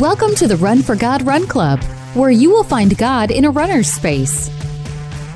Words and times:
Welcome 0.00 0.34
to 0.36 0.48
the 0.48 0.56
Run 0.56 0.80
for 0.80 0.96
God 0.96 1.20
Run 1.26 1.46
Club, 1.46 1.84
where 2.14 2.30
you 2.30 2.48
will 2.48 2.64
find 2.64 2.96
God 2.96 3.30
in 3.30 3.44
a 3.44 3.50
runner's 3.50 3.92
space. 3.92 4.48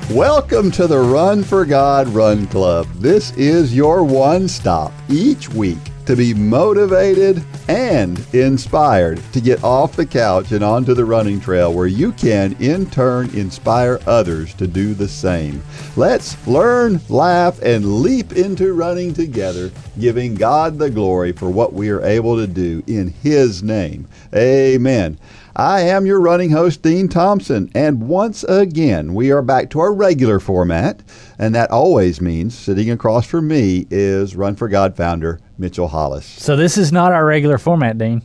Welcome 0.09 0.71
to 0.71 0.87
the 0.87 0.97
Run 0.97 1.43
for 1.43 1.65
God 1.65 2.07
Run 2.07 2.47
Club. 2.47 2.87
This 2.95 3.31
is 3.33 3.75
your 3.75 4.03
one 4.03 4.47
stop 4.47 4.91
each 5.07 5.49
week 5.49 5.77
to 6.05 6.15
be 6.15 6.33
motivated 6.33 7.43
and 7.67 8.23
inspired 8.33 9.19
to 9.33 9.41
get 9.41 9.63
off 9.63 9.95
the 9.95 10.05
couch 10.05 10.51
and 10.51 10.63
onto 10.63 10.93
the 10.93 11.05
running 11.05 11.39
trail 11.39 11.73
where 11.73 11.87
you 11.87 12.11
can 12.11 12.55
in 12.59 12.89
turn 12.89 13.29
inspire 13.31 13.99
others 14.05 14.53
to 14.53 14.67
do 14.67 14.93
the 14.93 15.07
same. 15.07 15.63
Let's 15.95 16.47
learn, 16.47 17.01
laugh, 17.09 17.59
and 17.61 18.01
leap 18.01 18.33
into 18.33 18.73
running 18.73 19.13
together, 19.13 19.71
giving 19.99 20.35
God 20.35 20.77
the 20.77 20.89
glory 20.89 21.31
for 21.31 21.49
what 21.49 21.73
we 21.73 21.89
are 21.89 22.03
able 22.03 22.35
to 22.35 22.47
do 22.47 22.83
in 22.85 23.07
His 23.07 23.63
name. 23.63 24.07
Amen. 24.35 25.17
I 25.55 25.81
am 25.81 26.05
your 26.05 26.19
running 26.19 26.49
host, 26.49 26.81
Dean 26.81 27.07
Thompson, 27.07 27.71
and 27.73 28.09
once 28.09 28.43
again, 28.43 29.13
we 29.13 29.31
are 29.31 29.41
back 29.41 29.69
to 29.69 29.79
our 29.79 29.93
regular 29.93 30.41
format, 30.41 31.01
and 31.39 31.55
that 31.55 31.71
always 31.71 32.19
means 32.19 32.53
sitting 32.57 32.91
across 32.91 33.25
from 33.25 33.47
me 33.47 33.87
is 33.89 34.35
Run 34.35 34.55
for 34.55 34.67
God 34.67 34.97
founder 34.97 35.39
Mitchell 35.57 35.87
Hollis. 35.87 36.25
So 36.25 36.55
this 36.55 36.77
is 36.77 36.91
not 36.91 37.11
our 37.11 37.25
regular 37.25 37.57
format, 37.57 37.97
Dean. 37.97 38.21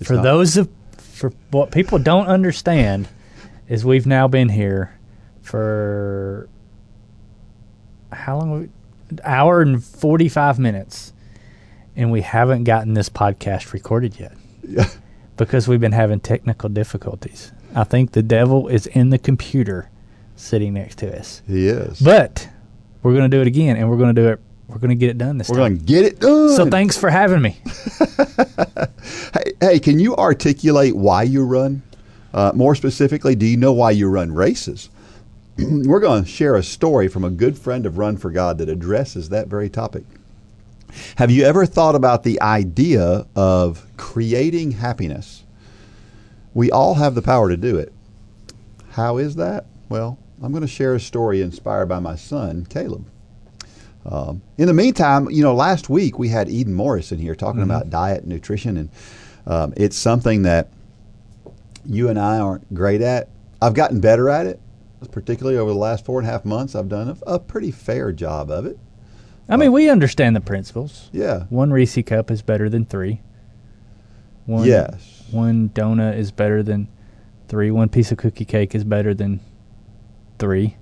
It's 0.00 0.08
for 0.08 0.14
not. 0.14 0.22
those 0.22 0.56
of 0.56 0.68
for 0.96 1.32
what 1.50 1.70
people 1.70 1.98
don't 1.98 2.26
understand 2.26 3.08
is 3.68 3.84
we've 3.84 4.06
now 4.06 4.28
been 4.28 4.48
here 4.48 4.98
for 5.40 6.48
how 8.12 8.38
long? 8.38 8.70
An 9.10 9.20
hour 9.24 9.60
and 9.60 9.82
forty 9.82 10.28
five 10.28 10.58
minutes, 10.58 11.12
and 11.96 12.10
we 12.10 12.22
haven't 12.22 12.64
gotten 12.64 12.94
this 12.94 13.08
podcast 13.10 13.72
recorded 13.72 14.18
yet 14.18 14.32
Yeah. 14.66 14.88
because 15.36 15.68
we've 15.68 15.80
been 15.80 15.92
having 15.92 16.20
technical 16.20 16.68
difficulties. 16.68 17.52
I 17.74 17.84
think 17.84 18.12
the 18.12 18.22
devil 18.22 18.68
is 18.68 18.86
in 18.86 19.10
the 19.10 19.18
computer 19.18 19.90
sitting 20.36 20.74
next 20.74 20.98
to 20.98 21.18
us, 21.18 21.42
He 21.46 21.68
is. 21.68 22.00
but 22.00 22.48
we're 23.02 23.12
going 23.14 23.30
to 23.30 23.34
do 23.36 23.40
it 23.40 23.46
again, 23.46 23.76
and 23.76 23.88
we're 23.90 23.96
going 23.98 24.14
to 24.14 24.20
do 24.22 24.28
it. 24.28 24.40
We're 24.72 24.78
going 24.78 24.88
to 24.90 24.94
get 24.94 25.10
it 25.10 25.18
done 25.18 25.36
this 25.38 25.48
We're 25.50 25.56
time. 25.56 25.74
going 25.74 25.78
to 25.80 25.84
get 25.84 26.04
it 26.06 26.18
done. 26.20 26.56
so 26.56 26.70
thanks 26.70 26.96
for 26.96 27.10
having 27.10 27.42
me. 27.42 27.58
Hey, 29.34 29.52
hey, 29.60 29.80
can 29.80 29.98
you 29.98 30.14
articulate 30.16 30.94
why 30.94 31.22
you 31.24 31.44
run? 31.44 31.82
Uh, 32.32 32.52
more 32.54 32.74
specifically, 32.74 33.34
do 33.34 33.46
you 33.46 33.56
know 33.56 33.72
why 33.72 33.90
you 33.90 34.08
run 34.08 34.32
races? 34.32 34.90
We're 35.58 36.00
going 36.00 36.24
to 36.24 36.28
share 36.28 36.54
a 36.54 36.62
story 36.62 37.08
from 37.08 37.24
a 37.24 37.30
good 37.30 37.58
friend 37.58 37.84
of 37.84 37.98
Run 37.98 38.16
for 38.16 38.30
God 38.30 38.58
that 38.58 38.68
addresses 38.68 39.28
that 39.30 39.48
very 39.48 39.68
topic. 39.68 40.04
Have 41.16 41.30
you 41.30 41.44
ever 41.44 41.66
thought 41.66 41.94
about 41.94 42.22
the 42.22 42.40
idea 42.40 43.26
of 43.34 43.86
creating 43.96 44.72
happiness? 44.72 45.44
We 46.54 46.70
all 46.70 46.94
have 46.94 47.14
the 47.14 47.22
power 47.22 47.48
to 47.48 47.56
do 47.56 47.76
it. 47.78 47.92
How 48.92 49.18
is 49.18 49.36
that? 49.36 49.66
Well, 49.88 50.18
I'm 50.42 50.52
going 50.52 50.62
to 50.62 50.68
share 50.68 50.94
a 50.94 51.00
story 51.00 51.40
inspired 51.42 51.86
by 51.86 51.98
my 52.00 52.16
son, 52.16 52.66
Caleb. 52.66 53.06
Um, 54.04 54.42
in 54.58 54.66
the 54.66 54.74
meantime, 54.74 55.30
you 55.30 55.42
know, 55.42 55.54
last 55.54 55.88
week 55.88 56.18
we 56.18 56.28
had 56.28 56.48
Eden 56.48 56.74
Morris 56.74 57.12
in 57.12 57.18
here 57.18 57.34
talking 57.34 57.62
about 57.62 57.88
diet 57.90 58.22
and 58.22 58.28
nutrition, 58.32 58.76
and 58.76 58.88
um, 59.46 59.72
it's 59.76 59.96
something 59.96 60.42
that 60.42 60.68
you 61.84 62.08
and 62.08 62.18
I 62.18 62.38
aren't 62.38 62.72
great 62.74 63.00
at. 63.00 63.28
I've 63.60 63.74
gotten 63.74 64.00
better 64.00 64.28
at 64.28 64.46
it, 64.46 64.60
particularly 65.12 65.56
over 65.56 65.70
the 65.70 65.78
last 65.78 66.04
four 66.04 66.18
and 66.18 66.28
a 66.28 66.32
half 66.32 66.44
months. 66.44 66.74
I've 66.74 66.88
done 66.88 67.10
a, 67.26 67.34
a 67.34 67.38
pretty 67.38 67.70
fair 67.70 68.10
job 68.12 68.50
of 68.50 68.66
it. 68.66 68.78
I 69.48 69.56
mean, 69.56 69.72
we 69.72 69.88
understand 69.88 70.34
the 70.34 70.40
principles. 70.40 71.10
Yeah. 71.12 71.44
One 71.50 71.72
Reese 71.72 71.98
cup 72.06 72.30
is 72.30 72.42
better 72.42 72.68
than 72.68 72.84
three. 72.84 73.20
One, 74.46 74.66
Yes. 74.66 75.24
One 75.30 75.68
donut 75.70 76.16
is 76.16 76.30
better 76.32 76.62
than 76.62 76.88
three. 77.48 77.70
One 77.70 77.88
piece 77.88 78.10
of 78.12 78.18
cookie 78.18 78.44
cake 78.44 78.74
is 78.74 78.84
better 78.84 79.14
than 79.14 79.40
three. 80.38 80.76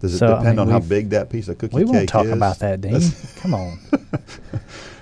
Does 0.00 0.14
it 0.14 0.18
So, 0.18 0.26
I 0.34 0.38
depend 0.38 0.58
mean, 0.58 0.66
on 0.66 0.68
how 0.70 0.80
big 0.80 1.10
that 1.10 1.30
piece 1.30 1.48
of 1.48 1.58
cookie 1.58 1.76
is? 1.76 1.84
We 1.84 1.90
won't 1.90 2.08
talk 2.08 2.26
is? 2.26 2.32
about 2.32 2.58
that, 2.60 2.80
Dean. 2.80 3.00
Come 3.36 3.54
on. 3.54 3.78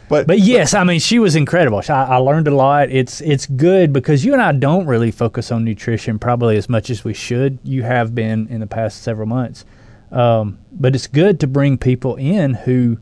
But, 0.09 0.27
But 0.27 0.39
yes, 0.39 0.73
I 0.73 0.85
mean, 0.85 1.01
she 1.01 1.19
was 1.19 1.37
incredible. 1.37 1.83
I, 1.87 1.93
I 1.93 2.17
learned 2.17 2.49
a 2.49 2.55
lot. 2.55 2.89
It's 2.89 3.21
it's 3.21 3.45
good 3.45 3.93
because 3.93 4.25
you 4.25 4.33
and 4.33 4.41
I 4.41 4.53
don't 4.53 4.87
really 4.87 5.11
focus 5.11 5.53
on 5.53 5.65
nutrition 5.65 6.19
probably 6.19 6.57
as 6.57 6.67
much 6.67 6.89
as 6.89 7.05
we 7.05 7.13
should. 7.13 7.59
You 7.63 7.83
have 7.83 8.15
been 8.15 8.47
in 8.49 8.61
the 8.61 8.67
past 8.67 9.03
several 9.03 9.27
months, 9.27 9.67
um, 10.11 10.61
but 10.73 10.95
it's 10.95 11.07
good 11.09 11.39
to 11.41 11.47
bring 11.47 11.77
people 11.77 12.17
in 12.17 12.55
who 12.55 12.97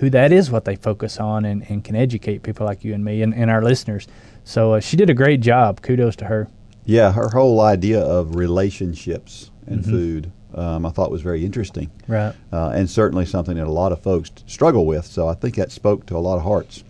who 0.00 0.10
that 0.10 0.32
is 0.32 0.50
what 0.50 0.66
they 0.66 0.76
focus 0.76 1.18
on 1.18 1.46
and, 1.46 1.64
and 1.70 1.82
can 1.82 1.96
educate 1.96 2.42
people 2.42 2.66
like 2.66 2.84
you 2.84 2.92
and 2.92 3.02
me 3.02 3.22
and, 3.22 3.32
and 3.34 3.50
our 3.50 3.62
listeners. 3.62 4.06
So 4.44 4.74
uh, 4.74 4.80
she 4.80 4.98
did 4.98 5.08
a 5.08 5.14
great 5.14 5.40
job. 5.40 5.80
Kudos 5.80 6.14
to 6.16 6.26
her. 6.26 6.48
yeah, 6.84 7.12
her 7.12 7.30
whole 7.30 7.62
idea 7.62 8.00
of 8.02 8.34
relationships 8.36 9.50
and 9.66 9.80
Mm-hmm. 9.80 9.90
food, 9.90 10.32
um, 10.54 10.86
I 10.86 10.90
thought 10.90 11.10
was 11.10 11.22
very 11.22 11.44
interesting. 11.44 11.90
Right. 12.06 12.34
uh, 12.52 12.70
and 12.70 12.88
certainly 12.88 13.26
something 13.26 13.56
that 13.56 13.66
a 13.66 13.72
lot 13.72 13.92
of 13.92 14.02
folks 14.02 14.30
struggle 14.46 14.86
with. 14.86 15.06
So 15.06 15.28
I 15.28 15.34
think 15.34 15.56
that 15.56 15.72
spoke 15.72 16.06
to 16.06 16.16
a 16.16 16.18
lot 16.18 16.36
of 16.36 16.42
hearts. 16.42 16.84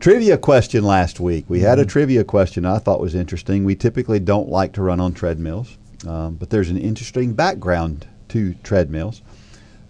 Trivia 0.00 0.36
question 0.36 0.82
last 0.82 1.20
week. 1.20 1.44
We 1.48 1.60
had 1.60 1.78
a 1.78 1.86
trivia 1.86 2.24
question 2.24 2.66
I 2.66 2.78
thought 2.78 3.00
was 3.00 3.14
interesting. 3.14 3.64
We 3.64 3.76
typically 3.76 4.18
don't 4.18 4.48
like 4.48 4.72
to 4.72 4.82
run 4.82 4.98
on 4.98 5.14
treadmills, 5.14 5.78
um, 6.08 6.34
but 6.34 6.50
there's 6.50 6.70
an 6.70 6.78
interesting 6.78 7.34
background 7.34 8.06
to 8.30 8.54
treadmills. 8.64 9.22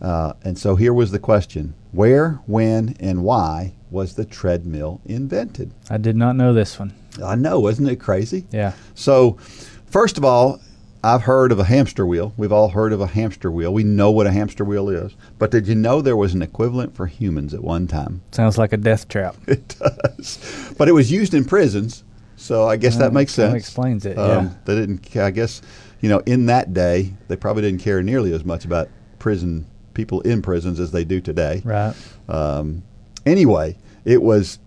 Uh, 0.03 0.35
and 0.43 0.59
so 0.59 0.77
here 0.77 0.93
was 0.93 1.13
the 1.13 1.19
question 1.19 1.75
Where, 1.93 2.41
when, 2.47 2.95
and 3.01 3.25
why 3.25 3.73
was 3.91 4.15
the 4.15 4.27
treadmill 4.27 5.01
invented? 5.07 5.73
I 5.89 5.97
did 5.97 6.17
not 6.17 6.37
know 6.37 6.53
this 6.53 6.79
one. 6.79 6.93
I 7.25 7.35
know, 7.35 7.61
wasn't 7.61 7.89
it 7.89 7.97
crazy? 7.97 8.47
Yeah. 8.51 8.73
So, 8.95 9.39
first 9.87 10.19
of 10.19 10.25
all, 10.25 10.61
I've 11.05 11.23
heard 11.23 11.51
of 11.51 11.59
a 11.59 11.65
hamster 11.65 12.07
wheel. 12.07 12.33
We've 12.37 12.53
all 12.53 12.69
heard 12.69 12.93
of 12.93 13.01
a 13.01 13.07
hamster 13.09 13.51
wheel. 13.51 13.73
We 13.75 13.83
know 13.83 14.11
what 14.13 14.27
a 14.29 14.31
hamster 14.31 14.65
wheel 14.65 14.89
is. 14.89 15.17
But 15.39 15.51
did 15.51 15.67
you 15.67 15.75
know 15.75 16.01
there 16.01 16.17
was 16.17 16.33
an 16.33 16.43
equivalent 16.43 16.95
for 16.95 17.07
humans 17.07 17.53
at 17.55 17.65
one 17.65 17.89
time? 17.89 18.23
Sounds 18.31 18.57
like 18.57 18.73
a 18.73 18.77
death 18.77 19.09
trap. 19.09 19.37
It 19.49 19.75
does. 19.79 20.75
But 20.79 20.89
it 20.89 20.93
was 20.93 21.11
used 21.11 21.35
in 21.35 21.45
prisons. 21.45 22.05
So 22.37 22.67
I 22.69 22.77
guess 22.77 22.97
that 22.97 23.11
Uh, 23.11 23.15
makes 23.15 23.35
kinda 23.35 23.51
sense. 23.53 23.63
explains 23.65 24.07
it, 24.07 24.17
Um, 24.19 24.29
yeah. 24.47 24.51
They 24.65 24.75
didn't. 24.77 25.17
I 25.17 25.31
guess 25.31 25.61
you 26.01 26.09
know 26.09 26.21
in 26.27 26.47
that 26.47 26.73
day 26.73 27.13
they 27.29 27.37
probably 27.37 27.63
didn't 27.63 27.81
care 27.81 28.03
nearly 28.03 28.33
as 28.33 28.45
much 28.45 28.65
about 28.65 28.89
prison 29.19 29.67
people 29.95 30.21
in 30.23 30.41
prisons 30.43 30.79
as 30.81 30.91
they 30.93 31.05
do 31.05 31.21
today. 31.21 31.63
Right. 31.65 31.95
Um, 32.29 32.83
anyway, 33.27 33.77
it 34.05 34.23
was 34.23 34.59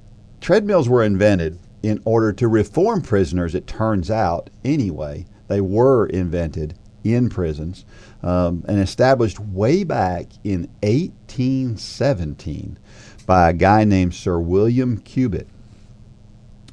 treadmills 0.42 0.88
were 0.90 1.04
invented 1.04 1.60
in 1.82 2.02
order 2.06 2.32
to 2.34 2.48
reform 2.48 3.02
prisoners. 3.02 3.56
It 3.56 3.68
turns 3.68 4.10
out, 4.12 4.50
anyway, 4.64 5.26
they 5.48 5.62
were 5.62 6.08
invented 6.08 6.76
in 7.04 7.30
prisons 7.30 7.86
um, 8.24 8.64
and 8.68 8.80
established 8.80 9.40
way 9.40 9.84
back 9.84 10.26
in 10.44 10.62
1817 10.82 12.78
by 13.26 13.50
a 13.50 13.54
guy 13.54 13.84
named 13.84 14.14
Sir 14.14 14.40
William 14.40 14.98
Cubitt. 14.98 15.48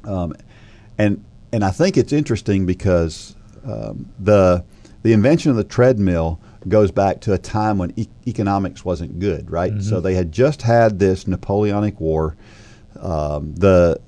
Um, 0.03 0.33
and 0.97 1.23
and 1.51 1.63
I 1.63 1.69
think 1.71 1.97
it's 1.97 2.11
interesting 2.11 2.65
because 2.65 3.35
um, 3.63 4.09
the 4.19 4.63
the 5.03 5.13
invention 5.13 5.51
of 5.51 5.57
the 5.57 5.63
treadmill 5.63 6.39
goes 6.67 6.91
back 6.91 7.21
to 7.21 7.33
a 7.33 7.37
time 7.37 7.77
when 7.77 7.93
e- 7.95 8.07
economics 8.25 8.83
wasn't 8.85 9.19
good, 9.19 9.51
right? 9.51 9.73
So 9.81 9.99
they 9.99 10.15
had 10.15 10.31
just 10.31 10.61
had 10.61 10.97
this 10.97 11.27
Napoleonic 11.27 11.99
War. 11.99 12.35
Um, 12.99 13.53
the 13.55 13.99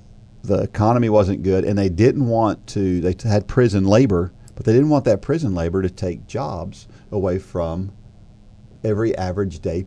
the 0.42 0.62
economy 0.62 1.08
wasn't 1.08 1.42
good, 1.42 1.64
and 1.64 1.78
they 1.78 1.88
didn't 1.88 2.26
want 2.26 2.66
to. 2.68 3.00
They 3.00 3.14
had 3.28 3.46
prison 3.46 3.84
labor, 3.84 4.32
but 4.56 4.64
they 4.64 4.72
didn't 4.72 4.88
want 4.88 5.04
that 5.04 5.22
prison 5.22 5.54
labor 5.54 5.82
to 5.82 5.90
take 5.90 6.26
jobs 6.26 6.88
away 7.12 7.38
from 7.38 7.92
every 8.82 9.16
average 9.16 9.60
day 9.60 9.86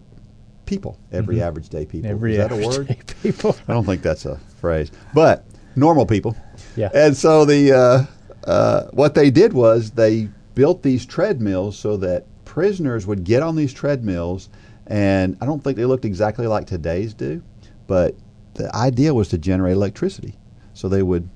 people. 0.65 0.97
Every 1.11 1.41
average 1.41 1.69
day 1.69 1.85
people. 1.85 2.09
Every 2.09 2.37
Is 2.37 2.47
that 2.47 2.51
a 2.51 2.67
word? 2.67 3.13
people. 3.23 3.57
I 3.67 3.73
don't 3.73 3.85
think 3.85 4.01
that's 4.01 4.25
a 4.25 4.37
phrase, 4.61 4.91
but 5.13 5.43
normal 5.75 6.05
people. 6.05 6.37
Yeah. 6.75 6.89
And 6.93 7.17
so 7.17 7.43
the 7.43 7.73
uh, 7.73 8.49
uh, 8.49 8.85
what 8.91 9.15
they 9.15 9.31
did 9.31 9.53
was 9.53 9.91
they 9.91 10.29
built 10.53 10.83
these 10.83 11.05
treadmills 11.05 11.77
so 11.77 11.97
that 11.97 12.25
prisoners 12.45 13.07
would 13.07 13.23
get 13.23 13.41
on 13.41 13.55
these 13.55 13.73
treadmills, 13.73 14.49
and 14.85 15.35
I 15.41 15.45
don't 15.45 15.63
think 15.63 15.77
they 15.77 15.85
looked 15.85 16.05
exactly 16.05 16.45
like 16.45 16.67
today's 16.67 17.13
do, 17.15 17.41
but 17.87 18.15
the 18.53 18.73
idea 18.75 19.13
was 19.13 19.29
to 19.29 19.37
generate 19.37 19.73
electricity. 19.73 20.35
So 20.73 20.87
they 20.87 21.03
would 21.03 21.29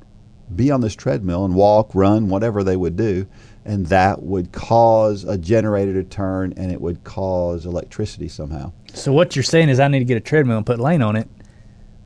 be 0.56 0.72
on 0.72 0.82
this 0.82 0.96
treadmill 0.96 1.46
and 1.46 1.56
walk, 1.56 1.94
run, 1.94 2.30
whatever 2.30 2.64
they 2.64 2.76
would 2.76 2.96
do, 2.96 3.28
and 3.66 3.86
that 3.88 4.22
would 4.24 4.52
cause 4.52 5.24
a 5.24 5.38
generator 5.38 5.94
to 5.94 6.04
turn, 6.04 6.54
and 6.58 6.72
it 6.72 6.80
would 6.82 7.04
cause 7.04 7.66
electricity 7.66 8.28
somehow. 8.28 8.72
So 8.94 9.12
what 9.14 9.36
you're 9.36 9.44
saying 9.44 9.70
is 9.70 9.80
I 9.80 9.88
need 9.88 10.00
to 10.00 10.06
get 10.06 10.18
a 10.18 10.22
treadmill 10.22 10.58
and 10.58 10.66
put 10.66 10.80
Lane 10.80 11.02
on 11.02 11.16
it 11.16 11.28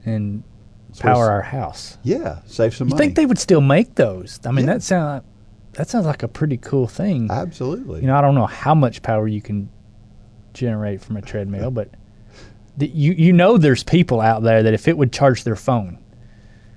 and 0.05 0.43
power 0.99 1.29
our 1.31 1.41
house. 1.41 1.97
Yeah, 2.03 2.39
save 2.45 2.73
some 2.75 2.87
money. 2.87 2.93
You 2.93 2.95
money. 2.95 3.05
think 3.05 3.15
they 3.15 3.25
would 3.25 3.39
still 3.39 3.61
make 3.61 3.95
those? 3.95 4.39
I 4.45 4.51
mean, 4.51 4.65
Yeah. 4.65 4.73
that 4.73 4.83
sound 4.83 5.23
that 5.73 5.87
sounds 5.89 6.05
like 6.07 6.23
a 6.23 6.27
pretty 6.27 6.57
cool 6.57 6.87
thing. 6.87 7.29
Absolutely. 7.29 8.01
You 8.01 8.07
know, 8.07 8.15
I 8.15 8.21
don't 8.21 8.33
know 8.33 8.47
how 8.47 8.73
much 8.73 9.03
power 9.03 9.27
you 9.27 9.41
can 9.41 9.69
generate 10.53 11.01
from 11.01 11.17
a 11.17 11.21
treadmill, 11.21 11.69
but 11.79 11.89
the, 12.77 12.87
you 12.87 13.11
you 13.13 13.33
know 13.33 13.57
there's 13.57 13.83
people 13.83 14.21
out 14.21 14.43
there 14.43 14.63
that 14.63 14.73
if 14.73 14.87
it 14.87 14.97
would 14.97 15.11
charge 15.11 15.43
their 15.43 15.55
phone, 15.55 15.99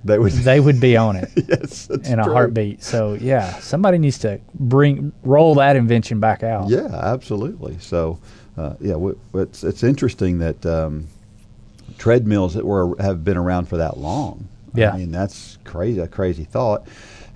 they 0.05 0.19
would. 0.19 0.33
they 0.33 0.61
would 0.61 0.81
be 0.81 0.97
on 0.97 1.17
it 1.17 1.31
yes, 1.49 1.89
in 1.91 2.19
a 2.19 2.25
true. 2.25 2.33
heartbeat. 2.33 2.83
So 2.83 3.15
yeah, 3.15 3.53
somebody 3.59 3.99
needs 3.99 4.19
to 4.21 4.41
bring 4.55 5.13
roll 5.23 5.55
that 5.57 5.77
invention 5.77 6.21
back 6.21 6.43
out. 6.43 6.69
Yeah, 6.69 6.89
absolutely. 6.93 7.79
So, 7.79 8.19
uh, 8.57 8.75
yeah, 8.81 8.93
w- 8.95 9.19
it's 9.35 9.63
it's 9.65 9.83
interesting 9.83 10.39
that 10.39 10.65
um, 10.65 11.09
treadmills 11.99 12.55
that 12.55 12.65
were 12.65 12.97
have 13.01 13.25
been 13.25 13.37
around 13.37 13.67
for 13.67 13.77
that 13.77 13.99
long. 13.99 14.49
Yeah. 14.75 14.93
I 14.93 14.99
mean 14.99 15.11
that's 15.11 15.59
crazy, 15.65 16.01
a 16.01 16.09
crazy 16.09 16.45
thought. 16.45 16.87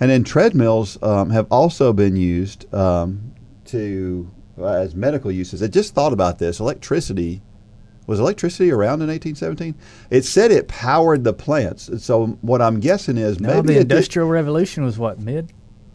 And 0.00 0.10
then 0.10 0.24
treadmills 0.24 1.00
um, 1.02 1.30
have 1.30 1.46
also 1.50 1.92
been 1.92 2.16
used 2.16 2.72
um, 2.74 3.32
to 3.66 4.30
uh, 4.58 4.66
as 4.66 4.94
medical 4.94 5.30
uses. 5.30 5.62
I 5.62 5.66
just 5.66 5.94
thought 5.94 6.12
about 6.12 6.38
this. 6.38 6.60
Electricity 6.60 7.42
was 8.06 8.20
electricity 8.20 8.70
around 8.70 9.00
in 9.02 9.08
1817. 9.08 9.74
It 10.10 10.24
said 10.24 10.50
it 10.50 10.68
powered 10.68 11.24
the 11.24 11.32
plants. 11.32 11.90
So 12.04 12.26
what 12.42 12.60
I'm 12.62 12.80
guessing 12.80 13.16
is 13.16 13.40
No, 13.40 13.48
maybe 13.48 13.68
the 13.74 13.80
it 13.80 13.88
did- 13.88 13.92
Industrial 13.92 14.28
Revolution 14.28 14.84
was 14.84 14.98
what 14.98 15.18
mid 15.20 15.52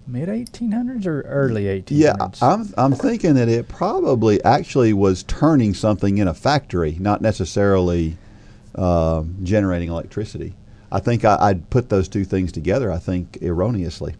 mid 0.07 0.27
1800s 0.27 1.05
or 1.05 1.21
early 1.21 1.65
1800s. 1.65 1.85
Yeah, 1.91 2.13
I'm 2.41 2.73
I'm 2.77 2.93
thinking 2.93 3.35
that 3.35 3.47
it 3.47 3.67
probably 3.67 4.43
actually 4.43 4.91
was 4.93 5.21
turning 5.23 5.73
something 5.75 6.17
in 6.17 6.27
a 6.27 6.33
factory, 6.33 6.97
not 6.99 7.21
necessarily 7.21 8.17
um 8.75 9.35
generating 9.43 9.89
electricity. 9.89 10.53
I 10.91 10.99
think 10.99 11.25
I, 11.25 11.37
I'd 11.39 11.69
put 11.69 11.89
those 11.89 12.07
two 12.07 12.23
things 12.25 12.51
together. 12.51 12.91
I 12.91 12.97
think 12.97 13.37
erroneously. 13.43 14.15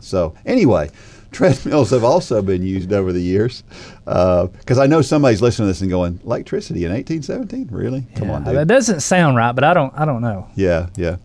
So 0.00 0.34
anyway, 0.46 0.90
treadmills 1.32 1.90
have 1.90 2.04
also 2.04 2.42
been 2.42 2.62
used 2.62 2.92
over 2.92 3.12
the 3.12 3.20
years 3.20 3.64
because 4.04 4.78
I 4.78 4.86
know 4.86 5.02
somebody's 5.02 5.42
listening 5.42 5.66
to 5.66 5.70
this 5.70 5.80
and 5.80 5.90
going, 5.90 6.20
electricity 6.24 6.84
in 6.84 6.92
1817, 6.92 7.68
really? 7.70 8.06
Come 8.16 8.28
Yeah, 8.28 8.34
on, 8.34 8.44
dude. 8.44 8.56
That 8.56 8.68
doesn't 8.68 9.00
sound 9.00 9.36
right, 9.36 9.52
but 9.52 9.64
I 9.64 9.74
don't 9.74 9.92
I 9.96 10.04
don't 10.04 10.22
know. 10.22 10.48
Yeah, 10.54 10.88
yeah. 10.96 11.16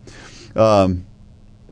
Um, 0.56 1.06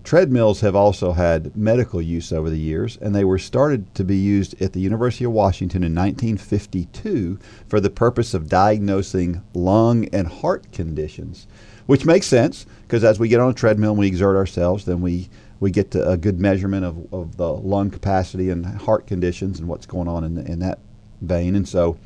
treadmills 0.04 0.60
have 0.60 0.76
also 0.76 1.12
had 1.12 1.56
medical 1.56 2.00
use 2.00 2.32
over 2.32 2.48
the 2.48 2.58
years, 2.58 2.96
and 2.98 3.14
they 3.14 3.24
were 3.24 3.38
started 3.38 3.92
to 3.96 4.04
be 4.04 4.16
used 4.16 4.60
at 4.62 4.72
the 4.72 4.80
University 4.80 5.24
of 5.24 5.32
Washington 5.32 5.82
in 5.82 5.94
1952 5.94 7.38
for 7.68 7.80
the 7.80 7.90
purpose 7.90 8.32
of 8.32 8.48
diagnosing 8.48 9.42
lung 9.52 10.04
and 10.12 10.28
heart 10.28 10.70
conditions, 10.72 11.48
which 11.86 12.04
makes 12.04 12.26
sense 12.26 12.66
because 12.82 13.02
as 13.02 13.18
we 13.18 13.28
get 13.28 13.40
on 13.40 13.50
a 13.50 13.54
treadmill 13.54 13.90
and 13.90 13.98
we 13.98 14.06
exert 14.06 14.36
ourselves, 14.36 14.84
then 14.84 15.00
we 15.00 15.28
we 15.60 15.70
get 15.70 15.90
to 15.92 16.08
a 16.08 16.16
good 16.16 16.40
measurement 16.40 16.84
of, 16.84 17.12
of 17.12 17.36
the 17.36 17.52
lung 17.52 17.90
capacity 17.90 18.50
and 18.50 18.66
heart 18.66 19.06
conditions 19.06 19.58
and 19.58 19.68
what's 19.68 19.86
going 19.86 20.08
on 20.08 20.24
in, 20.24 20.38
in 20.46 20.58
that 20.60 20.78
vein. 21.20 21.54
And 21.54 21.68
so 21.68 21.98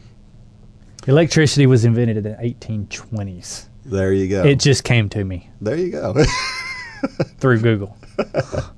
Electricity 1.06 1.67
was 1.67 1.85
invented 1.85 2.19
in 2.19 2.23
the 2.25 2.31
1820s. 2.31 3.67
there 3.85 4.12
you 4.12 4.29
go. 4.29 4.44
It 4.44 4.61
just 4.61 4.85
came 4.85 5.08
to 5.11 5.25
me 5.25 5.49
there 5.61 5.76
you 5.76 5.91
go. 5.91 6.14
through 7.38 7.61
Google. 7.61 7.97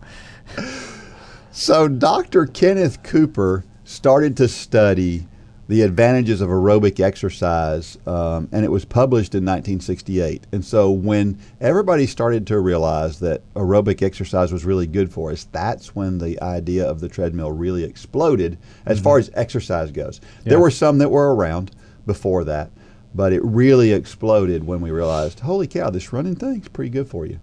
So 1.55 1.87
Dr. 1.87 2.47
Kenneth 2.47 3.03
Cooper 3.03 3.65
started 3.85 4.39
to 4.39 4.49
study 4.49 5.29
the 5.73 5.81
advantages 5.81 6.43
of 6.43 6.51
aerobic 6.51 7.01
exercise, 7.01 7.97
um, 8.07 8.47
and 8.53 8.63
it 8.63 8.71
was 8.71 8.85
published 8.85 9.35
in 9.35 9.43
1968. 9.43 10.47
And 10.53 10.63
so 10.63 10.91
when 10.91 11.39
everybody 11.63 12.07
started 12.07 12.47
to 12.49 12.61
realize 12.61 13.21
that 13.21 13.41
aerobic 13.55 14.03
exercise 14.03 14.53
was 14.53 14.67
really 14.67 14.87
good 14.87 15.11
for 15.11 15.33
us, 15.33 15.49
that's 15.51 15.97
when 15.97 16.19
the 16.19 16.39
idea 16.43 16.87
of 16.87 17.01
the 17.01 17.09
treadmill 17.09 17.53
really 17.53 17.85
exploded 17.85 18.59
as 18.85 19.01
far 19.01 19.17
as 19.19 19.31
exercise 19.33 19.91
goes. 19.91 20.21
There 20.45 20.61
were 20.61 20.71
some 20.71 20.99
that 20.99 21.09
were 21.11 21.35
around 21.35 21.71
before 22.07 22.45
that. 22.45 22.71
But 23.15 23.33
it 23.33 23.43
really 23.43 23.93
exploded 23.93 24.65
when 24.65 24.81
we 24.83 24.91
realized, 24.91 25.41
holy 25.41 25.67
cow, 25.67 25.89
this 25.91 26.13
running 26.13 26.35
thing's 26.35 26.69
pretty 26.69 26.91
good 26.91 27.09
for 27.09 27.25
you. 27.27 27.41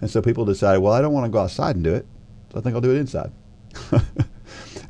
And 0.00 0.10
so 0.10 0.22
people 0.22 0.44
decided, 0.44 0.80
well, 0.80 0.92
I 0.92 1.00
don't 1.00 1.12
want 1.12 1.26
to 1.26 1.30
go 1.30 1.38
outside 1.40 1.74
and 1.74 1.84
do 1.84 1.94
it, 1.94 2.06
so 2.52 2.58
I 2.58 2.62
think 2.62 2.74
I'll 2.74 2.80
do 2.80 2.90
it 2.92 2.98
inside. 2.98 3.32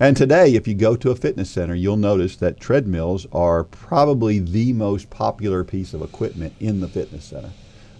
and 0.00 0.16
today, 0.16 0.54
if 0.54 0.66
you 0.66 0.74
go 0.74 0.96
to 0.96 1.10
a 1.10 1.16
fitness 1.16 1.50
center, 1.50 1.74
you'll 1.74 1.96
notice 1.96 2.36
that 2.36 2.60
treadmills 2.60 3.26
are 3.32 3.64
probably 3.64 4.38
the 4.38 4.72
most 4.72 5.10
popular 5.10 5.64
piece 5.64 5.94
of 5.94 6.02
equipment 6.02 6.54
in 6.60 6.80
the 6.80 6.88
fitness 6.88 7.24
center. 7.24 7.50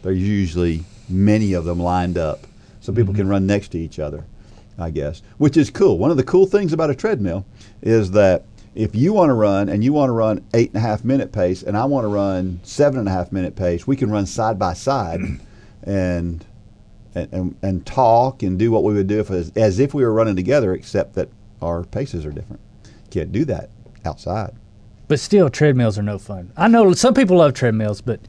There's 0.03 0.21
usually 0.21 0.85
many 1.09 1.53
of 1.53 1.65
them 1.65 1.81
lined 1.81 2.19
up 2.19 2.47
so 2.81 2.93
people 2.93 3.13
mm-hmm. 3.13 3.23
can 3.23 3.29
run 3.29 3.47
next 3.47 3.69
to 3.69 3.79
each 3.79 3.99
other, 3.99 4.25
I 4.79 4.91
guess, 4.91 5.23
which 5.39 5.57
is 5.57 5.71
cool. 5.71 5.99
One 5.99 6.11
of 6.11 6.17
the 6.17 6.23
cool 6.23 6.47
things 6.47 6.73
about 6.73 6.91
a 6.91 6.95
treadmill 6.95 7.47
is 7.83 8.11
that 8.13 8.45
if 8.75 8.95
you 8.95 9.13
want 9.13 9.31
to 9.31 9.35
run 9.35 9.69
and 9.69 9.85
you 9.85 9.93
want 9.93 10.09
to 10.09 10.15
run 10.15 10.45
eight 10.53 10.71
and 10.71 10.79
a 10.79 10.87
half 10.87 11.05
minute 11.05 11.33
pace 11.33 11.63
and 11.63 11.77
I 11.77 11.85
want 11.85 12.05
to 12.05 12.09
run 12.09 12.61
seven 12.65 12.99
and 12.99 13.09
a 13.09 13.13
half 13.13 13.33
minute 13.33 13.57
pace, 13.57 13.87
we 13.87 13.97
can 13.97 14.11
run 14.11 14.27
side 14.27 14.59
by 14.59 14.75
side 14.75 15.21
and 15.83 16.45
and, 17.15 17.33
and, 17.33 17.57
and 17.63 17.87
talk 17.87 18.43
and 18.43 18.59
do 18.59 18.73
what 18.73 18.83
we 18.83 18.93
would 18.93 19.07
do 19.07 19.21
if 19.21 19.31
as, 19.31 19.53
as 19.55 19.79
if 19.79 19.95
we 19.95 20.03
were 20.03 20.13
running 20.13 20.35
together, 20.35 20.75
except 20.75 21.15
that 21.15 21.29
our 21.65 21.85
paces 21.85 22.25
are 22.27 22.33
different. 22.33 22.61
Can't 23.11 23.33
do 23.33 23.45
that 23.47 23.71
outside. 24.05 24.53
But 25.09 25.21
still, 25.21 25.49
treadmills 25.51 25.99
are 25.99 26.03
no 26.03 26.19
fun. 26.19 26.53
I 26.57 26.69
know 26.69 26.93
some 26.93 27.15
people 27.15 27.37
love 27.39 27.55
treadmills, 27.55 28.01
but 28.01 28.21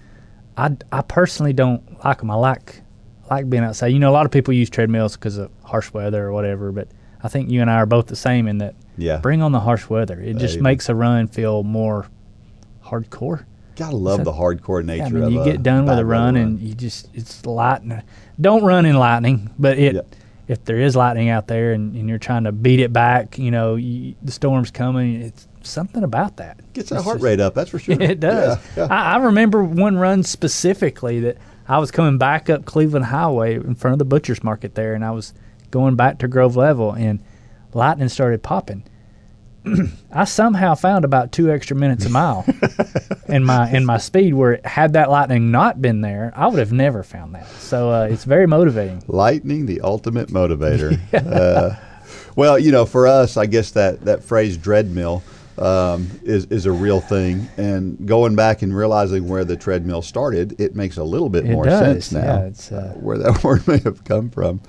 I, 0.57 0.75
I 0.91 1.01
personally 1.01 1.53
don't 1.53 2.03
like 2.03 2.19
them. 2.19 2.31
I 2.31 2.35
like 2.35 2.81
like 3.29 3.49
being 3.49 3.63
outside. 3.63 3.87
You 3.87 3.99
know, 3.99 4.09
a 4.11 4.13
lot 4.13 4.25
of 4.25 4.31
people 4.31 4.53
use 4.53 4.69
treadmills 4.69 5.15
because 5.15 5.37
of 5.37 5.51
harsh 5.63 5.91
weather 5.93 6.25
or 6.25 6.33
whatever. 6.33 6.71
But 6.71 6.89
I 7.23 7.27
think 7.27 7.49
you 7.49 7.61
and 7.61 7.69
I 7.69 7.75
are 7.75 7.85
both 7.85 8.07
the 8.07 8.15
same 8.15 8.47
in 8.47 8.59
that. 8.59 8.75
Yeah. 8.97 9.17
Bring 9.17 9.41
on 9.41 9.51
the 9.51 9.59
harsh 9.59 9.89
weather. 9.89 10.19
It 10.19 10.37
just 10.37 10.59
makes 10.61 10.87
a 10.89 10.95
run 10.95 11.27
feel 11.27 11.63
more 11.63 12.07
hardcore. 12.83 13.45
Gotta 13.75 13.95
love 13.95 14.19
So- 14.19 14.23
the 14.25 14.31
hardcore 14.33 14.85
nature 14.85 15.01
Yeah, 15.01 15.07
I 15.07 15.11
mean, 15.11 15.23
of 15.23 15.31
you 15.47 15.51
get 15.51 15.63
done 15.63 15.83
with 15.83 15.93
a 15.93 15.95
weather 15.95 16.05
run 16.05 16.35
and 16.37 16.59
you 16.61 16.73
just 16.73 17.09
it's 17.13 17.45
lightning. 17.45 18.01
Don't 18.39 18.63
run 18.63 18.85
in 18.85 18.95
lightning, 18.95 19.49
but 19.59 19.77
it. 19.77 20.05
If 20.47 20.63
there 20.65 20.79
is 20.79 20.95
lightning 20.95 21.29
out 21.29 21.47
there 21.47 21.73
and, 21.73 21.95
and 21.95 22.07
you're 22.07 22.17
trying 22.19 22.43
to 22.43 22.51
beat 22.51 22.79
it 22.79 22.93
back, 22.93 23.37
you 23.37 23.51
know, 23.51 23.75
you, 23.75 24.15
the 24.21 24.31
storm's 24.31 24.71
coming. 24.71 25.21
It's 25.21 25.47
something 25.63 26.03
about 26.03 26.37
that. 26.37 26.59
gets 26.73 26.89
that 26.89 26.97
It's 26.97 27.03
heart 27.05 27.15
just- 27.17 27.23
rate 27.23 27.39
up. 27.39 27.53
That's 27.55 27.69
for 27.71 27.79
sure. 27.79 27.95
It 28.01 28.19
does. 28.19 28.59
Yeah, 28.77 28.85
yeah. 28.85 28.93
I, 28.93 29.13
I 29.15 29.17
remember 29.17 29.63
one 29.63 29.97
run 29.97 30.23
specifically 30.23 31.19
that 31.21 31.37
I 31.67 31.79
was 31.79 31.89
coming 31.91 32.17
back 32.19 32.49
up 32.49 32.65
Cleveland 32.65 33.05
Highway 33.05 33.55
in 33.55 33.73
front 33.75 33.93
of 33.93 33.99
the 33.99 34.05
butcher's 34.05 34.43
market 34.43 34.75
there, 34.75 34.93
and 34.93 35.03
I 35.03 35.11
was 35.11 35.33
going 35.71 35.95
back 35.95 36.19
to 36.19 36.27
Grove 36.27 36.55
Level, 36.55 36.91
and 36.93 37.19
lightning 37.73 38.09
started 38.09 38.43
popping. 38.43 38.83
I 40.11 40.25
somehow 40.25 40.75
found 40.75 41.05
about 41.05 41.31
two 41.31 41.51
extra 41.51 41.75
minutes 41.75 42.05
a 42.05 42.09
mile 42.09 42.45
in 43.27 43.43
my 43.43 43.69
in 43.71 43.85
my 43.85 43.97
speed. 43.97 44.33
Where 44.33 44.59
had 44.63 44.93
that 44.93 45.09
lightning 45.09 45.51
not 45.51 45.81
been 45.81 46.01
there, 46.01 46.31
I 46.35 46.47
would 46.47 46.59
have 46.59 46.71
never 46.71 47.03
found 47.03 47.35
that. 47.35 47.47
So 47.47 47.91
uh, 47.91 48.07
it's 48.09 48.23
very 48.23 48.47
motivating. 48.47 49.03
Lightning, 49.07 49.65
the 49.65 49.81
ultimate 49.81 50.29
motivator. 50.29 50.99
uh, 51.13 51.75
well, 52.35 52.59
you 52.59 52.71
know, 52.71 52.85
for 52.85 53.07
us, 53.07 53.37
I 53.37 53.45
guess 53.45 53.71
that, 53.71 54.01
that 54.05 54.23
phrase 54.23 54.57
"dreadmill" 54.57 55.21
um, 55.57 56.09
is 56.23 56.45
is 56.45 56.65
a 56.65 56.71
real 56.71 57.01
thing. 57.01 57.47
And 57.57 58.05
going 58.07 58.35
back 58.35 58.61
and 58.61 58.75
realizing 58.75 59.27
where 59.27 59.45
the 59.45 59.55
treadmill 59.57 60.01
started, 60.01 60.59
it 60.59 60.75
makes 60.75 60.97
a 60.97 61.03
little 61.03 61.29
bit 61.29 61.45
It 61.45 61.51
more 61.51 61.65
does, 61.65 61.79
sense 62.05 62.11
now. 62.11 62.23
yeah, 62.23 62.45
it's, 62.45 62.71
uh, 62.71 62.93
where 62.99 63.17
that 63.17 63.43
word 63.43 63.67
may 63.67 63.79
have 63.79 64.03
come 64.03 64.29
from. 64.29 64.61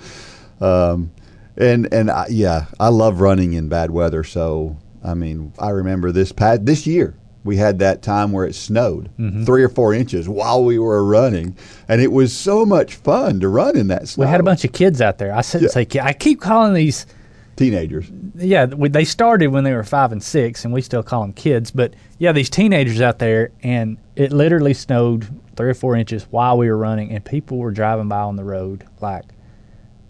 Um, 0.61 1.11
and 1.57 1.93
and 1.93 2.11
I, 2.11 2.27
yeah, 2.31 2.67
I 2.79 2.89
love 2.89 3.21
running 3.21 3.53
in 3.53 3.69
bad 3.69 3.91
weather. 3.91 4.23
So 4.25 4.77
I 5.07 5.15
mean, 5.15 5.53
I 5.59 5.71
remember 5.71 6.11
this 6.13 6.33
past 6.33 6.67
this 6.67 6.87
year. 6.87 7.15
We 7.45 7.57
had 7.57 7.79
that 7.79 8.03
time 8.03 8.33
where 8.33 8.45
it 8.45 8.57
snowed 8.57 9.09
Mm-hmm. 9.21 9.45
three 9.45 9.63
or 9.63 9.69
four 9.69 9.95
inches 9.95 10.29
while 10.29 10.65
we 10.65 10.81
were 10.81 11.05
running, 11.05 11.57
and 11.89 12.01
it 12.01 12.11
was 12.11 12.33
so 12.37 12.67
much 12.67 12.97
fun 12.97 13.39
to 13.41 13.49
run 13.49 13.77
in 13.77 13.87
that 13.89 14.09
snow. 14.09 14.25
We 14.25 14.31
had 14.31 14.41
a 14.41 14.45
bunch 14.45 14.65
of 14.65 14.73
kids 14.73 15.01
out 15.01 15.19
there. 15.19 15.33
I 15.33 15.43
shouldn't 15.43 15.71
Yeah. 15.77 15.85
say. 15.87 16.01
I 16.01 16.13
keep 16.13 16.41
calling 16.41 16.75
these 16.75 17.07
teenagers. 17.55 18.11
yeah, 18.35 18.65
we, 18.67 18.89
they 18.89 19.05
started 19.05 19.47
when 19.49 19.63
they 19.63 19.73
were 19.73 19.85
five 19.85 20.11
and 20.11 20.21
six, 20.23 20.65
and 20.65 20.75
we 20.75 20.83
still 20.83 21.05
call 21.05 21.23
them 21.23 21.33
kids. 21.33 21.71
But 21.71 21.95
yeah, 22.19 22.33
these 22.33 22.51
teenagers 22.51 23.01
out 23.01 23.21
there, 23.21 23.51
and 23.63 23.97
it 24.17 24.33
literally 24.33 24.75
snowed 24.75 25.29
three 25.55 25.71
or 25.71 25.75
four 25.75 25.95
inches 25.95 26.25
while 26.31 26.59
we 26.59 26.69
were 26.69 26.77
running, 26.77 27.13
and 27.13 27.25
people 27.25 27.59
were 27.59 27.71
driving 27.71 28.09
by 28.09 28.19
on 28.23 28.35
the 28.35 28.45
road 28.45 28.85
like 29.01 29.25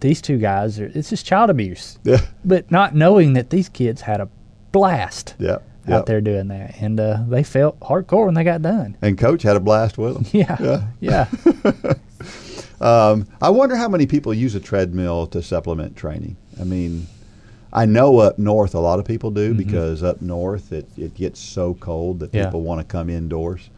these 0.00 0.22
two 0.22 0.38
guys. 0.38 0.80
Are, 0.80 0.86
it's 0.94 1.10
just 1.10 1.26
child 1.26 1.50
abuse, 1.50 1.98
Yeah, 2.02 2.20
but 2.46 2.70
not 2.70 2.94
knowing 2.94 3.34
that 3.34 3.50
these 3.50 3.68
kids 3.68 4.00
had 4.00 4.20
a 4.22 4.28
blast 4.78 5.34
yeah, 5.38 5.58
yeah. 5.88 5.96
out 5.96 6.06
there 6.06 6.20
doing 6.20 6.48
that, 6.48 6.80
and 6.80 7.00
uh, 7.00 7.24
they 7.28 7.42
felt 7.42 7.80
hardcore 7.80 8.26
when 8.26 8.34
they 8.34 8.44
got 8.44 8.62
done. 8.62 8.96
And 9.02 9.16
coach 9.18 9.42
had 9.42 9.56
a 9.56 9.60
blast 9.60 9.96
with 9.98 10.14
them. 10.14 10.24
Yeah, 10.32 10.88
yeah. 11.00 11.28
Um, 12.78 13.26
I 13.40 13.48
wonder 13.48 13.74
how 13.74 13.88
many 13.88 14.06
people 14.06 14.34
use 14.34 14.54
a 14.54 14.60
treadmill 14.60 15.26
to 15.28 15.40
supplement 15.42 15.96
training. 15.96 16.36
I 16.60 16.64
mean, 16.64 17.06
I 17.72 17.86
know 17.86 18.18
up 18.18 18.38
north 18.38 18.74
a 18.74 18.80
lot 18.80 18.98
of 18.98 19.06
people 19.06 19.30
do 19.30 19.54
because 19.54 20.02
up 20.02 20.20
north 20.20 20.72
it, 20.72 20.86
it 20.98 21.14
gets 21.14 21.40
so 21.40 21.72
cold 21.74 22.20
that 22.20 22.26
Mm-hmm. 22.28 22.36
Yeah. 22.36 22.44
people 22.46 22.60
want 22.62 22.80
to 22.80 22.84
come 22.86 23.08
indoors. 23.08 23.70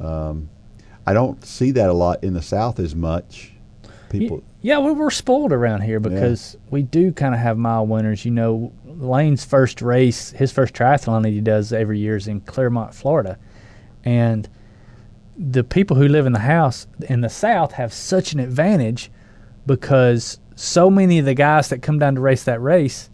Um, 0.00 0.50
I 1.06 1.14
don't 1.14 1.42
see 1.46 1.70
that 1.70 1.88
a 1.88 1.94
lot 1.94 2.22
in 2.22 2.34
the 2.34 2.42
south 2.42 2.78
as 2.78 2.94
much. 2.94 3.51
People, 4.20 4.42
Yeah, 4.60 4.78
we 4.78 4.92
we're 4.92 5.10
spoiled 5.10 5.52
around 5.52 5.82
here 5.82 5.98
because 6.00 6.56
we 6.70 6.82
do 6.82 7.12
kind 7.12 7.34
of 7.34 7.40
have 7.40 7.58
mild 7.58 7.88
winters. 7.88 8.24
You 8.24 8.30
know, 8.30 8.72
Lane's 8.84 9.44
first 9.44 9.82
race, 9.82 10.30
his 10.30 10.52
first 10.52 10.74
triathlon 10.74 11.22
that 11.22 11.30
he 11.30 11.40
does 11.40 11.72
every 11.72 11.98
year 11.98 12.16
is 12.16 12.28
in 12.28 12.40
Clermont, 12.42 12.94
Florida, 12.94 13.38
and 14.04 14.48
the 15.36 15.64
people 15.64 15.96
who 15.96 16.08
live 16.08 16.26
in 16.26 16.32
the 16.32 16.40
house 16.40 16.86
in 17.08 17.22
the 17.22 17.28
south 17.28 17.72
have 17.72 17.92
such 17.92 18.32
an 18.32 18.40
advantage 18.40 19.10
because 19.66 20.38
so 20.54 20.90
many 20.90 21.18
of 21.18 21.24
the 21.24 21.34
guys 21.34 21.68
that 21.70 21.82
come 21.82 21.98
down 21.98 22.14
to 22.14 22.20
race 22.20 22.44
that 22.44 22.60
race, 22.60 23.10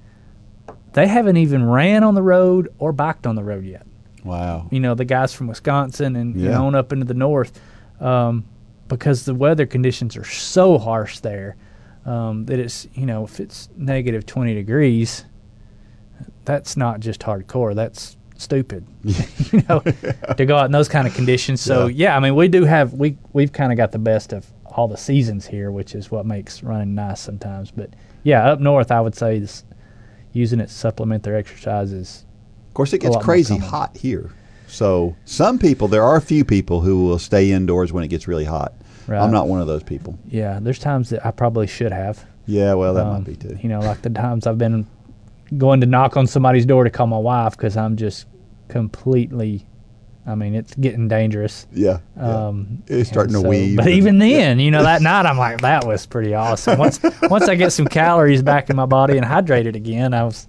they 0.94 1.06
haven't 1.06 1.36
even 1.36 1.64
ran 1.64 2.02
on 2.02 2.14
the 2.14 2.22
road 2.22 2.72
or 2.78 2.92
biked 2.92 3.26
on 3.26 3.36
the 3.36 3.44
road 3.44 3.64
yet. 3.64 3.86
Wow. 4.24 4.68
You 4.70 4.80
know, 4.80 4.94
the 4.94 5.04
guys 5.04 5.32
from 5.32 5.46
Wisconsin 5.46 6.16
and, 6.16 6.34
and 6.36 6.54
on 6.54 6.74
up 6.74 6.92
into 6.92 7.04
the 7.04 7.14
north, 7.14 7.60
um, 8.00 8.44
because 8.88 9.24
the 9.24 9.34
weather 9.34 9.66
conditions 9.66 10.16
are 10.16 10.24
so 10.24 10.78
harsh 10.78 11.20
there 11.20 11.56
um, 12.06 12.46
that 12.46 12.58
it's 12.58 12.88
you 12.94 13.06
know 13.06 13.24
if 13.24 13.40
it's 13.40 13.68
negative 13.76 14.26
twenty 14.26 14.54
degrees, 14.54 15.24
that's 16.44 16.76
not 16.76 17.00
just 17.00 17.20
hardcore. 17.20 17.74
That's 17.74 18.16
stupid. 18.36 18.86
you 19.04 19.62
know, 19.68 19.80
to 20.36 20.46
go 20.46 20.56
out 20.56 20.66
in 20.66 20.72
those 20.72 20.88
kind 20.88 21.06
of 21.06 21.14
conditions. 21.14 21.60
So 21.60 21.86
Yeah. 21.86 22.08
yeah, 22.08 22.16
I 22.16 22.20
mean, 22.20 22.34
we 22.34 22.48
do 22.48 22.64
have 22.64 22.94
we 22.94 23.18
we've 23.32 23.52
kind 23.52 23.72
of 23.72 23.76
got 23.76 23.92
the 23.92 23.98
best 23.98 24.32
of 24.32 24.46
all 24.64 24.88
the 24.88 24.96
seasons 24.96 25.46
here, 25.46 25.70
which 25.70 25.94
is 25.94 26.10
what 26.10 26.24
makes 26.24 26.62
running 26.62 26.94
nice 26.94 27.20
sometimes. 27.20 27.70
But 27.70 27.90
yeah, 28.22 28.50
up 28.50 28.60
north, 28.60 28.90
I 28.90 29.00
would 29.00 29.14
say 29.14 29.38
this, 29.38 29.64
using 30.32 30.60
it 30.60 30.68
to 30.68 30.72
supplement 30.72 31.22
their 31.22 31.36
exercises. 31.36 32.24
Of 32.68 32.74
course, 32.74 32.92
it 32.92 32.98
gets 32.98 33.16
crazy 33.16 33.58
hot 33.58 33.96
here. 33.96 34.30
So 34.68 35.16
some 35.24 35.58
people, 35.58 35.88
there 35.88 36.04
are 36.04 36.16
a 36.16 36.20
few 36.20 36.44
people 36.44 36.82
who 36.82 37.02
will 37.04 37.18
stay 37.18 37.50
indoors 37.50 37.92
when 37.92 38.04
it 38.04 38.08
gets 38.08 38.28
really 38.28 38.44
hot. 38.44 38.74
Right. 39.08 39.20
I'm 39.22 39.32
not 39.32 39.48
one 39.48 39.60
of 39.60 39.66
those 39.66 39.82
people. 39.82 40.18
Yeah, 40.28 40.58
there's 40.60 40.78
times 40.78 41.08
that 41.10 41.24
I 41.26 41.30
probably 41.30 41.66
should 41.66 41.92
have. 41.92 42.24
Yeah, 42.46 42.74
well, 42.74 42.92
that 42.94 43.06
Um, 43.06 43.14
might 43.14 43.24
be 43.24 43.36
too. 43.36 43.56
You 43.62 43.68
know, 43.70 43.80
like 43.80 44.02
the 44.02 44.10
times 44.10 44.46
I've 44.46 44.58
been 44.58 44.86
going 45.56 45.80
to 45.80 45.86
knock 45.86 46.16
on 46.16 46.26
somebody's 46.26 46.66
door 46.66 46.84
to 46.84 46.90
call 46.90 47.06
my 47.06 47.18
wife 47.18 47.52
because 47.56 47.76
I'm 47.76 47.96
just 47.96 48.26
completely. 48.68 49.64
I 50.26 50.34
mean, 50.34 50.54
it's 50.54 50.74
getting 50.74 51.08
dangerous. 51.08 51.66
Yeah, 51.72 52.00
yeah. 52.16 52.46
Um, 52.48 52.82
It's 52.86 53.08
starting 53.08 53.34
and 53.34 53.42
to 53.44 53.46
so- 53.46 53.48
weave. 53.48 53.76
But 53.78 53.86
and- 53.86 53.94
even 53.94 54.18
then, 54.18 54.60
you 54.60 54.70
know, 54.70 54.82
that 54.82 55.00
night 55.10 55.24
I'm 55.24 55.38
like, 55.38 55.62
that 55.62 55.86
was 55.86 56.04
pretty 56.04 56.34
awesome. 56.34 56.78
Once 56.78 57.00
once 57.30 57.48
I 57.48 57.54
get 57.54 57.72
some 57.72 57.86
calories 57.86 58.42
back 58.42 58.68
in 58.68 58.76
my 58.76 58.84
body 58.86 59.16
and 59.16 59.24
hydrated 59.26 59.74
again, 59.74 60.12
I 60.12 60.24
was, 60.24 60.46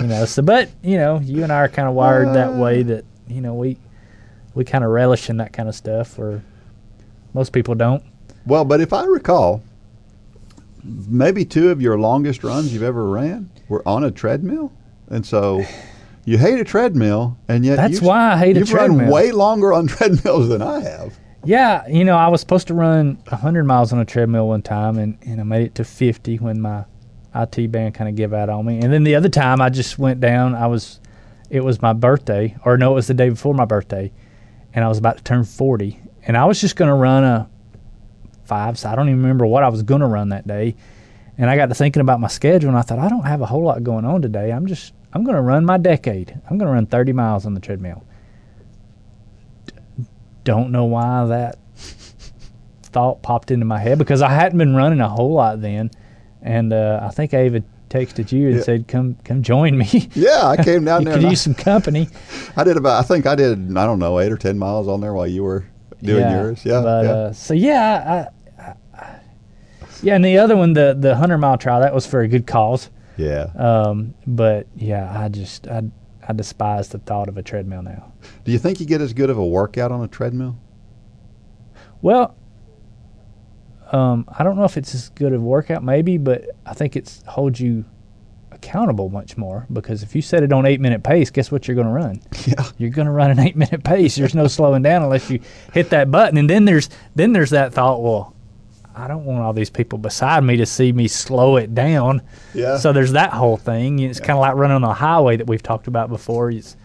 you 0.00 0.08
know, 0.08 0.24
so. 0.24 0.42
But 0.42 0.68
you 0.82 0.96
know, 0.96 1.20
you 1.20 1.44
and 1.44 1.52
I 1.52 1.60
are 1.60 1.68
kind 1.68 1.88
of 1.88 1.94
wired 1.94 2.34
that 2.34 2.54
way 2.54 2.82
that 2.82 3.04
you 3.28 3.40
know 3.40 3.54
we 3.54 3.76
we 4.54 4.64
kind 4.64 4.82
of 4.82 4.90
relish 4.90 5.30
in 5.30 5.36
that 5.36 5.52
kind 5.52 5.68
of 5.68 5.76
stuff, 5.76 6.18
where 6.18 6.42
most 7.34 7.52
people 7.52 7.74
don't. 7.74 8.02
Well, 8.46 8.64
but 8.64 8.80
if 8.80 8.92
I 8.92 9.04
recall, 9.04 9.62
maybe 10.82 11.44
two 11.44 11.70
of 11.70 11.80
your 11.82 11.98
longest 11.98 12.42
runs 12.44 12.72
you've 12.72 12.82
ever 12.82 13.08
ran 13.08 13.50
were 13.68 13.86
on 13.86 14.04
a 14.04 14.10
treadmill, 14.10 14.72
and 15.08 15.24
so 15.24 15.62
you 16.24 16.38
hate 16.38 16.58
a 16.58 16.64
treadmill, 16.64 17.36
and 17.48 17.64
yet 17.64 17.76
That's 17.76 18.00
why 18.00 18.32
I 18.32 18.38
hate 18.38 18.56
a 18.56 18.64
treadmill. 18.64 18.98
you've 18.98 19.00
run 19.00 19.10
way 19.10 19.32
longer 19.32 19.72
on 19.72 19.86
treadmills 19.88 20.48
than 20.48 20.62
I 20.62 20.80
have. 20.80 21.18
Yeah, 21.44 21.86
you 21.88 22.04
know, 22.04 22.16
I 22.16 22.28
was 22.28 22.40
supposed 22.40 22.66
to 22.68 22.74
run 22.74 23.16
100 23.28 23.64
miles 23.64 23.92
on 23.92 23.98
a 23.98 24.04
treadmill 24.04 24.48
one 24.48 24.62
time, 24.62 24.98
and, 24.98 25.16
and 25.22 25.40
I 25.40 25.44
made 25.44 25.66
it 25.66 25.74
to 25.76 25.84
50 25.84 26.36
when 26.36 26.60
my 26.60 26.84
IT 27.34 27.70
band 27.72 27.94
kind 27.94 28.10
of 28.10 28.16
gave 28.16 28.32
out 28.34 28.48
on 28.50 28.66
me. 28.66 28.78
And 28.80 28.92
then 28.92 29.04
the 29.04 29.14
other 29.14 29.28
time, 29.28 29.60
I 29.60 29.70
just 29.70 29.98
went 29.98 30.20
down. 30.20 30.54
I 30.54 30.66
was, 30.66 31.00
it 31.48 31.64
was 31.64 31.80
my 31.80 31.92
birthday, 31.94 32.56
or 32.64 32.76
no, 32.76 32.92
it 32.92 32.94
was 32.94 33.06
the 33.06 33.14
day 33.14 33.30
before 33.30 33.54
my 33.54 33.64
birthday, 33.64 34.12
and 34.74 34.84
I 34.84 34.88
was 34.88 34.98
about 34.98 35.16
to 35.16 35.22
turn 35.24 35.44
40, 35.44 35.99
and 36.24 36.36
I 36.36 36.44
was 36.44 36.60
just 36.60 36.76
going 36.76 36.88
to 36.88 36.94
run 36.94 37.24
a 37.24 37.48
five. 38.44 38.78
So 38.78 38.88
I 38.88 38.94
don't 38.96 39.08
even 39.08 39.20
remember 39.22 39.46
what 39.46 39.62
I 39.62 39.68
was 39.68 39.82
going 39.82 40.00
to 40.00 40.06
run 40.06 40.30
that 40.30 40.46
day. 40.46 40.76
And 41.38 41.48
I 41.48 41.56
got 41.56 41.66
to 41.70 41.74
thinking 41.74 42.00
about 42.02 42.20
my 42.20 42.28
schedule, 42.28 42.68
and 42.68 42.76
I 42.78 42.82
thought 42.82 42.98
I 42.98 43.08
don't 43.08 43.24
have 43.24 43.40
a 43.40 43.46
whole 43.46 43.62
lot 43.62 43.82
going 43.82 44.04
on 44.04 44.20
today. 44.20 44.52
I'm 44.52 44.66
just 44.66 44.92
I'm 45.12 45.24
going 45.24 45.36
to 45.36 45.42
run 45.42 45.64
my 45.64 45.78
decade. 45.78 46.38
I'm 46.50 46.58
going 46.58 46.66
to 46.68 46.72
run 46.74 46.86
30 46.86 47.12
miles 47.12 47.46
on 47.46 47.54
the 47.54 47.60
treadmill. 47.60 48.04
D- 49.66 50.04
don't 50.44 50.70
know 50.70 50.84
why 50.84 51.24
that 51.26 51.58
thought 52.82 53.22
popped 53.22 53.50
into 53.50 53.64
my 53.64 53.78
head 53.78 53.98
because 53.98 54.20
I 54.20 54.28
hadn't 54.30 54.58
been 54.58 54.74
running 54.74 55.00
a 55.00 55.08
whole 55.08 55.32
lot 55.32 55.60
then, 55.62 55.90
and 56.42 56.72
uh, 56.72 57.00
I 57.02 57.08
think 57.10 57.32
I 57.34 57.46
even 57.46 57.64
texted 57.88 58.30
you 58.32 58.48
and 58.48 58.56
Yeah. 58.56 58.62
said, 58.62 58.86
"Come, 58.88 59.16
come 59.24 59.42
join 59.42 59.78
me." 59.78 60.10
Yeah, 60.14 60.42
I 60.44 60.62
came 60.62 60.84
down 60.84 61.04
there. 61.04 61.14
could 61.14 61.22
and 61.22 61.30
I- 61.30 61.34
some 61.34 61.54
company. 61.54 62.08
I 62.56 62.64
did 62.64 62.76
about. 62.76 63.02
I 63.02 63.06
think 63.06 63.26
I 63.26 63.34
did. 63.34 63.76
I 63.76 63.86
don't 63.86 63.98
know, 63.98 64.18
eight 64.20 64.30
or 64.32 64.36
ten 64.36 64.58
miles 64.58 64.88
on 64.88 65.00
there 65.00 65.14
while 65.14 65.26
you 65.26 65.42
were 65.44 65.64
doing 66.02 66.20
yeah, 66.22 66.42
yours. 66.42 66.64
Yeah, 66.64 66.80
But 66.82 67.04
yeah. 67.04 67.10
Uh, 67.10 67.32
so 67.32 67.54
yeah, 67.54 68.28
I, 68.58 68.62
I, 68.62 68.74
I- 68.98 69.20
yeah, 70.02 70.14
and 70.14 70.24
the 70.24 70.38
other 70.38 70.56
one, 70.56 70.72
the 70.72 70.96
the 70.98 71.14
hundred 71.16 71.38
mile 71.38 71.58
trial, 71.58 71.80
that 71.80 71.94
was 71.94 72.06
for 72.06 72.20
a 72.20 72.28
good 72.28 72.46
cause. 72.46 72.88
yeah. 73.16 73.50
Um, 73.56 74.14
but 74.26 74.66
yeah, 74.76 75.12
I 75.18 75.28
just 75.28 75.66
I 75.68 75.82
I 76.26 76.32
despise 76.32 76.88
the 76.88 76.98
thought 76.98 77.28
of 77.28 77.36
a 77.36 77.42
treadmill 77.42 77.82
now. 77.82 78.12
Do 78.44 78.52
you 78.52 78.58
think 78.58 78.80
you 78.80 78.86
get 78.86 79.00
as 79.00 79.12
good 79.12 79.28
of 79.30 79.36
a 79.38 79.44
workout 79.46 79.92
on 79.92 80.02
a 80.02 80.08
treadmill? 80.08 80.58
Well, 82.02 82.34
um, 83.92 84.24
I 84.28 84.42
don't 84.44 84.56
know 84.56 84.64
if 84.64 84.76
it's 84.76 84.94
as 84.94 85.10
good 85.10 85.32
of 85.32 85.42
a 85.42 85.44
workout, 85.44 85.82
maybe, 85.84 86.16
but 86.16 86.46
I 86.64 86.72
think 86.74 86.96
it's 86.96 87.22
holds 87.26 87.60
you 87.60 87.84
accountable 88.62 89.08
much 89.08 89.36
more 89.36 89.66
because 89.72 90.02
if 90.02 90.14
you 90.14 90.22
set 90.22 90.42
it 90.42 90.52
on 90.52 90.66
eight 90.66 90.80
minute 90.80 91.02
pace, 91.02 91.30
guess 91.30 91.50
what 91.50 91.66
you're 91.66 91.74
going 91.74 91.86
to 91.86 91.92
run? 91.92 92.20
Yeah. 92.46 92.64
You're 92.78 92.90
going 92.90 93.06
to 93.06 93.12
run 93.12 93.30
an 93.30 93.38
eight 93.38 93.56
minute 93.56 93.84
pace. 93.84 94.16
There's 94.16 94.34
no 94.34 94.46
slowing 94.46 94.82
down 94.82 95.02
unless 95.02 95.30
you 95.30 95.40
hit 95.72 95.90
that 95.90 96.10
button. 96.10 96.38
And 96.38 96.48
then 96.48 96.64
there's 96.64 96.88
then 97.14 97.32
there's 97.32 97.50
that 97.50 97.72
thought, 97.74 98.02
well, 98.02 98.34
I 98.94 99.08
don't 99.08 99.24
want 99.24 99.40
all 99.42 99.52
these 99.52 99.70
people 99.70 99.98
beside 99.98 100.42
me 100.42 100.56
to 100.56 100.66
see 100.66 100.92
me 100.92 101.06
slow 101.08 101.56
it 101.56 101.74
down. 101.74 102.22
Yeah. 102.54 102.76
So 102.78 102.92
there's 102.92 103.12
that 103.12 103.32
whole 103.32 103.56
thing. 103.56 104.00
It's 104.00 104.20
kind 104.20 104.32
of 104.32 104.40
like 104.40 104.54
running 104.54 104.74
on 104.76 104.82
the 104.82 104.92
highway 104.92 105.36
that 105.36 105.46
we've 105.46 105.62
talked 105.62 105.86
about 105.86 106.08
before. 106.08 106.50
It's, 106.50 106.76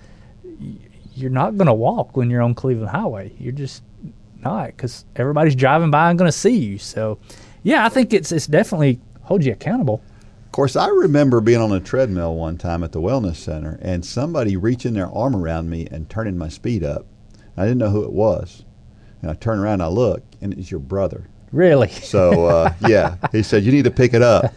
you're 1.14 1.32
not 1.32 1.58
going 1.58 1.68
to 1.68 1.74
walk 1.74 2.16
when 2.16 2.30
you're 2.30 2.42
on 2.42 2.54
Cleveland 2.54 2.90
Highway. 2.90 3.34
You're 3.40 3.54
just 3.54 3.84
not 4.42 4.68
because 4.68 5.06
everybody's 5.16 5.56
driving 5.56 5.90
by 5.92 6.10
and 6.10 6.20
going 6.20 6.28
to 6.32 6.38
see 6.38 6.56
you. 6.56 6.78
So, 6.78 7.18
yeah, 7.64 7.86
I 7.86 7.90
think 7.90 8.14
it's 8.14 8.32
it's 8.32 8.48
definitely 8.48 9.00
holds 9.24 9.46
you 9.46 9.54
accountable. 9.54 10.02
Of 10.56 10.58
course, 10.58 10.78
I 10.78 10.88
remember 10.88 11.42
being 11.42 11.60
on 11.60 11.74
a 11.74 11.82
treadmill 11.82 12.34
one 12.34 12.58
time 12.58 12.82
at 12.82 12.94
the 12.94 13.02
wellness 13.02 13.36
center 13.36 13.78
and 13.82 14.06
somebody 14.06 14.56
reaching 14.56 14.94
their 14.94 15.12
arm 15.12 15.36
around 15.36 15.70
me 15.70 15.86
and 15.92 16.10
turning 16.10 16.38
my 16.38 16.48
speed 16.48 16.82
up. 16.82 17.06
I 17.58 17.64
didn't 17.64 17.80
know 17.80 17.90
who 17.90 18.06
it 18.06 18.14
was. 18.14 18.64
And 19.22 19.30
I 19.30 19.34
turn 19.34 19.60
around 19.60 19.74
and 19.74 19.84
I 19.84 19.88
look, 19.88 20.24
and 20.40 20.54
it's 20.54 20.72
your 20.72 20.80
brother. 20.80 21.28
Really. 21.52 21.90
So 21.90 22.46
uh, 22.46 22.74
yeah, 22.88 23.18
he 23.34 23.44
said 23.44 23.64
you 23.66 23.74
need 23.74 23.84
to 23.84 23.92
pick 23.92 24.14
it 24.14 24.22
up. 24.22 24.54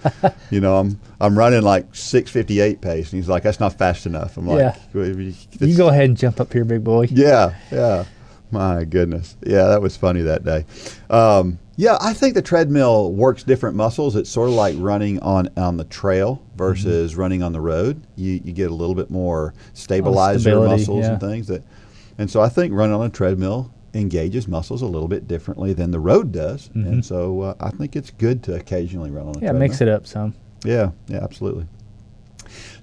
You 0.52 0.60
know, 0.60 0.76
I'm 0.76 1.00
I'm 1.20 1.36
running 1.36 1.62
like 1.62 1.90
6:58 1.92 2.80
pace, 2.80 3.12
and 3.12 3.18
he's 3.20 3.28
like, 3.28 3.42
"That's 3.42 3.58
not 3.58 3.76
fast 3.76 4.06
enough." 4.06 4.36
I'm 4.36 4.46
like, 4.46 4.58
Yeah. 4.58 4.76
"Well, 4.94 5.08
You 5.08 5.76
go 5.76 5.88
ahead 5.88 6.04
and 6.04 6.16
jump 6.16 6.40
up 6.40 6.52
here, 6.52 6.64
big 6.64 6.84
boy. 6.84 7.08
Yeah, 7.10 7.56
yeah. 7.72 8.04
My 8.52 8.84
goodness. 8.84 9.36
Yeah, 9.44 9.64
that 9.66 9.82
was 9.82 9.96
funny 9.96 10.22
that 10.22 10.44
day. 10.44 10.64
Um, 11.10 11.58
yeah, 11.80 11.96
I 12.00 12.12
think 12.12 12.34
the 12.34 12.42
treadmill 12.42 13.12
works 13.12 13.44
different 13.44 13.76
muscles. 13.76 14.16
It's 14.16 14.28
sort 14.28 14.48
of 14.48 14.56
like 14.56 14.74
running 14.78 15.20
on, 15.20 15.48
on 15.56 15.76
the 15.76 15.84
trail 15.84 16.42
versus 16.56 17.12
Mm-hmm. 17.12 17.20
running 17.20 17.42
on 17.44 17.52
the 17.52 17.60
road. 17.60 18.02
You, 18.16 18.32
you 18.44 18.52
get 18.52 18.70
a 18.70 18.74
little 18.74 18.96
bit 18.96 19.10
more 19.10 19.54
stabilizer 19.74 20.40
stability, 20.40 20.72
muscles 20.80 21.06
and 21.06 21.20
things 21.20 21.46
that, 21.46 21.62
and 22.18 22.28
so 22.28 22.40
I 22.40 22.48
think 22.48 22.74
running 22.74 22.96
on 22.96 23.06
a 23.06 23.08
treadmill 23.10 23.72
engages 23.94 24.48
muscles 24.48 24.82
a 24.82 24.86
little 24.86 25.06
bit 25.08 25.28
differently 25.28 25.72
than 25.72 25.92
the 25.92 26.00
road 26.00 26.32
does. 26.32 26.68
And 26.74 27.04
so 27.04 27.40
uh, 27.42 27.54
I 27.60 27.70
think 27.70 27.94
it's 27.96 28.10
good 28.10 28.42
to 28.44 28.54
occasionally 28.56 29.10
run 29.10 29.22
on 29.22 29.28
a 29.28 29.32
Mm-hmm. 29.34 29.44
Yeah, 29.44 29.50
treadmill. 29.50 29.68
mix 29.68 29.80
it 29.80 29.88
up 29.88 30.06
some. 30.06 30.34
Yeah, 30.64 30.90
yeah, 31.06 31.22
absolutely. 31.22 31.66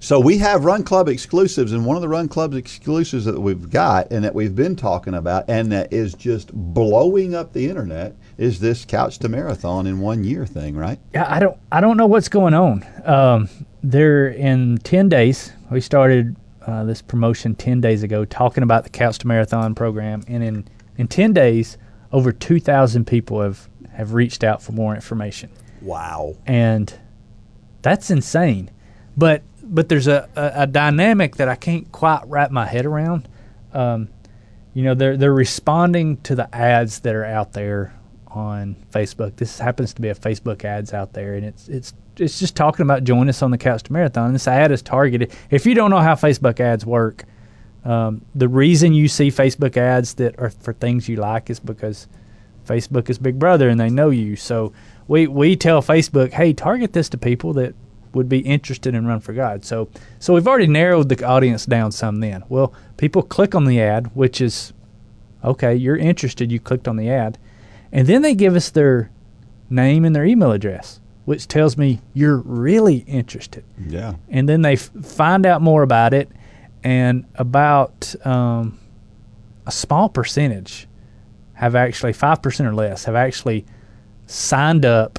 So 0.00 0.20
we 0.20 0.38
have 0.38 0.64
Run 0.64 0.82
Club 0.84 1.08
exclusives, 1.08 1.72
and 1.72 1.84
one 1.86 1.96
of 1.96 2.02
the 2.02 2.08
Run 2.08 2.28
Club 2.28 2.54
exclusives 2.54 3.24
that 3.24 3.40
we've 3.40 3.70
got 3.70 4.10
and 4.12 4.24
that 4.24 4.34
we've 4.34 4.54
been 4.54 4.76
talking 4.76 5.14
about, 5.14 5.48
and 5.48 5.72
that 5.72 5.92
is 5.92 6.14
just 6.14 6.52
blowing 6.52 7.34
up 7.34 7.52
the 7.52 7.68
internet, 7.68 8.14
is 8.36 8.60
this 8.60 8.84
Couch 8.84 9.18
to 9.20 9.28
Marathon 9.28 9.86
in 9.86 10.00
one 10.00 10.22
year 10.22 10.46
thing, 10.46 10.76
right? 10.76 10.98
Yeah, 11.14 11.24
I 11.28 11.40
don't 11.40 11.56
I 11.72 11.80
don't 11.80 11.96
know 11.96 12.06
what's 12.06 12.28
going 12.28 12.54
on. 12.54 12.84
Um, 13.04 13.48
there 13.82 14.28
in 14.28 14.78
ten 14.78 15.08
days, 15.08 15.52
we 15.70 15.80
started 15.80 16.36
uh, 16.66 16.84
this 16.84 17.00
promotion 17.02 17.54
ten 17.54 17.80
days 17.80 18.02
ago, 18.02 18.24
talking 18.24 18.62
about 18.62 18.84
the 18.84 18.90
Couch 18.90 19.18
to 19.18 19.26
Marathon 19.26 19.74
program, 19.74 20.22
and 20.28 20.42
in 20.42 20.68
in 20.98 21.08
ten 21.08 21.32
days, 21.32 21.78
over 22.12 22.32
two 22.32 22.60
thousand 22.60 23.06
people 23.06 23.40
have 23.40 23.68
have 23.92 24.12
reached 24.12 24.44
out 24.44 24.62
for 24.62 24.72
more 24.72 24.94
information, 24.94 25.50
Wow. 25.80 26.34
and 26.44 26.92
that's 27.80 28.10
insane. 28.10 28.70
But 29.16 29.42
but 29.74 29.88
there's 29.88 30.06
a, 30.06 30.28
a, 30.36 30.62
a 30.62 30.66
dynamic 30.66 31.36
that 31.36 31.48
I 31.48 31.54
can't 31.54 31.90
quite 31.92 32.22
wrap 32.26 32.50
my 32.50 32.66
head 32.66 32.86
around. 32.86 33.28
Um, 33.72 34.08
you 34.74 34.82
know, 34.82 34.94
they're 34.94 35.16
they're 35.16 35.32
responding 35.32 36.18
to 36.18 36.34
the 36.34 36.54
ads 36.54 37.00
that 37.00 37.14
are 37.14 37.24
out 37.24 37.52
there 37.52 37.94
on 38.28 38.76
Facebook. 38.92 39.36
This 39.36 39.58
happens 39.58 39.94
to 39.94 40.02
be 40.02 40.08
a 40.08 40.14
Facebook 40.14 40.64
ads 40.64 40.92
out 40.92 41.12
there, 41.14 41.34
and 41.34 41.44
it's 41.44 41.68
it's 41.68 41.94
it's 42.18 42.38
just 42.38 42.56
talking 42.56 42.82
about 42.82 43.04
join 43.04 43.28
us 43.28 43.42
on 43.42 43.50
the 43.50 43.58
Couch 43.58 43.84
to 43.84 43.92
Marathon. 43.92 44.32
This 44.32 44.46
ad 44.46 44.70
is 44.72 44.82
targeted. 44.82 45.32
If 45.50 45.66
you 45.66 45.74
don't 45.74 45.90
know 45.90 46.00
how 46.00 46.14
Facebook 46.14 46.60
ads 46.60 46.84
work, 46.84 47.24
um, 47.84 48.22
the 48.34 48.48
reason 48.48 48.92
you 48.92 49.08
see 49.08 49.28
Facebook 49.28 49.76
ads 49.76 50.14
that 50.14 50.38
are 50.38 50.50
for 50.50 50.72
things 50.72 51.08
you 51.08 51.16
like 51.16 51.48
is 51.48 51.60
because 51.60 52.08
Facebook 52.66 53.08
is 53.08 53.18
Big 53.18 53.38
Brother 53.38 53.68
and 53.68 53.80
they 53.80 53.90
know 53.90 54.10
you. 54.10 54.36
So 54.36 54.72
we 55.08 55.26
we 55.26 55.56
tell 55.56 55.82
Facebook, 55.82 56.32
hey, 56.32 56.52
target 56.52 56.92
this 56.92 57.08
to 57.10 57.18
people 57.18 57.52
that 57.54 57.74
would 58.16 58.28
be 58.28 58.40
interested 58.40 58.94
in 58.94 59.06
Run 59.06 59.20
for 59.20 59.32
God. 59.32 59.64
So 59.64 59.88
so 60.18 60.34
we've 60.34 60.48
already 60.48 60.66
narrowed 60.66 61.08
the 61.08 61.24
audience 61.24 61.64
down 61.66 61.92
some. 61.92 62.18
Then, 62.20 62.42
well, 62.48 62.72
people 62.96 63.22
click 63.22 63.54
on 63.54 63.64
the 63.66 63.80
ad, 63.80 64.10
which 64.14 64.40
is 64.40 64.72
okay. 65.44 65.74
You're 65.74 65.96
interested. 65.96 66.50
You 66.50 66.58
clicked 66.58 66.88
on 66.88 66.96
the 66.96 67.08
ad, 67.08 67.38
and 67.92 68.08
then 68.08 68.22
they 68.22 68.34
give 68.34 68.56
us 68.56 68.70
their 68.70 69.10
name 69.70 70.04
and 70.04 70.14
their 70.16 70.24
email 70.24 70.50
address. 70.52 71.00
which 71.26 71.48
tells 71.48 71.76
me 71.76 72.00
you're 72.14 72.38
really 72.38 72.98
interested. 73.06 73.64
Yeah. 73.86 74.14
And 74.28 74.48
then 74.48 74.62
they 74.62 74.74
f- 74.74 74.90
find 75.02 75.44
out 75.44 75.60
more 75.60 75.82
about 75.82 76.14
it, 76.14 76.30
and 76.82 77.24
about 77.34 78.14
um, 78.24 78.78
a 79.66 79.72
small 79.72 80.08
percentage 80.08 80.86
have 81.54 81.74
actually 81.74 82.12
five 82.12 82.40
percent 82.42 82.68
or 82.68 82.74
less 82.74 83.04
have 83.04 83.16
actually 83.16 83.66
signed 84.26 84.84
up 84.86 85.18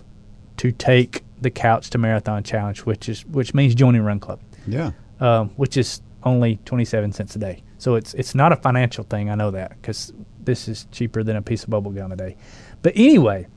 to 0.57 0.71
take 0.71 1.23
the 1.41 1.49
Couch 1.51 1.89
to 1.91 1.97
Marathon 1.97 2.43
Challenge, 2.43 2.79
which 2.81 3.09
is 3.09 3.25
which 3.27 3.53
means 3.53 3.75
joining 3.75 4.01
Run 4.01 4.19
Club, 4.19 4.39
Yeah. 4.67 4.91
um, 5.19 5.49
which 5.51 5.77
is 5.77 6.01
only 6.23 6.59
twenty 6.65 6.85
seven 6.85 7.11
cents 7.11 7.35
a 7.35 7.39
day. 7.39 7.63
So 7.77 7.95
it's 7.95 8.13
it's 8.15 8.33
not 8.35 8.51
a 8.51 8.55
financial 8.55 9.03
thing. 9.03 9.29
I 9.29 9.35
know 9.35 9.51
that 9.51 9.69
because 9.81 10.13
this 10.43 10.67
is 10.67 10.87
cheaper 10.91 11.23
than 11.23 11.35
a 11.35 11.41
piece 11.41 11.63
of 11.63 11.69
bubble 11.69 11.91
gum 11.91 12.11
a 12.11 12.15
day. 12.15 12.35
But 12.81 12.93
anyway, 12.95 13.47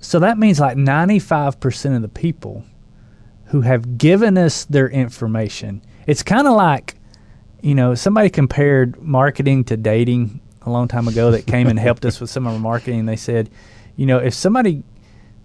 so 0.00 0.18
that 0.20 0.38
means 0.38 0.60
like 0.60 0.76
ninety 0.76 1.18
five 1.18 1.58
percent 1.60 1.94
of 1.96 2.02
the 2.02 2.08
people 2.08 2.64
who 3.46 3.60
have 3.62 3.98
given 3.98 4.36
us 4.38 4.64
their 4.66 4.88
information. 4.88 5.80
It's 6.06 6.22
kind 6.22 6.46
of 6.46 6.54
like, 6.54 6.96
you 7.62 7.74
know, 7.74 7.94
somebody 7.94 8.28
compared 8.28 9.00
marketing 9.02 9.64
to 9.64 9.76
dating 9.76 10.40
a 10.62 10.70
long 10.70 10.88
time 10.88 11.06
ago 11.08 11.30
that 11.30 11.46
came 11.46 11.68
and 11.68 11.78
helped 11.78 12.04
us 12.04 12.20
with 12.20 12.28
some 12.28 12.46
of 12.46 12.54
our 12.54 12.58
marketing. 12.58 13.06
They 13.06 13.14
said, 13.16 13.50
you 13.96 14.04
know, 14.06 14.18
if 14.18 14.34
somebody 14.34 14.82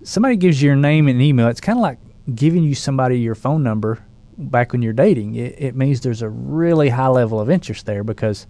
somebody 0.04 0.36
gives 0.36 0.62
you 0.62 0.68
your 0.68 0.76
name 0.76 1.08
and 1.08 1.22
email, 1.22 1.48
it's 1.48 1.62
kind 1.62 1.78
of 1.78 1.84
like 1.84 2.00
giving 2.34 2.64
you 2.64 2.76
somebody 2.76 3.20
your 3.20 3.36
phone 3.36 3.64
number 3.64 4.04
back 4.38 4.72
when 4.72 4.82
you're 4.82 4.94
dating. 4.94 5.36
It, 5.36 5.56
it 5.58 5.76
means 5.76 6.02
there's 6.02 6.22
a 6.22 6.30
really 6.30 6.90
high 6.90 7.08
level 7.08 7.40
of 7.40 7.50
interest 7.50 7.86
there 7.86 8.04
because 8.04 8.48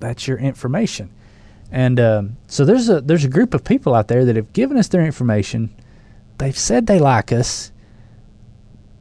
that's 0.00 0.26
your 0.28 0.38
information. 0.38 1.10
And 1.70 1.98
um, 1.98 2.36
so 2.46 2.64
there's 2.64 2.88
a 2.88 3.00
there's 3.00 3.24
a 3.24 3.28
group 3.28 3.52
of 3.52 3.64
people 3.64 3.94
out 3.94 4.08
there 4.08 4.24
that 4.24 4.36
have 4.36 4.52
given 4.52 4.76
us 4.76 4.88
their 4.88 5.04
information. 5.04 5.74
They've 6.38 6.56
said 6.56 6.86
they 6.86 6.98
like 6.98 7.32
us, 7.32 7.72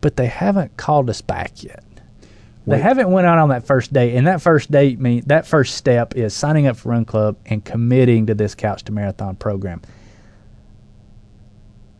but 0.01 0.15
they 0.15 0.27
haven't 0.27 0.77
called 0.77 1.09
us 1.09 1.21
back 1.21 1.63
yet. 1.63 1.83
They 2.65 2.77
Wait. 2.77 2.81
haven't 2.81 3.11
went 3.11 3.27
out 3.27 3.37
on 3.37 3.49
that 3.49 3.67
first 3.67 3.93
date, 3.93 4.15
and 4.15 4.25
that 4.25 4.41
first 4.41 4.71
date 4.71 4.99
mean 4.99 5.23
that 5.27 5.45
first 5.45 5.75
step 5.75 6.15
is 6.15 6.33
signing 6.33 6.65
up 6.65 6.77
for 6.77 6.89
Run 6.89 7.05
Club 7.05 7.37
and 7.45 7.63
committing 7.63 8.25
to 8.25 8.33
this 8.33 8.55
Couch 8.55 8.83
to 8.85 8.91
Marathon 8.91 9.35
program. 9.35 9.81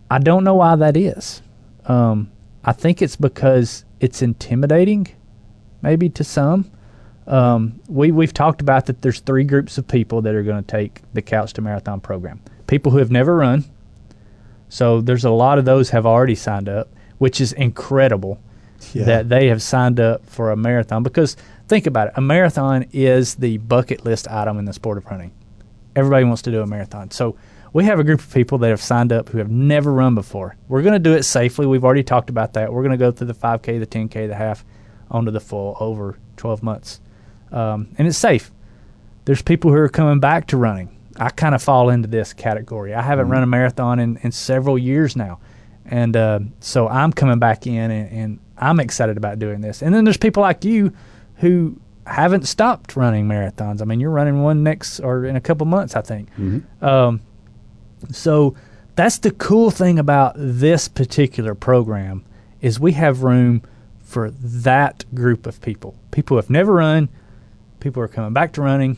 I 0.09 0.19
don't 0.19 0.43
know 0.43 0.55
why 0.55 0.75
that 0.75 0.95
is. 0.97 1.41
Um, 1.85 2.31
I 2.63 2.71
think 2.71 3.01
it's 3.01 3.15
because 3.15 3.85
it's 3.99 4.21
intimidating, 4.21 5.07
maybe 5.81 6.09
to 6.09 6.23
some. 6.23 6.69
Um, 7.27 7.79
we 7.87 8.11
we've 8.11 8.33
talked 8.33 8.61
about 8.61 8.85
that. 8.85 9.01
There's 9.01 9.19
three 9.19 9.43
groups 9.43 9.77
of 9.77 9.87
people 9.87 10.21
that 10.23 10.35
are 10.35 10.43
going 10.43 10.63
to 10.63 10.67
take 10.71 11.01
the 11.13 11.21
Couch 11.21 11.53
to 11.53 11.61
Marathon 11.61 11.99
program. 11.99 12.39
People 12.67 12.91
who 12.91 12.99
have 12.99 13.09
never 13.11 13.35
run. 13.35 13.65
So 14.69 15.01
there's 15.01 15.25
a 15.25 15.31
lot 15.31 15.57
of 15.57 15.65
those 15.65 15.89
have 15.91 16.05
already 16.05 16.35
signed 16.35 16.69
up, 16.69 16.89
which 17.17 17.39
is 17.41 17.53
incredible 17.53 18.39
Yeah. 18.93 19.05
that 19.05 19.29
they 19.29 19.47
have 19.47 19.61
signed 19.61 19.99
up 19.99 20.25
for 20.25 20.51
a 20.51 20.55
marathon. 20.55 21.01
Because 21.03 21.35
think 21.67 21.87
about 21.87 22.07
it, 22.07 22.13
a 22.15 22.21
marathon 22.21 22.85
is 22.91 23.35
the 23.35 23.57
bucket 23.59 24.05
list 24.05 24.27
item 24.29 24.57
in 24.59 24.65
the 24.65 24.73
sport 24.73 24.97
of 24.97 25.05
running. 25.05 25.31
Everybody 25.95 26.25
wants 26.25 26.41
to 26.43 26.51
do 26.51 26.61
a 26.61 26.67
marathon. 26.67 27.09
So 27.11 27.37
we 27.75 27.83
have 27.83 27.99
a 27.99 28.05
group 28.05 28.21
of 28.21 28.33
people 28.33 28.57
that 28.59 28.69
have 28.69 28.81
signed 28.81 29.11
up 29.11 29.27
who 29.27 29.37
have 29.37 29.51
never 29.51 29.91
run 29.91 30.15
before. 30.15 30.55
We're 30.69 30.81
going 30.81 30.93
to 30.93 30.99
do 30.99 31.13
it 31.13 31.23
safely. 31.23 31.65
We've 31.65 31.83
already 31.83 32.03
talked 32.03 32.29
about 32.29 32.53
that. 32.53 32.71
We're 32.71 32.83
going 32.83 32.91
to 32.91 32.97
go 32.97 33.11
through 33.11 33.27
the 33.27 33.33
5K, 33.33 33.81
the 33.81 33.85
10K, 33.85 34.29
the 34.29 34.35
half, 34.35 34.63
onto 35.11 35.29
the 35.29 35.41
full 35.41 35.75
over 35.81 36.17
12 36.37 36.63
months. 36.63 37.01
Um, 37.51 37.89
and 37.97 38.07
it's 38.07 38.17
safe. 38.17 38.49
There's 39.25 39.41
people 39.41 39.71
who 39.71 39.77
are 39.77 39.89
coming 39.89 40.21
back 40.21 40.47
to 40.47 40.57
running. 40.57 40.97
I 41.17 41.31
kind 41.31 41.53
of 41.53 41.61
fall 41.61 41.89
into 41.89 42.07
this 42.07 42.31
category. 42.31 42.93
I 42.93 43.01
haven't 43.01 43.27
run 43.27 43.43
a 43.43 43.45
marathon 43.45 43.99
in, 43.99 44.19
in 44.23 44.31
several 44.31 44.77
years 44.77 45.17
now. 45.17 45.41
And 45.83 46.15
uh, 46.15 46.39
so 46.61 46.87
I'm 46.87 47.11
coming 47.11 47.39
back 47.39 47.67
in 47.67 47.91
and, 47.91 48.09
and 48.09 48.39
I'm 48.57 48.79
excited 48.79 49.17
about 49.17 49.37
doing 49.37 49.59
this. 49.59 49.81
And 49.81 49.93
then 49.93 50.05
there's 50.05 50.15
people 50.15 50.41
like 50.41 50.63
you 50.63 50.93
who 51.35 51.77
haven't 52.07 52.47
stopped 52.47 52.95
running 52.95 53.27
marathons. 53.27 53.81
I 53.81 53.83
mean, 53.83 53.99
you're 53.99 54.11
running 54.11 54.43
one 54.43 54.63
next 54.63 55.01
or 55.01 55.25
in 55.25 55.35
a 55.35 55.41
couple 55.41 55.65
months, 55.67 55.97
I 55.97 56.01
think. 56.01 56.29
Um, 56.81 57.19
so 58.11 58.55
that's 58.95 59.17
the 59.19 59.31
cool 59.31 59.71
thing 59.71 59.99
about 59.99 60.33
this 60.37 60.87
particular 60.87 61.53
program 61.55 62.23
is 62.61 62.79
we 62.79 62.93
have 62.93 63.23
room 63.23 63.61
for 64.01 64.31
that 64.31 65.03
group 65.13 65.45
of 65.45 65.61
people. 65.61 65.95
People 66.11 66.35
who 66.35 66.41
have 66.41 66.49
never 66.49 66.73
run, 66.73 67.09
people 67.79 68.01
who 68.01 68.05
are 68.05 68.09
coming 68.09 68.33
back 68.33 68.53
to 68.53 68.61
running, 68.61 68.97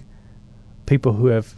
people 0.85 1.13
who 1.13 1.27
have 1.27 1.55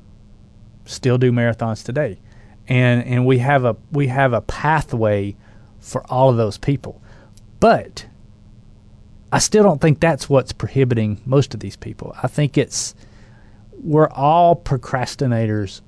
still 0.86 1.18
do 1.18 1.32
marathons 1.32 1.84
today. 1.84 2.20
And 2.68 3.04
and 3.04 3.26
we 3.26 3.40
have 3.40 3.66
a 3.66 3.76
we 3.92 4.08
have 4.08 4.34
a 4.34 4.42
pathway 4.42 5.36
for 5.80 6.04
all 6.12 6.30
of 6.30 6.38
those 6.38 6.58
people. 6.58 7.02
But 7.60 8.06
I 9.32 9.40
still 9.40 9.64
don't 9.64 9.82
think 9.82 10.00
that's 10.00 10.30
what's 10.30 10.52
prohibiting 10.52 11.22
most 11.26 11.54
of 11.54 11.60
these 11.60 11.76
people. 11.76 12.16
I 12.22 12.28
think 12.28 12.58
it's 12.58 12.96
we're 13.84 14.10
all 14.10 14.56
procrastinators 14.56 15.82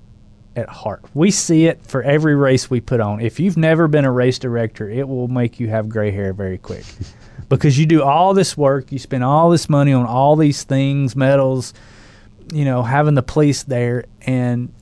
at 0.55 0.67
heart. 0.69 1.03
We 1.13 1.31
see 1.31 1.65
it 1.65 1.81
for 1.85 2.03
every 2.03 2.35
race 2.35 2.69
we 2.69 2.81
put 2.81 2.99
on. 2.99 3.21
If 3.21 3.39
you've 3.39 3.57
never 3.57 3.87
been 3.87 4.05
a 4.05 4.11
race 4.11 4.37
director, 4.39 4.89
it 4.89 5.07
will 5.07 5.27
make 5.27 5.59
you 5.59 5.69
have 5.69 5.87
gray 5.89 6.11
hair 6.11 6.33
very 6.33 6.57
quick. 6.57 6.83
because 7.49 7.77
you 7.79 7.85
do 7.85 8.03
all 8.03 8.33
this 8.33 8.57
work, 8.57 8.91
you 8.91 8.99
spend 8.99 9.23
all 9.23 9.49
this 9.49 9.69
money 9.69 9.93
on 9.93 10.05
all 10.05 10.35
these 10.35 10.63
things, 10.63 11.15
medals, 11.15 11.73
you 12.53 12.65
know, 12.65 12.83
having 12.83 13.13
the 13.13 13.23
police 13.23 13.63
there 13.63 14.05
and 14.21 14.73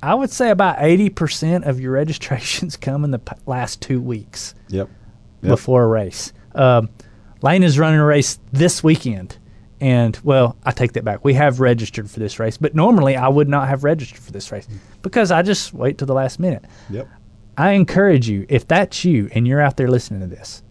I 0.00 0.14
would 0.14 0.30
say 0.30 0.50
about 0.50 0.78
80% 0.78 1.66
of 1.66 1.80
your 1.80 1.90
registrations 1.94 2.76
come 2.76 3.02
in 3.04 3.10
the 3.10 3.18
p- 3.18 3.34
last 3.46 3.80
2 3.82 4.00
weeks 4.00 4.54
Yep. 4.68 4.88
Yep. 5.42 5.50
before 5.50 5.82
a 5.82 5.88
race. 5.88 6.32
Um, 6.54 6.88
Lane 7.42 7.64
is 7.64 7.78
running 7.80 7.98
a 7.98 8.04
race 8.04 8.38
this 8.52 8.84
weekend. 8.84 9.37
And, 9.80 10.18
well, 10.24 10.56
I 10.64 10.72
take 10.72 10.92
that 10.94 11.04
back. 11.04 11.24
We 11.24 11.34
have 11.34 11.60
registered 11.60 12.10
for 12.10 12.18
this 12.18 12.38
race, 12.38 12.56
but 12.56 12.74
normally 12.74 13.16
I 13.16 13.28
would 13.28 13.48
not 13.48 13.68
have 13.68 13.84
registered 13.84 14.18
for 14.18 14.32
this 14.32 14.50
race 14.50 14.66
mm. 14.66 14.78
because 15.02 15.30
I 15.30 15.42
just 15.42 15.72
wait 15.72 15.98
till 15.98 16.06
the 16.06 16.14
last 16.14 16.40
minute. 16.40 16.64
Yep. 16.90 17.08
I 17.56 17.72
encourage 17.72 18.28
you, 18.28 18.46
if 18.48 18.66
that's 18.66 19.04
you 19.04 19.28
and 19.32 19.46
you're 19.46 19.60
out 19.60 19.76
there 19.76 19.88
listening 19.88 20.20
to 20.20 20.26
this, 20.26 20.62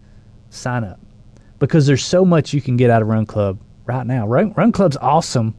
sign 0.50 0.84
up 0.84 1.00
because 1.58 1.86
there's 1.86 2.04
so 2.04 2.24
much 2.24 2.52
you 2.52 2.60
can 2.60 2.76
get 2.76 2.90
out 2.90 3.02
of 3.02 3.08
Run 3.08 3.26
Club 3.26 3.58
right 3.86 4.06
now. 4.06 4.26
Run, 4.26 4.52
Run 4.54 4.72
Club's 4.72 4.96
awesome 4.98 5.54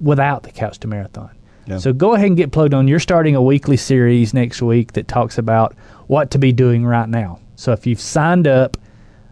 without 0.00 0.42
the 0.42 0.50
Couch 0.50 0.78
to 0.80 0.88
Marathon. 0.88 1.30
Yeah. 1.66 1.78
So 1.78 1.92
go 1.92 2.14
ahead 2.14 2.28
and 2.28 2.36
get 2.36 2.52
plugged 2.52 2.74
on. 2.74 2.86
You're 2.86 3.00
starting 3.00 3.34
a 3.34 3.42
weekly 3.42 3.76
series 3.76 4.32
next 4.32 4.62
week 4.62 4.92
that 4.92 5.08
talks 5.08 5.38
about 5.38 5.74
what 6.06 6.30
to 6.32 6.38
be 6.38 6.52
doing 6.52 6.86
right 6.86 7.08
now. 7.08 7.40
So 7.56 7.72
if 7.72 7.86
you've 7.86 8.00
signed 8.00 8.46
up 8.46 8.76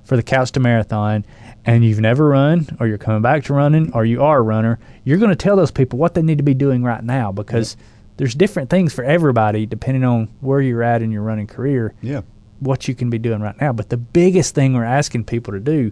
for 0.02 0.16
the 0.16 0.22
Couch 0.22 0.52
to 0.52 0.60
Marathon 0.60 1.24
and 1.66 1.84
you've 1.84 2.00
never 2.00 2.28
run, 2.28 2.66
or 2.78 2.86
you're 2.86 2.98
coming 2.98 3.22
back 3.22 3.44
to 3.44 3.54
running, 3.54 3.92
or 3.92 4.04
you 4.04 4.22
are 4.22 4.38
a 4.38 4.42
runner, 4.42 4.78
you're 5.04 5.18
going 5.18 5.30
to 5.30 5.36
tell 5.36 5.56
those 5.56 5.70
people 5.70 5.98
what 5.98 6.14
they 6.14 6.22
need 6.22 6.38
to 6.38 6.44
be 6.44 6.54
doing 6.54 6.82
right 6.82 7.02
now 7.02 7.32
because 7.32 7.76
there's 8.16 8.34
different 8.34 8.68
things 8.70 8.92
for 8.92 9.02
everybody 9.04 9.66
depending 9.66 10.04
on 10.04 10.28
where 10.40 10.60
you're 10.60 10.82
at 10.82 11.02
in 11.02 11.10
your 11.10 11.22
running 11.22 11.46
career, 11.46 11.94
Yeah. 12.02 12.20
what 12.60 12.86
you 12.86 12.94
can 12.94 13.08
be 13.10 13.18
doing 13.18 13.40
right 13.40 13.58
now. 13.60 13.72
But 13.72 13.88
the 13.88 13.96
biggest 13.96 14.54
thing 14.54 14.74
we're 14.74 14.84
asking 14.84 15.24
people 15.24 15.52
to 15.54 15.60
do 15.60 15.90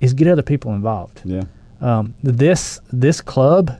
is 0.00 0.14
get 0.14 0.28
other 0.28 0.42
people 0.42 0.72
involved. 0.74 1.20
Yeah. 1.24 1.42
Um, 1.80 2.14
this 2.22 2.80
this 2.92 3.20
club 3.20 3.78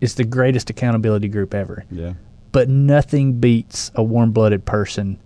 is 0.00 0.16
the 0.16 0.24
greatest 0.24 0.68
accountability 0.70 1.28
group 1.28 1.54
ever, 1.54 1.84
Yeah. 1.90 2.14
but 2.50 2.68
nothing 2.68 3.34
beats 3.34 3.90
a 3.94 4.02
warm 4.02 4.32
blooded 4.32 4.64
person 4.64 5.18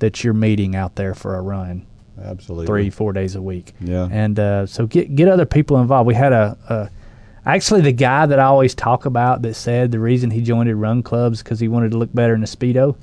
that 0.00 0.24
you're 0.24 0.34
meeting 0.34 0.74
out 0.74 0.96
there 0.96 1.14
for 1.14 1.36
a 1.36 1.40
run 1.42 1.84
Absolutely. 2.24 2.66
three 2.66 2.90
four 2.90 3.12
days 3.12 3.34
a 3.34 3.42
week. 3.42 3.72
Yeah. 3.80 4.08
And 4.10 4.38
uh, 4.38 4.66
so 4.66 4.86
get 4.86 5.14
get 5.14 5.28
other 5.28 5.46
people 5.46 5.80
involved. 5.80 6.06
We 6.06 6.14
had 6.14 6.32
a, 6.32 6.56
a 6.68 6.90
actually 7.48 7.80
the 7.80 7.92
guy 7.92 8.26
that 8.26 8.38
I 8.38 8.44
always 8.44 8.74
talk 8.74 9.06
about 9.06 9.42
that 9.42 9.54
said 9.54 9.90
the 9.90 9.98
reason 9.98 10.30
he 10.30 10.42
joined 10.42 10.72
run 10.80 11.02
clubs 11.02 11.42
because 11.42 11.60
he 11.60 11.68
wanted 11.68 11.92
to 11.92 11.98
look 11.98 12.12
better 12.14 12.34
in 12.34 12.42
a 12.42 12.46
speedo. 12.46 12.96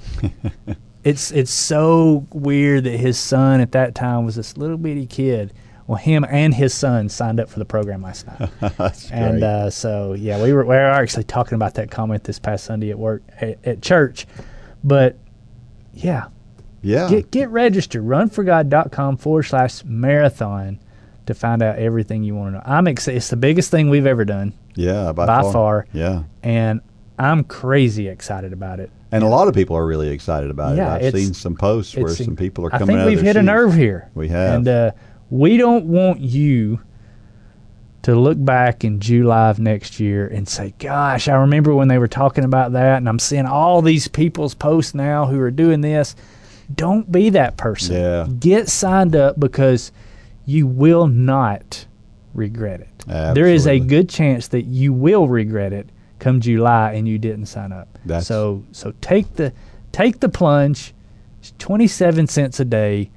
it's 1.03 1.31
it's 1.31 1.51
so 1.51 2.25
weird 2.33 2.83
that 2.85 2.97
his 2.97 3.17
son 3.17 3.61
at 3.61 3.71
that 3.73 3.95
time 3.95 4.25
was 4.25 4.35
this 4.35 4.57
little 4.57 4.77
bitty 4.77 5.05
kid. 5.05 5.53
Well, 5.87 5.97
him 5.97 6.23
and 6.29 6.53
his 6.53 6.71
son 6.71 7.09
signed 7.09 7.39
up 7.39 7.49
for 7.49 7.57
the 7.57 7.65
program 7.65 8.03
last 8.03 8.27
night. 8.27 8.51
And 9.11 9.43
uh, 9.43 9.71
so, 9.71 10.13
yeah, 10.13 10.39
we 10.39 10.53
were, 10.53 10.63
we 10.63 10.75
were 10.75 10.75
actually 10.75 11.23
talking 11.23 11.55
about 11.55 11.73
that 11.73 11.89
comment 11.89 12.23
this 12.25 12.37
past 12.37 12.65
Sunday 12.65 12.91
at 12.91 12.99
work 12.99 13.23
at, 13.41 13.57
at 13.65 13.81
church. 13.81 14.27
But 14.83 15.17
yeah, 15.95 16.27
yeah. 16.81 17.09
get 17.09 17.31
get 17.31 17.49
registered. 17.49 18.03
Runforgod.com 18.03 19.17
forward 19.17 19.43
slash 19.43 19.83
marathon 19.85 20.79
to 21.25 21.33
find 21.33 21.61
out 21.61 21.77
everything 21.77 22.23
you 22.23 22.35
want 22.35 22.53
to 22.53 22.57
know. 22.57 22.63
I'm 22.65 22.87
excited. 22.87 23.17
It's 23.17 23.29
the 23.29 23.35
biggest 23.37 23.69
thing 23.71 23.89
we've 23.89 24.07
ever 24.07 24.25
done, 24.25 24.53
yeah. 24.75 25.11
By, 25.11 25.25
by 25.25 25.41
far. 25.51 25.85
Yeah. 25.93 26.23
and 26.43 26.81
I'm 27.19 27.43
crazy 27.43 28.07
excited 28.07 28.53
about 28.53 28.79
it. 28.79 28.89
And 29.11 29.23
a 29.23 29.27
lot 29.27 29.47
of 29.47 29.53
people 29.53 29.75
are 29.75 29.85
really 29.85 30.09
excited 30.09 30.49
about 30.51 30.77
Yeah, 30.77 30.95
it. 30.95 31.07
I've 31.07 31.13
seen 31.13 31.33
some 31.33 31.55
posts 31.55 31.95
where 31.95 32.09
some 32.09 32.35
people 32.35 32.65
are 32.65 32.69
coming. 32.69 32.95
I 32.95 33.05
think 33.05 33.09
we've 33.09 33.21
hit 33.25 33.35
a 33.35 33.43
nerve 33.43 33.73
here. 33.73 34.09
We 34.15 34.29
have. 34.29 34.53
and 34.55 34.67
uh, 34.67 34.91
we 35.29 35.57
don't 35.57 35.85
want 35.85 36.19
you 36.21 36.79
to 38.03 38.15
look 38.15 38.43
back 38.43 38.83
in 38.85 38.99
July 38.99 39.49
of 39.49 39.59
next 39.59 39.99
year 39.99 40.27
and 40.27 40.47
say, 40.47 40.73
"Gosh, 40.79 41.27
I 41.27 41.35
remember 41.35 41.75
when 41.75 41.89
they 41.89 41.97
were 41.97 42.07
talking 42.07 42.45
about 42.45 42.71
that," 42.73 42.97
and 42.97 43.09
I'm 43.09 43.19
seeing 43.19 43.45
all 43.45 43.81
these 43.81 44.07
people's 44.07 44.53
posts 44.55 44.95
now 44.95 45.25
who 45.25 45.39
are 45.41 45.51
doing 45.51 45.81
this. 45.81 46.15
Don't 46.75 47.11
be 47.11 47.29
that 47.31 47.57
person. 47.57 47.95
Yeah. 47.95 48.27
Get 48.39 48.69
signed 48.69 49.15
up 49.15 49.39
because 49.39 49.91
you 50.45 50.67
will 50.67 51.07
not 51.07 51.85
regret 52.33 52.81
it. 52.81 52.87
There 53.07 53.47
is 53.47 53.65
a 53.67 53.79
good 53.79 54.09
chance 54.09 54.47
that 54.49 54.63
you 54.63 54.93
will 54.93 55.27
regret 55.27 55.73
it 55.73 55.89
come 56.19 56.41
July 56.41 56.93
and 56.93 57.07
you 57.07 57.17
didn't 57.17 57.45
sign 57.47 57.71
up. 57.71 57.97
That's- 58.05 58.27
so 58.27 58.63
so 58.71 58.93
take 59.01 59.35
the 59.35 59.53
take 59.91 60.19
the 60.19 60.29
plunge. 60.29 60.93
It's 61.39 61.53
27 61.57 62.27
cents 62.27 62.59
a 62.59 62.65
day 62.65 63.09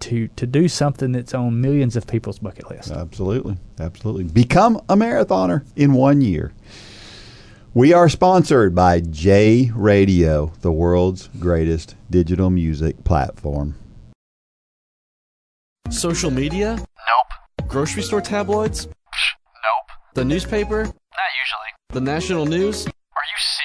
to 0.00 0.28
to 0.28 0.46
do 0.46 0.68
something 0.68 1.12
that's 1.12 1.34
on 1.34 1.60
millions 1.60 1.96
of 1.96 2.06
people's 2.06 2.38
bucket 2.38 2.70
list. 2.70 2.90
Absolutely. 2.90 3.56
Absolutely. 3.78 4.24
Become 4.24 4.80
a 4.88 4.96
marathoner 4.96 5.64
in 5.76 5.92
one 5.92 6.20
year. 6.20 6.52
We 7.72 7.92
are 7.92 8.08
sponsored 8.08 8.74
by 8.74 8.98
J 8.98 9.70
Radio, 9.76 10.50
the 10.60 10.72
world's 10.72 11.28
greatest 11.38 11.94
digital 12.10 12.50
music 12.50 13.04
platform. 13.04 13.76
Social 15.88 16.32
media? 16.32 16.74
Nope. 16.74 17.68
Grocery 17.68 18.02
store 18.02 18.22
tabloids? 18.22 18.86
Nope. 18.86 18.94
The 20.14 20.24
newspaper? 20.24 20.82
Not 20.82 20.90
usually. 20.90 21.70
The 21.90 22.00
national 22.00 22.46
news? 22.46 22.88
Are 22.88 22.90
you 22.90 23.38
serious? 23.38 23.59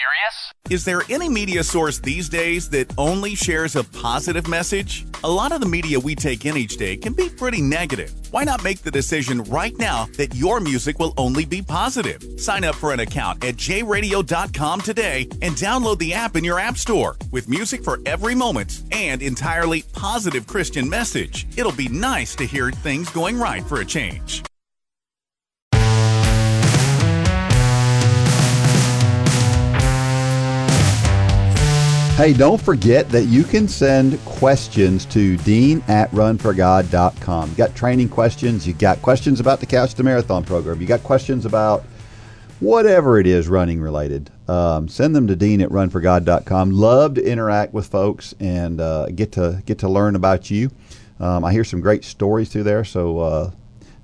Is 0.71 0.84
there 0.84 1.04
any 1.12 1.30
media 1.30 1.63
source 1.63 1.99
these 1.99 2.28
days 2.28 2.69
that 2.69 2.91
only 2.97 3.36
shares 3.36 3.75
a 3.75 3.84
positive 3.84 4.47
message? 4.47 5.06
A 5.23 5.30
lot 5.30 5.51
of 5.51 5.62
the 5.62 5.67
media 5.67 5.99
we 5.99 6.15
take 6.15 6.43
in 6.47 6.58
each 6.58 6.78
day 6.78 6.97
can 6.97 7.13
be 7.13 7.30
pretty 7.30 7.62
negative. 7.62 8.12
Why 8.32 8.45
not 8.45 8.63
make 8.63 8.80
the 8.82 8.89
decision 8.89 9.43
right 9.43 9.78
now 9.78 10.08
that 10.17 10.34
your 10.34 10.60
music 10.60 10.97
will 10.97 11.13
only 11.17 11.45
be 11.45 11.62
positive? 11.62 12.19
Sign 12.39 12.63
up 12.63 12.73
for 12.73 12.93
an 12.93 13.01
account 13.01 13.43
at 13.43 13.58
jradio.com 13.58 14.82
today 14.82 15.28
and 15.43 15.54
download 15.54 15.99
the 15.99 16.15
app 16.15 16.36
in 16.36 16.43
your 16.43 16.58
app 16.58 16.78
store 16.78 17.15
with 17.32 17.47
music 17.47 17.84
for 17.84 17.99
every 18.08 18.34
moment 18.34 18.82
and 18.91 19.21
entirely 19.21 19.84
positive 19.93 20.47
Christian 20.47 20.89
message. 20.89 21.45
It'll 21.56 21.73
be 21.73 21.89
nice 21.89 22.36
to 22.38 22.43
hear 22.43 22.71
things 22.71 23.12
going 23.12 23.38
right 23.38 23.63
for 23.63 23.82
a 23.82 23.86
change. 23.86 24.41
Hey, 32.15 32.32
don't 32.32 32.62
forget 32.62 33.10
that 33.10 33.25
you 33.25 33.43
can 33.43 33.67
send 33.67 34.23
questions 34.23 35.06
to 35.08 35.36
dean 35.36 35.84
at 35.89 36.10
runforgod.com. 36.12 37.49
You 37.49 37.56
got 37.58 37.75
training 37.75 38.08
questions, 38.08 38.65
you 38.65 38.73
got 38.73 39.01
questions 39.01 39.41
about 39.41 39.60
the 39.60 39.65
Couch 39.65 39.95
to 39.95 40.04
Marathon 40.04 40.45
program, 40.45 40.80
you 40.80 40.88
got 40.88 41.04
questions 41.04 41.45
about 41.45 41.84
whatever 42.62 43.19
it 43.19 43.28
is 43.28 43.49
running 43.49 43.82
related. 43.82 44.32
Um, 44.47 44.88
send 44.88 45.13
them 45.13 45.28
to 45.28 45.36
dean 45.36 45.60
at 45.60 45.69
runforgod.com. 45.71 46.71
Love 46.71 47.15
to 47.15 47.21
interact 47.30 47.73
with 47.73 47.88
folks 47.88 48.34
and 48.39 48.80
uh, 48.80 49.08
get 49.08 49.34
to 49.34 49.62
get 49.65 49.80
to 49.80 49.89
learn 49.89 50.15
about 50.15 50.49
you. 50.49 50.71
Um, 51.19 51.43
I 51.43 51.51
hear 51.51 51.65
some 51.65 51.82
great 51.82 52.06
stories 52.06 52.47
through 52.47 52.63
there, 52.63 52.86
so 52.86 53.19
uh, 53.19 53.51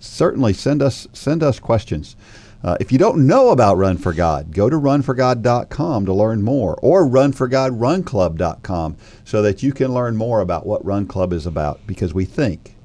certainly 0.02 0.52
send 0.52 0.82
us 0.82 1.08
send 1.13 1.43
us 1.43 1.62
questions. 1.62 2.17
Uh, 2.63 2.78
if 2.80 2.91
you 2.91 2.97
don't 2.97 3.26
know 3.26 3.50
about 3.50 3.78
Run 3.78 3.97
for 3.97 4.13
God, 4.13 4.54
go 4.54 4.69
to 4.69 4.76
runforgod.com 4.78 6.06
to 6.06 6.13
learn 6.13 6.43
more, 6.43 6.76
or 6.82 7.06
runforgodrunclub.com 7.08 8.97
so 9.24 9.41
that 9.41 9.63
you 9.63 9.74
can 9.74 9.93
learn 9.93 10.15
more 10.15 10.41
about 10.41 10.65
what 10.65 10.86
Run 10.86 11.08
Club 11.08 11.34
is 11.34 11.47
about. 11.47 11.86
Because 11.88 12.13
we 12.13 12.26
think 12.26 12.76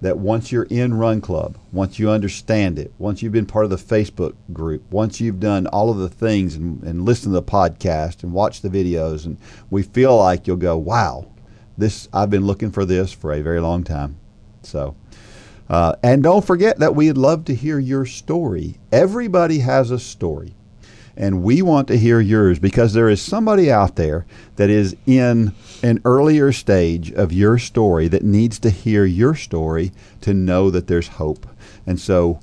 that 0.00 0.18
once 0.18 0.52
you're 0.52 0.68
in 0.70 0.94
Run 0.94 1.20
Club, 1.20 1.58
once 1.72 1.98
you 1.98 2.08
understand 2.08 2.78
it, 2.78 2.92
once 2.98 3.20
you've 3.20 3.32
been 3.32 3.46
part 3.46 3.64
of 3.64 3.70
the 3.70 3.76
Facebook 3.76 4.34
group, 4.52 4.88
once 4.92 5.20
you've 5.20 5.40
done 5.40 5.66
all 5.66 5.90
of 5.90 5.98
the 5.98 6.08
things 6.08 6.54
and, 6.54 6.80
and 6.84 7.04
listened 7.04 7.34
to 7.34 7.40
the 7.40 7.42
podcast 7.42 8.22
and 8.22 8.32
watched 8.32 8.62
the 8.62 8.68
videos, 8.68 9.26
and 9.26 9.36
we 9.68 9.82
feel 9.82 10.16
like 10.16 10.46
you'll 10.46 10.56
go, 10.56 10.76
wow, 10.76 11.26
this 11.76 12.08
I've 12.12 12.30
been 12.30 12.46
looking 12.46 12.70
for 12.70 12.84
this 12.84 13.12
for 13.12 13.32
a 13.32 13.42
very 13.42 13.60
long 13.60 13.82
time. 13.82 14.16
So. 14.62 14.94
Uh, 15.68 15.94
and 16.02 16.22
don't 16.22 16.44
forget 16.44 16.78
that 16.78 16.94
we'd 16.94 17.18
love 17.18 17.44
to 17.44 17.54
hear 17.54 17.78
your 17.78 18.06
story. 18.06 18.78
Everybody 18.90 19.58
has 19.58 19.90
a 19.90 19.98
story. 19.98 20.54
And 21.16 21.42
we 21.42 21.62
want 21.62 21.88
to 21.88 21.98
hear 21.98 22.20
yours 22.20 22.60
because 22.60 22.92
there 22.92 23.08
is 23.08 23.20
somebody 23.20 23.72
out 23.72 23.96
there 23.96 24.24
that 24.54 24.70
is 24.70 24.96
in 25.04 25.52
an 25.82 26.00
earlier 26.04 26.52
stage 26.52 27.10
of 27.10 27.32
your 27.32 27.58
story 27.58 28.06
that 28.08 28.22
needs 28.22 28.60
to 28.60 28.70
hear 28.70 29.04
your 29.04 29.34
story 29.34 29.90
to 30.20 30.32
know 30.32 30.70
that 30.70 30.86
there's 30.86 31.08
hope. 31.08 31.44
And 31.84 31.98
so, 31.98 32.38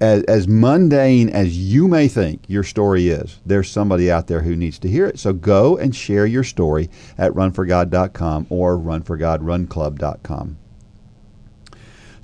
as, 0.00 0.24
as 0.24 0.48
mundane 0.48 1.28
as 1.28 1.56
you 1.58 1.86
may 1.86 2.08
think 2.08 2.42
your 2.48 2.64
story 2.64 3.08
is, 3.08 3.38
there's 3.44 3.70
somebody 3.70 4.10
out 4.10 4.26
there 4.26 4.40
who 4.40 4.56
needs 4.56 4.78
to 4.80 4.88
hear 4.88 5.06
it. 5.06 5.18
So 5.18 5.34
go 5.34 5.76
and 5.76 5.94
share 5.94 6.26
your 6.26 6.44
story 6.44 6.88
at 7.18 7.32
runforgod.com 7.32 8.46
or 8.48 8.78
runforgodrunclub.com. 8.78 10.56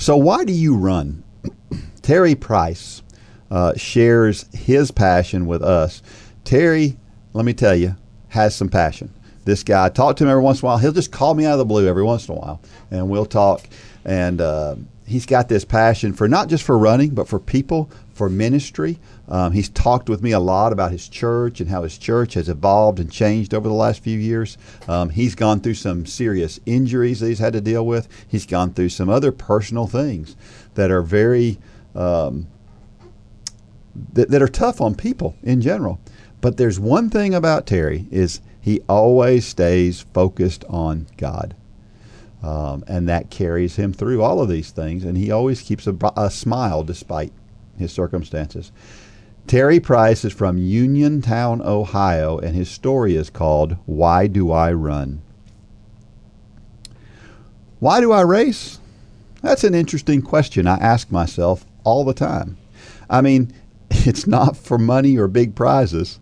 So, 0.01 0.17
why 0.17 0.45
do 0.45 0.53
you 0.53 0.77
run? 0.77 1.25
Terry 2.03 2.37
Price 2.37 3.03
uh, 3.51 3.75
shares 3.77 4.47
his 4.55 4.93
passion 4.93 5.45
with 5.45 5.61
us. 5.61 6.03
Terry, 6.45 6.97
let 7.33 7.45
me 7.45 7.53
tell 7.53 7.75
you, 7.75 7.97
has 8.29 8.55
some 8.55 8.69
passion. 8.69 9.13
This 9.49 9.63
guy, 9.63 9.87
I 9.87 9.89
talk 9.89 10.17
to 10.17 10.25
him 10.25 10.29
every 10.29 10.43
once 10.43 10.61
in 10.61 10.67
a 10.67 10.69
while. 10.69 10.77
He'll 10.77 10.93
just 10.93 11.11
call 11.11 11.33
me 11.33 11.47
out 11.47 11.53
of 11.53 11.59
the 11.59 11.65
blue 11.65 11.89
every 11.89 12.03
once 12.03 12.29
in 12.29 12.35
a 12.35 12.39
while, 12.39 12.61
and 12.91 13.09
we'll 13.09 13.25
talk. 13.25 13.67
And 14.05 14.43
uh, 14.43 14.77
he's 15.07 15.25
got 15.25 15.49
this 15.49 15.65
passion 15.65 16.13
for 16.13 16.29
not 16.29 16.49
just 16.49 16.63
for 16.63 16.77
running, 16.77 17.15
but 17.15 17.27
for 17.27 17.39
people, 17.39 17.91
for 18.13 18.29
ministry. 18.29 18.99
Um, 19.27 19.53
he's 19.53 19.71
talked 19.71 20.11
with 20.11 20.23
me 20.23 20.33
a 20.33 20.39
lot 20.39 20.75
about 20.75 20.93
his 20.93 21.09
church 21.09 21.63
and 21.63 21.71
how 21.71 21.83
his 21.83 21.97
church 21.97 22.35
has 22.35 22.51
evolved 22.51 23.01
and 23.01 23.11
changed 23.11 23.55
over 23.55 23.67
the 23.67 23.75
last 23.75 24.03
few 24.03 24.19
years. 24.19 24.59
Um, 24.87 25.09
he's 25.09 25.35
gone 25.35 25.61
through 25.61 25.75
some 25.75 26.05
serious 26.05 26.61
injuries 26.67 27.21
that 27.21 27.29
he's 27.29 27.39
had 27.39 27.55
to 27.55 27.63
deal 27.63 27.87
with. 27.87 28.07
He's 28.29 28.45
gone 28.45 28.75
through 28.75 28.91
some 28.91 29.09
other 29.09 29.33
personal 29.33 29.87
things 29.87 30.37
that 30.75 30.91
are 30.91 31.01
very 31.01 31.57
um, 31.95 32.49
that, 34.13 34.29
that 34.29 34.43
are 34.43 34.49
tough 34.49 34.83
on 34.83 34.95
people 34.95 35.37
in 35.43 35.63
general. 35.63 36.01
But 36.43 36.59
there's 36.59 36.79
one 36.79 37.09
thing 37.09 37.35
about 37.35 37.67
Terry 37.67 38.07
is 38.11 38.43
he 38.69 38.83
always 38.87 39.47
stays 39.47 40.03
focused 40.13 40.63
on 40.69 41.07
God. 41.17 41.57
Um, 42.43 42.85
and 42.87 43.09
that 43.09 43.31
carries 43.31 43.77
him 43.77 43.95
through 43.95 44.23
all 44.23 44.43
of 44.43 44.51
these 44.51 44.73
things, 44.73 45.05
and 45.05 45.17
he 45.17 45.31
always 45.31 45.63
keeps 45.63 45.87
a, 45.87 45.97
a 46.19 46.31
smile 46.31 46.85
despite 46.85 47.33
his 47.79 47.93
circumstances. 47.93 48.71
Terry 49.47 49.81
Price 49.81 50.23
is 50.23 50.35
from 50.35 50.59
Uniontown, 50.59 51.63
Ohio, 51.63 52.37
and 52.37 52.55
his 52.55 52.69
story 52.69 53.17
is 53.17 53.31
called 53.31 53.79
Why 53.87 54.27
Do 54.27 54.53
I 54.53 54.75
Run? 54.75 55.23
Why 57.81 58.03
do 58.03 58.13
I 58.13 58.21
race? 58.21 58.81
That's 59.41 59.65
an 59.65 59.75
interesting 59.75 60.21
question 60.21 60.67
I 60.67 60.77
ask 60.77 61.11
myself 61.11 61.65
all 61.85 62.05
the 62.05 62.13
time. 62.13 62.59
I 63.09 63.23
mean, 63.23 63.51
it's 63.91 64.27
not 64.27 64.59
for 64.59 64.77
money 64.77 65.17
or 65.17 65.27
big 65.27 65.55
prizes. 65.55 66.21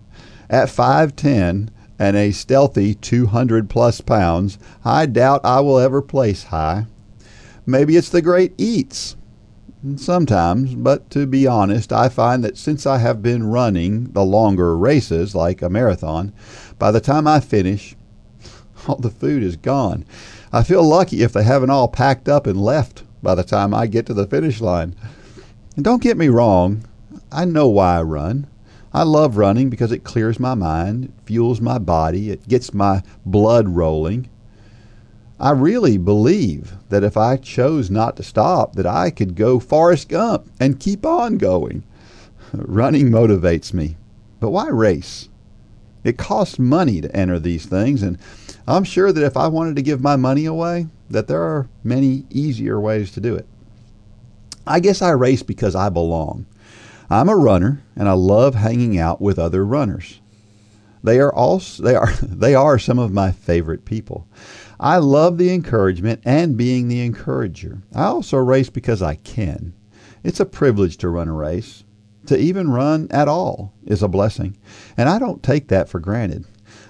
At 0.49 0.69
5'10 0.69 1.71
and 1.99 2.17
a 2.17 2.31
stealthy 2.31 2.95
200 2.95 3.71
plus 3.71 4.01
pounds, 4.01 4.59
I 4.85 5.07
doubt 5.07 5.41
I 5.45 5.61
will 5.61 5.79
ever 5.79 6.03
place 6.03 6.45
high. 6.45 6.87
Maybe 7.65 7.97
it's 7.97 8.11
the 8.11 8.23
great 8.23 8.55
eats. 8.59 9.17
Sometimes, 9.97 10.75
but 10.75 11.11
to 11.11 11.27
be 11.27 11.47
honest, 11.47 11.93
I 11.93 12.09
find 12.09 12.43
that 12.43 12.57
since 12.57 12.87
I 12.87 12.99
have 12.99 13.23
been 13.23 13.51
running 13.51 14.13
the 14.13 14.25
longer 14.25 14.77
races, 14.77 15.35
like 15.35 15.63
a 15.63 15.69
marathon, 15.69 16.33
by 16.79 16.91
the 16.91 17.01
time 17.01 17.27
I 17.27 17.41
finish, 17.41 17.95
all 18.89 18.97
the 18.97 19.11
food 19.11 19.43
is 19.43 19.57
gone. 19.57 20.05
I 20.53 20.63
feel 20.63 20.83
lucky 20.83 21.23
if 21.23 21.33
they 21.33 21.45
haven't 21.45 21.71
all 21.71 21.89
packed 21.89 22.29
up 22.29 22.47
and 22.47 22.61
left 22.61 23.05
by 23.23 23.35
the 23.35 23.45
time 23.45 23.75
I 23.75 23.87
get 23.87 24.07
to 24.07 24.15
the 24.15 24.27
finish 24.27 24.61
line. 24.61 24.95
And 25.77 25.85
don't 25.85 26.03
get 26.03 26.17
me 26.17 26.29
wrong, 26.29 26.85
I 27.31 27.45
know 27.45 27.69
why 27.69 27.99
I 27.99 28.03
run. 28.03 28.47
I 28.97 29.03
love 29.03 29.37
running 29.37 29.69
because 29.69 29.93
it 29.93 30.05
clears 30.05 30.41
my 30.41 30.55
mind, 30.55 31.13
fuels 31.27 31.61
my 31.61 31.77
body, 31.77 32.31
it 32.31 32.49
gets 32.49 32.73
my 32.73 33.03
blood 33.27 33.69
rolling. 33.69 34.31
I 35.39 35.51
really 35.51 35.99
believe 35.99 36.73
that 36.89 37.05
if 37.05 37.15
I 37.15 37.37
chose 37.37 37.91
not 37.91 38.17
to 38.17 38.23
stop, 38.23 38.75
that 38.77 38.87
I 38.87 39.11
could 39.11 39.35
go 39.35 39.61
Forrest 39.61 40.09
Gump 40.09 40.51
and 40.59 40.81
keep 40.81 41.05
on 41.05 41.37
going. 41.37 41.85
Running 42.55 43.11
motivates 43.11 43.75
me. 43.75 43.99
But 44.41 44.49
why 44.49 44.69
race? 44.69 45.29
It 46.03 46.17
costs 46.17 46.59
money 46.59 47.03
to 47.03 47.15
enter 47.15 47.39
these 47.39 47.67
things, 47.67 48.03
and 48.03 48.17
I'm 48.67 48.85
sure 48.85 49.13
that 49.13 49.27
if 49.27 49.37
I 49.37 49.49
wanted 49.49 49.77
to 49.77 49.83
give 49.83 50.01
my 50.01 50.17
money 50.17 50.47
away, 50.47 50.87
that 51.11 51.29
there 51.29 51.43
are 51.43 51.69
many 51.85 52.25
easier 52.31 52.81
ways 52.81 53.13
to 53.13 53.21
do 53.21 53.35
it. 53.35 53.47
I 54.67 54.81
guess 54.81 55.03
I 55.03 55.11
race 55.11 55.43
because 55.43 55.75
I 55.77 55.91
belong. 55.91 56.47
I'm 57.09 57.29
a 57.29 57.37
runner, 57.37 57.83
and 57.95 58.09
I 58.09 58.13
love 58.13 58.55
hanging 58.55 58.99
out 58.99 59.21
with 59.21 59.39
other 59.39 59.65
runners. 59.65 60.21
They 61.05 61.21
are 61.21 61.33
also 61.33 61.83
they 61.83 61.95
are 61.95 62.13
they 62.23 62.55
are 62.55 62.79
some 62.79 62.99
of 62.99 63.13
my 63.13 63.31
favorite 63.31 63.85
people. 63.85 64.27
I 64.81 64.97
love 64.99 65.39
the 65.39 65.53
encouragement 65.53 66.21
and 66.25 66.57
being 66.57 66.89
the 66.89 67.01
encourager. 67.01 67.83
I 67.95 68.05
also 68.05 68.39
race 68.39 68.71
because 68.71 69.03
I 69.03 69.15
can. 69.15 69.73
It's 70.25 70.41
a 70.41 70.45
privilege 70.45 70.97
to 70.99 71.09
run 71.09 71.29
a 71.29 71.33
race. 71.33 71.85
To 72.27 72.37
even 72.37 72.71
run 72.71 73.07
at 73.13 73.29
all 73.29 73.73
is 73.85 74.03
a 74.03 74.09
blessing, 74.09 74.57
and 74.97 75.09
I 75.09 75.21
don't 75.21 75.45
take 75.45 75.69
that 75.69 75.89
for 75.89 76.01
granted. 76.01 76.45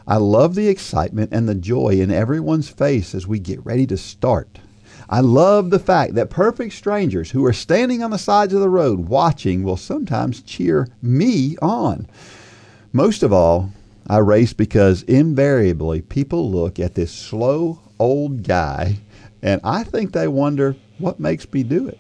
I 0.07 0.16
love 0.16 0.55
the 0.55 0.68
excitement 0.68 1.31
and 1.35 1.46
the 1.46 1.55
joy 1.55 2.00
in 2.00 2.11
everyone's 2.11 2.70
face 2.70 3.14
as 3.14 3.26
we 3.26 3.38
get 3.38 3.64
ready 3.66 3.87
to 3.88 3.98
start. 3.98 4.61
I 5.09 5.21
love 5.21 5.71
the 5.71 5.79
fact 5.79 6.14
that 6.14 6.31
perfect 6.31 6.75
strangers 6.75 7.31
who 7.31 7.45
are 7.45 7.53
standing 7.53 8.03
on 8.03 8.11
the 8.11 8.19
sides 8.19 8.53
of 8.53 8.61
the 8.61 8.69
road 8.69 9.09
watching 9.09 9.62
will 9.62 9.77
sometimes 9.77 10.42
cheer 10.42 10.88
me 11.01 11.57
on. 11.62 12.09
Most 12.92 13.23
of 13.23 13.33
all, 13.33 13.71
I 14.09 14.19
race 14.19 14.53
because 14.53 15.03
invariably 15.03 16.03
people 16.03 16.51
look 16.51 16.81
at 16.81 16.95
this 16.95 17.12
slow 17.12 17.81
old 17.99 18.42
guy 18.42 18.99
and 19.42 19.61
I 19.62 19.85
think 19.85 20.12
they 20.12 20.29
wonder 20.29 20.77
what 20.99 21.21
makes 21.21 21.51
me 21.53 21.62
do 21.62 21.87
it. 21.87 21.99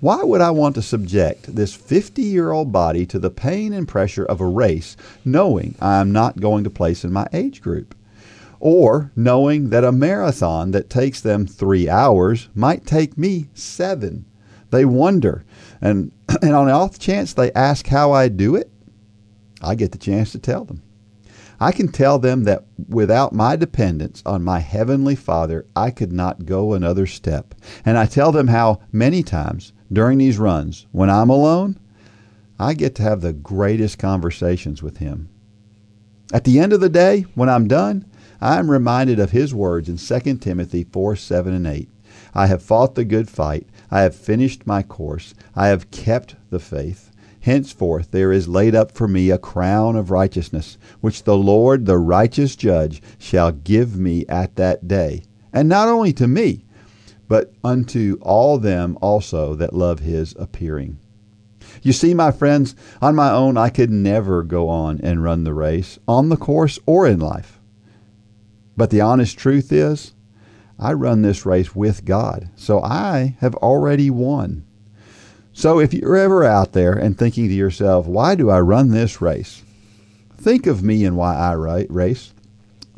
Why 0.00 0.22
would 0.22 0.40
I 0.40 0.50
want 0.50 0.74
to 0.76 0.82
subject 0.82 1.54
this 1.54 1.74
50 1.74 2.22
year 2.22 2.52
old 2.52 2.72
body 2.72 3.04
to 3.06 3.18
the 3.18 3.30
pain 3.30 3.72
and 3.72 3.86
pressure 3.86 4.24
of 4.24 4.40
a 4.40 4.46
race 4.46 4.96
knowing 5.24 5.74
I 5.80 6.00
am 6.00 6.10
not 6.10 6.40
going 6.40 6.64
to 6.64 6.70
place 6.70 7.04
in 7.04 7.12
my 7.12 7.26
age 7.32 7.60
group? 7.60 7.94
Or 8.60 9.10
knowing 9.16 9.70
that 9.70 9.84
a 9.84 9.90
marathon 9.90 10.70
that 10.72 10.90
takes 10.90 11.20
them 11.20 11.46
three 11.46 11.88
hours 11.88 12.50
might 12.54 12.86
take 12.86 13.16
me 13.16 13.48
seven? 13.54 14.26
They 14.70 14.84
wonder. 14.84 15.44
And, 15.80 16.12
and 16.42 16.54
on 16.54 16.66
the 16.66 16.72
off 16.72 16.98
chance 16.98 17.32
they 17.32 17.52
ask 17.52 17.86
how 17.86 18.12
I 18.12 18.28
do 18.28 18.54
it, 18.54 18.70
I 19.62 19.74
get 19.74 19.92
the 19.92 19.98
chance 19.98 20.32
to 20.32 20.38
tell 20.38 20.64
them. 20.64 20.82
I 21.62 21.72
can 21.72 21.88
tell 21.88 22.18
them 22.18 22.44
that 22.44 22.64
without 22.88 23.34
my 23.34 23.54
dependence 23.54 24.22
on 24.24 24.42
my 24.42 24.60
Heavenly 24.60 25.14
Father, 25.14 25.66
I 25.76 25.90
could 25.90 26.12
not 26.12 26.46
go 26.46 26.72
another 26.72 27.06
step. 27.06 27.54
And 27.84 27.98
I 27.98 28.06
tell 28.06 28.32
them 28.32 28.48
how 28.48 28.80
many 28.92 29.22
times 29.22 29.74
during 29.92 30.16
these 30.18 30.38
runs, 30.38 30.86
when 30.92 31.10
I'm 31.10 31.28
alone, 31.28 31.78
I 32.58 32.72
get 32.72 32.94
to 32.96 33.02
have 33.02 33.20
the 33.20 33.34
greatest 33.34 33.98
conversations 33.98 34.82
with 34.82 34.98
Him. 34.98 35.28
At 36.32 36.44
the 36.44 36.58
end 36.58 36.72
of 36.72 36.80
the 36.80 36.88
day, 36.88 37.26
when 37.34 37.48
I'm 37.50 37.68
done, 37.68 38.06
I 38.40 38.58
am 38.58 38.70
reminded 38.70 39.20
of 39.20 39.32
His 39.32 39.54
words 39.54 39.88
in 39.88 39.98
2 39.98 40.36
Timothy 40.36 40.84
4 40.84 41.14
7 41.16 41.52
and 41.54 41.66
8. 41.66 41.88
I 42.34 42.46
have 42.46 42.62
fought 42.62 42.94
the 42.94 43.04
good 43.04 43.28
fight. 43.28 43.66
I 43.90 44.00
have 44.00 44.14
finished 44.14 44.66
my 44.66 44.82
course. 44.82 45.34
I 45.54 45.68
have 45.68 45.90
kept 45.90 46.36
the 46.48 46.58
faith. 46.58 47.10
Henceforth 47.40 48.10
there 48.10 48.32
is 48.32 48.48
laid 48.48 48.74
up 48.74 48.92
for 48.92 49.08
me 49.08 49.30
a 49.30 49.38
crown 49.38 49.96
of 49.96 50.10
righteousness, 50.10 50.78
which 51.00 51.24
the 51.24 51.36
Lord, 51.36 51.86
the 51.86 51.98
righteous 51.98 52.56
judge, 52.56 53.02
shall 53.18 53.52
give 53.52 53.98
me 53.98 54.24
at 54.26 54.56
that 54.56 54.88
day. 54.88 55.22
And 55.52 55.68
not 55.68 55.88
only 55.88 56.12
to 56.14 56.26
me, 56.26 56.64
but 57.28 57.52
unto 57.62 58.18
all 58.22 58.58
them 58.58 58.98
also 59.00 59.54
that 59.54 59.74
love 59.74 60.00
his 60.00 60.34
appearing. 60.38 60.98
You 61.82 61.92
see, 61.92 62.14
my 62.14 62.30
friends, 62.30 62.74
on 63.00 63.14
my 63.14 63.30
own 63.30 63.56
I 63.56 63.68
could 63.68 63.90
never 63.90 64.42
go 64.42 64.68
on 64.68 65.00
and 65.02 65.22
run 65.22 65.44
the 65.44 65.54
race, 65.54 65.98
on 66.08 66.28
the 66.28 66.36
course 66.36 66.78
or 66.86 67.06
in 67.06 67.20
life. 67.20 67.59
But 68.76 68.90
the 68.90 69.00
honest 69.00 69.38
truth 69.38 69.72
is, 69.72 70.14
I 70.78 70.94
run 70.94 71.22
this 71.22 71.44
race 71.44 71.74
with 71.74 72.04
God, 72.04 72.48
so 72.56 72.80
I 72.82 73.36
have 73.40 73.54
already 73.56 74.08
won. 74.08 74.64
So 75.52 75.78
if 75.78 75.92
you're 75.92 76.16
ever 76.16 76.42
out 76.44 76.72
there 76.72 76.94
and 76.94 77.18
thinking 77.18 77.48
to 77.48 77.54
yourself, 77.54 78.06
why 78.06 78.34
do 78.34 78.48
I 78.48 78.60
run 78.60 78.90
this 78.90 79.20
race? 79.20 79.62
Think 80.36 80.66
of 80.66 80.82
me 80.82 81.04
and 81.04 81.16
why 81.16 81.36
I 81.36 81.52
race. 81.52 82.32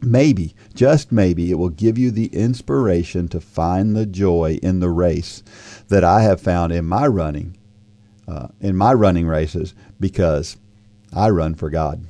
Maybe, 0.01 0.55
just 0.75 1.11
maybe, 1.11 1.51
it 1.51 1.59
will 1.59 1.71
give 1.71 1.99
you 1.99 2.11
the 2.11 2.27
inspiration 2.27 3.29
to 3.29 3.41
find 3.41 3.97
the 3.97 4.07
joy 4.07 4.59
in 4.63 4.81
the 4.81 4.91
race 4.91 5.43
that 5.89 6.05
I 6.05 6.23
have 6.23 6.41
found 6.41 6.73
in 6.73 6.85
my 6.87 7.07
running, 7.07 7.57
uh, 8.29 8.49
in 8.61 8.77
my 8.77 8.93
running 8.93 9.27
races, 9.27 9.75
because 9.99 10.57
I 11.13 11.31
run 11.31 11.55
for 11.55 11.71
God. 11.71 12.05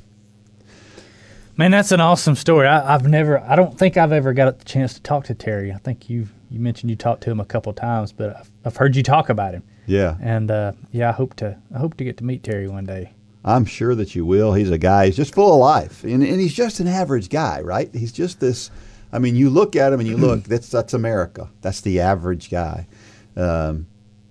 Man, 1.62 1.70
that's 1.70 1.92
an 1.92 2.00
awesome 2.00 2.34
story. 2.34 2.66
I, 2.66 2.90
have 2.90 3.06
never, 3.06 3.38
I 3.38 3.54
don't 3.54 3.78
think 3.78 3.96
I've 3.96 4.10
ever 4.10 4.32
got 4.32 4.58
the 4.58 4.64
chance 4.64 4.94
to 4.94 5.00
talk 5.00 5.26
to 5.26 5.34
Terry. 5.34 5.70
I 5.70 5.76
think 5.76 6.10
you 6.10 6.26
you 6.50 6.58
mentioned 6.58 6.90
you 6.90 6.96
talked 6.96 7.22
to 7.22 7.30
him 7.30 7.38
a 7.38 7.44
couple 7.44 7.72
times, 7.72 8.10
but 8.10 8.36
I've, 8.36 8.50
I've 8.64 8.76
heard 8.76 8.96
you 8.96 9.04
talk 9.04 9.28
about 9.28 9.54
him. 9.54 9.62
Yeah. 9.86 10.16
And 10.20 10.50
uh, 10.50 10.72
yeah, 10.90 11.10
I 11.10 11.12
hope 11.12 11.34
to 11.34 11.56
I 11.72 11.78
hope 11.78 11.96
to 11.98 12.04
get 12.04 12.16
to 12.16 12.24
meet 12.24 12.42
Terry 12.42 12.66
one 12.66 12.82
day. 12.82 13.12
I'm 13.44 13.64
sure 13.64 13.94
that 13.94 14.12
you 14.12 14.26
will. 14.26 14.54
He's 14.54 14.72
a 14.72 14.76
guy. 14.76 15.06
He's 15.06 15.14
just 15.14 15.36
full 15.36 15.54
of 15.54 15.60
life, 15.60 16.02
and, 16.02 16.24
and 16.24 16.40
he's 16.40 16.52
just 16.52 16.80
an 16.80 16.88
average 16.88 17.28
guy, 17.28 17.60
right? 17.60 17.88
He's 17.94 18.10
just 18.10 18.40
this. 18.40 18.72
I 19.12 19.20
mean, 19.20 19.36
you 19.36 19.48
look 19.48 19.76
at 19.76 19.92
him 19.92 20.00
and 20.00 20.08
you 20.08 20.16
look. 20.16 20.42
that's 20.48 20.68
that's 20.68 20.94
America. 20.94 21.48
That's 21.60 21.80
the 21.80 22.00
average 22.00 22.50
guy. 22.50 22.88
Um, 23.36 23.86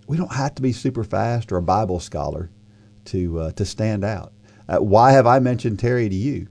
we 0.06 0.18
don't 0.18 0.34
have 0.34 0.54
to 0.56 0.62
be 0.62 0.74
super 0.74 1.06
fast 1.06 1.54
or 1.54 1.56
a 1.56 1.62
Bible 1.62 2.02
scholar 2.02 2.50
to 3.06 3.40
uh, 3.40 3.52
to 3.54 3.64
stand 3.64 4.04
out. 4.04 4.34
Uh, 4.68 4.80
why 4.80 5.14
have 5.14 5.28
I 5.28 5.40
mentioned 5.40 5.80
Terry 5.80 6.10
to 6.10 6.16
you? 6.16 6.50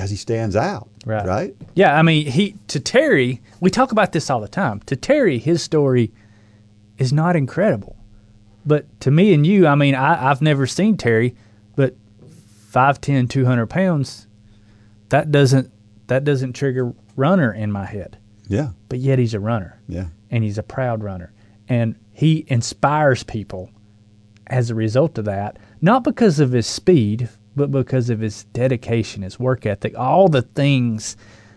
Because 0.00 0.10
he 0.10 0.16
stands 0.16 0.56
out, 0.56 0.88
right? 1.04 1.26
Right? 1.26 1.56
Yeah. 1.74 1.94
I 1.94 2.00
mean, 2.00 2.24
he 2.24 2.56
to 2.68 2.80
Terry. 2.80 3.42
We 3.60 3.68
talk 3.68 3.92
about 3.92 4.12
this 4.12 4.30
all 4.30 4.40
the 4.40 4.48
time. 4.48 4.80
To 4.86 4.96
Terry, 4.96 5.38
his 5.38 5.62
story 5.62 6.10
is 6.96 7.12
not 7.12 7.36
incredible. 7.36 7.98
But 8.64 8.98
to 9.00 9.10
me 9.10 9.34
and 9.34 9.46
you, 9.46 9.66
I 9.66 9.74
mean, 9.74 9.94
I, 9.94 10.14
have 10.14 10.40
never 10.40 10.66
seen 10.66 10.96
Terry, 10.96 11.36
but 11.76 11.96
5'10", 12.72 13.28
200 13.28 13.66
pounds, 13.66 14.26
that 15.10 15.30
doesn't 15.30 15.70
that 16.06 16.24
doesn't 16.24 16.54
trigger 16.54 16.94
runner 17.14 17.52
in 17.52 17.70
my 17.70 17.84
head. 17.84 18.16
Yeah. 18.48 18.70
But 18.88 19.00
yet 19.00 19.18
he's 19.18 19.34
a 19.34 19.40
runner. 19.40 19.82
Yeah. 19.86 20.06
And 20.30 20.42
he's 20.42 20.56
a 20.56 20.62
proud 20.62 21.04
runner. 21.04 21.30
And 21.68 21.94
he 22.10 22.46
inspires 22.48 23.22
people 23.22 23.70
as 24.46 24.70
a 24.70 24.74
result 24.74 25.18
of 25.18 25.26
that, 25.26 25.58
not 25.82 26.04
because 26.04 26.40
of 26.40 26.52
his 26.52 26.66
speed, 26.66 27.28
but 27.56 27.70
because 27.70 28.10
of 28.10 28.20
his 28.20 28.44
dedication, 28.44 29.22
his 29.22 29.38
work 29.38 29.66
ethic, 29.66 29.98
all 29.98 30.28
the 30.28 30.42
things 30.42 31.16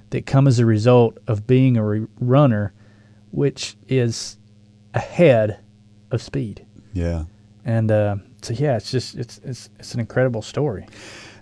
that 0.10 0.26
come 0.26 0.48
as 0.48 0.60
a 0.60 0.66
result 0.66 1.18
of 1.28 1.48
being 1.48 1.78
a 1.78 1.84
re- 1.84 2.08
runner, 2.20 2.74
which 3.32 3.76
is 3.88 4.38
ahead 4.94 5.60
of 6.12 6.22
speed. 6.22 6.66
Yeah. 6.94 7.26
And 7.66 7.92
uh, 7.92 8.18
so 8.42 8.54
yeah, 8.54 8.76
it's 8.76 8.92
just 8.92 9.16
it's 9.16 9.40
it's 9.44 9.70
it's 9.80 9.94
an 9.94 10.00
incredible 10.00 10.42
story. 10.42 10.86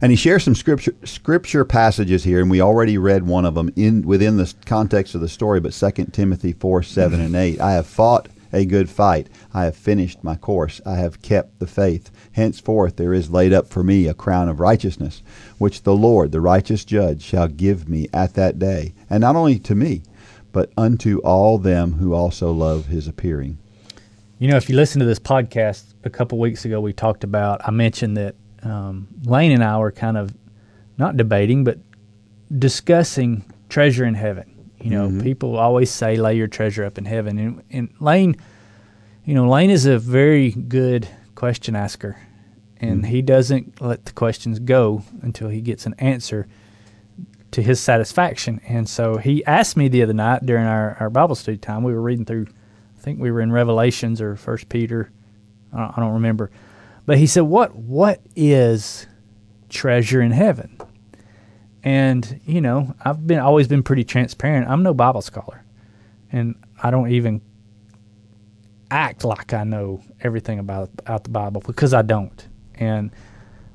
And 0.01 0.11
he 0.11 0.15
shares 0.15 0.43
some 0.43 0.55
scripture 0.55 0.95
scripture 1.03 1.65
passages 1.65 2.23
here, 2.23 2.41
and 2.41 2.49
we 2.49 2.61
already 2.61 2.97
read 2.97 3.27
one 3.27 3.45
of 3.45 3.55
them 3.55 3.71
in 3.75 4.03
within 4.03 4.37
the 4.37 4.53
context 4.65 5.15
of 5.15 5.21
the 5.21 5.29
story. 5.29 5.59
But 5.59 5.73
Second 5.73 6.13
Timothy 6.13 6.53
four 6.53 6.83
seven 6.83 7.19
and 7.19 7.35
eight, 7.35 7.59
I 7.59 7.73
have 7.73 7.87
fought 7.87 8.29
a 8.53 8.65
good 8.65 8.89
fight, 8.89 9.29
I 9.53 9.65
have 9.65 9.75
finished 9.75 10.23
my 10.23 10.35
course, 10.35 10.81
I 10.85 10.95
have 10.95 11.21
kept 11.21 11.59
the 11.59 11.67
faith. 11.67 12.11
Henceforth 12.33 12.95
there 12.95 13.13
is 13.13 13.29
laid 13.31 13.53
up 13.53 13.67
for 13.67 13.83
me 13.83 14.07
a 14.07 14.13
crown 14.13 14.49
of 14.49 14.59
righteousness, 14.59 15.21
which 15.57 15.83
the 15.83 15.95
Lord, 15.95 16.31
the 16.31 16.41
righteous 16.41 16.85
Judge, 16.85 17.21
shall 17.21 17.47
give 17.47 17.87
me 17.87 18.07
at 18.13 18.33
that 18.35 18.59
day, 18.59 18.93
and 19.09 19.21
not 19.21 19.35
only 19.35 19.59
to 19.59 19.75
me, 19.75 20.03
but 20.51 20.71
unto 20.77 21.19
all 21.19 21.57
them 21.57 21.93
who 21.93 22.13
also 22.13 22.51
love 22.51 22.87
his 22.87 23.07
appearing. 23.07 23.57
You 24.39 24.47
know, 24.47 24.57
if 24.57 24.69
you 24.69 24.75
listen 24.75 24.99
to 24.99 25.05
this 25.05 25.19
podcast 25.19 25.93
a 26.03 26.09
couple 26.09 26.39
weeks 26.39 26.65
ago, 26.65 26.81
we 26.81 26.93
talked 26.93 27.23
about, 27.23 27.61
I 27.63 27.71
mentioned 27.71 28.17
that 28.17 28.35
um, 28.63 29.07
Lane 29.23 29.51
and 29.51 29.63
I 29.63 29.77
were 29.77 29.91
kind 29.91 30.17
of 30.17 30.35
not 30.97 31.15
debating, 31.15 31.63
but 31.63 31.77
discussing 32.57 33.45
treasure 33.69 34.03
in 34.03 34.15
heaven. 34.15 34.50
You 34.81 34.89
know, 34.89 35.07
mm-hmm. 35.07 35.21
people 35.21 35.57
always 35.57 35.91
say, 35.91 36.17
lay 36.17 36.35
your 36.35 36.47
treasure 36.47 36.83
up 36.83 36.97
in 36.97 37.05
heaven. 37.05 37.37
And, 37.37 37.63
and 37.69 37.93
Lane, 37.99 38.35
you 39.25 39.33
know, 39.33 39.47
Lane 39.47 39.69
is 39.69 39.85
a 39.85 39.99
very 39.99 40.51
good 40.51 41.07
question 41.35 41.75
asker, 41.75 42.17
and 42.77 43.01
mm-hmm. 43.01 43.11
he 43.11 43.21
doesn't 43.21 43.81
let 43.81 44.05
the 44.05 44.11
questions 44.11 44.59
go 44.59 45.03
until 45.21 45.49
he 45.49 45.61
gets 45.61 45.85
an 45.85 45.93
answer 45.99 46.47
to 47.51 47.61
his 47.61 47.79
satisfaction. 47.79 48.61
And 48.67 48.89
so 48.89 49.17
he 49.17 49.45
asked 49.45 49.77
me 49.77 49.87
the 49.87 50.03
other 50.03 50.13
night 50.13 50.45
during 50.45 50.65
our, 50.65 50.97
our 50.99 51.09
Bible 51.09 51.35
study 51.35 51.57
time, 51.57 51.83
we 51.83 51.93
were 51.93 52.01
reading 52.01 52.25
through, 52.25 52.47
I 52.97 53.01
think 53.01 53.19
we 53.19 53.29
were 53.29 53.41
in 53.41 53.51
Revelations 53.51 54.21
or 54.21 54.35
First 54.35 54.69
Peter, 54.69 55.11
I 55.73 55.77
don't, 55.77 55.97
I 55.97 56.01
don't 56.01 56.13
remember. 56.13 56.49
But 57.05 57.17
he 57.17 57.27
said, 57.27 57.41
"What 57.41 57.75
what 57.75 58.21
is 58.35 59.07
treasure 59.69 60.21
in 60.21 60.31
heaven?" 60.31 60.77
And 61.83 62.41
you 62.45 62.61
know, 62.61 62.95
I've 63.03 63.25
been 63.25 63.39
always 63.39 63.67
been 63.67 63.83
pretty 63.83 64.03
transparent. 64.03 64.69
I'm 64.69 64.83
no 64.83 64.93
Bible 64.93 65.21
scholar, 65.21 65.63
and 66.31 66.55
I 66.81 66.91
don't 66.91 67.11
even 67.11 67.41
act 68.91 69.23
like 69.23 69.53
I 69.53 69.63
know 69.63 70.03
everything 70.19 70.59
about 70.59 70.89
about 70.99 71.23
the 71.23 71.29
Bible 71.31 71.63
because 71.65 71.93
I 71.93 72.01
don't. 72.01 72.47
And 72.75 73.11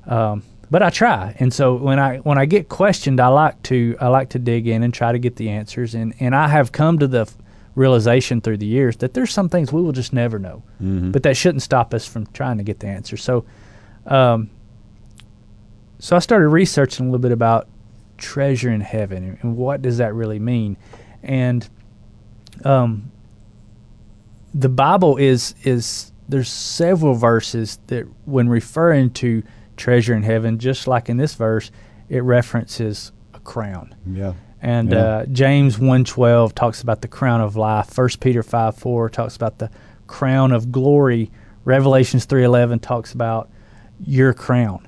um, 0.05 0.43
but 0.69 0.83
I 0.83 0.89
try. 0.89 1.35
And 1.39 1.53
so 1.53 1.75
when 1.75 1.99
I 1.99 2.17
when 2.17 2.37
I 2.37 2.45
get 2.45 2.69
questioned, 2.69 3.19
I 3.19 3.27
like 3.27 3.61
to 3.63 3.95
I 3.99 4.07
like 4.07 4.29
to 4.29 4.39
dig 4.39 4.67
in 4.67 4.83
and 4.83 4.93
try 4.93 5.11
to 5.11 5.19
get 5.19 5.35
the 5.35 5.49
answers. 5.49 5.95
And 5.95 6.13
and 6.19 6.35
I 6.35 6.47
have 6.47 6.71
come 6.71 6.99
to 6.99 7.07
the 7.07 7.21
f- 7.21 7.37
realization 7.75 8.41
through 8.41 8.57
the 8.57 8.65
years 8.65 8.97
that 8.97 9.13
there's 9.13 9.31
some 9.31 9.49
things 9.49 9.71
we 9.71 9.81
will 9.81 9.91
just 9.91 10.13
never 10.13 10.39
know, 10.39 10.63
mm-hmm. 10.81 11.11
but 11.11 11.23
that 11.23 11.37
shouldn't 11.37 11.61
stop 11.61 11.93
us 11.93 12.05
from 12.05 12.25
trying 12.27 12.57
to 12.57 12.63
get 12.63 12.79
the 12.79 12.87
answer. 12.87 13.17
So, 13.17 13.45
um, 14.05 14.49
so 15.99 16.15
I 16.15 16.19
started 16.19 16.49
researching 16.49 17.07
a 17.07 17.09
little 17.09 17.21
bit 17.21 17.31
about 17.31 17.67
treasure 18.17 18.71
in 18.71 18.81
heaven 18.81 19.37
and, 19.41 19.55
what 19.57 19.81
does 19.81 19.97
that 19.97 20.13
really 20.13 20.39
mean, 20.39 20.77
and 21.23 21.67
um, 22.63 23.11
the 24.53 24.69
Bible 24.69 25.17
is 25.17 25.53
is 25.63 26.11
there's 26.29 26.49
several 26.49 27.13
verses 27.15 27.79
that 27.87 28.05
when 28.25 28.49
referring 28.49 29.11
to 29.11 29.43
treasure 29.77 30.13
in 30.13 30.23
heaven, 30.23 30.57
just 30.59 30.87
like 30.87 31.09
in 31.09 31.17
this 31.17 31.35
verse, 31.35 31.71
it 32.09 32.21
references 32.23 33.11
a 33.33 33.39
crown. 33.39 33.95
Yeah. 34.05 34.33
And 34.61 34.91
Yeah. 34.91 34.97
uh, 34.97 35.25
James 35.27 35.77
1.12 35.77 36.53
talks 36.53 36.81
about 36.81 37.01
the 37.01 37.07
crown 37.07 37.39
of 37.41 37.55
life. 37.55 37.95
1 37.97 38.09
Peter 38.19 38.41
5.4 38.43 39.09
talks 39.11 39.35
about 39.35 39.59
the 39.59 39.69
crown 40.07 40.51
of 40.51 40.71
glory. 40.71 41.31
Revelations 41.63 42.25
3.11 42.25 42.81
talks 42.81 43.13
about 43.13 43.49
your 44.03 44.33
crown. 44.33 44.85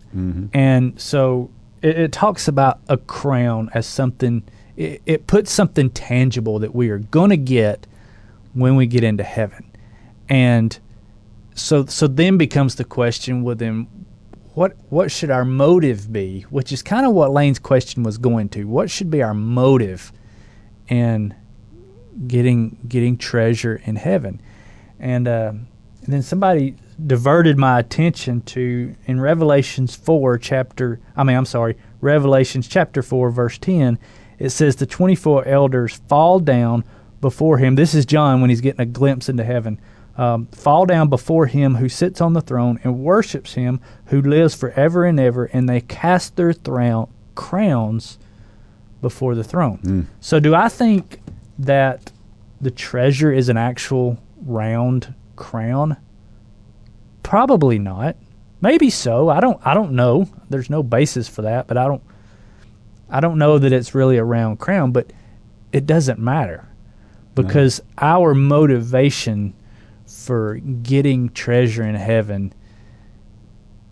And 0.54 1.00
so 1.00 1.52
it, 1.82 2.00
it 2.00 2.12
talks 2.12 2.48
about 2.48 2.80
a 2.88 2.98
crown 2.98 3.70
as 3.74 3.86
something, 3.86 4.44
it, 4.76 5.02
it 5.06 5.28
puts 5.28 5.52
something 5.52 5.90
tangible 5.90 6.60
that 6.60 6.74
we 6.74 6.90
are 6.90 7.00
going 7.00 7.30
to 7.30 7.38
get 7.38 7.88
when 8.54 8.76
we 8.76 8.86
get 8.88 9.04
into 9.04 9.24
heaven. 9.24 9.66
And 10.28 10.78
so 11.56 11.86
so 11.86 12.08
then 12.08 12.38
becomes 12.38 12.76
the 12.76 12.86
question 12.86 13.44
well 13.44 13.56
then 13.56 13.86
what 14.54 14.76
what 14.90 15.12
should 15.12 15.30
our 15.30 15.46
motive 15.46 16.12
be? 16.12 16.42
Which 16.50 16.72
is 16.72 16.82
kind 16.82 17.06
of 17.06 17.14
what 17.14 17.32
lane's 17.32 17.60
question 17.60 18.04
was 18.04 18.18
going 18.18 18.50
to. 18.50 18.66
What 18.66 18.90
should 18.90 19.10
be 19.10 19.22
our 19.22 19.34
motive 19.34 20.12
in 20.88 21.36
getting 22.28 22.78
getting 22.88 23.18
treasure 23.18 23.82
in 23.86 23.96
heaven? 23.96 24.42
And 25.00 25.28
uh, 25.28 25.54
and 26.04 26.14
then 26.14 26.22
somebody 26.22 26.76
diverted 27.06 27.58
my 27.58 27.80
attention 27.80 28.42
to 28.42 28.96
in 29.06 29.22
revelations 29.22 29.96
4 29.96 30.38
chapter 30.38 31.00
i 31.16 31.24
mean 31.24 31.38
i'm 31.38 31.46
sorry 31.46 31.78
revelations 32.02 32.68
chapter 32.68 33.02
4 33.02 33.32
verse 33.32 33.58
10 33.58 33.98
it 34.38 34.50
says 34.50 34.78
the 34.78 34.86
24 34.86 35.46
elders 35.46 36.02
fall 36.08 36.40
down 36.40 36.84
before 37.22 37.58
him. 37.58 37.76
This 37.76 37.94
is 37.94 38.06
john 38.06 38.42
when 38.42 38.50
he's 38.50 38.62
getting 38.62 38.82
a 38.82 38.86
glimpse 38.86 39.30
into 39.30 39.44
heaven. 39.44 39.80
Um, 40.18 40.48
fall 40.48 40.86
down 40.86 41.08
before 41.10 41.46
him 41.46 41.76
who 41.76 41.88
sits 41.88 42.20
on 42.20 42.34
the 42.34 42.42
throne 42.42 42.80
and 42.84 43.00
worships 43.00 43.54
him 43.54 43.80
who 44.08 44.22
lives 44.22 44.54
forever 44.56 45.06
and 45.06 45.20
ever 45.20 45.46
and 45.46 45.68
they 45.70 45.80
cast 45.82 46.36
their 46.36 46.52
thro- 46.52 47.10
crowns 47.36 48.18
before 49.02 49.36
the 49.36 49.44
throne. 49.44 49.80
So 50.20 50.40
do 50.40 50.56
i 50.56 50.68
think 50.70 51.22
that 51.58 52.12
the 52.62 52.72
treasure 52.72 53.32
is 53.32 53.48
an 53.50 53.58
actual 53.58 54.18
round 54.46 55.14
crown 55.36 55.96
probably 57.30 57.78
not. 57.78 58.16
Maybe 58.60 58.90
so. 58.90 59.30
I 59.30 59.40
don't 59.40 59.62
i 59.64 59.76
don't 59.76 59.92
know. 59.92 60.28
There's 60.50 60.68
no 60.70 60.82
basis 60.82 61.28
for 61.28 61.44
that 61.44 61.68
but 61.68 61.78
i 61.78 61.86
don't 61.88 62.02
i 63.08 63.20
don't 63.20 63.38
know 63.38 63.60
that 63.60 63.72
it's 63.72 63.94
really 63.94 64.18
a 64.18 64.24
round 64.24 64.60
crown 64.60 64.92
but 64.92 65.14
it 65.72 65.86
doesn't 65.86 66.18
matter 66.18 66.68
because 67.36 67.82
our 68.00 68.34
motivation 68.34 69.54
for 70.08 70.56
getting 70.56 71.30
treasure 71.30 71.84
in 71.84 71.94
heaven 71.94 72.52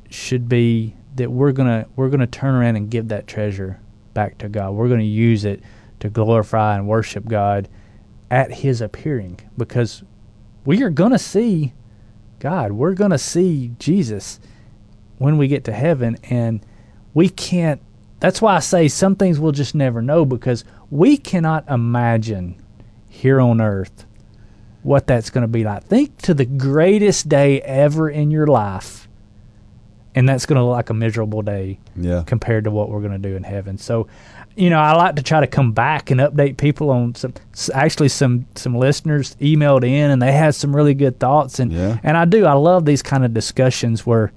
should 0.10 0.50
be 0.50 0.96
that 1.16 1.32
we're 1.32 1.52
gonna 1.52 1.86
we're 1.96 2.10
gonna 2.10 2.26
turn 2.26 2.56
around 2.56 2.76
and 2.76 2.90
give 2.90 3.10
that 3.10 3.28
treasure 3.28 3.80
back 4.16 4.40
to 4.40 4.50
God. 4.50 4.72
We're 4.72 4.90
gonna 4.90 5.04
use 5.04 5.46
it 5.46 5.62
to 6.00 6.10
glorify 6.10 6.76
and 6.76 6.88
worship 6.88 7.28
God 7.28 7.70
at 8.32 8.52
His 8.52 8.82
appearing 8.82 9.40
because 9.56 10.02
we 10.66 10.82
are 10.82 10.90
gonna 10.90 11.20
see 11.20 11.74
God. 12.40 12.72
We're 12.74 12.94
gonna 12.94 13.18
see 13.18 13.72
Jesus 13.80 14.40
when 15.18 15.38
we 15.38 15.48
get 15.48 15.64
to 15.66 15.72
heaven, 15.74 16.18
and 16.30 16.62
we 17.14 17.30
can't. 17.30 17.82
That's 18.20 18.42
why 18.42 18.56
I 18.56 18.60
say 18.60 18.88
some 18.88 19.16
things 19.16 19.40
we'll 19.40 19.52
just 19.52 19.76
never 19.76 20.02
know 20.02 20.26
because 20.26 20.64
we 20.90 21.18
cannot 21.18 21.68
imagine 21.70 22.56
here 23.10 23.40
on 23.40 23.62
earth 23.62 24.06
what 24.84 25.06
that's 25.08 25.30
going 25.30 25.42
to 25.44 25.48
be 25.48 25.64
like. 25.64 25.84
Think 25.84 26.18
to 26.24 26.34
the 26.34 26.46
greatest 26.46 27.28
day 27.30 27.62
ever 27.62 28.10
in 28.10 28.32
your 28.32 28.48
life, 28.48 29.08
and 30.16 30.28
that's 30.30 30.46
going 30.46 30.58
to 30.58 30.64
look 30.64 30.72
like 30.74 30.90
a 30.90 30.94
miserable 30.96 31.42
day 31.42 31.80
Yeah. 31.96 32.24
compared 32.26 32.64
to 32.64 32.72
what 32.72 32.90
we're 32.90 33.02
going 33.02 33.20
to 33.22 33.30
do 33.30 33.36
in 33.36 33.44
heaven. 33.44 33.78
So, 33.78 34.08
you 34.58 34.70
know, 34.70 34.80
I 34.80 34.94
like 34.96 35.16
to 35.18 35.24
try 35.24 35.40
to 35.40 35.48
come 35.48 35.72
back 35.72 36.10
and 36.12 36.20
update 36.20 36.58
people 36.58 36.90
on 36.90 37.14
some. 37.16 37.34
Actually, 37.74 38.10
some 38.10 38.46
some 38.56 38.76
listeners 38.76 39.36
emailed 39.40 39.84
in 39.88 40.10
and 40.12 40.22
they 40.22 40.32
had 40.32 40.56
some 40.56 40.76
really 40.76 40.94
good 40.96 41.20
thoughts, 41.20 41.60
and 41.60 41.72
Yeah. 41.72 42.00
and 42.04 42.18
I 42.18 42.26
do. 42.26 42.46
I 42.46 42.54
love 42.54 42.86
these 42.86 43.02
kind 43.04 43.24
of 43.24 43.34
discussions 43.34 44.06
where 44.06 44.32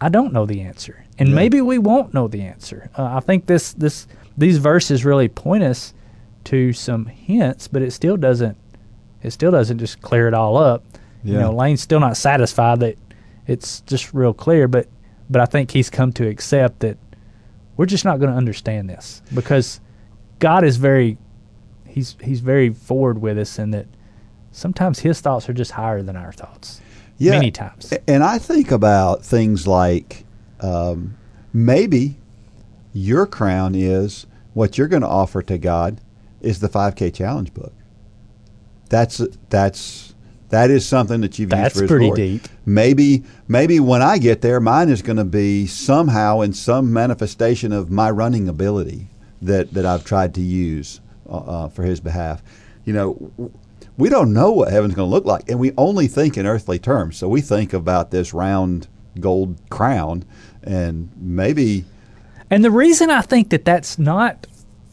I 0.00 0.08
don't 0.08 0.32
know 0.32 0.46
the 0.46 0.60
answer, 0.60 1.04
and 1.18 1.30
Yeah. 1.30 1.34
maybe 1.34 1.60
we 1.60 1.78
won't 1.78 2.12
know 2.12 2.28
the 2.28 2.42
answer. 2.42 2.90
Uh, 2.96 3.04
I 3.14 3.20
think 3.20 3.46
this 3.46 3.72
this 3.72 4.06
these 4.36 4.58
verses 4.58 5.04
really 5.04 5.28
point 5.28 5.62
us 5.64 5.94
to 6.44 6.72
some 6.72 7.06
hints, 7.06 7.68
but 7.68 7.82
it 7.82 7.92
still 7.92 8.16
doesn't 8.16 8.56
it 9.22 9.30
still 9.32 9.52
doesn't 9.52 9.78
just 9.78 10.02
clear 10.02 10.28
it 10.28 10.34
all 10.34 10.56
up. 10.56 10.84
You 11.24 11.38
know, 11.38 11.52
Lane's 11.52 11.80
still 11.80 12.00
not 12.00 12.16
satisfied 12.16 12.80
that 12.80 12.96
it's 13.46 13.80
just 13.82 14.12
real 14.12 14.34
clear, 14.34 14.66
but 14.68 14.86
but 15.30 15.40
I 15.40 15.46
think 15.46 15.70
he's 15.70 15.88
come 15.88 16.12
to 16.14 16.26
accept 16.28 16.80
that 16.80 16.98
we're 17.76 17.86
just 17.86 18.04
not 18.04 18.18
going 18.18 18.30
to 18.30 18.36
understand 18.36 18.88
this 18.88 19.22
because 19.34 19.80
God 20.38 20.64
is 20.64 20.76
very 20.76 21.18
he's 21.86 22.16
he's 22.22 22.40
very 22.40 22.70
forward 22.70 23.20
with 23.20 23.38
us 23.38 23.58
in 23.58 23.70
that 23.70 23.86
sometimes 24.50 25.00
his 25.00 25.20
thoughts 25.20 25.48
are 25.48 25.52
just 25.52 25.72
higher 25.72 26.02
than 26.02 26.16
our 26.16 26.32
thoughts. 26.32 26.80
Yeah. 27.18 27.32
Many 27.32 27.50
times. 27.50 27.92
And 28.08 28.24
I 28.24 28.38
think 28.38 28.70
about 28.70 29.24
things 29.24 29.66
like 29.66 30.24
um, 30.60 31.16
maybe 31.52 32.16
your 32.92 33.26
crown 33.26 33.74
is 33.74 34.26
what 34.54 34.76
you're 34.76 34.88
going 34.88 35.02
to 35.02 35.08
offer 35.08 35.42
to 35.42 35.58
God 35.58 36.00
is 36.40 36.60
the 36.60 36.68
5K 36.68 37.14
challenge 37.14 37.54
book. 37.54 37.72
That's 38.88 39.22
that's 39.48 40.11
that 40.52 40.70
is 40.70 40.86
something 40.86 41.22
that 41.22 41.38
you've 41.38 41.50
That's 41.50 41.74
used 41.74 41.76
for 41.76 41.82
His 41.82 41.90
pretty 41.90 42.06
glory. 42.06 42.38
deep. 42.38 42.48
Maybe 42.66 43.24
maybe 43.48 43.80
when 43.80 44.02
I 44.02 44.18
get 44.18 44.42
there, 44.42 44.60
mine 44.60 44.90
is 44.90 45.00
going 45.02 45.16
to 45.16 45.24
be 45.24 45.66
somehow 45.66 46.42
in 46.42 46.52
some 46.52 46.92
manifestation 46.92 47.72
of 47.72 47.90
my 47.90 48.10
running 48.10 48.48
ability 48.48 49.08
that 49.40 49.72
that 49.72 49.86
I've 49.86 50.04
tried 50.04 50.34
to 50.34 50.42
use 50.42 51.00
uh, 51.28 51.36
uh, 51.38 51.68
for 51.68 51.82
His 51.84 52.00
behalf. 52.00 52.42
You 52.84 52.92
know, 52.92 53.52
we 53.96 54.10
don't 54.10 54.32
know 54.34 54.52
what 54.52 54.70
heaven's 54.70 54.94
going 54.94 55.08
to 55.08 55.14
look 55.14 55.24
like, 55.24 55.48
and 55.48 55.58
we 55.58 55.72
only 55.78 56.06
think 56.06 56.36
in 56.36 56.46
earthly 56.46 56.78
terms. 56.78 57.16
So 57.16 57.28
we 57.28 57.40
think 57.40 57.72
about 57.72 58.10
this 58.10 58.34
round 58.34 58.88
gold 59.20 59.56
crown, 59.70 60.24
and 60.62 61.08
maybe 61.16 61.84
And 62.50 62.62
the 62.62 62.70
reason 62.70 63.08
I 63.10 63.22
think 63.22 63.48
that 63.50 63.64
that's 63.64 63.98
not 63.98 64.46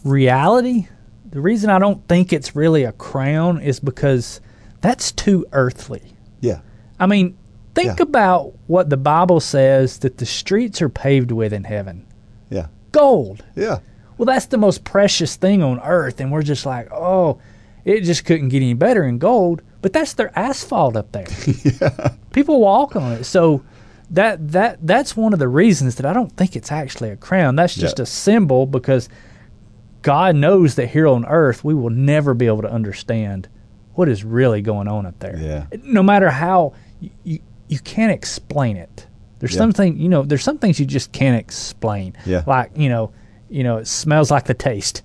reality, 0.05 0.87
the 1.29 1.41
reason 1.41 1.69
I 1.69 1.79
don't 1.79 2.07
think 2.07 2.31
it's 2.31 2.55
really 2.55 2.83
a 2.85 2.93
crown 2.93 3.61
is 3.61 3.81
because 3.81 4.39
that's 4.81 5.11
too 5.11 5.45
earthly. 5.51 6.13
yeah, 6.41 6.59
I 6.99 7.05
mean, 7.07 7.37
think 7.75 7.97
Yeah. 7.99 8.03
about 8.03 8.53
what 8.67 8.89
the 8.89 8.97
Bible 8.97 9.39
says 9.39 9.99
that 9.99 10.17
the 10.17 10.25
streets 10.25 10.81
are 10.81 10.89
paved 10.89 11.31
with 11.31 11.53
in 11.53 11.63
heaven 11.65 12.05
yeah, 12.49 12.67
gold. 12.91 13.43
yeah, 13.55 13.79
Well, 14.17 14.25
that's 14.25 14.47
the 14.47 14.57
most 14.57 14.83
precious 14.83 15.35
thing 15.35 15.61
on 15.63 15.79
earth. 15.81 16.19
And 16.19 16.31
we're 16.31 16.41
just 16.43 16.65
like, 16.65 16.91
oh, 16.91 17.39
it 17.85 18.01
just 18.01 18.25
couldn't 18.25 18.49
get 18.49 18.57
any 18.57 18.73
better 18.73 19.03
in 19.03 19.17
gold. 19.17 19.61
But 19.81 19.93
that's 19.93 20.13
their 20.13 20.37
asphalt 20.37 20.97
up 20.97 21.11
there. 21.13 21.27
yeah. 21.63 22.13
People 22.31 22.59
walk 22.59 22.95
on 22.97 23.13
it. 23.13 23.23
So 23.23 23.61
that 24.11 24.51
that 24.51 24.79
that's 24.85 25.15
one 25.15 25.31
of 25.33 25.39
the 25.39 25.47
reasons 25.47 25.95
that 25.95 26.05
I 26.05 26.11
don't 26.11 26.35
think 26.35 26.55
it's 26.57 26.71
actually 26.71 27.11
a 27.11 27.15
crown. 27.15 27.55
That's 27.55 27.75
just 27.75 27.99
Yeah. 27.99 28.03
a 28.03 28.05
symbol 28.05 28.65
because 28.65 29.07
God 30.01 30.35
knows 30.35 30.75
that 30.75 30.87
here 30.87 31.07
on 31.07 31.25
earth 31.25 31.63
we 31.63 31.73
will 31.73 31.89
never 31.91 32.33
be 32.33 32.47
able 32.47 32.61
to 32.63 32.71
understand 32.71 33.47
what 33.99 34.07
is 34.07 34.23
really 34.23 34.61
going 34.61 34.87
on 34.87 35.05
up 35.05 35.19
there. 35.19 35.37
Yeah. 35.37 35.65
No 35.83 36.01
matter 36.01 36.29
how 36.29 36.73
you 37.01 37.39
you, 37.67 37.79
can't 37.83 38.13
explain 38.13 38.77
it. 38.77 39.05
There's 39.39 39.51
Yeah. 39.53 39.57
something 39.59 39.97
you 39.99 40.07
know. 40.07 40.23
There's 40.23 40.41
some 40.43 40.57
things 40.57 40.79
you 40.79 40.85
just 40.85 41.11
can't 41.11 41.37
explain. 41.37 42.15
Yeah. 42.25 42.43
Like 42.47 42.71
you 42.77 42.87
know, 42.87 43.11
you 43.49 43.63
know, 43.63 43.75
it 43.77 43.87
smells 43.87 44.31
like 44.31 44.45
the 44.45 44.53
taste. 44.53 45.01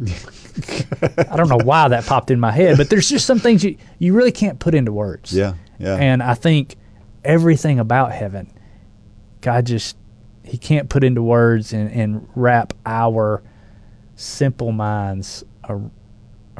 I 0.00 1.36
don't 1.36 1.48
know 1.48 1.58
why 1.64 1.88
that 1.88 2.04
popped 2.06 2.30
in 2.30 2.40
my 2.40 2.50
head, 2.52 2.76
but 2.76 2.90
there's 2.90 3.08
just 3.08 3.26
some 3.26 3.38
things 3.38 3.64
you 3.64 3.76
you 3.98 4.12
really 4.14 4.32
can't 4.32 4.58
put 4.58 4.74
into 4.74 4.92
words. 4.92 5.32
yeah, 5.32 5.54
yeah. 5.78 5.96
And 5.96 6.22
I 6.22 6.34
think 6.34 6.76
everything 7.24 7.78
about 7.78 8.12
heaven, 8.12 8.52
God 9.40 9.66
just 9.66 9.96
He 10.44 10.58
can't 10.58 10.88
put 10.88 11.04
into 11.04 11.22
words 11.22 11.72
and, 11.72 11.90
and 11.90 12.28
wrap 12.34 12.72
our 12.84 13.42
simple 14.16 14.72
minds 14.72 15.44
ar- 15.64 15.90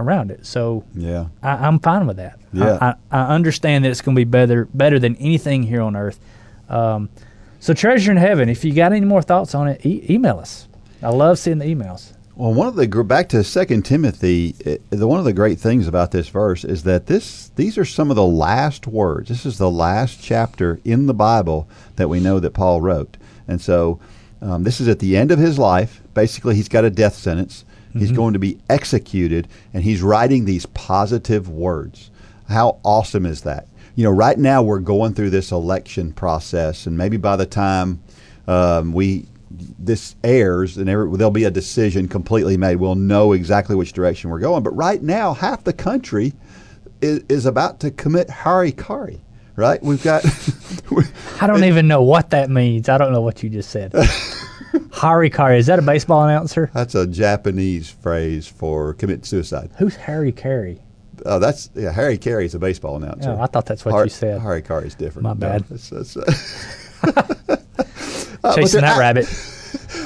around 0.03 0.31
it. 0.31 0.45
So 0.47 0.85
yeah. 0.95 1.27
I, 1.43 1.67
I'm 1.67 1.79
fine 1.79 2.07
with 2.07 2.17
that. 2.19 2.39
Yeah. 2.53 2.79
I, 2.81 2.87
I, 3.17 3.23
I 3.23 3.35
understand 3.35 3.85
that 3.85 3.91
it's 3.91 4.01
going 4.01 4.15
to 4.15 4.21
be 4.21 4.25
better 4.25 4.67
better 4.75 4.99
than 4.99 5.17
anything 5.17 5.63
here 5.63 5.83
on 5.83 5.97
earth. 5.97 6.21
Um, 6.69 7.09
so 7.61 7.75
treasure 7.75 8.11
in 8.11 8.19
heaven. 8.19 8.49
If 8.49 8.65
you 8.65 8.75
got 8.75 8.93
any 8.93 9.07
more 9.07 9.23
thoughts 9.23 9.55
on 9.55 9.69
it, 9.69 9.87
e- 9.87 10.05
email 10.11 10.39
us. 10.39 10.69
I 11.03 11.11
love 11.11 11.39
seeing 11.39 11.59
the 11.59 11.65
emails. 11.67 12.13
Well, 12.35 12.55
one 12.55 12.67
of 12.67 12.77
the 12.77 12.89
back 13.05 13.29
to 13.31 13.45
Second 13.45 13.85
Timothy, 13.85 14.57
it, 14.61 14.83
the 14.89 15.07
one 15.07 15.19
of 15.19 15.27
the 15.27 15.35
great 15.35 15.61
things 15.61 15.87
about 15.87 16.13
this 16.13 16.29
verse 16.29 16.65
is 16.65 16.83
that 16.85 17.07
this 17.07 17.51
these 17.57 17.77
are 17.77 17.85
some 17.85 18.11
of 18.11 18.17
the 18.17 18.25
last 18.25 18.87
words. 18.87 19.29
This 19.29 19.45
is 19.45 19.59
the 19.59 19.71
last 19.71 20.23
chapter 20.23 20.81
in 20.85 21.07
the 21.07 21.15
Bible 21.15 21.69
that 21.97 22.09
we 22.09 22.21
know 22.21 22.41
that 22.41 22.55
Paul 22.55 22.81
wrote, 22.81 23.19
and 23.47 23.61
so 23.61 24.01
um, 24.41 24.65
this 24.65 24.81
is 24.81 24.89
at 24.89 24.99
the 24.99 25.17
end 25.17 25.31
of 25.31 25.39
his 25.39 25.59
life. 25.59 26.01
Basically, 26.15 26.55
he's 26.55 26.69
got 26.69 26.85
a 26.85 26.91
death 26.91 27.15
sentence. 27.15 27.65
He's 27.99 28.13
going 28.13 28.33
to 28.33 28.39
be 28.39 28.59
executed, 28.71 29.49
and 29.75 29.85
he's 29.85 30.03
writing 30.03 30.45
these 30.45 30.67
positive 30.67 31.49
words. 31.49 32.11
How 32.49 32.79
awesome 32.85 33.27
is 33.27 33.43
that? 33.43 33.67
You 33.95 34.05
know, 34.05 34.11
right 34.11 34.39
now 34.39 34.63
we're 34.63 34.81
going 34.81 35.15
through 35.15 35.31
this 35.31 35.53
election 35.53 36.13
process, 36.13 36.87
and 36.87 36.97
maybe 36.97 37.17
by 37.17 37.37
the 37.37 37.47
time 37.47 38.03
um, 38.47 38.93
we 38.93 39.27
this 39.79 40.17
airs 40.25 40.79
and 40.79 40.89
every, 40.89 41.15
there'll 41.17 41.31
be 41.31 41.45
a 41.45 41.51
decision 41.51 42.09
completely 42.09 42.57
made. 42.57 42.77
We'll 42.77 42.95
know 42.95 43.33
exactly 43.33 43.77
which 43.77 43.93
direction 43.93 44.31
we're 44.31 44.39
going. 44.39 44.63
But 44.63 44.75
right 44.75 45.03
now, 45.03 45.35
half 45.35 45.65
the 45.65 45.73
country 45.73 46.33
is, 47.01 47.23
is 47.29 47.47
about 47.47 47.81
to 47.81 47.91
commit 47.91 48.29
harikari. 48.29 49.21
Right? 49.55 49.83
We've 49.83 50.03
got. 50.03 50.25
I 51.43 51.47
don't 51.47 51.65
even 51.65 51.87
know 51.87 52.03
what 52.03 52.31
that 52.31 52.49
means. 52.49 52.89
I 52.89 52.97
don't 52.97 53.13
know 53.13 53.21
what 53.21 53.43
you 53.43 53.51
just 53.51 53.71
said. 53.71 53.93
harikari 54.91 55.59
is 55.59 55.67
that 55.67 55.79
a 55.79 55.83
baseball 55.83 56.25
announcer? 56.25 56.71
That's 56.75 56.95
a 56.95 57.07
Japanese 57.07 57.91
phrase 57.91 58.47
for 58.47 58.95
commit 58.95 59.27
suicide. 59.27 59.71
Who's 59.79 59.97
Harry 59.97 60.33
Caray? 60.33 60.79
Oh, 61.27 61.39
that's 61.39 61.71
yeah. 61.75 61.93
Harry 61.93 62.19
Caray 62.19 62.47
is 62.47 62.55
a 62.55 62.59
baseball 62.59 62.97
announcer. 62.97 63.31
Oh, 63.31 63.41
I 63.43 63.47
thought 63.47 63.67
that's 63.67 63.85
what 63.85 63.93
Har- 63.93 64.05
you 64.05 64.11
said. 64.11 64.41
Harry 64.41 64.63
Caray 64.63 64.87
is 64.87 64.95
different. 64.95 65.25
My 65.25 65.31
No, 65.31 65.35
bad. 65.35 65.65
that's- 65.69 65.91
that's, 65.91 66.17
uh, 68.45 68.53
Chasing 68.55 68.81
that 68.81 68.91
act- 68.91 68.99
rabbit. 68.99 69.49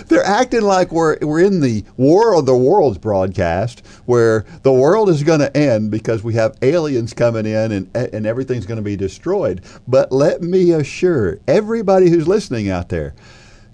They're 0.09 0.25
acting 0.25 0.63
like 0.63 0.93
we're 0.93 1.19
we're 1.21 1.41
in 1.41 1.61
the 1.61 1.85
war 1.97 2.35
of 2.35 2.47
the 2.47 2.57
worlds 2.57 2.99
broadcast, 2.99 3.85
where 4.05 4.45
the 4.63 4.73
world 4.73 5.09
is 5.09 5.23
going 5.25 5.41
to 5.41 5.57
end 5.57 5.91
because 5.91 6.23
we 6.23 6.35
have 6.35 6.57
aliens 6.63 7.13
coming 7.13 7.47
in 7.47 7.73
and 7.73 7.97
and 7.97 8.27
everything's 8.27 8.67
going 8.67 8.77
to 8.77 8.83
be 8.83 8.97
destroyed. 8.97 9.63
But 9.89 10.13
let 10.13 10.43
me 10.43 10.71
assure 10.73 11.39
everybody 11.49 12.09
who's 12.11 12.29
listening 12.29 12.69
out 12.71 12.89
there, 12.89 13.15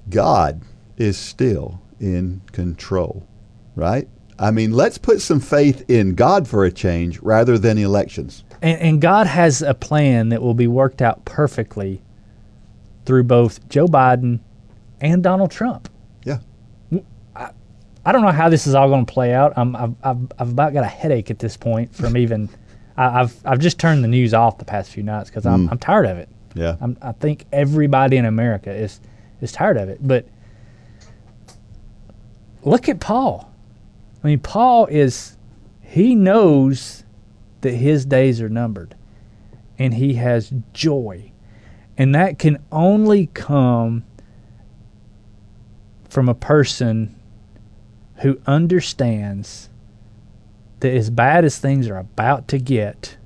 God 0.08 0.62
is 1.02 1.18
still 1.18 1.82
in 2.00 2.40
control, 2.52 3.26
right? 3.74 4.08
I 4.38 4.50
mean, 4.50 4.72
let's 4.72 4.98
put 4.98 5.20
some 5.20 5.40
faith 5.40 5.88
in 5.90 6.14
God 6.14 6.48
for 6.48 6.64
a 6.64 6.72
change 6.72 7.20
rather 7.20 7.58
than 7.58 7.76
elections. 7.76 8.44
And, 8.62 8.80
and 8.80 9.00
God 9.00 9.26
has 9.26 9.62
a 9.62 9.74
plan 9.74 10.30
that 10.30 10.40
will 10.40 10.54
be 10.54 10.66
worked 10.66 11.02
out 11.02 11.24
perfectly 11.24 12.00
through 13.04 13.24
both 13.24 13.68
Joe 13.68 13.86
Biden 13.86 14.40
and 15.00 15.22
Donald 15.22 15.50
Trump. 15.50 15.88
Yeah. 16.24 16.38
I 18.04 18.10
don't 18.10 18.22
know 18.22 18.32
how 18.32 18.48
this 18.48 18.66
is 18.66 18.74
all 18.74 18.88
going 18.88 19.06
to 19.06 19.12
play 19.12 19.32
out. 19.32 19.52
I'm, 19.56 19.76
I've, 19.76 19.94
I've, 20.02 20.32
I've 20.38 20.50
about 20.50 20.72
got 20.72 20.84
a 20.84 20.88
headache 20.88 21.30
at 21.30 21.38
this 21.38 21.56
point 21.56 21.94
from 21.94 22.16
even. 22.16 22.48
I, 22.96 23.20
I've 23.20 23.46
I've 23.46 23.58
just 23.58 23.78
turned 23.78 24.04
the 24.04 24.08
news 24.08 24.34
off 24.34 24.58
the 24.58 24.64
past 24.64 24.90
few 24.90 25.02
nights 25.02 25.30
because 25.30 25.46
I'm 25.46 25.68
mm. 25.68 25.70
I'm 25.70 25.78
tired 25.78 26.06
of 26.06 26.18
it. 26.18 26.28
Yeah. 26.54 26.76
I'm, 26.80 26.98
I 27.00 27.12
think 27.12 27.46
everybody 27.52 28.16
in 28.16 28.24
America 28.24 28.70
is 28.70 29.00
is 29.40 29.52
tired 29.52 29.76
of 29.76 29.88
it. 29.88 30.06
But 30.06 30.26
look 32.62 32.88
at 32.88 33.00
Paul. 33.00 33.52
I 34.22 34.28
mean, 34.28 34.40
Paul 34.40 34.86
is 34.86 35.36
he 35.80 36.14
knows 36.14 37.04
that 37.60 37.72
his 37.72 38.04
days 38.04 38.40
are 38.40 38.48
numbered, 38.48 38.94
and 39.78 39.94
he 39.94 40.14
has 40.14 40.52
joy, 40.72 41.32
and 41.96 42.14
that 42.14 42.38
can 42.38 42.62
only 42.70 43.26
come 43.26 44.04
from 46.08 46.28
a 46.28 46.34
person 46.34 47.14
who 48.16 48.40
understands 48.46 49.68
that 50.80 50.94
as 50.94 51.10
bad 51.10 51.44
as 51.44 51.58
things 51.58 51.88
are 51.88 51.96
about 51.96 52.48
to 52.48 52.58
get, 52.58 53.16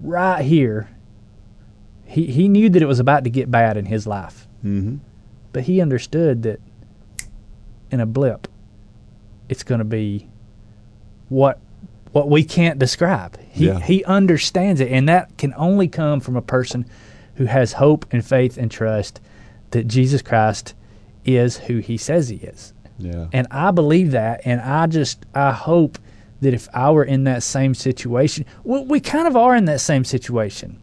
right 0.00 0.42
here, 0.44 0.88
he, 2.04 2.26
he 2.26 2.48
knew 2.48 2.68
that 2.68 2.82
it 2.82 2.86
was 2.86 3.00
about 3.00 3.24
to 3.24 3.30
get 3.30 3.50
bad 3.50 3.76
in 3.76 3.86
his 3.86 4.06
life. 4.06 4.46
Mm-hmm. 4.64 4.96
But 5.52 5.64
he 5.64 5.80
understood 5.80 6.42
that 6.42 6.60
in 7.90 8.00
a 8.00 8.06
blip, 8.06 8.48
it's 9.48 9.62
going 9.62 9.78
to 9.78 9.84
be 9.84 10.28
what 11.28 11.60
what 12.12 12.30
we 12.30 12.42
can't 12.44 12.78
describe. 12.78 13.38
He 13.50 13.66
Yeah. 13.66 13.80
he 13.80 14.02
understands 14.04 14.80
it, 14.80 14.90
and 14.90 15.08
that 15.08 15.36
can 15.36 15.52
only 15.56 15.88
come 15.88 16.20
from 16.20 16.36
a 16.36 16.42
person 16.42 16.86
who 17.34 17.44
has 17.44 17.74
hope 17.74 18.06
and 18.12 18.24
faith 18.24 18.56
and 18.56 18.70
trust 18.70 19.20
that 19.72 19.86
Jesus 19.86 20.22
Christ 20.22 20.74
is 21.24 21.58
who 21.58 21.78
He 21.78 21.96
says 21.98 22.28
He 22.28 22.36
is. 22.36 22.72
Yeah. 22.98 23.26
And 23.32 23.46
I 23.50 23.70
believe 23.72 24.12
that, 24.12 24.40
and 24.44 24.60
I 24.60 24.86
just 24.86 25.26
I 25.34 25.52
hope 25.52 25.98
that 26.40 26.54
if 26.54 26.68
I 26.72 26.90
were 26.90 27.04
in 27.04 27.24
that 27.24 27.42
same 27.42 27.74
situation, 27.74 28.44
well, 28.64 28.84
we 28.84 29.00
kind 29.00 29.26
of 29.28 29.36
are 29.36 29.54
in 29.56 29.66
that 29.66 29.80
same 29.80 30.04
situation. 30.04 30.78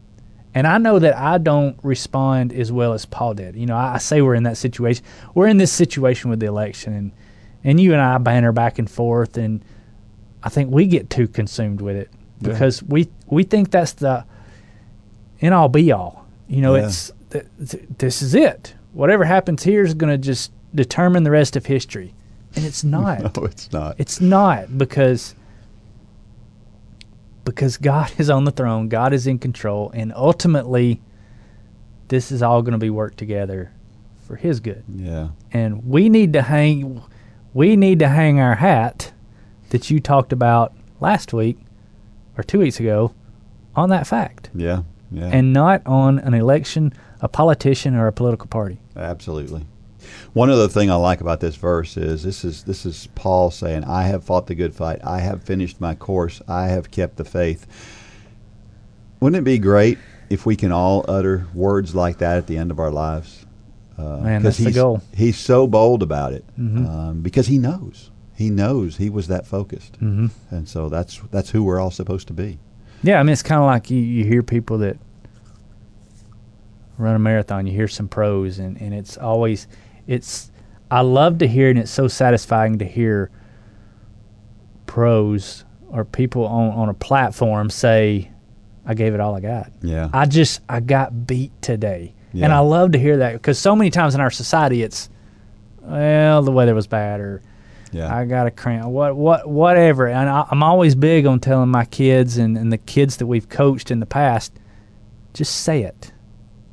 And 0.54 0.66
I 0.68 0.78
know 0.78 0.98
that 1.00 1.16
I 1.16 1.38
don't 1.38 1.76
respond 1.82 2.52
as 2.52 2.70
well 2.70 2.92
as 2.92 3.04
Paul 3.06 3.34
did. 3.34 3.56
You 3.56 3.66
know, 3.66 3.76
I, 3.76 3.94
I 3.94 3.98
say 3.98 4.22
we're 4.22 4.36
in 4.36 4.44
that 4.44 4.56
situation. 4.56 5.04
We're 5.34 5.48
in 5.48 5.56
this 5.58 5.72
situation 5.72 6.30
with 6.30 6.38
the 6.40 6.46
election, 6.46 6.92
and 6.94 7.12
and 7.64 7.80
you 7.80 7.92
and 7.92 8.00
I 8.00 8.16
banter 8.18 8.52
back 8.52 8.78
and 8.78 8.88
forth, 8.88 9.36
and 9.36 9.64
I 10.42 10.48
think 10.50 10.70
we 10.70 10.86
get 10.86 11.10
too 11.10 11.26
consumed 11.26 11.80
with 11.80 11.96
it 11.96 12.08
Yeah. 12.40 12.50
because 12.50 12.82
we 12.82 13.08
we 13.26 13.42
think 13.42 13.70
that's 13.72 13.92
the 13.94 14.24
in 15.40 15.52
all 15.52 15.68
be 15.68 15.90
all. 15.90 16.24
You 16.48 16.60
know, 16.60 16.76
Yeah. 16.76 16.86
it's 16.86 17.10
th- 17.30 17.46
th- 17.68 17.84
this 17.98 18.22
is 18.22 18.34
it. 18.34 18.74
Whatever 18.92 19.24
happens 19.24 19.64
here 19.64 19.82
is 19.82 19.94
going 19.94 20.12
to 20.12 20.18
just 20.18 20.52
determine 20.74 21.24
the 21.24 21.30
rest 21.32 21.56
of 21.56 21.66
history, 21.66 22.14
and 22.54 22.64
it's 22.64 22.84
not. 22.96 23.36
No, 23.36 23.44
it's 23.44 23.72
not. 23.72 23.96
It's 23.98 24.20
not 24.20 24.78
because 24.78 25.34
because 27.44 27.76
God 27.76 28.10
is 28.18 28.30
on 28.30 28.44
the 28.44 28.50
throne, 28.50 28.88
God 28.88 29.12
is 29.12 29.26
in 29.26 29.38
control, 29.38 29.90
and 29.94 30.12
ultimately 30.14 31.00
this 32.08 32.30
is 32.32 32.42
all 32.42 32.62
going 32.62 32.72
to 32.72 32.78
be 32.78 32.90
worked 32.90 33.18
together 33.18 33.72
for 34.26 34.36
his 34.36 34.60
good. 34.60 34.84
yeah. 34.94 35.28
And 35.52 35.86
we 35.86 36.08
need 36.08 36.32
to 36.32 36.42
hang 36.42 37.02
we 37.52 37.76
need 37.76 37.98
to 38.00 38.08
hang 38.08 38.40
our 38.40 38.56
hat 38.56 39.12
that 39.70 39.90
you 39.90 40.00
talked 40.00 40.32
about 40.32 40.74
last 41.00 41.32
week 41.32 41.58
or 42.36 42.42
2 42.42 42.58
weeks 42.58 42.80
ago 42.80 43.14
on 43.76 43.90
that 43.90 44.06
fact 44.06 44.50
Yeah. 44.54 44.82
Yeah. 45.12 45.30
and 45.32 45.52
not 45.52 45.82
on 45.86 46.18
an 46.18 46.34
election, 46.34 46.92
a 47.20 47.28
politician 47.28 47.94
or 47.94 48.06
a 48.08 48.12
political 48.12 48.48
party. 48.48 48.80
Absolutely. 48.96 49.66
One 50.34 50.50
other 50.50 50.68
thing 50.68 50.90
I 50.90 50.96
like 50.96 51.20
about 51.20 51.40
this 51.40 51.54
verse 51.56 51.96
is 51.96 52.24
this 52.24 52.44
is 52.44 52.64
this 52.64 52.84
is 52.84 53.08
Paul 53.14 53.50
saying, 53.50 53.84
"I 53.84 54.02
have 54.02 54.24
fought 54.24 54.48
the 54.48 54.54
good 54.54 54.74
fight. 54.74 55.00
I 55.04 55.20
have 55.20 55.42
finished 55.44 55.80
my 55.80 55.94
course. 55.94 56.42
I 56.46 56.68
have 56.68 56.90
kept 56.90 57.16
the 57.16 57.24
faith." 57.24 57.66
Wouldn't 59.20 59.40
it 59.40 59.44
be 59.44 59.58
great 59.58 59.96
if 60.28 60.44
we 60.44 60.56
can 60.56 60.72
all 60.72 61.04
utter 61.08 61.46
words 61.54 61.94
like 61.94 62.18
that 62.18 62.36
at 62.36 62.46
the 62.46 62.58
end 62.58 62.70
of 62.70 62.78
our 62.78 62.90
lives? 62.90 63.46
Uh, 63.96 64.18
Man, 64.18 64.42
that's 64.42 64.58
the 64.58 64.64
he's, 64.64 64.74
goal. 64.74 65.02
He's 65.14 65.38
so 65.38 65.68
bold 65.68 66.02
about 66.02 66.32
it 66.32 66.44
um, 66.58 67.20
because 67.22 67.46
he 67.46 67.58
knows. 67.58 68.10
He 68.36 68.50
knows 68.50 68.96
he 68.96 69.08
was 69.08 69.28
that 69.28 69.46
focused, 69.46 69.94
mm-hmm. 69.94 70.26
and 70.50 70.68
so 70.68 70.88
that's 70.88 71.20
that's 71.30 71.50
who 71.50 71.62
we're 71.62 71.78
all 71.78 71.92
supposed 71.92 72.26
to 72.26 72.32
be. 72.32 72.58
Yeah, 73.04 73.20
I 73.20 73.22
mean, 73.22 73.32
it's 73.32 73.42
kind 73.42 73.60
of 73.60 73.66
like 73.66 73.88
you, 73.90 73.98
you 73.98 74.24
hear 74.24 74.42
people 74.42 74.78
that 74.78 74.96
run 76.98 77.14
a 77.14 77.18
marathon, 77.18 77.66
you 77.66 77.72
hear 77.72 77.88
some 77.88 78.08
pros, 78.08 78.58
and, 78.58 78.80
and 78.80 78.94
it's 78.94 79.16
always, 79.16 79.66
it's, 80.06 80.50
I 80.90 81.00
love 81.00 81.38
to 81.38 81.48
hear, 81.48 81.70
and 81.70 81.78
it's 81.78 81.90
so 81.90 82.08
satisfying 82.08 82.78
to 82.78 82.84
hear 82.84 83.30
pros 84.86 85.64
or 85.88 86.04
people 86.04 86.46
on, 86.46 86.70
on 86.70 86.88
a 86.88 86.94
platform 86.94 87.70
say, 87.70 88.30
I 88.86 88.94
gave 88.94 89.14
it 89.14 89.20
all 89.20 89.34
I 89.34 89.40
got. 89.40 89.72
Yeah. 89.82 90.10
I 90.12 90.26
just, 90.26 90.60
I 90.68 90.80
got 90.80 91.26
beat 91.26 91.52
today. 91.62 92.14
And 92.34 92.52
I 92.52 92.58
love 92.58 92.92
to 92.92 92.98
hear 92.98 93.18
that 93.18 93.34
because 93.34 93.58
so 93.60 93.76
many 93.76 93.90
times 93.90 94.14
in 94.16 94.20
our 94.20 94.30
society, 94.30 94.82
it's, 94.82 95.08
well, 95.80 96.42
the 96.42 96.50
weather 96.50 96.74
was 96.74 96.88
bad 96.88 97.20
or, 97.20 97.42
yeah. 97.92 98.12
I 98.12 98.24
got 98.24 98.48
a 98.48 98.50
cramp. 98.50 98.86
What 98.86 99.14
what 99.14 99.48
whatever. 99.48 100.08
And 100.08 100.28
I, 100.28 100.44
I'm 100.50 100.64
always 100.64 100.96
big 100.96 101.26
on 101.26 101.38
telling 101.38 101.68
my 101.68 101.84
kids 101.84 102.38
and, 102.38 102.58
and 102.58 102.72
the 102.72 102.78
kids 102.78 103.18
that 103.18 103.26
we've 103.26 103.48
coached 103.48 103.92
in 103.92 104.00
the 104.00 104.06
past, 104.06 104.52
just 105.32 105.54
say 105.60 105.84
it. 105.84 106.12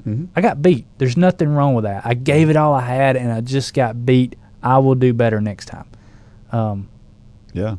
Mhm. 0.08 0.28
I 0.36 0.42
got 0.42 0.62
beat. 0.62 0.86
There's 0.98 1.18
nothing 1.18 1.50
wrong 1.50 1.74
with 1.76 1.84
that. 1.84 2.02
I 2.06 2.14
gave 2.14 2.50
it 2.50 2.56
all 2.56 2.74
I 2.74 2.82
had, 2.82 3.16
and 3.16 3.32
I 3.32 3.42
just 3.42 3.74
got 3.74 4.06
beat. 4.06 4.36
I 4.64 4.78
will 4.80 4.96
do 4.96 5.14
better 5.14 5.42
next 5.42 5.66
time. 5.66 5.86
Um, 6.52 6.88
Yeah. 7.54 7.76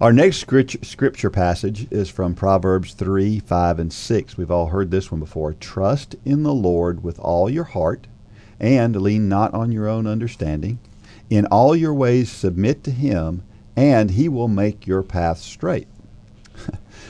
Our 0.00 0.12
next 0.12 0.38
scripture 0.38 1.30
passage 1.30 1.86
is 1.92 2.08
from 2.08 2.34
Proverbs 2.34 2.92
3, 2.94 3.38
5, 3.38 3.78
and 3.78 3.92
6. 3.92 4.36
We've 4.36 4.50
all 4.50 4.66
heard 4.66 4.90
this 4.90 5.12
one 5.12 5.20
before. 5.20 5.52
Trust 5.52 6.16
in 6.24 6.42
the 6.42 6.52
Lord 6.54 7.04
with 7.04 7.20
all 7.20 7.48
your 7.48 7.64
heart, 7.64 8.08
and 8.58 8.96
lean 9.00 9.28
not 9.28 9.54
on 9.54 9.70
your 9.70 9.86
own 9.88 10.08
understanding. 10.08 10.80
In 11.30 11.46
all 11.46 11.76
your 11.76 11.94
ways 11.94 12.30
submit 12.32 12.82
to 12.84 12.90
him, 12.90 13.42
and 13.76 14.10
he 14.10 14.28
will 14.28 14.48
make 14.48 14.86
your 14.88 15.02
path 15.04 15.38
straight. 15.38 15.86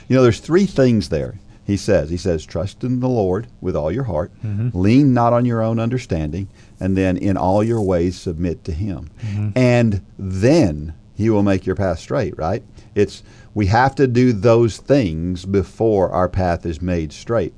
you 0.08 0.16
know, 0.16 0.22
there's 0.22 0.40
three 0.40 0.66
things 0.66 1.08
there. 1.08 1.36
He 1.64 1.76
says, 1.76 2.10
he 2.10 2.16
says, 2.16 2.44
trust 2.44 2.82
in 2.82 2.98
the 3.00 3.08
Lord 3.08 3.46
with 3.60 3.76
all 3.76 3.92
your 3.92 4.04
heart, 4.04 4.32
lean 4.74 5.14
not 5.14 5.32
on 5.32 5.44
your 5.44 5.62
own 5.62 5.78
understanding, 5.78 6.48
and 6.80 6.96
then 6.96 7.16
in 7.16 7.36
all 7.36 7.62
your 7.62 7.80
ways 7.80 8.16
submit 8.18 8.64
to 8.64 8.72
him. 8.72 9.08
And 9.54 10.02
then 10.18 10.94
he 11.14 11.30
will 11.30 11.42
make 11.44 11.64
your 11.64 11.76
path 11.76 12.00
straight, 12.00 12.36
right? 12.36 12.62
It's 12.94 13.22
we 13.54 13.66
have 13.66 13.94
to 13.96 14.06
do 14.06 14.32
those 14.32 14.78
things 14.78 15.44
before 15.44 16.10
our 16.10 16.28
path 16.28 16.66
is 16.66 16.82
made 16.82 17.12
straight. 17.12 17.52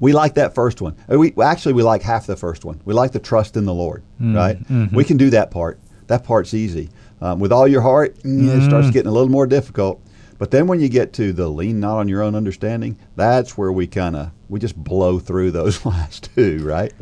We 0.00 0.12
like 0.12 0.34
that 0.34 0.54
first 0.54 0.80
one. 0.80 0.94
Uh, 1.10 1.18
We 1.18 1.34
actually 1.42 1.74
we 1.74 1.82
like 1.82 2.02
half 2.02 2.26
the 2.26 2.36
first 2.36 2.64
one. 2.64 2.80
We 2.84 2.94
like 2.94 3.12
the 3.12 3.18
trust 3.20 3.56
in 3.56 3.64
the 3.64 3.74
Lord, 3.74 4.02
right? 4.20 4.58
We 4.94 5.04
can 5.04 5.16
do 5.16 5.30
that 5.30 5.50
part. 5.50 5.78
That 6.06 6.24
part's 6.24 6.54
easy. 6.54 6.90
Um, 7.20 7.38
with 7.38 7.52
all 7.52 7.66
your 7.68 7.80
heart, 7.80 8.16
mm, 8.22 8.48
it 8.48 8.62
starts 8.64 8.90
getting 8.90 9.08
a 9.08 9.12
little 9.12 9.30
more 9.30 9.46
difficult. 9.46 10.00
But 10.44 10.50
then 10.50 10.66
when 10.66 10.78
you 10.78 10.90
get 10.90 11.14
to 11.14 11.32
the 11.32 11.48
lean 11.48 11.80
not 11.80 11.96
on 11.96 12.06
your 12.06 12.20
own 12.20 12.34
understanding, 12.34 12.98
that's 13.16 13.56
where 13.56 13.72
we 13.72 13.86
kind 13.86 14.14
of 14.14 14.30
we 14.50 14.60
just 14.60 14.76
blow 14.76 15.18
through 15.18 15.52
those 15.52 15.86
last 15.86 16.28
two, 16.34 16.62
right? 16.62 16.92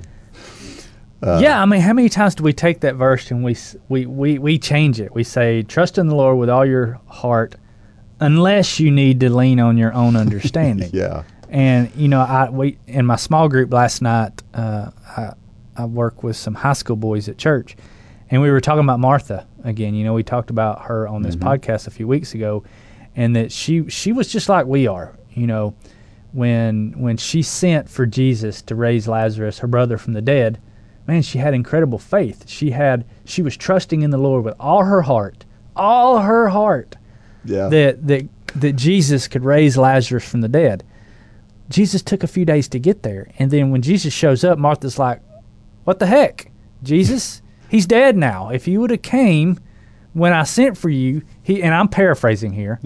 yeah, 1.24 1.60
I 1.60 1.66
mean, 1.66 1.80
how 1.80 1.92
many 1.92 2.08
times 2.08 2.36
do 2.36 2.44
we 2.44 2.52
take 2.52 2.82
that 2.82 2.94
verse 2.94 3.32
and 3.32 3.42
we, 3.42 3.56
we 3.88 4.06
we 4.06 4.38
we 4.38 4.58
change 4.60 5.00
it? 5.00 5.12
We 5.12 5.24
say, 5.24 5.64
"Trust 5.64 5.98
in 5.98 6.06
the 6.06 6.14
Lord 6.14 6.38
with 6.38 6.50
all 6.50 6.64
your 6.64 7.00
heart, 7.08 7.56
unless 8.20 8.78
you 8.78 8.92
need 8.92 9.18
to 9.18 9.28
lean 9.28 9.58
on 9.58 9.76
your 9.76 9.92
own 9.92 10.14
understanding." 10.24 10.90
Yeah. 10.92 11.24
And 11.48 11.90
you 11.96 12.06
know, 12.06 12.20
I 12.20 12.48
we 12.48 12.78
in 12.86 13.06
my 13.06 13.16
small 13.16 13.48
group 13.48 13.72
last 13.72 14.02
night, 14.02 14.40
uh, 14.54 14.92
I, 15.16 15.32
I 15.76 15.86
work 15.86 16.22
with 16.22 16.36
some 16.36 16.54
high 16.54 16.74
school 16.74 16.94
boys 16.94 17.28
at 17.28 17.38
church, 17.38 17.74
and 18.30 18.40
we 18.40 18.52
were 18.52 18.60
talking 18.60 18.84
about 18.84 19.00
Martha 19.00 19.48
again. 19.64 19.96
You 19.96 20.04
know, 20.04 20.14
we 20.14 20.22
talked 20.22 20.50
about 20.50 20.82
her 20.82 21.08
on 21.08 21.22
this 21.22 21.34
podcast 21.34 21.88
a 21.88 21.90
few 21.90 22.06
weeks 22.06 22.34
ago, 22.34 22.62
and 23.16 23.34
that 23.36 23.52
she 23.52 23.88
she 23.88 24.12
was 24.12 24.28
just 24.28 24.48
like 24.48 24.66
we 24.66 24.86
are. 24.86 25.16
You 25.32 25.46
know, 25.46 25.74
when 26.32 26.92
when 26.96 27.16
she 27.16 27.42
sent 27.42 27.88
for 27.88 28.06
Jesus 28.06 28.62
to 28.62 28.74
raise 28.74 29.08
Lazarus, 29.08 29.58
her 29.58 29.68
brother, 29.68 29.98
from 29.98 30.12
the 30.14 30.22
dead, 30.22 30.60
man, 31.06 31.22
she 31.22 31.38
had 31.38 31.54
incredible 31.54 31.98
faith. 31.98 32.48
She 32.48 32.70
had 32.70 33.04
she 33.24 33.42
was 33.42 33.56
trusting 33.56 34.02
in 34.02 34.10
the 34.10 34.18
Lord 34.18 34.44
with 34.44 34.54
all 34.58 34.84
her 34.84 35.02
heart, 35.02 35.44
all 35.76 36.18
her 36.20 36.48
heart 36.48 36.96
Yeah. 37.44 37.68
that 37.68 38.06
that 38.06 38.28
that 38.56 38.76
Jesus 38.76 39.28
could 39.28 39.44
raise 39.44 39.76
Lazarus 39.76 40.28
from 40.28 40.42
the 40.42 40.48
dead. 40.48 40.84
Jesus 41.68 42.02
took 42.02 42.22
a 42.22 42.26
few 42.26 42.44
days 42.44 42.68
to 42.68 42.78
get 42.78 43.02
there, 43.02 43.28
and 43.38 43.50
then 43.50 43.70
when 43.70 43.80
Jesus 43.82 44.12
shows 44.12 44.44
up, 44.44 44.58
Martha's 44.58 44.98
like, 44.98 45.20
"What 45.84 45.98
the 45.98 46.06
heck, 46.06 46.50
Jesus? 46.82 47.40
He's 47.70 47.86
dead 47.86 48.14
now. 48.16 48.50
If 48.50 48.68
you 48.68 48.80
would 48.80 48.90
have 48.90 49.00
came 49.00 49.58
when 50.12 50.34
I 50.34 50.42
sent 50.42 50.76
for 50.76 50.90
you, 50.90 51.22
he 51.42 51.62
and 51.62 51.74
I'm 51.74 51.88
paraphrasing 51.88 52.52
here." 52.52 52.80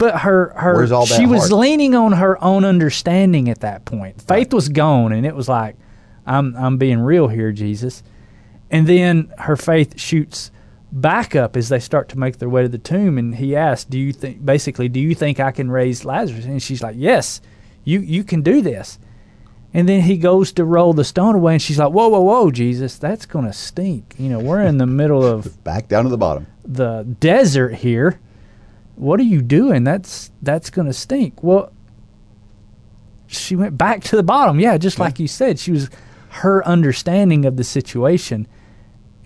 But 0.00 0.20
her, 0.20 0.54
her 0.56 0.76
Where's 0.76 0.92
all 0.92 1.04
that 1.04 1.14
she 1.14 1.26
was 1.26 1.52
leaning 1.52 1.94
on 1.94 2.12
her 2.12 2.42
own 2.42 2.64
understanding 2.64 3.50
at 3.50 3.60
that 3.60 3.84
point. 3.84 4.22
Faith 4.22 4.50
was 4.54 4.70
gone, 4.70 5.12
and 5.12 5.26
it 5.26 5.36
was 5.36 5.46
like, 5.46 5.76
"I'm 6.26 6.56
I'm 6.56 6.78
being 6.78 7.00
real 7.00 7.28
here, 7.28 7.52
Jesus." 7.52 8.02
And 8.70 8.86
then 8.86 9.30
her 9.36 9.56
faith 9.56 10.00
shoots 10.00 10.50
back 10.90 11.36
up 11.36 11.56
as 11.56 11.68
they 11.68 11.80
start 11.80 12.08
to 12.10 12.18
make 12.18 12.38
their 12.38 12.48
way 12.48 12.62
to 12.62 12.68
the 12.68 12.78
tomb. 12.78 13.18
And 13.18 13.34
he 13.34 13.54
asks, 13.54 13.84
"Do 13.84 13.98
you 13.98 14.14
think, 14.14 14.42
basically, 14.42 14.88
do 14.88 15.00
you 15.00 15.14
think 15.14 15.38
I 15.38 15.50
can 15.50 15.70
raise 15.70 16.04
Lazarus?" 16.04 16.46
And 16.46 16.62
she's 16.62 16.82
like, 16.82 16.96
"Yes, 16.96 17.42
you 17.84 18.00
you 18.00 18.24
can 18.24 18.40
do 18.40 18.62
this." 18.62 18.98
And 19.74 19.88
then 19.88 20.00
he 20.00 20.16
goes 20.16 20.50
to 20.52 20.64
roll 20.64 20.94
the 20.94 21.04
stone 21.04 21.34
away, 21.34 21.52
and 21.52 21.62
she's 21.62 21.78
like, 21.78 21.92
"Whoa, 21.92 22.08
whoa, 22.08 22.20
whoa, 22.20 22.50
Jesus, 22.50 22.96
that's 22.96 23.26
gonna 23.26 23.52
stink." 23.52 24.14
You 24.18 24.30
know, 24.30 24.38
we're 24.38 24.62
in 24.62 24.78
the 24.78 24.86
middle 24.86 25.24
of 25.24 25.62
Back 25.64 25.88
down 25.88 26.04
to 26.04 26.10
the 26.10 26.16
bottom. 26.16 26.46
The 26.70 27.04
desert 27.18 27.74
here. 27.74 28.20
What 28.96 29.18
are 29.20 29.24
you 29.24 29.42
doing? 29.42 29.84
That's 29.84 30.30
that's 30.42 30.70
gonna 30.70 30.92
stink. 30.92 31.42
Well, 31.42 31.72
she 33.26 33.56
went 33.56 33.78
back 33.78 34.02
to 34.04 34.16
the 34.16 34.22
bottom. 34.22 34.60
Yeah, 34.60 34.76
just 34.78 34.98
like 34.98 35.18
you 35.18 35.28
said, 35.28 35.58
she 35.58 35.72
was 35.72 35.90
her 36.28 36.66
understanding 36.66 37.44
of 37.44 37.56
the 37.56 37.64
situation, 37.64 38.46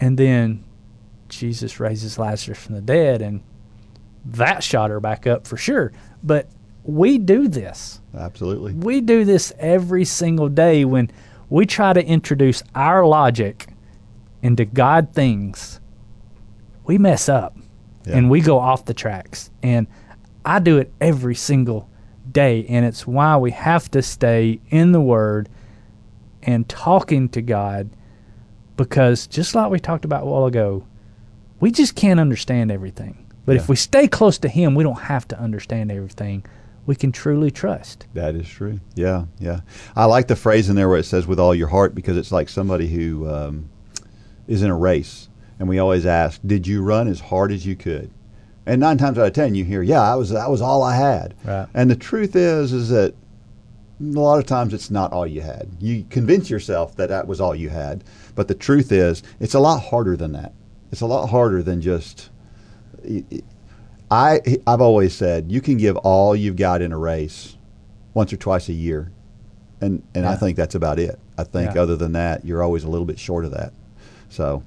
and 0.01 0.19
then 0.19 0.65
Jesus 1.29 1.81
raises 1.81 2.19
Lazarus 2.19 2.59
from 2.59 2.75
the 2.75 2.81
dead, 2.81 3.21
and 3.21 3.43
that 4.25 4.63
shot 4.63 4.91
her 4.91 5.01
back 5.01 5.27
up 5.27 5.47
for 5.47 5.57
sure. 5.57 5.93
But 6.23 6.49
we 6.85 7.19
do 7.19 7.49
this. 7.49 8.01
Absolutely. 8.17 8.75
We 8.75 9.01
do 9.01 9.25
this 9.25 9.53
every 9.59 10.05
single 10.05 10.49
day 10.49 10.85
when 10.85 11.11
we 11.49 11.67
try 11.67 11.93
to 11.93 12.05
introduce 12.05 12.63
our 12.75 13.07
logic 13.07 13.69
into 14.43 14.65
God 14.65 15.13
things. 15.13 15.81
We 16.85 16.99
mess 16.99 17.29
up 17.29 17.57
Yeah. 18.07 18.17
and 18.19 18.31
we 18.31 18.41
go 18.41 18.59
off 18.59 18.85
the 18.85 18.95
tracks. 18.95 19.51
And 19.63 19.87
I 20.45 20.59
do 20.59 20.79
it 20.79 20.93
every 21.01 21.35
single 21.35 21.89
day. 22.31 22.67
And 22.69 22.85
it's 22.85 23.07
why 23.07 23.37
we 23.37 23.51
have 23.53 23.91
to 23.93 24.03
stay 24.03 24.61
in 24.71 24.93
the 24.93 25.01
Word 25.01 25.49
and 26.43 26.69
talking 26.69 27.29
to 27.31 27.41
God 27.43 27.89
because 28.77 29.27
just 29.27 29.55
like 29.55 29.71
we 29.71 29.79
talked 29.79 30.05
about 30.05 30.23
a 30.25 30.27
while 30.27 30.47
ago, 30.47 30.85
we 31.61 31.71
just 31.71 31.95
can't 31.95 32.21
understand 32.21 32.71
everything. 32.71 33.17
But 33.47 33.57
Yeah. 33.57 33.63
if 33.63 33.69
we 33.69 33.77
stay 33.77 34.09
close 34.09 34.39
to 34.39 34.49
Him, 34.49 34.75
we 34.75 34.83
don't 34.85 35.01
have 35.03 35.27
to 35.29 35.39
understand 35.41 35.91
everything. 35.93 36.45
We 36.87 36.95
can 36.97 37.13
truly 37.13 37.51
trust. 37.51 38.07
That 38.13 38.35
is 38.35 38.47
true. 38.47 38.81
Yeah, 38.95 39.25
yeah. 39.39 39.61
I 39.97 40.05
like 40.05 40.29
the 40.29 40.37
phrase 40.37 40.69
in 40.69 40.77
there 40.77 40.89
where 40.89 40.99
it 40.99 41.05
says 41.05 41.27
"with 41.27 41.41
all 41.41 41.55
your 41.55 41.69
heart" 41.69 41.95
because 41.95 42.17
it's 42.19 42.31
like 42.33 42.49
somebody 42.51 42.89
who 42.89 43.27
um, 43.31 43.71
is 44.47 44.63
in 44.63 44.69
a 44.71 44.77
race, 44.77 45.29
and 45.59 45.69
we 45.69 45.79
always 45.79 46.07
ask, 46.07 46.41
"Did 46.47 46.67
you 46.67 46.83
run 46.83 47.09
as 47.09 47.21
hard 47.21 47.53
as 47.53 47.65
you 47.67 47.77
could?" 47.77 48.11
And 48.67 48.81
nine 48.81 48.97
times 48.99 49.19
out 49.19 49.27
of 49.27 49.33
ten, 49.33 49.55
you 49.55 49.65
hear, 49.65 49.83
"Yeah, 49.83 50.01
I 50.01 50.15
was. 50.15 50.31
That 50.31 50.51
was 50.51 50.61
all 50.63 50.83
I 50.83 50.97
had." 50.97 51.35
Right. 51.45 51.67
And 51.75 51.91
the 51.91 51.97
truth 51.97 52.35
is, 52.35 52.73
is 52.73 52.89
that 52.89 53.15
a 54.01 54.05
lot 54.05 54.39
of 54.39 54.47
times 54.47 54.75
it's 54.75 54.91
not 54.91 55.13
all 55.13 55.27
you 55.27 55.41
had. 55.43 55.69
You 55.81 56.05
convince 56.11 56.51
yourself 56.51 56.97
that 56.97 57.09
that 57.11 57.27
was 57.29 57.41
all 57.41 57.55
you 57.55 57.69
had, 57.69 58.03
but 58.35 58.49
the 58.49 58.55
truth 58.55 58.91
is, 58.91 59.23
it's 59.39 59.55
a 59.55 59.61
lot 59.61 59.79
harder 59.81 60.17
than 60.17 60.33
that. 60.33 60.53
It's 60.91 61.01
a 61.03 61.07
lot 61.07 61.29
harder 61.29 61.63
than 61.63 61.81
just. 61.81 62.31
I 64.11 64.41
I've 64.67 64.81
always 64.81 65.15
said 65.15 65.51
you 65.51 65.61
can 65.61 65.77
give 65.77 65.97
all 65.99 66.37
you've 66.37 66.57
got 66.57 66.83
in 66.83 66.93
a 66.93 66.99
race 66.99 67.57
once 68.13 68.33
or 68.33 68.37
twice 68.37 68.69
a 68.69 68.73
year, 68.73 69.11
and 69.81 70.03
and 70.15 70.27
I 70.27 70.37
think 70.37 70.57
that's 70.57 70.75
about 70.75 70.99
it. 70.99 71.19
I 71.37 71.45
think 71.45 71.75
Yeah. 71.75 71.83
other 71.83 71.97
than 71.97 72.13
that, 72.13 72.45
you're 72.45 72.63
always 72.63 72.85
a 72.85 72.89
little 72.89 73.07
bit 73.07 73.19
short 73.19 73.45
of 73.45 73.51
that. 73.53 73.73
So 74.29 74.63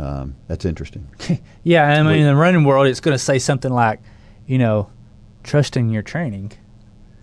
um, 0.00 0.34
that's 0.48 0.64
interesting. 0.64 1.06
Yeah, 1.62 1.84
I 1.86 2.02
mean, 2.02 2.20
in 2.20 2.26
the 2.26 2.34
running 2.36 2.64
world, 2.64 2.86
it's 2.86 3.00
going 3.00 3.14
to 3.14 3.18
say 3.22 3.38
something 3.38 3.70
like, 3.70 4.00
you 4.46 4.56
know, 4.58 4.88
trust 5.44 5.76
in 5.76 5.90
your 5.90 6.02
training 6.02 6.52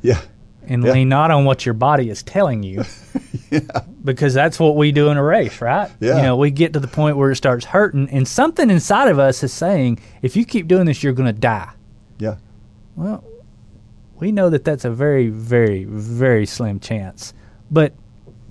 Yeah, 0.03 0.21
and 0.67 0.83
Yeah. 0.83 0.91
lean 0.93 1.09
not 1.09 1.31
on 1.31 1.43
what 1.45 1.65
your 1.65 1.73
body 1.73 2.09
is 2.11 2.21
telling 2.21 2.61
you. 2.61 2.83
yeah. 3.49 3.59
Because 4.03 4.33
that's 4.35 4.59
what 4.59 4.75
we 4.75 4.91
do 4.91 5.09
in 5.09 5.17
a 5.17 5.23
race, 5.23 5.59
right? 5.59 5.89
Yeah. 5.99 6.17
You 6.17 6.21
know, 6.23 6.35
we 6.37 6.51
get 6.51 6.73
to 6.73 6.79
the 6.79 6.87
point 6.87 7.17
where 7.17 7.31
it 7.31 7.35
starts 7.35 7.65
hurting, 7.65 8.09
and 8.11 8.27
something 8.27 8.69
inside 8.69 9.07
of 9.07 9.17
us 9.17 9.43
is 9.43 9.51
saying, 9.51 9.99
if 10.21 10.35
you 10.35 10.45
keep 10.45 10.67
doing 10.67 10.85
this, 10.85 11.01
you're 11.01 11.13
going 11.13 11.33
to 11.33 11.39
die. 11.41 11.71
yeah, 12.19 12.35
Well, 12.95 13.23
we 14.19 14.31
know 14.31 14.49
that 14.51 14.63
that's 14.63 14.85
a 14.85 14.91
very, 14.91 15.29
very, 15.29 15.83
very 15.85 16.45
slim 16.45 16.79
chance, 16.79 17.33
but 17.71 17.93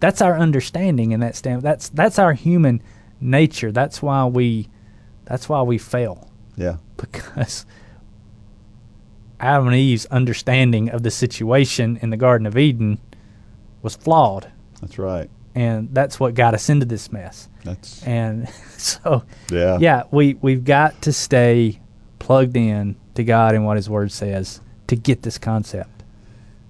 that's 0.01 0.20
our 0.20 0.37
understanding, 0.39 1.14
and 1.14 1.22
that 1.22 1.35
stand 1.37 1.62
that's 1.62 1.89
that's 1.89 2.18
our 2.18 2.35
human 2.35 2.83
nature. 3.27 3.72
That's 3.72 4.01
why 4.01 4.24
we, 4.24 4.68
that's 5.24 5.49
why 5.49 5.62
we 5.62 5.77
fail 5.79 6.27
yeah, 6.57 6.77
because 6.97 7.66
Adam 9.39 9.68
and 9.68 9.77
Eve's 9.77 10.07
understanding 10.07 10.89
of 10.89 11.03
the 11.03 11.11
situation 11.11 11.99
in 12.01 12.11
the 12.11 12.16
Garden 12.16 12.47
of 12.47 12.57
Eden 12.57 12.99
was 13.83 13.95
flawed, 13.95 14.51
that's 14.81 14.99
right. 14.99 15.31
and 15.55 15.91
that's 15.93 16.18
what 16.18 16.35
got 16.35 16.55
us 16.55 16.68
into 16.68 16.87
this 16.87 17.12
mess. 17.12 17.49
That's 17.64 18.03
And 18.05 18.49
so, 18.79 19.24
yeah, 19.51 19.79
yeah, 19.79 20.05
we 20.11 20.35
we've 20.35 20.64
got 20.64 21.03
to 21.03 21.12
stay 21.12 21.81
plugged 22.18 22.57
in 22.57 22.97
to 23.14 23.22
God 23.22 23.55
and 23.55 23.64
what 23.64 23.77
His 23.77 23.89
Word 23.91 24.11
says 24.11 24.61
to 24.87 24.97
get 24.97 25.22
this 25.22 25.39
concept. 25.39 25.91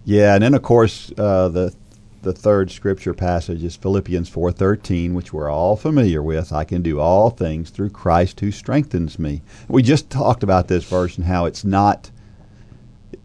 Yeah, 0.05 0.35
and 0.35 0.43
then 0.43 0.55
of 0.55 0.63
course 0.63 1.13
uh, 1.17 1.49
the 1.49 1.75
the 2.23 2.33
third 2.33 2.71
scripture 2.71 3.14
passage 3.14 3.62
is 3.62 3.77
Philippians 3.77 4.29
four 4.29 4.53
thirteen, 4.53 5.14
which 5.14 5.33
we're 5.33 5.51
all 5.51 5.77
familiar 5.77 6.23
with. 6.23 6.53
I 6.53 6.64
can 6.64 6.83
do 6.83 7.01
all 7.01 7.31
things 7.31 7.71
through 7.71 7.91
Christ 7.91 8.41
who 8.41 8.51
strengthens 8.51 9.19
me. 9.19 9.43
We 9.69 9.83
just 9.83 10.11
talked 10.11 10.43
about 10.43 10.69
this 10.69 10.85
verse 10.85 11.17
and 11.17 11.27
how 11.27 11.45
it's 11.45 11.64
not. 11.64 12.11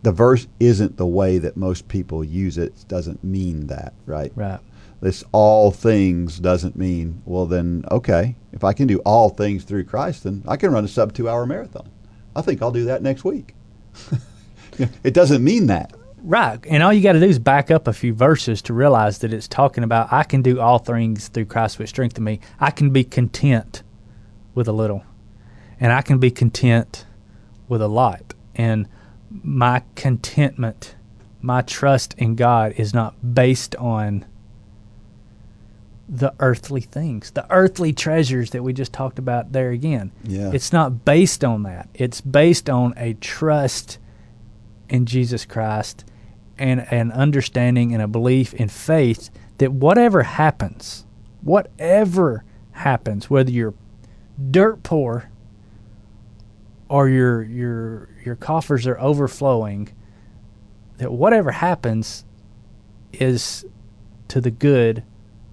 The 0.04 0.12
verse 0.12 0.48
isn't 0.60 0.98
the 0.98 1.06
way 1.06 1.38
that 1.38 1.58
most 1.58 1.88
people 1.88 2.24
use 2.24 2.58
it. 2.58 2.74
It 2.80 2.88
doesn't 2.88 3.24
mean 3.24 3.68
that, 3.68 3.94
right? 4.06 4.32
Right. 4.36 4.60
This 5.02 5.24
all 5.32 5.72
things 5.72 6.40
doesn't 6.40 6.76
mean 6.76 7.24
well. 7.26 7.48
Then 7.48 7.86
okay, 7.90 8.36
if 8.52 8.64
I 8.64 8.74
can 8.74 8.88
do 8.88 9.00
all 9.00 9.30
things 9.30 9.64
through 9.64 9.86
Christ, 9.86 10.24
then 10.24 10.44
I 10.48 10.58
can 10.58 10.72
run 10.72 10.86
a 10.86 10.88
sub 10.88 11.14
two 11.14 11.28
hour 11.28 11.46
marathon. 11.46 11.90
I 12.36 12.42
think 12.42 12.62
I'll 12.62 12.72
do 12.72 12.86
that 12.86 13.02
next 13.02 13.24
week. 13.24 13.56
it 15.04 15.14
doesn't 15.14 15.44
mean 15.44 15.68
that. 15.68 15.94
Right. 16.24 16.60
And 16.68 16.84
all 16.84 16.94
you 16.94 17.02
got 17.02 17.14
to 17.14 17.20
do 17.20 17.26
is 17.26 17.40
back 17.40 17.72
up 17.72 17.88
a 17.88 17.94
few 17.94 18.14
verses 18.14 18.62
to 18.64 18.74
realize 18.74 19.20
that 19.20 19.34
it's 19.34 19.48
talking 19.48 19.84
about 19.84 20.12
I 20.12 20.24
can 20.24 20.42
do 20.42 20.60
all 20.60 20.78
things 20.78 21.28
through 21.30 21.46
Christ 21.46 21.80
which 21.80 21.90
strengthen 21.90 22.24
me. 22.24 22.40
I 22.60 22.72
can 22.72 22.92
be 22.92 23.04
content 23.04 23.84
with 24.54 24.68
a 24.68 24.72
little. 24.72 25.04
And 25.80 25.92
I 25.92 26.02
can 26.02 26.20
be 26.20 26.30
content 26.30 27.06
with 27.68 27.82
a 27.82 27.88
lot. 27.88 28.34
And 28.56 28.88
my 29.44 29.82
contentment, 29.96 30.96
my 31.42 31.62
trust 31.62 32.14
in 32.18 32.36
God 32.36 32.74
is 32.78 32.94
not 32.94 33.34
based 33.34 33.76
on 33.78 34.26
the 36.08 36.34
earthly 36.40 36.82
things, 36.82 37.32
the 37.32 37.48
earthly 37.50 37.94
treasures 37.94 38.52
that 38.52 38.62
we 38.62 38.74
just 38.74 38.92
talked 38.92 39.18
about 39.18 39.54
there 39.54 39.72
again. 39.72 40.12
Yeah. 40.24 40.52
It's 40.54 40.74
not 40.74 41.06
based 41.06 41.44
on 41.44 41.64
that. 41.64 41.88
It's 41.94 42.22
based 42.22 42.70
on 42.70 42.94
a 42.98 43.14
trust 43.14 43.98
in 44.90 45.06
Jesus 45.06 45.46
Christ 45.46 46.04
and 46.62 46.82
an 46.92 47.12
understanding 47.12 47.94
and 47.94 48.02
a 48.02 48.08
belief 48.08 48.54
in 48.54 48.70
faith 48.70 49.30
that 49.58 49.72
whatever 49.72 50.24
happens, 50.24 51.06
whatever 51.42 52.44
happens, 52.72 53.30
whether 53.30 53.52
you're 53.52 53.74
dirt 54.52 54.84
poor 54.84 55.30
or 56.88 57.10
your 57.10 57.42
your 57.44 58.10
your 58.24 58.36
coffers 58.36 58.86
are 58.88 59.00
overflowing, 59.00 59.90
that 60.98 61.12
whatever 61.12 61.52
happens 61.52 62.26
is 63.14 63.66
to 64.28 64.40
the 64.40 64.52
good 64.52 65.04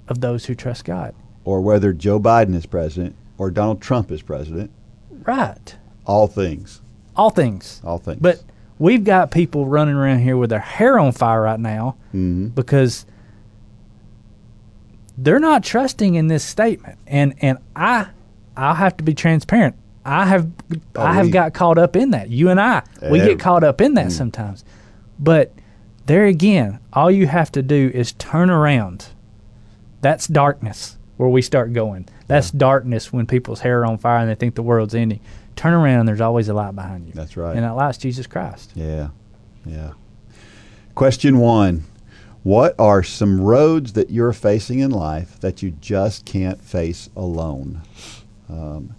of 0.09 0.20
those 0.20 0.46
who 0.46 0.54
trust 0.54 0.84
God. 0.84 1.14
or 1.44 1.61
whether 1.62 1.92
Joe 1.94 2.20
Biden 2.20 2.54
is 2.54 2.66
president 2.66 3.16
or 3.38 3.50
Donald 3.50 3.80
Trump 3.80 4.11
is 4.11 4.20
president. 4.22 4.70
Right. 5.11 5.76
All 6.04 6.26
things. 6.26 6.82
All 7.16 7.30
things. 7.30 7.80
All 7.84 7.98
things. 7.98 8.20
But 8.20 8.42
we've 8.79 9.05
got 9.05 9.31
people 9.31 9.66
running 9.66 9.95
around 9.95 10.20
here 10.20 10.37
with 10.37 10.51
their 10.51 10.59
hair 10.61 10.99
on 10.99 11.12
fire 11.12 11.43
right 11.43 11.59
now 11.61 11.97
Mhm. 12.14 12.55
because 12.55 13.07
they're 15.16 15.41
not 15.41 15.64
trusting 15.64 16.14
in 16.14 16.29
this 16.29 16.45
statement. 16.45 16.99
And 17.07 17.35
and 17.41 17.59
I 17.74 18.07
I'll 18.57 18.74
have 18.74 18.97
to 18.99 19.05
be 19.05 19.14
transparent. 19.14 19.76
I 20.05 20.26
have 20.26 20.49
Oh, 20.97 21.03
I 21.03 21.14
have 21.14 21.26
we- 21.26 21.33
got 21.33 21.53
caught 21.55 21.79
up 21.79 21.95
in 21.97 22.11
that. 22.12 22.31
You 22.31 22.49
and 22.51 22.61
I, 22.61 22.83
we 23.03 23.20
Every- 23.20 23.35
get 23.35 23.39
caught 23.41 23.62
up 23.64 23.81
in 23.81 23.95
that 23.95 24.11
sometimes. 24.12 24.64
But 25.18 25.53
there 26.07 26.24
again, 26.24 26.79
all 26.93 27.11
you 27.11 27.26
have 27.26 27.53
to 27.53 27.62
do 27.62 27.91
is 27.93 28.12
turn 28.12 28.49
around. 28.51 29.07
That's 30.01 30.26
darkness 30.26 30.97
where 31.18 31.29
we 31.29 31.43
start 31.43 31.72
going. 31.72 32.07
That's 32.29 32.51
darkness 32.51 33.12
when 33.12 33.26
people's 33.26 33.61
hair 33.61 33.81
are 33.81 33.87
on 33.87 33.99
fire 33.99 34.18
and 34.18 34.31
they 34.31 34.35
think 34.35 34.55
the 34.55 34.62
world's 34.62 34.95
ending. 34.95 35.20
Turn 35.59 35.74
around, 35.74 36.06
there's 36.06 36.20
always 36.20 36.48
a 36.48 36.54
light 36.54 36.76
behind 36.76 37.09
you. 37.09 37.12
That's 37.12 37.36
right. 37.36 37.56
And 37.56 37.64
that 37.64 37.74
light's 37.74 37.98
Jesus 37.98 38.28
Christ. 38.28 38.70
Yeah, 38.76 39.09
yeah. 39.66 39.94
Question 40.94 41.38
one 41.38 41.82
What 42.44 42.76
are 42.78 43.02
some 43.02 43.40
roads 43.40 43.94
that 43.94 44.09
you're 44.09 44.32
facing 44.32 44.78
in 44.78 44.92
life 44.92 45.40
that 45.40 45.61
you 45.61 45.72
just 45.72 46.24
can't 46.24 46.62
face 46.62 47.11
alone? 47.16 47.82
Um, 48.48 48.94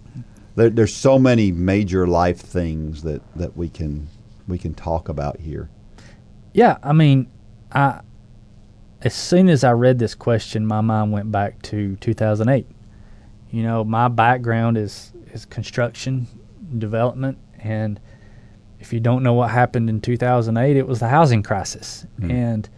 there, 0.54 0.68
there's 0.68 0.94
so 0.94 1.18
many 1.18 1.50
major 1.50 2.06
life 2.06 2.38
things 2.38 3.04
that, 3.04 3.22
that 3.36 3.56
we 3.56 3.70
can 3.70 4.08
we 4.46 4.58
can 4.58 4.74
talk 4.74 5.08
about 5.08 5.40
here. 5.40 5.70
Yeah, 6.52 6.76
I 6.82 6.92
mean, 6.92 7.30
I 7.72 8.02
as 9.00 9.14
soon 9.14 9.48
as 9.48 9.64
I 9.64 9.70
read 9.70 9.98
this 9.98 10.14
question, 10.14 10.66
my 10.66 10.82
mind 10.82 11.10
went 11.10 11.32
back 11.32 11.62
to 11.62 11.96
2008. 11.96 12.66
You 13.50 13.62
know, 13.62 13.82
my 13.82 14.08
background 14.08 14.76
is 14.76 15.14
is 15.32 15.46
construction 15.46 16.26
development, 16.78 17.38
and 17.58 18.00
if 18.78 18.92
you 18.92 19.00
don't 19.00 19.22
know 19.22 19.34
what 19.34 19.50
happened 19.50 19.90
in 19.90 20.00
2008, 20.00 20.76
it 20.76 20.86
was 20.86 21.00
the 21.00 21.08
housing 21.08 21.42
crisis, 21.42 22.06
and 22.30 22.68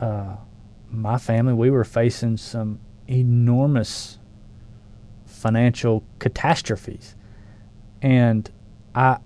uh, 0.00 0.36
my 0.90 1.18
family 1.18 1.54
we 1.54 1.70
were 1.70 1.84
facing 1.84 2.36
some 2.36 2.78
enormous 3.08 4.18
financial 5.24 6.04
catastrophes, 6.18 7.14
and 8.02 8.50
I 8.94 9.18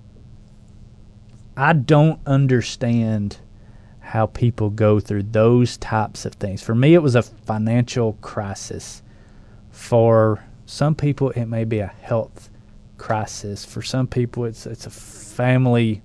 I 1.57 1.73
don't 1.75 2.21
understand 2.27 3.39
how 4.01 4.27
people 4.27 4.71
go 4.71 4.99
through 4.99 5.25
those 5.25 5.77
types 5.77 6.25
of 6.25 6.35
things. 6.35 6.63
For 6.63 6.75
me, 6.75 6.95
it 6.95 7.03
was 7.03 7.15
a 7.15 7.23
financial 7.23 8.15
crisis. 8.15 9.03
For 9.71 10.45
some 10.67 10.95
people, 10.95 11.31
it 11.31 11.45
may 11.47 11.65
be 11.65 11.79
a 11.79 11.87
health 11.87 12.51
crisis. 13.01 13.65
For 13.65 13.83
some 13.83 14.07
people, 14.07 14.45
it's 14.45 14.67
it's 14.67 14.87
a 14.87 14.91
family 14.91 16.03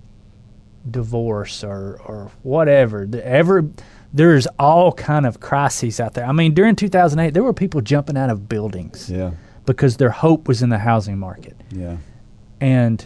divorce 0.90 1.64
or 1.64 2.00
or 2.06 2.32
whatever. 2.44 3.06
The- 3.06 3.26
Ever 3.28 3.66
there's 4.14 4.48
all 4.58 4.94
kind 4.94 5.26
of 5.26 5.40
crises 5.42 6.00
out 6.00 6.14
there. 6.14 6.26
I 6.26 6.32
mean, 6.32 6.54
during 6.54 6.76
2008, 6.78 7.34
there 7.34 7.44
were 7.44 7.52
people 7.54 7.82
jumping 7.82 8.16
out 8.18 8.30
of 8.30 8.48
buildings 8.48 9.10
Yeah, 9.10 9.32
because 9.66 9.98
their 9.98 10.10
hope 10.12 10.48
was 10.48 10.62
in 10.62 10.70
the 10.70 10.78
housing 10.80 11.18
market. 11.20 11.58
yeah, 11.70 11.98
And 12.62 13.06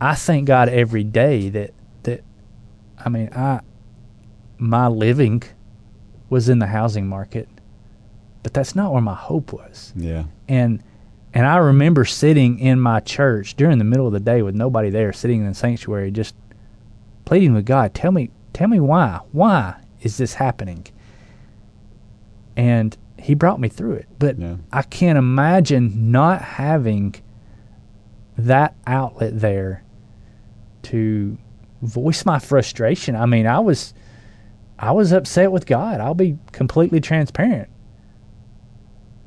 I 0.00 0.14
thank 0.14 0.46
God 0.46 0.68
every 0.70 1.04
day 1.04 1.50
that 1.50 1.74
that 2.04 2.22
I 3.04 3.08
mean 3.10 3.28
I 3.34 3.60
my 4.56 4.86
living 4.88 5.42
was 6.30 6.48
in 6.48 6.58
the 6.60 6.66
housing 6.66 7.06
market, 7.06 7.48
but 8.42 8.54
that's 8.54 8.74
not 8.74 8.92
where 8.92 9.02
my 9.02 9.14
hope 9.14 9.52
was. 9.52 9.92
yeah, 9.96 10.24
And 10.48 10.82
and 11.34 11.46
I 11.46 11.56
remember 11.58 12.04
sitting 12.04 12.58
in 12.58 12.80
my 12.80 13.00
church 13.00 13.54
during 13.56 13.78
the 13.78 13.84
middle 13.84 14.06
of 14.06 14.12
the 14.12 14.20
day 14.20 14.42
with 14.42 14.54
nobody 14.54 14.90
there, 14.90 15.12
sitting 15.12 15.40
in 15.40 15.46
the 15.48 15.54
sanctuary, 15.54 16.10
just 16.10 16.34
pleading 17.24 17.54
with 17.54 17.66
God, 17.66 17.94
tell 17.94 18.12
me 18.12 18.30
tell 18.52 18.68
me 18.68 18.80
why. 18.80 19.20
Why 19.32 19.76
is 20.00 20.16
this 20.16 20.34
happening? 20.34 20.86
And 22.56 22.96
he 23.18 23.34
brought 23.34 23.60
me 23.60 23.68
through 23.68 23.94
it. 23.94 24.06
But 24.18 24.38
Yeah. 24.38 24.56
I 24.72 24.82
can't 24.82 25.18
imagine 25.18 26.10
not 26.10 26.40
having 26.42 27.14
that 28.36 28.74
outlet 28.86 29.38
there 29.40 29.82
to 30.84 31.36
voice 31.82 32.24
my 32.24 32.38
frustration. 32.38 33.14
I 33.16 33.26
mean, 33.26 33.46
I 33.46 33.58
was 33.60 33.92
I 34.78 34.92
was 34.92 35.12
upset 35.12 35.50
with 35.52 35.66
God. 35.66 36.00
I'll 36.00 36.14
be 36.14 36.38
completely 36.52 37.00
transparent. 37.00 37.68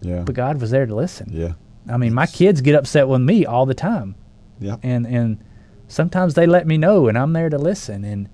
yeah, 0.01 0.21
But 0.25 0.33
God 0.35 0.61
was 0.61 0.71
there 0.71 0.85
to 0.85 0.95
listen. 0.95 1.29
yeah, 1.31 1.53
I 1.89 1.97
mean, 1.97 2.13
my 2.13 2.25
kids 2.27 2.61
get 2.61 2.75
upset 2.75 3.07
with 3.07 3.21
me 3.21 3.45
all 3.45 3.65
the 3.65 3.73
time, 3.73 4.15
yeah, 4.59 4.77
and 4.83 5.05
and 5.07 5.43
sometimes 5.87 6.33
they 6.35 6.45
let 6.45 6.67
me 6.67 6.77
know, 6.77 7.07
and 7.07 7.17
I'm 7.17 7.33
there 7.33 7.49
to 7.49 7.57
listen. 7.57 8.03
And 8.05 8.29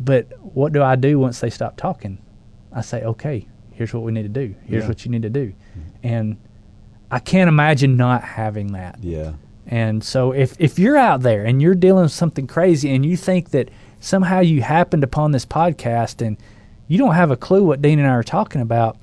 but 0.00 0.26
what 0.40 0.72
do 0.72 0.82
I 0.82 0.96
do 0.96 1.18
once 1.18 1.40
they 1.40 1.50
stop 1.50 1.76
talking? 1.76 2.18
I 2.72 2.80
say, 2.82 3.02
okay, 3.02 3.46
here's 3.72 3.92
what 3.92 4.02
we 4.02 4.12
need 4.12 4.22
to 4.22 4.28
do. 4.28 4.54
Here's 4.64 4.84
Yeah. 4.84 4.88
what 4.88 5.04
you 5.04 5.10
need 5.10 5.22
to 5.22 5.30
do, 5.30 5.48
mm-hmm. 5.48 5.88
and 6.06 6.36
I 7.10 7.18
can't 7.18 7.48
imagine 7.48 7.96
not 7.96 8.22
having 8.22 8.72
that. 8.72 8.98
yeah, 9.02 9.32
And 9.66 10.02
so 10.04 10.32
if 10.32 10.54
if 10.58 10.78
you're 10.78 10.96
out 10.98 11.22
there 11.22 11.44
and 11.44 11.60
you're 11.62 11.74
dealing 11.74 12.02
with 12.04 12.12
something 12.12 12.46
crazy 12.46 12.94
and 12.94 13.04
you 13.04 13.16
think 13.16 13.50
that 13.50 13.70
somehow 14.00 14.40
you 14.40 14.62
happened 14.62 15.02
upon 15.04 15.32
this 15.32 15.44
podcast 15.46 16.24
and 16.26 16.36
you 16.86 16.96
don't 16.98 17.14
have 17.14 17.30
a 17.30 17.36
clue 17.36 17.64
what 17.64 17.82
Dean 17.82 17.98
and 17.98 18.06
I 18.08 18.12
are 18.12 18.22
talking 18.22 18.60
about, 18.60 18.96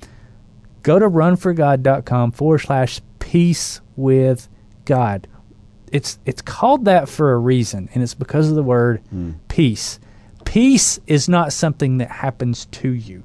go 0.82 0.98
to 0.98 1.08
runforgod.com 1.10 2.32
forward 2.32 2.58
slash 2.60 3.00
peace 3.26 3.80
with 3.96 4.48
God. 4.84 5.26
It's 5.92 6.18
it's 6.24 6.42
called 6.42 6.84
that 6.84 7.08
for 7.08 7.32
a 7.32 7.38
reason, 7.38 7.88
and 7.94 8.02
it's 8.02 8.14
because 8.14 8.48
of 8.48 8.56
the 8.56 8.62
word 8.62 9.02
hmm. 9.10 9.32
peace. 9.48 9.98
Peace 10.44 11.00
is 11.06 11.28
not 11.28 11.52
something 11.52 11.98
that 11.98 12.10
happens 12.10 12.66
to 12.66 12.88
you. 12.88 13.24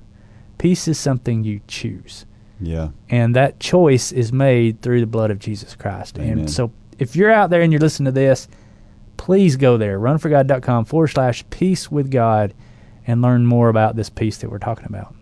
Peace 0.58 0.88
is 0.88 0.98
something 0.98 1.44
you 1.44 1.62
choose 1.68 2.26
yeah, 2.62 2.90
and 3.10 3.36
that 3.36 3.60
choice 3.60 4.12
is 4.12 4.32
made 4.32 4.82
through 4.82 5.02
the 5.02 5.08
blood 5.08 5.32
of 5.32 5.40
Jesus 5.40 5.76
Christ. 5.76 6.18
Amen. 6.20 6.40
And 6.40 6.52
so, 6.52 6.72
if 7.00 7.16
you're 7.16 7.32
out 7.32 7.50
there 7.50 7.62
and 7.62 7.74
you're 7.74 7.82
listening 7.82 8.06
to 8.06 8.12
this, 8.12 8.48
please 9.18 9.56
go 9.56 9.78
there, 9.78 10.00
runforgod.com 10.00 10.86
forward 10.86 11.08
slash 11.08 11.44
peace 11.50 11.90
with 11.90 12.12
God, 12.12 12.54
and 13.08 13.22
learn 13.22 13.46
more 13.46 13.70
about 13.70 13.96
this 13.96 14.10
peace 14.10 14.38
that 14.38 14.52
we're 14.52 14.60
talking 14.60 14.86
about. 14.86 15.16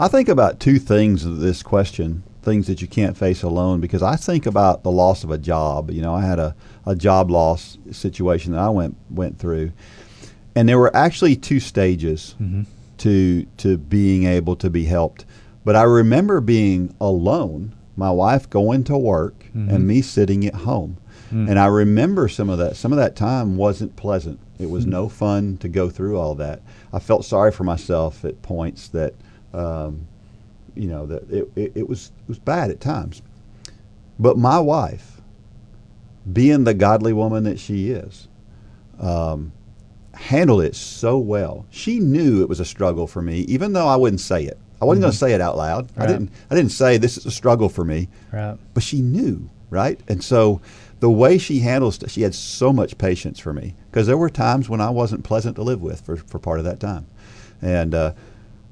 I 0.00 0.08
think 0.08 0.28
about 0.28 0.58
two 0.58 0.78
things 0.78 1.24
of 1.24 1.38
this 1.38 1.62
question, 1.62 2.22
things 2.46 2.66
that 2.68 2.80
you 2.80 2.88
can't 2.88 3.16
face 3.16 3.42
alone, 3.42 3.80
because 3.80 4.02
I 4.02 4.16
think 4.16 4.46
about 4.46 4.82
the 4.82 4.90
loss 4.90 5.24
of 5.24 5.30
a 5.30 5.36
job. 5.36 5.90
You 5.90 6.00
know, 6.00 6.14
I 6.14 6.22
had 6.22 6.38
a, 6.38 6.54
a 6.86 6.94
job 6.94 7.30
loss 7.30 7.76
situation 7.90 8.52
that 8.52 8.60
I 8.60 8.70
went 8.70 8.96
went 9.10 9.38
through, 9.38 9.72
and 10.54 10.66
there 10.66 10.78
were 10.78 10.96
actually 10.96 11.36
two 11.36 11.60
stages 11.60 12.34
mm-hmm. 12.40 12.62
to 12.98 13.44
to 13.58 13.76
being 13.76 14.24
able 14.24 14.56
to 14.56 14.70
be 14.70 14.84
helped. 14.84 15.26
But 15.64 15.76
I 15.76 15.82
remember 15.82 16.40
being 16.40 16.94
alone, 17.00 17.74
my 17.96 18.10
wife 18.10 18.48
going 18.48 18.84
to 18.84 18.96
work, 18.96 19.34
and 19.52 19.70
mm-hmm. 19.70 19.86
me 19.86 20.02
sitting 20.02 20.46
at 20.46 20.54
home. 20.54 20.96
Mm. 21.32 21.50
And 21.50 21.58
I 21.58 21.66
remember 21.66 22.28
some 22.28 22.48
of 22.48 22.58
that. 22.58 22.76
Some 22.76 22.92
of 22.92 22.98
that 22.98 23.16
time 23.16 23.56
wasn't 23.56 23.96
pleasant. 23.96 24.38
It 24.60 24.70
was 24.70 24.84
mm-hmm. 24.84 24.92
no 24.92 25.08
fun 25.08 25.56
to 25.56 25.68
go 25.68 25.90
through 25.90 26.16
all 26.16 26.36
that. 26.36 26.62
I 26.92 27.00
felt 27.00 27.24
sorry 27.24 27.50
for 27.50 27.64
myself 27.64 28.24
at 28.24 28.40
points 28.42 28.88
that, 28.90 29.14
um, 29.52 30.06
you 30.76 30.88
know, 30.88 31.06
that 31.06 31.30
it, 31.30 31.50
it, 31.56 31.72
it 31.76 31.88
was 31.88 32.12
it 32.24 32.28
was 32.28 32.38
bad 32.38 32.70
at 32.70 32.80
times. 32.80 33.22
But 34.18 34.38
my 34.38 34.58
wife, 34.60 35.20
being 36.32 36.64
the 36.64 36.74
godly 36.74 37.12
woman 37.12 37.44
that 37.44 37.58
she 37.58 37.90
is, 37.90 38.28
um, 38.98 39.52
handled 40.14 40.62
it 40.62 40.74
so 40.74 41.18
well. 41.18 41.66
She 41.70 42.00
knew 42.00 42.42
it 42.42 42.48
was 42.48 42.60
a 42.60 42.64
struggle 42.64 43.06
for 43.06 43.22
me, 43.22 43.40
even 43.40 43.72
though 43.72 43.86
I 43.86 43.96
wouldn't 43.96 44.20
say 44.20 44.44
it. 44.44 44.58
I 44.80 44.84
wasn't 44.84 45.02
going 45.02 45.12
to 45.12 45.18
say 45.18 45.32
it 45.32 45.40
out 45.40 45.56
loud. 45.56 45.88
I 45.96 46.06
didn't. 46.06 46.30
I 46.50 46.54
didn't 46.54 46.72
say 46.72 46.96
this 46.98 47.16
is 47.16 47.24
a 47.26 47.30
struggle 47.30 47.68
for 47.68 47.84
me 47.84 48.08
Right. 48.32 48.58
but 48.74 48.82
she 48.82 49.00
knew, 49.00 49.48
right? 49.70 49.98
And 50.08 50.22
so 50.22 50.60
the 51.00 51.08
way 51.10 51.38
she 51.38 51.60
handles, 51.60 51.98
she 52.08 52.22
had 52.22 52.34
so 52.34 52.72
much 52.72 52.98
patience 52.98 53.38
for 53.38 53.52
me 53.54 53.74
because 53.90 54.06
there 54.06 54.18
were 54.18 54.28
times 54.30 54.68
when 54.68 54.80
I 54.82 54.90
wasn't 54.90 55.24
pleasant 55.24 55.56
to 55.56 55.62
live 55.62 55.80
with 55.80 56.00
for, 56.02 56.16
for 56.16 56.38
part 56.38 56.58
of 56.58 56.64
that 56.66 56.78
time, 56.80 57.06
and 57.62 57.94
uh, 57.94 58.12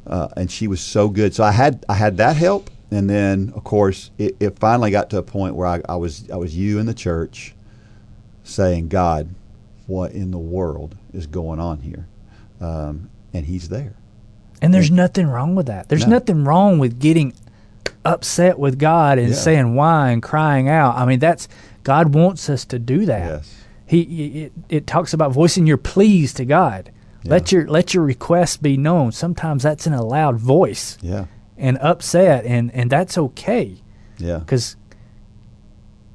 uh, 0.07 0.29
and 0.37 0.51
she 0.51 0.67
was 0.69 0.81
so 0.81 1.09
good. 1.09 1.35
So 1.35 1.45
I 1.45 1.53
had 1.53 1.85
I 1.89 1.95
had 1.95 2.17
that 2.19 2.37
help, 2.37 2.71
and 2.91 3.09
then 3.09 3.53
of 3.57 3.65
course 3.65 4.11
it, 4.19 4.37
it 4.41 4.59
finally 4.59 4.91
got 4.91 5.11
to 5.11 5.19
a 5.19 5.23
point 5.23 5.55
where 5.55 5.67
I, 5.67 5.81
I 5.89 5.97
was 5.97 6.29
I 6.31 6.37
was 6.37 6.57
you 6.57 6.79
in 6.79 6.87
the 6.87 6.95
church, 6.95 7.55
saying, 8.43 8.89
God, 8.89 9.35
what 9.87 10.13
in 10.13 10.31
the 10.31 10.39
world 10.39 10.97
is 11.13 11.27
going 11.27 11.61
on 11.61 11.79
here? 11.81 12.07
Um, 12.61 13.11
and 13.33 13.47
He's 13.47 13.69
there. 13.69 13.95
And 14.63 14.73
there's 14.73 14.91
nothing 14.91 15.27
wrong 15.27 15.55
with 15.55 15.67
that. 15.67 15.89
There's 15.89 16.07
No. 16.07 16.13
nothing 16.13 16.45
wrong 16.45 16.79
with 16.79 16.99
getting 16.99 17.35
upset 18.05 18.59
with 18.59 18.79
God 18.79 19.19
and 19.19 19.29
Yeah. 19.31 19.35
saying 19.35 19.75
why 19.75 20.11
and 20.11 20.23
crying 20.23 20.69
out. 20.69 20.97
I 20.97 21.05
mean, 21.05 21.19
that's 21.19 21.49
God 21.83 22.15
wants 22.15 22.49
us 22.49 22.65
to 22.67 22.79
do 22.79 23.05
that. 23.07 23.27
Yes. 23.27 23.55
He 23.87 24.01
it, 24.45 24.53
it 24.71 24.87
talks 24.87 25.13
about 25.13 25.33
voicing 25.33 25.67
your 25.67 25.77
pleas 25.77 26.33
to 26.35 26.45
God. 26.45 26.91
Let 27.25 27.53
your 27.53 27.67
let 27.67 27.95
your 27.95 28.05
requests 28.05 28.57
be 28.57 28.77
known. 28.77 29.13
Sometimes 29.13 29.63
that's 29.63 29.87
in 29.87 29.93
a 29.95 30.05
loud 30.05 30.37
voice 30.37 30.99
Yeah. 31.01 31.27
and 31.57 31.79
upset 31.79 32.45
and 32.45 32.71
and 32.75 32.91
that's 32.91 33.17
okay. 33.17 33.77
Yeah. 34.19 34.39
Because 34.39 34.77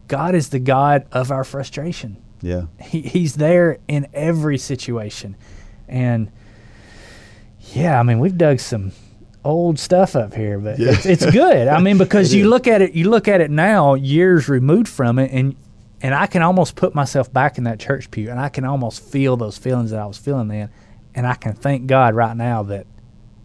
God 0.08 0.36
is 0.36 0.50
the 0.50 0.60
God 0.60 1.06
of 1.12 1.32
our 1.32 1.44
frustration. 1.44 2.18
Yeah. 2.42 2.64
He, 2.82 3.02
he's 3.02 3.36
there 3.36 3.80
in 3.88 4.08
every 4.14 4.58
situation. 4.58 5.36
And 5.88 6.32
yeah, 7.74 8.00
I 8.00 8.04
mean, 8.04 8.20
we've 8.20 8.38
dug 8.38 8.60
some 8.60 8.92
old 9.44 9.78
stuff 9.80 10.16
up 10.16 10.34
here, 10.34 10.60
but 10.60 10.80
Yeah. 10.80 10.92
it's, 10.92 11.06
it's 11.06 11.26
good. 11.32 11.68
I 11.68 11.80
mean, 11.80 11.98
because 12.06 12.34
you 12.34 12.44
is. 12.46 12.50
look 12.50 12.68
at 12.68 12.82
it, 12.82 12.94
you 12.94 13.10
look 13.10 13.28
at 13.28 13.42
it 13.42 13.52
now, 13.52 13.94
years 13.96 14.48
removed 14.50 14.88
from 14.88 15.20
it, 15.20 15.32
and 15.32 15.56
and 16.02 16.16
I 16.16 16.28
can 16.28 16.42
almost 16.42 16.78
put 16.78 16.96
myself 16.96 17.32
back 17.34 17.58
in 17.58 17.66
that 17.66 17.78
church 17.78 18.10
pew, 18.10 18.30
and 18.30 18.40
I 18.40 18.48
can 18.48 18.64
almost 18.64 19.04
feel 19.04 19.36
those 19.36 19.58
feelings 19.58 19.92
that 19.92 20.00
I 20.00 20.06
was 20.06 20.18
feeling 20.18 20.48
then, 20.48 20.70
and 21.20 21.28
I 21.28 21.36
can 21.36 21.52
thank 21.52 21.86
God 21.86 22.16
right 22.16 22.36
now 22.36 22.64
that 22.64 22.88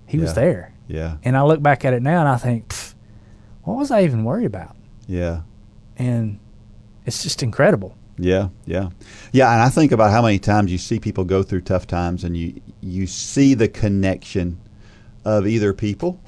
He 0.06 0.16
was 0.16 0.34
there. 0.34 0.72
Yeah. 0.86 1.16
And 1.24 1.36
I 1.36 1.42
look 1.42 1.60
back 1.60 1.84
at 1.84 1.92
it 1.92 2.02
now, 2.02 2.20
and 2.20 2.28
I 2.28 2.36
think, 2.36 2.72
what 3.64 3.76
was 3.76 3.90
I 3.90 4.04
even 4.04 4.22
worried 4.22 4.46
about? 4.46 4.76
Yeah. 5.08 5.40
And 5.96 6.38
it's 7.04 7.24
just 7.24 7.42
incredible. 7.42 7.96
Yeah, 8.16 8.50
yeah, 8.64 8.90
yeah. 9.32 9.52
And 9.52 9.60
I 9.60 9.70
think 9.70 9.90
about 9.90 10.12
how 10.12 10.22
many 10.22 10.38
times 10.38 10.70
you 10.70 10.78
see 10.78 11.00
people 11.00 11.24
go 11.24 11.42
through 11.42 11.62
tough 11.62 11.88
times, 11.88 12.22
and 12.22 12.36
you 12.36 12.60
you 12.80 13.08
see 13.08 13.54
the 13.54 13.66
connection 13.66 14.60
of 15.24 15.48
either 15.48 15.72
people 15.72 16.20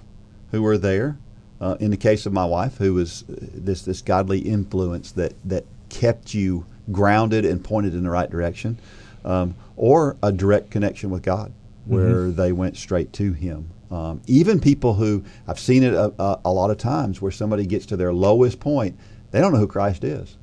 who 0.50 0.62
were 0.62 0.76
there. 0.76 1.16
Uh, 1.60 1.76
in 1.78 1.92
the 1.92 1.96
case 1.96 2.26
of 2.26 2.32
my 2.32 2.44
wife, 2.44 2.76
who 2.78 2.94
was 2.94 3.22
uh, 3.30 3.34
this 3.54 3.82
this 3.82 4.02
godly 4.02 4.40
influence 4.40 5.12
that 5.12 5.34
that 5.44 5.64
kept 5.90 6.34
you 6.34 6.66
grounded 6.90 7.44
and 7.44 7.62
pointed 7.62 7.94
in 7.94 8.02
the 8.02 8.10
right 8.10 8.30
direction, 8.30 8.80
um, 9.24 9.54
or 9.76 10.16
a 10.22 10.32
direct 10.32 10.70
connection 10.70 11.10
with 11.10 11.22
God, 11.22 11.52
where 11.84 12.30
they 12.30 12.52
went 12.52 12.76
straight 12.76 13.12
to 13.14 13.32
Him. 13.32 13.70
Um, 13.90 14.20
even 14.26 14.58
people 14.58 14.94
who 14.94 15.22
I've 15.46 15.60
seen 15.60 15.84
it 15.84 15.94
a, 15.94 16.12
a, 16.18 16.40
a 16.46 16.52
lot 16.52 16.70
of 16.70 16.78
times, 16.78 17.22
where 17.22 17.30
somebody 17.30 17.66
gets 17.66 17.86
to 17.86 17.96
their 17.96 18.12
lowest 18.12 18.58
point, 18.58 18.98
they 19.30 19.40
don't 19.40 19.52
know 19.52 19.60
who 19.60 19.68
Christ 19.68 20.02
is. 20.02 20.36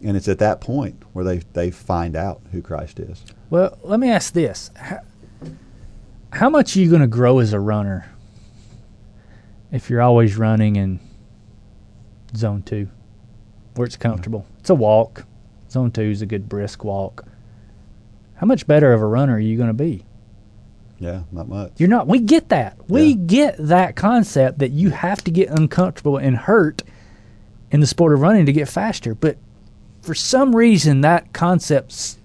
And 0.00 0.16
it's 0.16 0.28
at 0.28 0.38
that 0.38 0.60
point 0.60 1.02
where 1.12 1.24
they, 1.24 1.38
they 1.54 1.72
find 1.72 2.14
out 2.14 2.40
who 2.52 2.62
Christ 2.62 3.00
is. 3.00 3.24
Well, 3.50 3.76
let 3.82 3.98
me 3.98 4.10
ask 4.10 4.32
this: 4.32 4.70
How, 4.76 5.00
how 6.32 6.50
much 6.50 6.76
are 6.76 6.80
you 6.80 6.88
going 6.88 7.02
to 7.02 7.08
grow 7.08 7.40
as 7.40 7.52
a 7.52 7.58
runner 7.58 8.08
if 9.72 9.90
you're 9.90 10.02
always 10.02 10.36
running 10.36 10.76
in 10.76 11.00
zone 12.36 12.62
two, 12.62 12.88
where 13.74 13.86
it's 13.86 13.96
comfortable? 13.96 14.46
It's 14.60 14.70
a 14.70 14.74
walk. 14.74 15.24
Zone 15.68 15.90
two 15.90 16.02
is 16.02 16.22
a 16.22 16.26
good 16.26 16.48
brisk 16.48 16.84
walk. 16.84 17.26
How 18.38 18.46
much 18.46 18.66
better 18.66 18.92
of 18.92 19.00
a 19.00 19.06
runner 19.06 19.34
are 19.34 19.40
you 19.40 19.56
going 19.56 19.68
to 19.68 19.74
be? 19.74 20.04
Yeah, 20.98 21.22
not 21.30 21.48
much. 21.48 21.72
You're 21.76 21.88
not. 21.88 22.08
We 22.08 22.18
get 22.18 22.48
that. 22.48 22.76
We 22.88 23.10
Yeah. 23.10 23.14
get 23.26 23.56
that 23.58 23.94
concept 23.96 24.58
that 24.58 24.70
you 24.72 24.90
have 24.90 25.22
to 25.24 25.30
get 25.30 25.48
uncomfortable 25.50 26.16
and 26.16 26.36
hurt 26.36 26.82
in 27.70 27.80
the 27.80 27.86
sport 27.86 28.12
of 28.14 28.20
running 28.20 28.46
to 28.46 28.52
get 28.52 28.68
faster. 28.68 29.14
But 29.14 29.36
for 30.02 30.14
some 30.14 30.56
reason, 30.56 31.02
that 31.02 31.32
concept 31.32 32.16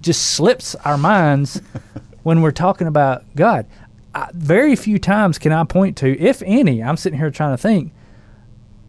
just 0.00 0.22
slips 0.22 0.74
our 0.84 0.98
minds 0.98 1.60
when 2.22 2.40
we're 2.42 2.50
talking 2.52 2.86
about 2.86 3.24
God. 3.34 3.66
I, 4.14 4.28
very 4.32 4.76
few 4.76 4.98
times 5.00 5.38
can 5.38 5.50
I 5.52 5.64
point 5.64 5.96
to, 5.98 6.18
if 6.20 6.40
any, 6.46 6.82
I'm 6.82 6.96
sitting 6.96 7.18
here 7.18 7.30
trying 7.30 7.52
to 7.54 7.60
think 7.60 7.92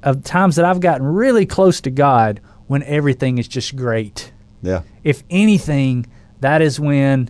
of 0.04 0.24
times 0.24 0.56
that 0.58 0.66
I've 0.66 0.82
gotten 0.82 1.06
really 1.06 1.48
close 1.48 1.82
to 1.82 1.90
God 1.90 2.42
when 2.68 2.84
everything 2.84 3.38
is 3.40 3.48
just 3.48 3.76
great 3.76 4.32
Yeah, 4.62 4.82
if 5.04 5.24
anything, 5.32 6.06
that 6.42 6.62
is 6.62 6.80
when 6.80 7.30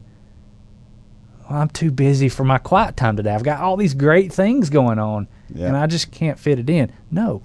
well, 1.49 1.61
I'm 1.61 1.69
too 1.69 1.91
busy 1.91 2.29
for 2.29 2.43
my 2.43 2.57
quiet 2.57 2.97
time 2.97 3.17
today. 3.17 3.33
I've 3.33 3.43
got 3.43 3.61
all 3.61 3.77
these 3.77 3.93
great 3.93 4.33
things 4.33 4.69
going 4.69 4.99
on, 4.99 5.27
Yeah. 5.53 5.67
and 5.67 5.77
I 5.77 5.87
just 5.87 6.11
can't 6.11 6.39
fit 6.39 6.59
it 6.59 6.69
in. 6.69 6.91
No, 7.11 7.43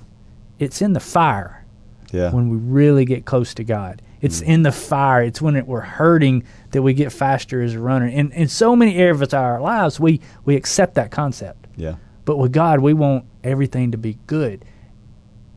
it's 0.59 0.81
in 0.81 0.93
the 0.95 1.01
fire 1.01 1.65
yeah, 2.13 2.31
when 2.33 2.49
we 2.49 2.57
really 2.57 3.05
get 3.05 3.25
close 3.25 3.55
to 3.55 3.65
God. 3.65 4.03
It's 4.21 4.41
mm. 4.41 4.47
in 4.47 4.63
the 4.63 4.73
fire. 4.73 5.23
It's 5.23 5.41
when 5.41 5.57
it, 5.57 5.67
we're 5.67 5.81
hurting 5.81 6.45
that 6.73 6.83
we 6.83 6.93
get 6.93 7.13
faster 7.13 7.63
as 7.63 7.75
a 7.75 7.79
runner. 7.81 8.07
And 8.07 8.33
in 8.33 8.49
so 8.49 8.77
many 8.77 8.97
areas 8.97 9.23
of 9.23 9.35
our 9.35 9.61
lives, 9.61 9.99
we, 9.99 10.21
we 10.45 10.57
accept 10.57 10.95
that 10.97 11.11
concept. 11.11 11.67
yeah, 11.77 11.97
But 12.27 12.37
with 12.37 12.53
God, 12.53 12.81
we 12.81 12.93
want 12.93 13.25
everything 13.43 13.93
to 13.93 13.99
be 13.99 14.19
good. 14.27 14.65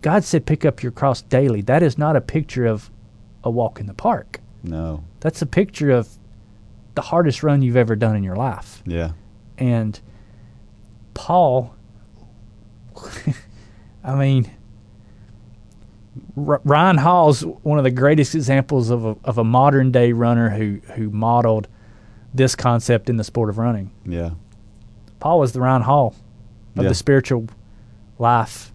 God 0.02 0.24
said, 0.24 0.46
pick 0.46 0.64
up 0.66 0.82
your 0.82 0.92
cross 0.92 1.22
daily. 1.22 1.62
That 1.62 1.84
is 1.84 1.98
not 1.98 2.16
a 2.16 2.22
picture 2.22 2.66
of 2.66 2.90
a 3.44 3.50
walk 3.52 3.80
in 3.80 3.88
the 3.88 3.94
park. 3.94 4.40
no, 4.64 5.04
That's 5.24 5.42
a 5.42 5.46
picture 5.46 5.90
of 5.90 6.10
the 6.96 7.02
hardest 7.02 7.44
run 7.44 7.62
you've 7.62 7.78
ever 7.78 7.96
done 7.96 8.16
in 8.18 8.24
your 8.24 8.36
life. 8.36 8.84
yeah, 8.86 9.12
And 9.58 9.98
Paul, 11.14 11.74
I 14.04 14.16
mean, 14.16 14.52
R- 16.38 16.62
Ryan 16.64 16.98
Hall's 16.98 17.42
one 17.46 17.78
of 17.78 17.84
the 17.84 17.92
greatest 17.92 18.36
examples 18.36 18.90
of 18.90 19.06
a, 19.06 19.16
of 19.24 19.38
a 19.38 19.44
modern 19.44 19.92
day 19.92 20.12
runner 20.12 20.50
who, 20.50 20.80
who 20.96 21.10
modeled 21.10 21.68
this 22.34 22.56
concept 22.56 23.10
in 23.10 23.18
the 23.18 23.24
sport 23.24 23.50
of 23.50 23.58
running. 23.58 23.92
yeah, 24.06 24.32
Paul 25.20 25.40
was 25.40 25.54
the 25.54 25.62
Ryan 25.62 25.84
Hall 25.84 26.16
of 26.76 26.84
Yeah. 26.84 26.90
the 26.90 26.96
spiritual 26.96 27.48
life, 28.20 28.74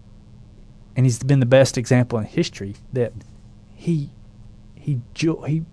and 0.95 1.05
he's 1.05 1.21
been 1.21 1.39
the 1.41 1.45
best 1.45 1.77
example 1.77 2.17
in 2.19 2.25
history 2.25 2.75
that 2.93 3.13
he 3.75 4.09
he 4.75 4.99
he 5.45 5.63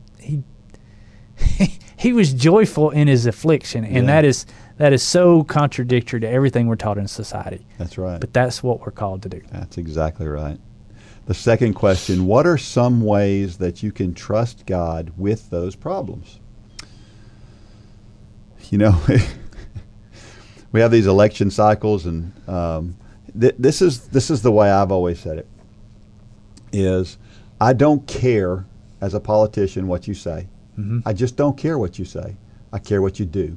he 1.96 2.12
was 2.12 2.32
joyful 2.32 2.90
in 2.90 3.08
his 3.08 3.26
affliction, 3.26 3.84
and 3.84 3.94
Yeah. 3.94 4.02
that 4.06 4.24
is 4.24 4.46
that 4.78 4.92
is 4.92 5.02
so 5.02 5.42
contradictory 5.42 6.20
to 6.20 6.28
everything 6.28 6.66
we're 6.66 6.76
taught 6.76 6.98
in 6.98 7.08
society. 7.08 7.66
that's 7.78 7.96
right. 7.96 8.20
But 8.20 8.32
that's 8.34 8.62
what 8.62 8.80
we're 8.80 8.90
called 8.92 9.22
to 9.22 9.28
do. 9.30 9.40
That's 9.50 9.78
exactly 9.78 10.26
right. 10.28 10.58
The 11.26 11.34
second 11.34 11.74
question 11.74 12.26
What 12.26 12.46
are 12.46 12.58
some 12.58 13.00
ways 13.02 13.56
that 13.58 13.82
you 13.82 13.90
can 13.92 14.14
trust 14.14 14.66
God 14.66 15.12
with 15.16 15.50
those 15.50 15.74
problems? 15.74 16.38
You 18.70 18.78
know, 18.78 19.00
we 20.72 20.80
have 20.80 20.90
these 20.90 21.06
election 21.06 21.50
cycles, 21.50 22.04
and 22.06 22.32
um, 22.48 22.96
th- 23.38 23.54
this 23.58 23.80
is 23.80 24.08
this 24.08 24.30
is 24.30 24.42
the 24.42 24.52
way 24.52 24.70
I've 24.70 24.90
always 24.92 25.18
said 25.20 25.38
it. 25.38 25.48
Is 26.72 27.16
I 27.60 27.72
don't 27.72 28.06
care 28.06 28.66
as 29.00 29.14
a 29.14 29.20
politician 29.20 29.86
what 29.88 30.06
you 30.08 30.14
say. 30.14 30.48
I 31.06 31.12
just 31.12 31.36
don't 31.36 31.56
care 31.56 31.78
what 31.78 31.98
you 31.98 32.04
say. 32.04 32.36
I 32.72 32.78
care 32.78 33.00
what 33.00 33.18
you 33.18 33.26
do, 33.26 33.56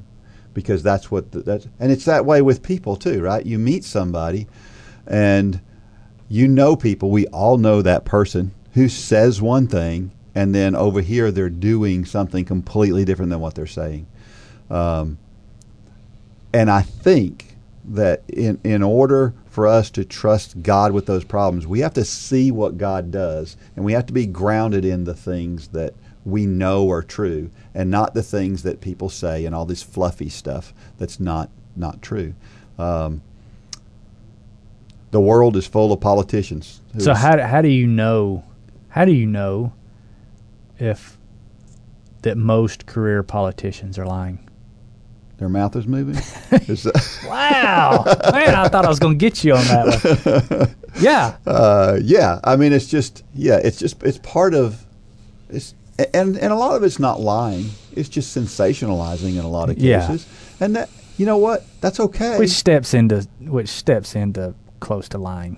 because 0.54 0.82
that's 0.82 1.10
what 1.10 1.32
the, 1.32 1.40
that's 1.40 1.68
and 1.78 1.92
it's 1.92 2.06
that 2.06 2.24
way 2.24 2.40
with 2.40 2.62
people 2.62 2.96
too, 2.96 3.20
right? 3.20 3.44
You 3.44 3.58
meet 3.58 3.84
somebody, 3.84 4.46
and 5.06 5.60
you 6.28 6.48
know 6.48 6.76
people. 6.76 7.10
We 7.10 7.26
all 7.26 7.58
know 7.58 7.82
that 7.82 8.04
person 8.04 8.52
who 8.72 8.88
says 8.88 9.42
one 9.42 9.66
thing, 9.66 10.12
and 10.34 10.54
then 10.54 10.74
over 10.74 11.00
here 11.02 11.30
they're 11.30 11.50
doing 11.50 12.04
something 12.04 12.44
completely 12.44 13.04
different 13.04 13.30
than 13.30 13.40
what 13.40 13.54
they're 13.54 13.66
saying. 13.66 14.06
Um, 14.70 15.18
and 16.52 16.70
I 16.70 16.82
think 16.82 17.56
that 17.84 18.22
in, 18.28 18.60
in 18.64 18.82
order 18.82 19.34
for 19.46 19.66
us 19.66 19.90
to 19.90 20.04
trust 20.04 20.62
God 20.62 20.92
with 20.92 21.06
those 21.06 21.24
problems, 21.24 21.66
we 21.66 21.80
have 21.80 21.94
to 21.94 22.04
see 22.04 22.50
what 22.50 22.78
God 22.78 23.10
does, 23.10 23.56
and 23.74 23.84
we 23.84 23.92
have 23.92 24.06
to 24.06 24.12
be 24.12 24.26
grounded 24.26 24.84
in 24.84 25.04
the 25.04 25.14
things 25.14 25.68
that 25.68 25.94
we 26.24 26.46
know 26.46 26.90
are 26.90 27.02
true, 27.02 27.50
and 27.74 27.90
not 27.90 28.14
the 28.14 28.22
things 28.22 28.62
that 28.62 28.80
people 28.80 29.08
say 29.08 29.44
and 29.44 29.54
all 29.54 29.64
this 29.64 29.82
fluffy 29.82 30.28
stuff 30.28 30.72
that's 30.98 31.18
not 31.20 31.50
not 31.76 32.02
true. 32.02 32.34
Um, 32.78 33.22
the 35.10 35.20
world 35.20 35.56
is 35.56 35.66
full 35.66 35.92
of 35.92 36.00
politicians. 36.00 36.80
So 36.98 37.14
how 37.14 37.36
do- 37.36 37.42
how 37.42 37.62
do 37.62 37.68
you 37.68 37.86
know 37.86 38.44
how 38.88 39.04
do 39.04 39.12
you 39.12 39.26
know 39.26 39.72
if 40.78 41.16
that 42.22 42.36
most 42.36 42.86
career 42.86 43.22
politicians 43.22 43.98
are 43.98 44.06
lying? 44.06 44.38
their 45.38 45.48
mouth 45.48 45.74
is 45.74 45.86
moving? 45.86 46.16
Is 46.68 46.86
Wow, 47.26 48.04
man! 48.30 48.54
I 48.54 48.68
thought 48.68 48.84
I 48.84 48.88
was 48.90 48.98
going 48.98 49.18
to 49.18 49.24
get 49.30 49.42
you 49.42 49.54
on 49.54 49.64
that 49.64 50.66
one. 50.66 50.76
Yeah, 51.00 51.36
Uh, 51.46 51.98
yeah, 52.02 52.40
I 52.44 52.56
mean, 52.56 52.74
it's 52.74 52.86
just 52.88 53.24
yeah, 53.34 53.56
it's 53.56 53.78
just 53.78 54.02
it's 54.02 54.18
part 54.18 54.52
of 54.52 54.84
it's 55.48 55.74
and 56.14 56.36
and 56.38 56.52
a 56.52 56.56
lot 56.56 56.76
of 56.76 56.82
it's 56.82 56.98
not 56.98 57.20
lying. 57.20 57.70
It's 57.94 58.08
just 58.08 58.36
sensationalizing 58.36 59.30
in 59.38 59.44
a 59.44 59.48
lot 59.48 59.70
of 59.70 59.76
cases. 59.76 60.26
Yeah. 60.60 60.64
and 60.66 60.76
that 60.76 60.88
you 61.16 61.26
know 61.26 61.36
what 61.38 61.64
that's 61.80 62.00
okay. 62.00 62.38
which 62.38 62.50
steps 62.50 62.94
into 62.94 63.26
which 63.40 63.68
steps 63.68 64.14
into 64.14 64.54
close 64.80 65.08
to 65.10 65.18
lying. 65.18 65.56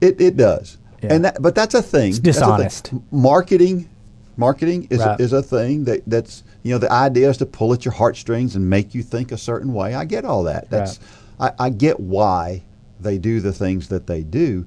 it 0.00 0.20
it 0.20 0.36
does, 0.36 0.78
Yeah. 1.02 1.14
and 1.14 1.24
that 1.24 1.42
but 1.42 1.54
that's 1.54 1.74
a 1.74 1.82
thing. 1.82 2.10
It's 2.10 2.18
a 2.18 2.22
thing. 2.22 2.32
dishonest. 2.32 2.92
Marketing, 3.10 3.88
marketing 4.36 4.86
is 4.90 5.00
Right. 5.00 5.20
is 5.20 5.32
a 5.32 5.42
thing 5.42 5.84
that 5.84 6.02
that's 6.06 6.42
you 6.62 6.72
know 6.72 6.78
the 6.78 6.90
idea 6.92 7.28
is 7.30 7.36
to 7.38 7.46
pull 7.46 7.72
at 7.72 7.84
your 7.84 7.92
heartstrings 7.92 8.56
and 8.56 8.68
make 8.70 8.94
you 8.94 9.02
think 9.02 9.32
a 9.32 9.38
certain 9.38 9.72
way. 9.74 9.94
I 9.94 10.04
get 10.04 10.24
all 10.24 10.44
that. 10.44 10.70
That's 10.70 10.98
I, 11.40 11.52
I 11.58 11.70
get 11.70 11.98
why 12.00 12.62
they 13.00 13.18
do 13.18 13.40
the 13.40 13.52
things 13.52 13.88
that 13.88 14.06
they 14.06 14.22
do. 14.22 14.64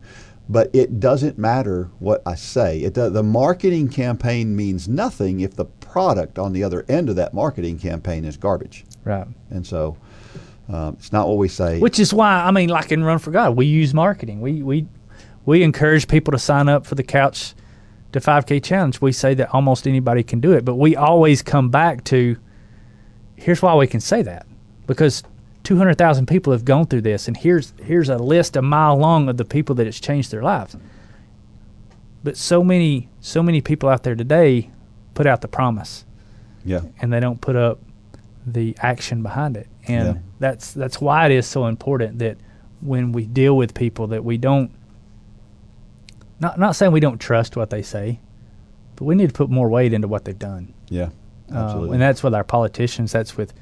But 0.47 0.69
it 0.73 0.99
doesn't 0.99 1.37
matter 1.39 1.89
what 1.99 2.21
I 2.25 2.35
say. 2.35 2.79
It 2.81 2.93
does, 2.93 3.13
the 3.13 3.23
marketing 3.23 3.89
campaign 3.89 4.55
means 4.55 4.87
nothing 4.87 5.39
if 5.39 5.55
the 5.55 5.65
product 5.65 6.37
on 6.37 6.53
the 6.53 6.63
other 6.63 6.85
end 6.87 7.09
of 7.09 7.15
that 7.15 7.33
marketing 7.33 7.79
campaign 7.79 8.25
is 8.25 8.37
garbage. 8.37 8.85
Right. 9.03 9.27
And 9.49 9.65
so 9.65 9.97
um, 10.69 10.95
it's 10.99 11.11
not 11.11 11.27
what 11.27 11.37
we 11.37 11.47
say. 11.47 11.79
Which 11.79 11.99
is 11.99 12.13
why 12.13 12.43
I 12.43 12.51
mean, 12.51 12.69
like 12.69 12.91
in 12.91 13.03
Run 13.03 13.19
for 13.19 13.31
God, 13.31 13.55
we 13.55 13.65
use 13.65 13.93
marketing. 13.93 14.41
We 14.41 14.61
we 14.61 14.87
we 15.45 15.63
encourage 15.63 16.07
people 16.07 16.31
to 16.31 16.39
sign 16.39 16.67
up 16.69 16.85
for 16.85 16.95
the 16.95 17.03
couch 17.03 17.53
to 18.11 18.19
5K 18.19 18.63
challenge. 18.63 19.01
We 19.01 19.11
say 19.11 19.33
that 19.35 19.53
almost 19.53 19.87
anybody 19.87 20.23
can 20.23 20.39
do 20.39 20.53
it, 20.53 20.65
but 20.65 20.75
we 20.75 20.95
always 20.95 21.41
come 21.41 21.69
back 21.69 22.03
to 22.05 22.37
here's 23.35 23.61
why 23.61 23.75
we 23.75 23.87
can 23.87 23.99
say 23.99 24.21
that 24.23 24.47
because 24.87 25.23
200,000 25.65 26.25
people 26.27 26.53
have 26.53 26.63
gone 26.63 26.85
through 26.85 27.01
this, 27.01 27.27
and 27.27 27.35
here's 27.35 27.73
here's 27.83 28.07
a 28.07 28.17
list 28.17 28.55
a 28.55 28.61
mile 28.61 28.95
long 28.97 29.27
of 29.27 29.35
the 29.37 29.43
people 29.45 29.75
that 29.75 29.85
it's 29.87 29.99
changed 29.99 30.31
their 30.31 30.41
lives. 30.43 30.77
But 32.23 32.37
so 32.37 32.63
many 32.63 33.09
so 33.19 33.43
many 33.43 33.59
people 33.61 33.89
out 33.89 34.03
there 34.03 34.15
today 34.15 34.69
put 35.13 35.25
out 35.27 35.41
the 35.41 35.47
promise, 35.47 36.05
Yeah. 36.63 36.81
and 37.01 37.11
they 37.11 37.19
don't 37.19 37.41
put 37.41 37.55
up 37.55 37.79
the 38.45 38.75
action 38.79 39.21
behind 39.23 39.57
it, 39.57 39.67
and 39.87 40.05
Yeah. 40.07 40.21
that's 40.39 40.71
that's 40.73 41.01
why 41.01 41.25
it 41.25 41.31
is 41.31 41.45
so 41.45 41.65
important 41.67 42.19
that 42.19 42.37
when 42.81 43.11
we 43.11 43.25
deal 43.25 43.57
with 43.57 43.73
people 43.73 44.07
that 44.07 44.23
we 44.23 44.37
don't 44.37 44.71
not 46.39 46.59
not 46.59 46.75
saying 46.75 46.91
we 46.91 46.99
don't 46.99 47.19
trust 47.19 47.55
what 47.57 47.69
they 47.69 47.81
say, 47.81 48.19
but 48.95 49.05
we 49.05 49.15
need 49.15 49.27
to 49.29 49.33
put 49.33 49.49
more 49.49 49.69
weight 49.69 49.93
into 49.93 50.07
what 50.07 50.25
they've 50.25 50.37
done. 50.37 50.73
Yeah. 50.89 51.09
Uh, 51.51 51.57
Absolutely. 51.57 51.93
and 51.95 52.01
that's 52.01 52.23
with 52.23 52.33
our 52.33 52.43
politicians. 52.43 53.11
That's 53.11 53.37
with 53.37 53.53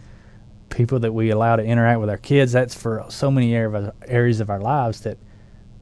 people 0.74 1.00
that 1.00 1.14
we 1.14 1.30
allow 1.30 1.56
to 1.56 1.64
interact 1.64 2.00
with 2.00 2.10
our 2.10 2.18
kids. 2.18 2.52
That's 2.52 2.76
for 2.76 3.06
so 3.10 3.32
many 3.32 3.56
area 3.56 3.68
of 3.68 3.76
our- 3.76 3.94
areas 4.08 4.40
of 4.40 4.50
our 4.50 4.60
lives 4.60 5.02
that 5.02 5.18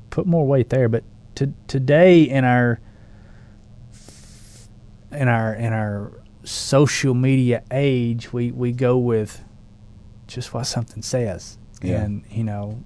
put 0.10 0.26
more 0.28 0.46
weight 0.46 0.70
there. 0.70 0.90
But 0.90 1.04
to, 1.36 1.54
today 1.68 2.24
in 2.24 2.44
our 2.44 2.80
in 5.12 5.28
our 5.28 5.54
in 5.54 5.74
our 5.74 6.12
social 6.44 7.14
media 7.14 7.64
age, 7.72 8.32
we, 8.34 8.52
we 8.52 8.72
go 8.72 8.98
with 8.98 9.44
just 10.28 10.54
what 10.54 10.66
something 10.66 11.02
says. 11.02 11.58
Yeah. 11.82 12.02
And 12.02 12.24
you 12.30 12.44
know, 12.44 12.84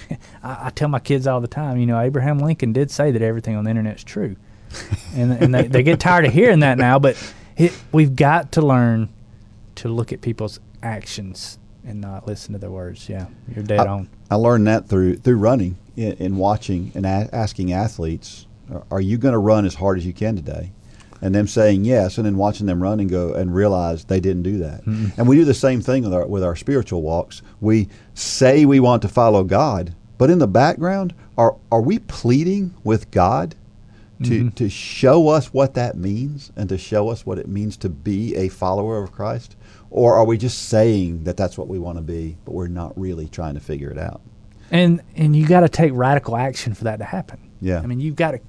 I, 0.42 0.66
I 0.66 0.70
tell 0.70 0.88
my 0.88 1.00
kids 1.00 1.26
all 1.26 1.40
the 1.40 1.48
time. 1.48 1.78
You 1.78 1.86
know, 1.86 2.00
Abraham 2.00 2.38
Lincoln 2.38 2.72
did 2.72 2.90
say 2.90 3.10
that 3.10 3.22
everything 3.22 3.56
on 3.56 3.64
the 3.64 3.70
internet 3.70 3.96
is 3.96 4.04
true, 4.04 4.36
and 5.14 5.32
and 5.32 5.54
they, 5.54 5.66
they 5.66 5.82
get 5.82 6.00
tired 6.00 6.24
of 6.24 6.32
hearing 6.32 6.60
that 6.60 6.78
now. 6.78 6.98
But 6.98 7.16
it, 7.56 7.76
we've 7.92 8.14
got 8.14 8.52
to 8.52 8.62
learn 8.62 9.08
to 9.76 9.88
look 9.88 10.12
at 10.12 10.20
people's 10.20 10.58
actions 10.82 11.58
and 11.84 12.00
not 12.00 12.26
listen 12.26 12.52
to 12.52 12.58
their 12.58 12.70
words. 12.70 13.08
Yeah, 13.08 13.26
you're 13.54 13.64
dead 13.64 13.80
I, 13.80 13.86
on. 13.86 14.08
I 14.30 14.34
learned 14.36 14.66
that 14.66 14.88
through 14.88 15.16
through 15.16 15.38
running 15.38 15.76
in, 15.96 16.12
in 16.14 16.36
watching 16.36 16.92
and 16.94 17.06
a- 17.06 17.28
asking 17.32 17.72
athletes, 17.72 18.46
are, 18.90 19.00
you 19.00 19.18
going 19.18 19.32
to 19.32 19.38
run 19.38 19.64
as 19.64 19.74
hard 19.74 19.98
as 19.98 20.06
you 20.06 20.12
can 20.12 20.36
today? 20.36 20.72
And 21.20 21.34
them 21.34 21.48
saying 21.48 21.84
yes, 21.84 22.16
and 22.16 22.24
then 22.24 22.36
watching 22.36 22.66
them 22.66 22.80
run 22.80 23.00
and 23.00 23.10
go 23.10 23.34
and 23.34 23.52
realize 23.52 24.04
they 24.04 24.20
didn't 24.20 24.44
do 24.44 24.58
that. 24.58 24.84
Mm-hmm. 24.84 25.20
And 25.20 25.28
we 25.28 25.34
do 25.34 25.44
the 25.44 25.52
same 25.52 25.80
thing 25.80 26.04
with 26.04 26.14
our 26.14 26.26
with 26.26 26.44
our 26.44 26.54
spiritual 26.54 27.02
walks. 27.02 27.42
We 27.60 27.88
say 28.14 28.64
we 28.64 28.78
want 28.78 29.02
to 29.02 29.08
follow 29.08 29.42
God, 29.42 29.96
but 30.16 30.30
in 30.30 30.38
the 30.38 30.46
background, 30.46 31.14
are 31.36 31.56
are 31.72 31.80
we 31.80 31.98
pleading 31.98 32.72
with 32.84 33.10
God 33.10 33.56
to 34.22 34.30
mm-hmm. 34.30 34.48
to 34.50 34.68
show 34.68 35.26
us 35.26 35.52
what 35.52 35.74
that 35.74 35.96
means 35.96 36.52
and 36.54 36.68
to 36.68 36.78
show 36.78 37.08
us 37.08 37.26
what 37.26 37.38
it 37.38 37.48
means 37.48 37.76
to 37.78 37.88
be 37.88 38.36
a 38.36 38.48
follower 38.48 39.02
of 39.02 39.10
Christ? 39.10 39.56
Or 39.90 40.16
are 40.16 40.24
we 40.24 40.36
just 40.36 40.68
saying 40.68 41.24
that 41.24 41.36
that's 41.36 41.56
what 41.56 41.68
we 41.68 41.78
want 41.78 41.98
to 41.98 42.02
be, 42.02 42.36
but 42.44 42.52
we're 42.52 42.68
not 42.68 42.98
really 42.98 43.28
trying 43.28 43.54
to 43.54 43.60
figure 43.60 43.90
it 43.90 43.98
out? 43.98 44.20
And 44.70 45.00
and 45.16 45.34
you 45.34 45.46
got 45.46 45.60
to 45.60 45.68
take 45.68 45.92
radical 45.94 46.36
action 46.36 46.74
for 46.74 46.84
that 46.84 46.98
to 46.98 47.04
happen. 47.04 47.38
Yeah. 47.60 47.80
I 47.80 47.86
mean, 47.86 48.00
you've 48.00 48.16
got 48.16 48.32
to. 48.32 48.40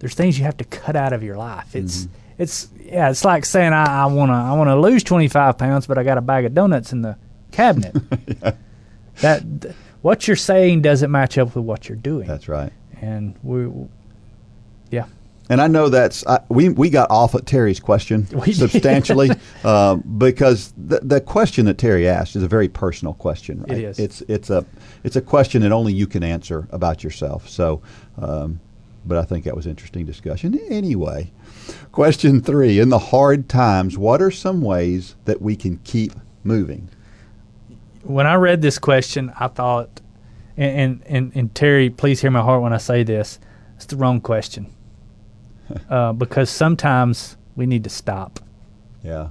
There's 0.00 0.14
things 0.14 0.36
you 0.36 0.44
have 0.44 0.56
to 0.56 0.64
cut 0.64 0.96
out 0.96 1.12
of 1.12 1.22
your 1.22 1.36
life. 1.36 1.76
It's 1.76 2.04
mm-hmm. 2.04 2.14
it's 2.38 2.68
yeah. 2.80 3.10
It's 3.10 3.24
like 3.24 3.44
saying 3.44 3.72
I, 3.72 4.02
I 4.02 4.06
wanna 4.06 4.32
I 4.32 4.52
wanna 4.54 4.80
lose 4.80 5.04
25 5.04 5.56
pounds, 5.56 5.86
but 5.86 5.98
I 5.98 6.02
got 6.02 6.18
a 6.18 6.20
bag 6.20 6.44
of 6.44 6.54
donuts 6.54 6.92
in 6.92 7.02
the 7.02 7.16
cabinet. 7.52 7.96
That 9.20 9.62
th- 9.62 9.74
what 10.00 10.26
you're 10.26 10.36
saying 10.36 10.82
doesn't 10.82 11.10
match 11.10 11.38
up 11.38 11.54
with 11.54 11.64
what 11.64 11.88
you're 11.88 11.96
doing. 11.96 12.26
That's 12.26 12.48
right. 12.48 12.72
and 13.00 13.36
we, 13.42 13.70
yeah. 14.90 15.06
And 15.52 15.60
I 15.60 15.66
know 15.66 15.90
that's 15.90 16.26
I, 16.26 16.40
we 16.48 16.70
we 16.70 16.88
got 16.88 17.10
off 17.10 17.34
at 17.34 17.44
Terry's 17.44 17.78
question 17.78 18.26
substantially 18.54 19.28
um, 19.64 20.00
because 20.18 20.72
the 20.78 21.00
the 21.00 21.20
question 21.20 21.66
that 21.66 21.76
Terry 21.76 22.08
asked 22.08 22.36
is 22.36 22.42
a 22.42 22.48
very 22.48 22.68
personal 22.68 23.12
question. 23.12 23.60
Right? 23.68 23.78
It 23.78 23.84
is. 23.84 23.98
It's 23.98 24.22
it's 24.22 24.48
a 24.48 24.64
it's 25.04 25.16
a 25.16 25.20
question 25.20 25.60
that 25.60 25.70
only 25.70 25.92
you 25.92 26.06
can 26.06 26.22
answer 26.22 26.66
about 26.70 27.04
yourself. 27.04 27.50
So, 27.50 27.82
um, 28.16 28.60
but 29.04 29.18
I 29.18 29.24
think 29.24 29.44
that 29.44 29.54
was 29.54 29.66
interesting 29.66 30.06
discussion. 30.06 30.58
Anyway, 30.70 31.30
question 31.92 32.40
three: 32.40 32.78
In 32.78 32.88
the 32.88 32.98
hard 32.98 33.50
times, 33.50 33.98
what 33.98 34.22
are 34.22 34.30
some 34.30 34.62
ways 34.62 35.16
that 35.26 35.42
we 35.42 35.54
can 35.54 35.76
keep 35.84 36.14
moving? 36.42 36.88
when 38.04 38.26
I 38.26 38.34
read 38.34 38.62
this 38.62 38.78
question, 38.78 39.32
I 39.38 39.48
thought, 39.48 40.00
and, 40.56 41.02
and, 41.06 41.30
and 41.34 41.54
Terry, 41.54 41.88
please 41.88 42.20
hear 42.20 42.30
my 42.30 42.40
heart 42.40 42.62
when 42.62 42.72
I 42.72 42.78
say 42.78 43.04
this, 43.04 43.38
it's 43.76 43.84
the 43.86 43.96
wrong 43.96 44.20
question. 44.20 44.72
Uh, 45.90 46.12
because 46.12 46.50
sometimes 46.50 47.36
we 47.56 47.66
need 47.66 47.84
to 47.84 47.90
stop. 47.90 48.40
Yeah. 49.02 49.28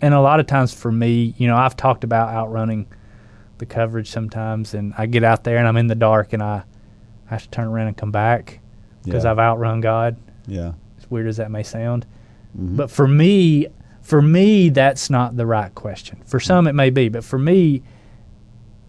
And 0.00 0.12
a 0.14 0.20
lot 0.20 0.40
of 0.40 0.46
times 0.46 0.72
for 0.74 0.92
me, 0.92 1.34
you 1.38 1.46
know, 1.46 1.56
I've 1.56 1.76
talked 1.76 2.04
about 2.04 2.28
outrunning 2.34 2.86
the 3.58 3.66
coverage 3.66 4.10
sometimes, 4.10 4.74
and 4.74 4.92
I 4.98 5.06
get 5.06 5.24
out 5.24 5.44
there 5.44 5.56
and 5.58 5.66
I'm 5.66 5.76
in 5.76 5.86
the 5.86 5.94
dark 5.94 6.32
and 6.32 6.42
I 6.42 6.64
have 7.26 7.42
to 7.42 7.50
turn 7.50 7.68
around 7.68 7.86
and 7.88 7.96
come 7.96 8.10
back 8.10 8.60
because 9.04 9.24
Yeah. 9.24 9.30
I've 9.30 9.38
outrun 9.38 9.80
God. 9.80 10.16
Yeah. 10.46 10.72
As 10.98 11.10
weird 11.10 11.26
as 11.26 11.36
that 11.38 11.50
may 11.50 11.62
sound. 11.62 12.06
But 12.56 12.88
for 12.90 13.08
me, 13.08 13.66
for 14.00 14.22
me, 14.22 14.68
that's 14.68 15.10
not 15.10 15.36
the 15.36 15.46
right 15.46 15.74
question. 15.74 16.20
For 16.26 16.38
some, 16.38 16.68
it 16.68 16.74
may 16.74 16.90
be, 16.90 17.08
but 17.08 17.24
for 17.24 17.38
me, 17.38 17.82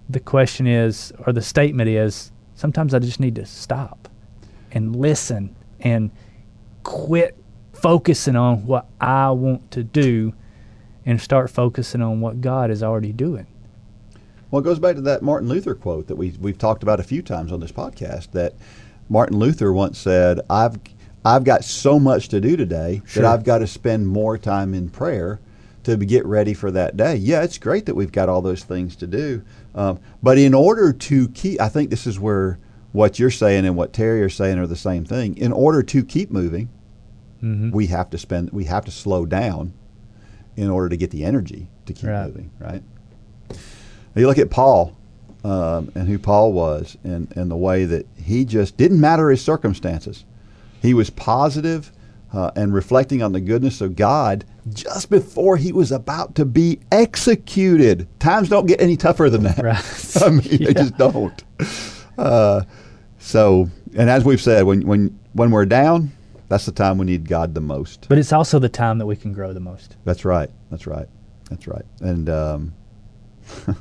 the 0.10 0.20
question 0.20 0.68
is, 0.68 1.12
or 1.26 1.34
the 1.34 1.42
statement 1.42 1.90
is, 1.90 2.32
sometimes 2.54 2.94
I 2.94 3.00
just 3.00 3.20
need 3.20 3.34
to 3.36 3.46
stop 3.46 4.08
and 4.72 4.96
listen 4.96 5.56
and 5.80 6.12
quit 6.86 7.36
focusing 7.74 8.36
on 8.36 8.66
what 8.66 8.86
I 9.02 9.32
want 9.32 9.72
to 9.72 9.84
do 9.84 10.34
and 11.06 11.20
start 11.20 11.50
focusing 11.50 12.02
on 12.02 12.22
what 12.22 12.40
God 12.40 12.72
is 12.72 12.82
already 12.82 13.12
doing. 13.12 13.48
Well, 14.50 14.62
it 14.62 14.66
goes 14.66 14.80
back 14.80 14.96
to 14.96 15.02
that 15.02 15.22
Martin 15.24 15.50
Luther 15.50 15.76
quote 15.76 16.08
that 16.08 16.16
we 16.16 16.30
we've 16.40 16.58
talked 16.58 16.84
about 16.84 17.00
a 17.00 17.04
few 17.04 17.22
times 17.22 17.52
on 17.52 17.60
this 17.60 17.72
podcast. 17.72 18.32
That 18.32 18.54
Martin 19.10 19.38
Luther 19.38 19.74
once 19.74 19.98
said, 19.98 20.40
"I've 20.50 20.78
I've 21.26 21.44
got 21.44 21.64
so 21.66 22.00
much 22.00 22.30
to 22.30 22.40
do 22.40 22.56
today 22.56 23.02
Sure. 23.06 23.24
that 23.24 23.34
I've 23.34 23.44
got 23.44 23.58
to 23.58 23.68
spend 23.68 24.08
more 24.08 24.38
time 24.38 24.74
in 24.74 24.90
prayer 24.90 25.40
to 25.84 25.98
get 25.98 26.26
ready 26.26 26.54
for 26.54 26.70
that 26.72 26.96
day." 26.96 27.16
Yeah, 27.16 27.42
it's 27.42 27.58
great 27.58 27.88
that 27.88 27.96
we've 27.96 28.12
got 28.12 28.30
all 28.30 28.42
those 28.44 28.64
things 28.64 28.96
to 28.98 29.08
do, 29.08 29.42
um, 29.74 30.00
but 30.24 30.38
in 30.38 30.54
order 30.54 30.94
to 30.94 31.28
keep, 31.30 31.60
I 31.60 31.68
think 31.68 31.90
this 31.90 32.06
is 32.08 32.20
where 32.20 32.60
what 32.94 33.20
you're 33.20 33.32
saying 33.32 33.66
and 33.66 33.76
what 33.76 33.92
Terry 33.92 34.22
are 34.22 34.30
saying 34.30 34.58
are 34.60 34.68
the 34.68 34.76
same 34.78 35.04
thing. 35.04 35.36
In 35.38 35.52
order 35.52 35.84
to 35.84 36.04
keep 36.06 36.32
moving, 36.32 36.70
we 37.42 37.88
have 37.88 38.10
to 38.10 38.18
spend 38.18 38.50
we 38.52 38.64
have 38.66 38.86
to 38.86 38.92
slow 38.92 39.26
down 39.26 39.74
in 40.58 40.70
order 40.70 40.90
to 40.90 40.98
get 40.98 41.12
the 41.12 41.24
energy 41.24 41.68
to 41.86 41.94
keep 41.94 42.10
Right. 42.10 42.26
moving. 42.28 42.50
Right. 42.60 42.82
You 44.16 44.26
look 44.28 44.38
at 44.40 44.50
Paul 44.50 44.96
um, 45.44 45.92
and 45.96 46.08
who 46.08 46.18
Paul 46.18 46.54
was, 46.54 46.98
and, 47.04 47.32
and 47.36 47.52
the 47.52 47.56
way 47.58 47.86
that 47.86 48.08
he 48.18 48.46
just 48.46 48.78
didn't 48.78 49.00
matter 49.00 49.30
his 49.30 49.44
circumstances. 49.44 50.24
He 50.82 50.94
was 50.96 51.10
positive, 51.12 51.92
uh, 52.34 52.52
and 52.56 52.74
reflecting 52.74 53.22
on 53.22 53.32
the 53.34 53.40
goodness 53.42 53.80
of 53.82 53.96
God 53.96 54.44
just 54.74 55.10
before 55.12 55.58
he 55.58 55.72
was 55.72 55.92
about 55.92 56.34
to 56.36 56.46
be 56.46 56.80
executed. 56.92 58.08
Times 58.20 58.50
don't 58.50 58.66
get 58.66 58.82
any 58.82 58.98
tougher 58.98 59.30
than 59.30 59.44
that. 59.44 59.60
Right. 59.62 60.18
I 60.24 60.30
mean, 60.30 60.64
they 60.64 60.74
just 60.74 60.98
don't. 60.98 61.44
Uh, 62.18 62.62
so, 63.20 63.70
and 63.96 64.10
as 64.10 64.24
we've 64.26 64.42
said, 64.42 64.64
when 64.64 64.82
when 64.88 65.20
when 65.34 65.52
we're 65.52 65.66
down, 65.66 66.12
that's 66.48 66.66
the 66.66 66.72
time 66.72 66.98
we 66.98 67.06
need 67.06 67.28
God 67.28 67.54
the 67.56 67.62
most. 67.62 68.08
But 68.08 68.18
it's 68.18 68.34
also 68.34 68.60
the 68.60 68.70
time 68.70 68.98
that 69.00 69.06
we 69.06 69.16
can 69.16 69.34
grow 69.34 69.54
the 69.54 69.60
most. 69.60 69.98
That's 70.06 70.26
right. 70.26 70.50
That's 70.70 70.88
right. 70.88 71.08
That's 71.50 71.68
right. 71.68 71.86
And 72.02 72.30
um, 72.30 72.74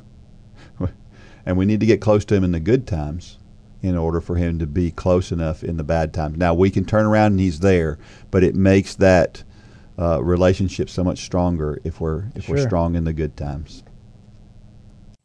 and 1.45 1.57
we 1.57 1.65
need 1.65 1.79
to 1.79 1.85
get 1.85 2.01
close 2.01 2.25
to 2.25 2.35
him 2.35 2.43
in 2.43 2.51
the 2.51 2.59
good 2.59 2.87
times 2.87 3.37
in 3.81 3.97
order 3.97 4.19
for 4.19 4.35
him 4.35 4.57
to 4.59 4.65
be 4.65 4.89
close 4.91 5.31
enough 5.31 5.63
in 5.63 5.77
the 5.77 5.83
bad 5.83 6.13
times. 6.13 6.37
Now 6.37 6.53
we 6.53 6.71
can 6.71 6.85
turn 6.85 7.05
around 7.05 7.33
and 7.33 7.39
he's 7.39 7.59
there, 7.59 7.99
but 8.31 8.43
it 8.43 8.55
makes 8.55 8.95
that 8.95 9.43
uh, 9.99 10.23
relationship 10.23 10.89
so 10.89 11.03
much 11.03 11.19
stronger 11.19 11.79
if 11.83 12.01
we're 12.01 12.25
if 12.35 12.49
we're 12.49 12.65
strong 12.65 12.95
in 12.95 13.03
the 13.03 13.13
good 13.13 13.37
times. 13.37 13.83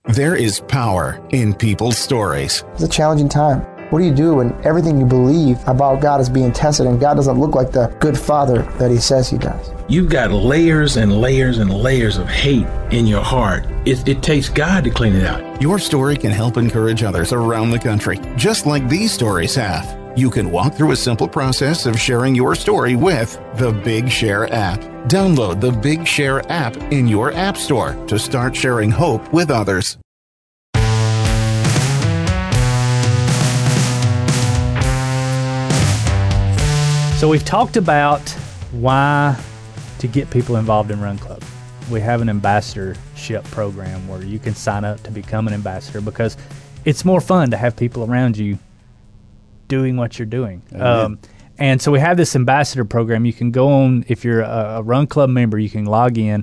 There 0.05 0.35
is 0.35 0.61
power 0.61 1.21
in 1.31 1.55
people's 1.55 1.99
stories. 1.99 2.65
It's 2.73 2.83
a 2.83 2.89
challenging 2.89 3.29
time. 3.29 3.80
What 3.91 3.99
do 3.99 4.05
you 4.05 4.15
do 4.15 4.37
when 4.37 4.55
everything 4.65 5.01
you 5.01 5.05
believe 5.05 5.59
about 5.67 6.01
God 6.01 6.21
is 6.21 6.29
being 6.29 6.53
tested 6.53 6.87
and 6.87 7.01
God 7.01 7.15
doesn't 7.15 7.41
look 7.41 7.57
like 7.57 7.73
the 7.73 7.89
good 7.99 8.17
father 8.17 8.63
that 8.79 8.89
he 8.89 8.99
says 8.99 9.29
he 9.29 9.37
does? 9.37 9.73
You've 9.89 10.09
got 10.09 10.31
layers 10.31 10.97
and 10.97 11.21
layers 11.21 11.59
and 11.59 11.75
layers 11.75 12.17
of 12.17 12.29
hate 12.29 12.69
in 12.93 13.09
your 13.09 13.21
heart. 13.21 13.67
It, 13.85 14.07
it 14.07 14.23
takes 14.23 14.49
God 14.49 14.85
to 14.85 14.91
clean 14.91 15.17
it 15.17 15.25
out. 15.25 15.61
Your 15.61 15.81
story 15.81 16.17
can 16.17 16.31
help 16.31 16.57
encourage 16.57 17.03
others 17.03 17.33
around 17.33 17.73
the 17.73 17.81
country, 17.81 18.21
just 18.37 18.65
like 18.65 18.89
these 18.89 19.11
stories 19.11 19.57
have. 19.57 19.99
You 20.17 20.31
can 20.31 20.53
walk 20.53 20.75
through 20.75 20.93
a 20.93 20.97
simple 20.97 21.27
process 21.27 21.85
of 21.87 21.99
sharing 21.99 22.37
your 22.37 22.55
story 22.55 22.95
with 22.95 23.41
the 23.57 23.73
Big 23.73 24.09
Share 24.09 24.53
app. 24.53 24.79
Download 25.09 25.61
the 25.61 25.73
Big 25.73 26.07
Share 26.07 26.49
app 26.49 26.77
in 26.93 27.09
your 27.09 27.33
App 27.33 27.57
Store 27.57 27.95
to 28.07 28.21
start 28.21 28.55
sharing 28.55 28.93
hope 28.93 29.33
with 29.33 29.51
others. 29.51 29.99
So 37.21 37.29
we've 37.29 37.45
talked 37.45 37.77
about 37.77 38.27
why 38.73 39.39
to 39.99 40.09
get 40.09 40.31
people 40.31 40.57
involved 40.57 40.91
in 40.91 41.03
Run 41.03 41.19
Club. 41.19 41.45
We 41.91 42.01
have 42.01 42.23
an 42.23 42.31
ambassadorship 42.31 43.45
program 43.51 44.09
where 44.09 44.25
you 44.25 44.39
can 44.39 44.55
sign 44.55 44.87
up 44.87 45.03
to 45.03 45.11
become 45.11 45.47
an 45.47 45.53
ambassador 45.53 46.01
because 46.01 46.39
it's 46.87 47.05
more 47.05 47.21
fun 47.21 47.51
to 47.51 47.59
have 47.59 47.77
people 47.77 48.11
around 48.11 48.39
you 48.39 48.59
doing 49.69 49.99
what 49.99 50.19
you're 50.19 50.25
doing. 50.25 50.63
Um, 50.75 51.19
and 51.59 51.83
so 51.83 51.93
we 51.93 52.01
have 52.01 52.17
this 52.17 52.35
ambassador 52.35 52.87
program. 52.87 53.27
You 53.27 53.35
can 53.35 53.51
go 53.51 53.69
on 53.69 54.07
if 54.09 54.25
you're 54.25 54.41
a, 54.41 54.77
a 54.77 54.83
Run 54.83 55.07
Club 55.07 55.29
member, 55.29 55.59
you 55.59 55.69
can 55.69 55.85
log 55.85 56.17
in 56.17 56.43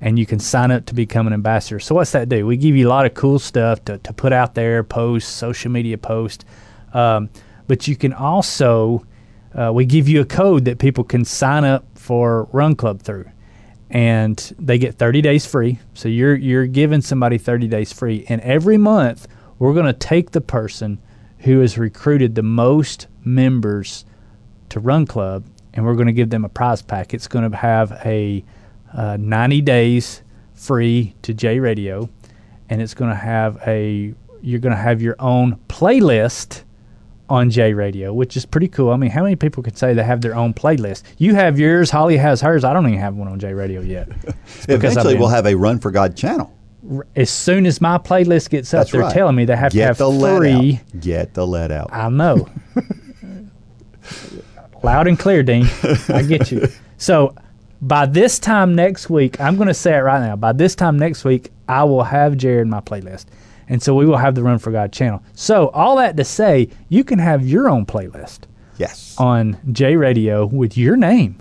and 0.00 0.20
you 0.20 0.24
can 0.24 0.38
sign 0.38 0.70
up 0.70 0.86
to 0.86 0.94
become 0.94 1.26
an 1.26 1.32
ambassador. 1.32 1.80
So 1.80 1.96
what's 1.96 2.12
that 2.12 2.28
do? 2.28 2.46
We 2.46 2.56
give 2.56 2.76
you 2.76 2.86
a 2.86 2.90
lot 2.90 3.06
of 3.06 3.14
cool 3.14 3.40
stuff 3.40 3.84
to, 3.86 3.98
to 3.98 4.12
put 4.12 4.32
out 4.32 4.54
there, 4.54 4.84
posts, 4.84 5.32
social 5.32 5.72
media 5.72 5.98
posts. 5.98 6.44
Um, 6.94 7.28
but 7.66 7.88
you 7.88 7.96
can 7.96 8.12
also 8.12 9.04
uh, 9.54 9.70
we 9.72 9.84
give 9.84 10.08
you 10.08 10.20
a 10.20 10.24
code 10.24 10.64
that 10.64 10.78
people 10.78 11.04
can 11.04 11.24
sign 11.24 11.64
up 11.64 11.84
for 11.94 12.44
Run 12.52 12.74
Club 12.74 13.02
through, 13.02 13.30
and 13.90 14.38
they 14.58 14.78
get 14.78 14.96
30 14.96 15.20
days 15.20 15.46
free. 15.46 15.78
So 15.94 16.08
you're 16.08 16.34
you're 16.34 16.66
giving 16.66 17.00
somebody 17.00 17.38
30 17.38 17.68
days 17.68 17.92
free, 17.92 18.24
and 18.28 18.40
every 18.42 18.78
month 18.78 19.28
we're 19.58 19.74
going 19.74 19.86
to 19.86 19.92
take 19.92 20.30
the 20.30 20.40
person 20.40 20.98
who 21.40 21.60
has 21.60 21.76
recruited 21.76 22.34
the 22.34 22.42
most 22.42 23.08
members 23.24 24.04
to 24.70 24.80
Run 24.80 25.06
Club, 25.06 25.44
and 25.74 25.84
we're 25.84 25.94
going 25.94 26.06
to 26.06 26.12
give 26.12 26.30
them 26.30 26.44
a 26.44 26.48
prize 26.48 26.82
pack. 26.82 27.12
It's 27.12 27.28
going 27.28 27.50
to 27.50 27.56
have 27.56 27.92
a 28.04 28.44
uh, 28.94 29.16
90 29.18 29.60
days 29.62 30.22
free 30.54 31.14
to 31.22 31.34
J 31.34 31.58
Radio, 31.58 32.08
and 32.68 32.80
it's 32.80 32.94
going 32.94 33.10
to 33.10 33.16
have 33.16 33.60
a 33.66 34.14
you're 34.40 34.60
going 34.60 34.74
to 34.74 34.80
have 34.80 35.00
your 35.00 35.16
own 35.18 35.58
playlist 35.68 36.64
on 37.32 37.48
J 37.48 37.72
Radio, 37.72 38.12
which 38.12 38.36
is 38.36 38.44
pretty 38.44 38.68
cool. 38.68 38.90
I 38.90 38.96
mean, 38.96 39.10
how 39.10 39.22
many 39.22 39.36
people 39.36 39.62
could 39.62 39.78
say 39.78 39.94
they 39.94 40.04
have 40.04 40.20
their 40.20 40.36
own 40.36 40.52
playlist? 40.52 41.02
You 41.16 41.34
have 41.34 41.58
yours, 41.58 41.90
Holly 41.90 42.18
has 42.18 42.42
hers. 42.42 42.62
I 42.62 42.74
don't 42.74 42.86
even 42.86 43.00
have 43.00 43.16
one 43.16 43.26
on 43.26 43.40
J 43.40 43.54
Radio 43.54 43.80
yet. 43.80 44.08
Eventually, 44.68 45.16
we'll 45.16 45.28
have 45.28 45.46
a 45.46 45.54
Run 45.54 45.78
for 45.78 45.90
God 45.90 46.14
channel. 46.14 46.52
As 47.16 47.30
soon 47.30 47.64
as 47.64 47.80
my 47.80 47.96
playlist 47.96 48.50
gets 48.50 48.74
up, 48.74 48.80
That's 48.80 48.92
they're 48.92 49.00
right. 49.00 49.14
telling 49.14 49.34
me 49.34 49.46
they 49.46 49.56
have 49.56 49.72
Get 49.72 49.80
to 49.80 49.86
have 49.86 49.98
the 49.98 50.36
three. 50.36 50.80
Get 51.00 51.32
the 51.32 51.46
let 51.46 51.70
out. 51.70 51.88
I 51.90 52.10
know. 52.10 52.50
Loud 54.82 55.06
and 55.06 55.18
clear, 55.18 55.42
Dean. 55.42 55.66
I 56.08 56.22
get 56.22 56.50
you. 56.50 56.66
So 56.98 57.34
by 57.80 58.06
this 58.06 58.38
time 58.38 58.74
next 58.74 59.08
week, 59.08 59.40
I'm 59.40 59.56
going 59.56 59.68
to 59.68 59.74
say 59.74 59.96
it 59.96 60.00
right 60.00 60.20
now. 60.20 60.36
By 60.36 60.52
this 60.52 60.74
time 60.74 60.98
next 60.98 61.24
week, 61.24 61.50
I 61.68 61.84
will 61.84 62.04
have 62.04 62.36
Jared 62.36 62.62
in 62.62 62.70
my 62.70 62.80
playlist. 62.80 63.26
And 63.72 63.82
so 63.82 63.94
we 63.94 64.04
will 64.04 64.18
have 64.18 64.34
the 64.34 64.42
Run 64.42 64.58
for 64.58 64.70
God 64.70 64.92
channel. 64.92 65.22
So 65.32 65.68
all 65.70 65.96
that 65.96 66.14
to 66.18 66.24
say, 66.24 66.68
you 66.90 67.04
can 67.04 67.18
have 67.18 67.48
your 67.48 67.70
own 67.70 67.86
playlist 67.86 68.40
Yes. 68.76 69.16
on 69.18 69.56
J 69.72 69.96
Radio 69.96 70.44
with 70.44 70.76
your 70.76 70.94
name. 70.94 71.38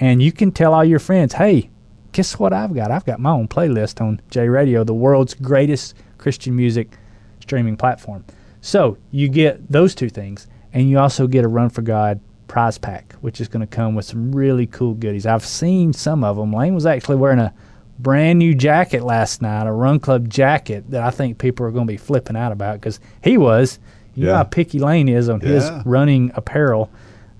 And 0.00 0.20
you 0.20 0.32
can 0.32 0.50
tell 0.50 0.74
all 0.74 0.84
your 0.84 0.98
friends, 0.98 1.34
hey, 1.34 1.70
guess 2.10 2.36
what 2.36 2.52
I've 2.52 2.74
got? 2.74 2.90
I've 2.90 3.04
got 3.04 3.20
my 3.20 3.30
own 3.30 3.46
playlist 3.46 4.00
on 4.00 4.20
J 4.28 4.48
Radio, 4.48 4.82
the 4.82 4.92
world's 4.92 5.34
greatest 5.34 5.94
Christian 6.18 6.56
music 6.56 6.98
streaming 7.38 7.76
platform. 7.76 8.24
So 8.60 8.98
you 9.12 9.28
get 9.28 9.70
those 9.70 9.94
two 9.94 10.08
things, 10.08 10.48
and 10.72 10.90
you 10.90 10.98
also 10.98 11.28
get 11.28 11.44
a 11.44 11.48
Run 11.48 11.70
for 11.70 11.82
God 11.82 12.18
prize 12.48 12.76
pack, 12.76 13.14
which 13.20 13.40
is 13.40 13.46
going 13.46 13.60
to 13.60 13.68
come 13.68 13.94
with 13.94 14.04
some 14.04 14.32
really 14.34 14.66
cool 14.66 14.94
goodies. 14.94 15.26
I've 15.26 15.44
seen 15.46 15.92
some 15.92 16.24
of 16.24 16.36
them. 16.36 16.52
Lane 16.52 16.74
was 16.74 16.86
actually 16.86 17.16
wearing 17.16 17.38
a 17.38 17.54
brand 18.02 18.38
new 18.38 18.54
jacket 18.54 19.02
last 19.02 19.40
night, 19.42 19.66
a 19.66 19.72
Run 19.72 20.00
Club 20.00 20.28
jacket 20.28 20.90
that 20.90 21.02
I 21.02 21.10
think 21.10 21.38
people 21.38 21.64
are 21.66 21.70
going 21.70 21.86
to 21.86 21.92
be 21.92 21.96
flipping 21.96 22.36
out 22.36 22.52
about 22.52 22.80
because 22.80 23.00
he 23.22 23.38
was. 23.38 23.78
You 24.14 24.26
know 24.26 24.34
how 24.34 24.42
picky 24.44 24.78
Lane 24.78 25.08
is 25.08 25.28
on 25.30 25.40
his 25.40 25.70
running 25.86 26.32
apparel, 26.34 26.90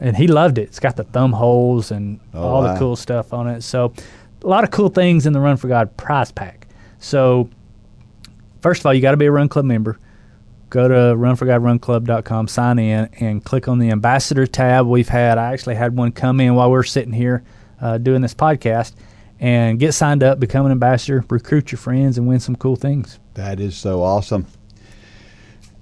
and 0.01 0.17
he 0.17 0.27
loved 0.27 0.57
it. 0.57 0.63
It's 0.63 0.81
got 0.81 0.97
the 0.97 1.05
thumb 1.05 1.33
holes 1.33 1.91
and 1.91 2.19
Oh, 2.33 2.41
all 2.43 2.63
wow. 2.63 2.73
the 2.73 2.79
cool 2.79 2.97
stuff 2.97 3.35
on 3.35 3.47
it. 3.49 3.61
So, 3.63 3.93
a 4.43 4.47
lot 4.47 4.65
of 4.65 4.71
cool 4.71 4.89
things 4.89 5.27
in 5.27 5.35
the 5.35 5.41
Run 5.41 5.59
for 5.59 5.69
God 5.69 5.95
prize 5.99 6.33
pack. 6.33 6.67
So, 6.99 7.51
first 8.63 8.81
of 8.81 8.87
all, 8.87 8.95
you 8.95 9.03
got 9.03 9.11
to 9.11 9.17
be 9.19 9.27
a 9.27 9.31
Run 9.33 9.49
Club 9.51 9.67
member. 9.67 9.99
Go 10.71 10.89
to 10.89 10.95
runforgodrunclub.com, 10.95 12.49
sign 12.49 12.79
in, 12.79 13.09
and 13.21 13.45
click 13.45 13.69
on 13.69 13.79
the 13.79 13.91
ambassador 13.91 14.47
tab. 14.47 14.87
We've 14.87 15.09
had, 15.09 15.37
I 15.37 15.53
actually 15.53 15.75
had 15.75 15.97
one 15.97 16.13
come 16.13 16.41
in 16.41 16.55
while 16.55 16.71
we 16.71 16.79
are 16.79 16.83
sitting 16.83 17.13
here 17.13 17.43
uh, 17.81 17.99
doing 17.99 18.23
this 18.23 18.35
podcast, 18.35 18.95
and 19.43 19.81
get 19.81 19.93
signed 19.93 20.23
up, 20.23 20.39
become 20.39 20.65
an 20.67 20.73
ambassador, 20.73 21.25
recruit 21.29 21.73
your 21.73 21.79
friends, 21.81 22.17
and 22.17 22.29
win 22.29 22.39
some 22.39 22.55
cool 22.55 22.77
things. 22.77 23.19
That 23.35 23.59
is 23.59 23.77
so 23.77 24.01
awesome. 24.01 24.47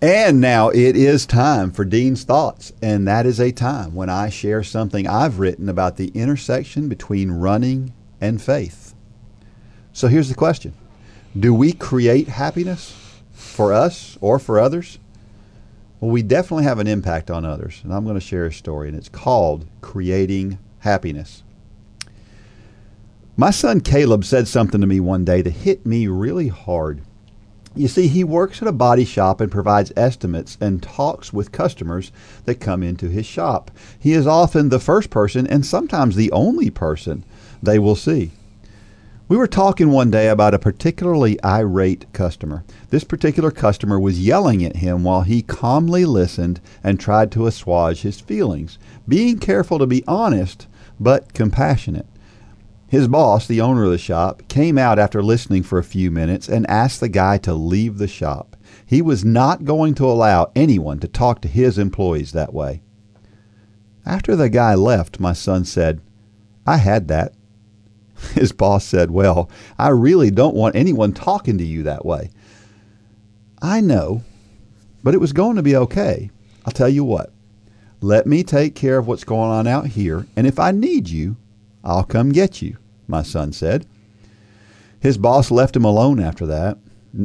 And 0.01 0.41
now 0.41 0.71
it 0.71 0.97
is 0.97 1.27
time 1.27 1.71
for 1.71 1.85
Dean's 1.85 2.25
Thoughts. 2.25 2.73
And 2.81 3.07
that 3.07 3.27
is 3.27 3.39
a 3.39 3.53
time 3.53 3.95
when 3.95 4.09
I 4.09 4.31
share 4.31 4.63
something 4.63 5.07
I've 5.07 5.39
written 5.39 5.69
about 5.69 5.99
the 5.99 6.09
intersection 6.09 6.89
between 6.89 7.33
running 7.33 7.93
and 8.19 8.41
faith. 8.41 8.95
So 9.93 10.09
here's 10.09 10.31
the 10.31 10.35
question 10.35 10.73
Do 11.39 11.53
we 11.53 11.75
create 11.75 12.29
happiness 12.29 12.97
for 13.31 13.75
us 13.75 14.17
or 14.23 14.39
for 14.39 14.59
others? 14.59 14.99
Well, 16.01 16.11
we 16.11 16.23
definitely 16.23 16.65
have 16.65 16.79
an 16.79 16.87
impact 16.87 17.31
on 17.31 17.45
others. 17.45 17.83
And 17.85 17.93
I'm 17.93 18.05
going 18.05 18.15
to 18.15 18.23
share 18.23 18.47
a 18.47 18.53
story, 18.55 18.89
and 18.89 18.97
it's 18.97 19.11
called 19.11 19.67
Creating 19.83 20.59
Happiness. 20.79 21.43
My 23.41 23.51
son 23.51 23.81
Caleb 23.81 24.27
said 24.27 24.49
something 24.49 24.83
to 24.83 24.87
me 24.87 25.01
one 25.01 25.25
day 25.25 25.41
that 25.41 25.51
hit 25.51 25.87
me 25.87 26.07
really 26.09 26.49
hard. 26.49 27.01
You 27.75 27.89
see, 27.89 28.07
he 28.07 28.23
works 28.23 28.61
at 28.61 28.69
a 28.69 28.71
body 28.71 29.07
shop 29.07 29.41
and 29.41 29.51
provides 29.51 29.95
estimates 29.97 30.59
and 30.61 30.83
talks 30.83 31.33
with 31.33 31.51
customers 31.51 32.13
that 32.45 32.61
come 32.61 32.83
into 32.83 33.09
his 33.09 33.25
shop. 33.25 33.71
He 33.99 34.13
is 34.13 34.27
often 34.27 34.69
the 34.69 34.79
first 34.79 35.09
person 35.09 35.47
and 35.47 35.65
sometimes 35.65 36.17
the 36.17 36.31
only 36.33 36.69
person 36.69 37.25
they 37.63 37.79
will 37.79 37.97
see. 37.97 38.33
We 39.27 39.39
were 39.39 39.47
talking 39.47 39.91
one 39.91 40.11
day 40.11 40.29
about 40.29 40.53
a 40.53 40.59
particularly 40.59 41.43
irate 41.43 42.13
customer. 42.13 42.63
This 42.91 43.05
particular 43.05 43.51
customer 43.51 43.99
was 43.99 44.21
yelling 44.21 44.63
at 44.63 44.77
him 44.77 45.03
while 45.03 45.23
he 45.23 45.41
calmly 45.41 46.05
listened 46.05 46.61
and 46.85 47.01
tried 47.01 47.33
to 47.33 47.47
assuage 47.47 48.03
his 48.03 48.21
feelings, 48.21 48.79
being 49.09 49.39
careful 49.39 49.79
to 49.79 49.87
be 49.87 50.05
honest 50.07 50.67
but 51.01 51.33
compassionate. 51.33 52.05
His 52.91 53.07
boss, 53.07 53.47
the 53.47 53.61
owner 53.61 53.85
of 53.85 53.93
the 53.93 53.99
shop, 53.99 54.43
came 54.49 54.77
out 54.77 54.99
after 54.99 55.23
listening 55.23 55.63
for 55.63 55.79
a 55.79 55.85
few 55.85 56.11
minutes 56.11 56.49
and 56.49 56.69
asked 56.69 56.99
the 56.99 57.09
guy 57.09 57.39
to 57.39 57.55
leave 57.55 57.99
the 57.99 58.09
shop. 58.09 58.57
He 58.85 59.01
was 59.01 59.25
not 59.25 59.65
going 59.65 59.95
to 59.95 60.07
allow 60.07 60.51
anyone 60.57 60.99
to 60.99 61.07
talk 61.07 61.41
to 61.43 61.49
his 61.49 61.79
employees 61.79 62.33
that 62.33 62.53
way. 62.53 62.83
After 64.05 64.35
the 64.35 64.49
guy 64.49 64.75
left, 64.75 65.21
my 65.21 65.33
son 65.33 65.65
said, 65.65 66.01
I 66.67 66.79
had 66.79 67.07
that. 67.07 67.33
His 68.35 68.51
boss 68.51 68.85
said, 68.85 69.13
Well, 69.13 69.49
I 69.79 69.91
really 69.91 70.33
don't 70.33 70.57
want 70.57 70.75
anyone 70.75 71.13
talking 71.13 71.59
to 71.59 71.65
you 71.65 71.85
that 71.85 72.05
way. 72.05 72.31
I 73.63 73.81
know, 73.81 74.25
but 75.05 75.15
it 75.15 75.21
was 75.21 75.33
going 75.33 75.55
to 75.55 75.63
be 75.63 75.77
okay. 75.77 76.31
I'll 76.67 76.73
tell 76.73 76.89
you 76.89 77.05
what. 77.05 77.33
Let 78.01 78.27
me 78.27 78.43
take 78.43 78.75
care 78.75 78.99
of 78.99 79.07
what's 79.07 79.25
going 79.25 79.51
on 79.51 79.69
out 79.69 79.87
here, 79.87 80.27
and 80.35 80.45
if 80.45 80.59
I 80.59 80.73
need 80.73 81.09
you, 81.09 81.37
I'll 81.83 82.05
come 82.05 82.33
get 82.33 82.61
you, 82.61 82.77
my 83.11 83.23
son 83.23 83.53
said. 83.53 83.87
His 85.01 85.19
boss 85.19 85.51
left 85.51 85.77
him 85.77 85.85
alone 85.85 86.21
after 86.21 86.47
that. 86.47 86.79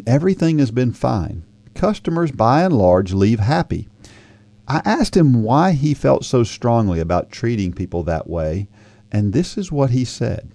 Everything 0.07 0.59
has 0.59 0.71
been 0.71 0.93
fine. 0.93 1.43
Customers, 1.73 2.31
by 2.31 2.63
and 2.63 2.77
large, 2.77 3.13
leave 3.13 3.39
happy. 3.39 3.88
I 4.67 4.81
asked 4.83 5.15
him 5.15 5.43
why 5.43 5.73
he 5.73 5.93
felt 5.93 6.25
so 6.25 6.43
strongly 6.43 6.99
about 6.99 7.31
treating 7.31 7.71
people 7.73 8.01
that 8.03 8.27
way, 8.27 8.67
and 9.11 9.31
this 9.31 9.57
is 9.57 9.71
what 9.71 9.91
he 9.91 10.05
said. 10.05 10.49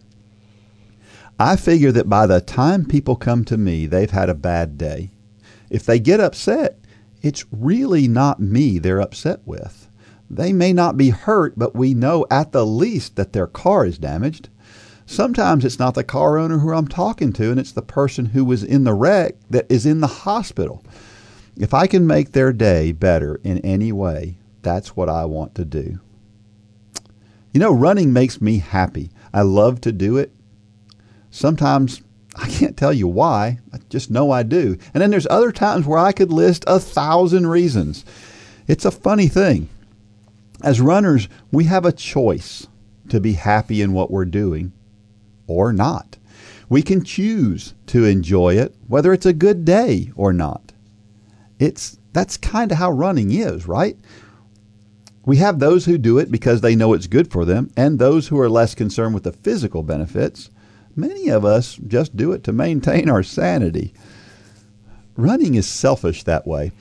I 1.39 1.57
figure 1.57 1.93
that 1.93 2.09
by 2.09 2.27
the 2.27 2.41
time 2.41 2.85
people 2.85 3.17
come 3.17 3.45
to 3.45 3.57
me, 3.57 3.87
they've 3.87 4.11
had 4.11 4.29
a 4.29 4.35
bad 4.35 4.77
day. 4.77 5.11
If 5.71 5.87
they 5.87 6.01
get 6.01 6.21
upset, 6.21 6.79
it's 7.23 7.47
really 7.53 8.09
not 8.09 8.41
me 8.41 8.79
they're 8.79 9.01
upset 9.01 9.41
with. 9.45 9.89
They 10.29 10.53
may 10.53 10.73
not 10.73 10.97
be 10.97 11.11
hurt, 11.11 11.59
but 11.59 11.75
we 11.75 11.95
know 11.95 12.27
at 12.31 12.53
the 12.53 12.67
least 12.67 13.17
that 13.17 13.33
their 13.33 13.47
car 13.47 13.87
is 13.87 13.99
damaged. 13.99 14.49
Sometimes 15.11 15.65
it's 15.65 15.81
not 15.81 15.95
the 15.95 16.05
car 16.05 16.39
owner 16.39 16.59
who 16.59 16.73
I'm 16.73 16.87
talking 16.87 17.33
to, 17.33 17.51
and 17.51 17.59
it's 17.59 17.73
the 17.73 17.83
person 17.83 18.27
who 18.27 18.45
was 18.45 18.63
in 18.63 18.85
the 18.85 18.95
wreck 18.95 19.35
that 19.51 19.67
is 19.69 19.85
in 19.85 19.99
the 19.99 20.07
hospital. 20.07 20.85
If 21.57 21.75
I 21.75 21.89
can 21.89 22.07
make 22.07 22.31
their 22.31 22.53
day 22.53 22.93
better 22.93 23.41
in 23.43 23.59
any 23.59 23.91
way, 23.91 24.39
that's 24.63 24.95
what 24.95 25.09
I 25.09 25.25
want 25.25 25.57
to 25.57 25.65
do. 25.65 25.99
You 27.53 27.59
know, 27.59 27.73
running 27.73 28.13
makes 28.13 28.41
me 28.41 28.59
happy. 28.59 29.11
I 29.35 29.43
love 29.43 29.81
to 29.81 29.91
do 29.91 30.17
it. 30.17 30.33
Sometimes 31.29 32.03
I 32.37 32.49
can't 32.49 32.77
tell 32.77 32.93
you 32.93 33.09
why. 33.09 33.59
I 33.73 33.79
just 33.89 34.13
know 34.13 34.31
I 34.31 34.45
do. 34.45 34.79
And 34.95 35.03
then 35.03 35.11
there's 35.11 35.27
other 35.29 35.51
times 35.51 35.87
where 35.87 35.99
I 35.99 36.13
could 36.13 36.31
list 36.31 36.63
a 36.69 36.79
thousand 36.79 37.49
reasons. 37.49 38.05
It's 38.69 38.85
a 38.85 38.93
funny 38.93 39.27
thing. 39.27 39.71
As 40.63 40.81
runners, 40.81 41.29
we 41.51 41.65
have 41.65 41.85
a 41.85 41.91
choice 41.91 42.69
to 43.09 43.19
be 43.19 43.33
happy 43.33 43.83
in 43.83 43.93
what 43.93 44.13
we're 44.13 44.25
doing 44.25 44.73
or 45.51 45.73
not. 45.73 46.17
We 46.69 46.83
can 46.83 47.03
choose 47.05 47.75
to 47.87 48.05
enjoy 48.05 48.57
it, 48.57 48.75
whether 48.87 49.13
it's 49.13 49.27
a 49.27 49.33
good 49.33 49.65
day 49.65 50.13
or 50.15 50.33
not. 50.33 50.73
It's 51.59 51.99
that's 52.13 52.37
kind 52.37 52.73
of 52.73 52.79
how 52.79 52.91
running 52.91 53.33
is, 53.33 53.67
right? 53.67 53.97
We 55.27 55.37
have 55.37 55.59
those 55.59 55.85
who 55.85 55.99
do 55.99 56.19
it 56.19 56.31
because 56.31 56.61
they 56.61 56.75
know 56.75 56.93
it's 56.93 57.07
good 57.07 57.31
for 57.31 57.45
them, 57.45 57.71
and 57.77 57.99
those 57.99 58.29
who 58.29 58.41
are 58.41 58.49
less 58.49 58.75
concerned 58.75 59.15
with 59.15 59.25
the 59.25 59.33
physical 59.33 59.83
benefits. 59.83 60.51
Many 60.97 61.29
of 61.29 61.45
us 61.45 61.77
just 61.77 62.17
do 62.17 62.33
it 62.33 62.43
to 62.45 62.53
maintain 62.53 63.09
our 63.09 63.23
sanity. 63.23 63.93
Running 65.17 65.55
is 65.55 65.69
selfish 65.69 66.25
that 66.25 66.47
way. 66.47 66.73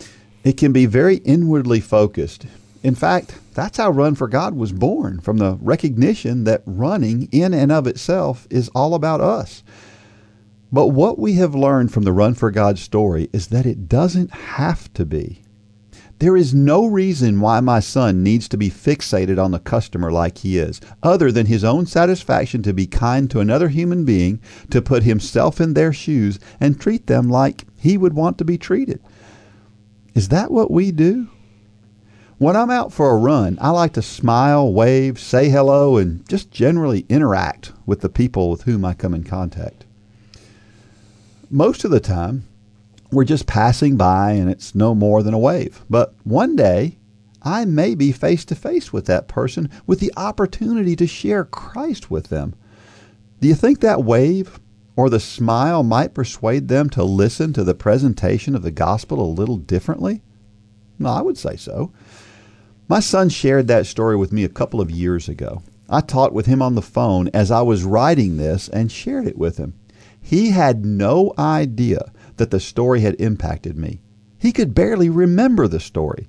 It 0.43 0.57
can 0.57 0.71
be 0.71 0.85
very 0.85 1.17
inwardly 1.17 1.79
focused. 1.79 2.45
In 2.81 2.95
fact, 2.95 3.37
that's 3.59 3.77
how 3.77 3.91
Run 3.91 4.15
for 4.15 4.29
God 4.29 4.55
was 4.55 4.71
born 4.71 5.19
from 5.19 5.37
the 5.37 5.57
recognition 5.61 6.45
that 6.45 6.63
running 6.65 7.27
in 7.31 7.53
and 7.53 7.73
of 7.73 7.87
itself 7.87 8.47
is 8.49 8.69
all 8.69 8.95
about 8.95 9.19
us. 9.19 9.63
But 10.71 10.87
what 10.87 11.19
we 11.19 11.33
have 11.33 11.53
learned 11.53 11.91
from 11.91 12.03
the 12.03 12.13
Run 12.13 12.35
for 12.35 12.51
God 12.51 12.79
story 12.79 13.29
is 13.33 13.47
that 13.47 13.65
it 13.65 13.89
doesn't 13.89 14.31
have 14.31 14.93
to 14.93 15.05
be. 15.05 15.41
There 16.19 16.37
is 16.37 16.53
no 16.53 16.85
reason 16.85 17.41
why 17.41 17.59
my 17.59 17.81
son 17.81 18.23
needs 18.23 18.47
to 18.49 18.57
be 18.57 18.69
fixated 18.69 19.43
on 19.43 19.51
the 19.51 19.59
customer 19.59 20.09
like 20.09 20.37
he 20.37 20.57
is, 20.57 20.79
other 21.03 21.29
than 21.29 21.45
his 21.45 21.63
own 21.63 21.85
satisfaction 21.85 22.61
to 22.63 22.73
be 22.73 22.87
kind 22.87 23.29
to 23.31 23.41
another 23.41 23.67
human 23.67 24.05
being, 24.05 24.41
to 24.69 24.81
put 24.81 25.03
himself 25.03 25.59
in 25.59 25.73
their 25.73 25.91
shoes, 25.91 26.39
and 26.61 26.79
treat 26.79 27.07
them 27.07 27.29
like 27.29 27.65
he 27.77 27.97
would 27.97 28.13
want 28.13 28.37
to 28.37 28.45
be 28.45 28.57
treated. 28.57 29.01
Is 30.13 30.29
that 30.29 30.51
what 30.51 30.71
we 30.71 30.91
do? 30.91 31.27
When 32.39 32.55
I'm 32.55 32.69
out 32.69 32.93
for 32.93 33.11
a 33.11 33.17
run, 33.17 33.57
I 33.59 33.71
like 33.71 33.91
to 33.93 34.01
smile, 34.01 34.71
wave, 34.71 35.19
say 35.19 35.49
hello, 35.49 35.97
and 35.97 36.25
just 36.29 36.51
generally 36.51 37.05
interact 37.09 37.73
with 37.85 37.99
the 37.99 38.07
people 38.07 38.49
with 38.49 38.61
whom 38.61 38.85
I 38.85 38.93
come 38.93 39.13
in 39.13 39.25
contact. 39.25 39.83
Most 41.49 41.83
of 41.83 41.91
the 41.91 41.99
time, 41.99 42.47
we're 43.11 43.25
just 43.25 43.45
passing 43.45 43.97
by 43.97 44.31
and 44.31 44.49
it's 44.49 44.73
no 44.73 44.95
more 44.95 45.21
than 45.21 45.33
a 45.33 45.37
wave. 45.37 45.83
But 45.89 46.15
one 46.23 46.55
day, 46.55 46.95
I 47.43 47.65
may 47.65 47.93
be 47.93 48.13
face 48.13 48.45
to 48.45 48.55
face 48.55 48.93
with 48.93 49.05
that 49.07 49.27
person 49.27 49.69
with 49.85 49.99
the 49.99 50.13
opportunity 50.15 50.95
to 50.95 51.07
share 51.07 51.43
Christ 51.43 52.09
with 52.09 52.29
them. 52.29 52.55
Do 53.41 53.49
you 53.49 53.55
think 53.55 53.81
that 53.81 54.05
wave 54.05 54.61
or 54.95 55.09
the 55.09 55.19
smile 55.19 55.83
might 55.83 56.13
persuade 56.13 56.69
them 56.69 56.89
to 56.91 57.03
listen 57.03 57.51
to 57.51 57.65
the 57.65 57.75
presentation 57.75 58.55
of 58.55 58.61
the 58.61 58.71
gospel 58.71 59.21
a 59.21 59.27
little 59.27 59.57
differently? 59.57 60.21
I 61.05 61.21
would 61.21 61.37
say 61.37 61.55
so. 61.55 61.91
My 62.89 62.99
son 62.99 63.29
shared 63.29 63.67
that 63.67 63.85
story 63.85 64.15
with 64.15 64.33
me 64.33 64.43
a 64.43 64.49
couple 64.49 64.81
of 64.81 64.89
years 64.89 65.29
ago. 65.29 65.61
I 65.87 66.01
talked 66.01 66.33
with 66.33 66.47
him 66.47 66.59
on 66.59 66.73
the 66.73 66.81
phone 66.81 67.29
as 67.35 67.51
I 67.51 67.61
was 67.61 67.83
writing 67.83 68.37
this 68.37 68.67
and 68.67 68.91
shared 68.91 69.27
it 69.27 69.37
with 69.37 69.57
him. 69.57 69.75
He 70.19 70.49
had 70.49 70.83
no 70.83 71.31
idea 71.37 72.11
that 72.37 72.49
the 72.49 72.59
story 72.59 73.01
had 73.01 73.21
impacted 73.21 73.77
me. 73.77 74.01
He 74.39 74.51
could 74.51 74.73
barely 74.73 75.07
remember 75.07 75.67
the 75.67 75.79
story. 75.79 76.25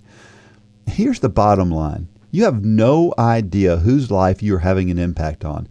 Here's 0.87 1.21
the 1.21 1.31
bottom 1.31 1.71
line 1.71 2.09
you 2.31 2.45
have 2.45 2.63
no 2.63 3.15
idea 3.19 3.79
whose 3.79 4.11
life 4.11 4.43
you're 4.43 4.59
having 4.59 4.91
an 4.91 4.99
impact 4.99 5.47
on. 5.47 5.67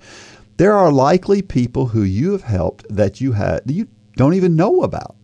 There 0.57 0.73
are 0.73 0.91
likely 0.91 1.43
people 1.43 1.87
who 1.87 2.01
you 2.01 2.31
have 2.31 2.43
helped 2.43 2.85
that 2.89 3.21
you 3.21 3.33
had 3.33 3.61
you 3.67 3.87
don't 4.15 4.33
even 4.33 4.55
know 4.55 4.81
about. 4.81 5.15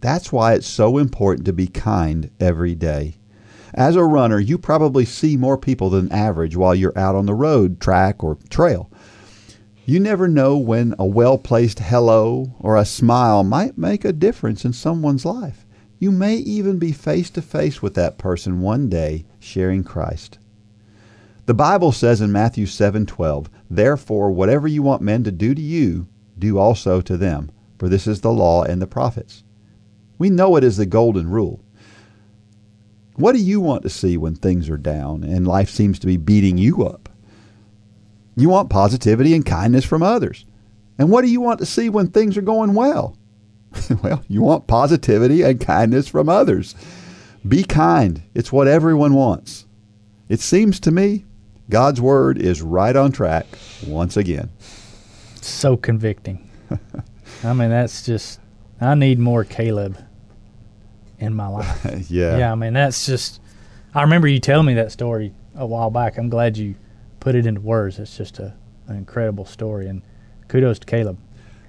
That's 0.00 0.30
why 0.30 0.52
it's 0.52 0.66
so 0.66 0.98
important 0.98 1.46
to 1.46 1.54
be 1.54 1.68
kind 1.68 2.30
every 2.38 2.74
day. 2.74 3.14
As 3.76 3.96
a 3.96 4.04
runner, 4.04 4.38
you 4.38 4.56
probably 4.56 5.04
see 5.04 5.36
more 5.36 5.58
people 5.58 5.90
than 5.90 6.10
average 6.12 6.56
while 6.56 6.76
you're 6.76 6.96
out 6.96 7.16
on 7.16 7.26
the 7.26 7.34
road, 7.34 7.80
track, 7.80 8.22
or 8.22 8.38
trail. 8.48 8.88
You 9.84 9.98
never 9.98 10.28
know 10.28 10.56
when 10.56 10.94
a 10.96 11.04
well 11.04 11.38
placed 11.38 11.80
hello 11.80 12.54
or 12.60 12.76
a 12.76 12.84
smile 12.84 13.42
might 13.42 13.76
make 13.76 14.04
a 14.04 14.12
difference 14.12 14.64
in 14.64 14.72
someone's 14.72 15.24
life. 15.24 15.66
You 15.98 16.12
may 16.12 16.36
even 16.36 16.78
be 16.78 16.92
face 16.92 17.30
to 17.30 17.42
face 17.42 17.82
with 17.82 17.94
that 17.94 18.16
person 18.16 18.60
one 18.60 18.88
day 18.88 19.24
sharing 19.40 19.82
Christ. 19.82 20.38
The 21.46 21.54
Bible 21.54 21.90
says 21.90 22.20
in 22.20 22.30
Matthew 22.30 22.66
7:12, 22.66 23.50
"Therefore 23.68 24.30
whatever 24.30 24.68
you 24.68 24.84
want 24.84 25.02
men 25.02 25.24
to 25.24 25.32
do 25.32 25.52
to 25.52 25.60
you, 25.60 26.06
do 26.38 26.58
also 26.58 27.00
to 27.00 27.16
them, 27.16 27.50
for 27.76 27.88
this 27.88 28.06
is 28.06 28.20
the 28.20 28.32
law 28.32 28.62
and 28.62 28.80
the 28.80 28.86
prophets." 28.86 29.42
We 30.16 30.30
know 30.30 30.54
it 30.54 30.62
is 30.62 30.76
the 30.76 30.86
golden 30.86 31.28
rule. 31.28 31.63
What 33.16 33.32
do 33.32 33.38
you 33.38 33.60
want 33.60 33.82
to 33.82 33.90
see 33.90 34.16
when 34.16 34.34
things 34.34 34.68
are 34.68 34.76
down 34.76 35.22
and 35.22 35.46
life 35.46 35.70
seems 35.70 35.98
to 36.00 36.06
be 36.06 36.16
beating 36.16 36.58
you 36.58 36.84
up? 36.84 37.08
You 38.36 38.48
want 38.48 38.70
positivity 38.70 39.34
and 39.34 39.46
kindness 39.46 39.84
from 39.84 40.02
others. 40.02 40.44
And 40.98 41.10
what 41.10 41.22
do 41.22 41.30
you 41.30 41.40
want 41.40 41.60
to 41.60 41.66
see 41.66 41.88
when 41.88 42.08
things 42.08 42.36
are 42.36 42.42
going 42.42 42.74
well? 42.74 43.16
well, 44.02 44.22
you 44.28 44.42
want 44.42 44.66
positivity 44.66 45.42
and 45.42 45.60
kindness 45.60 46.08
from 46.08 46.28
others. 46.28 46.74
Be 47.46 47.62
kind. 47.62 48.22
It's 48.34 48.52
what 48.52 48.66
everyone 48.66 49.14
wants. 49.14 49.66
It 50.28 50.40
seems 50.40 50.80
to 50.80 50.90
me 50.90 51.24
God's 51.70 52.00
word 52.00 52.38
is 52.38 52.62
right 52.62 52.96
on 52.96 53.12
track 53.12 53.46
once 53.86 54.16
again. 54.16 54.50
So 55.40 55.76
convicting. 55.76 56.50
I 57.44 57.52
mean, 57.52 57.70
that's 57.70 58.04
just, 58.04 58.40
I 58.80 58.94
need 58.94 59.18
more 59.18 59.44
Caleb 59.44 59.98
in 61.24 61.34
my 61.34 61.48
life. 61.48 61.84
yeah. 62.10 62.38
Yeah, 62.38 62.52
I 62.52 62.54
mean, 62.54 62.72
that's 62.74 63.04
just, 63.06 63.40
I 63.94 64.02
remember 64.02 64.28
you 64.28 64.38
telling 64.40 64.66
me 64.66 64.74
that 64.74 64.92
story 64.92 65.32
a 65.56 65.66
while 65.66 65.90
back. 65.90 66.16
I'm 66.18 66.28
glad 66.28 66.56
you 66.56 66.74
put 67.20 67.34
it 67.34 67.46
into 67.46 67.60
words. 67.60 67.98
It's 67.98 68.16
just 68.16 68.38
a, 68.38 68.54
an 68.88 68.96
incredible 68.96 69.44
story, 69.44 69.88
and 69.88 70.02
kudos 70.48 70.78
to 70.80 70.86
Caleb. 70.86 71.18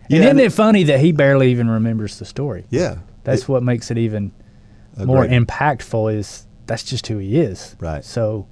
And 0.04 0.12
Yeah, 0.12 0.20
isn't 0.20 0.30
and 0.32 0.40
it 0.42 0.52
funny 0.52 0.84
that 0.84 1.00
he 1.00 1.12
barely 1.12 1.52
even 1.52 1.70
remembers 1.70 2.20
the 2.20 2.26
story? 2.26 2.66
Yeah. 2.70 2.98
That's 3.24 3.44
It- 3.44 3.50
what 3.50 3.64
makes 3.64 3.90
it 3.92 3.98
even 3.98 4.32
a 4.98 5.06
more 5.06 5.26
impactful. 5.26 6.14
Is 6.14 6.46
that's 6.68 6.84
just 6.84 7.08
who 7.08 7.18
he 7.18 7.40
is. 7.40 7.76
Right. 7.80 8.04
So 8.04 8.48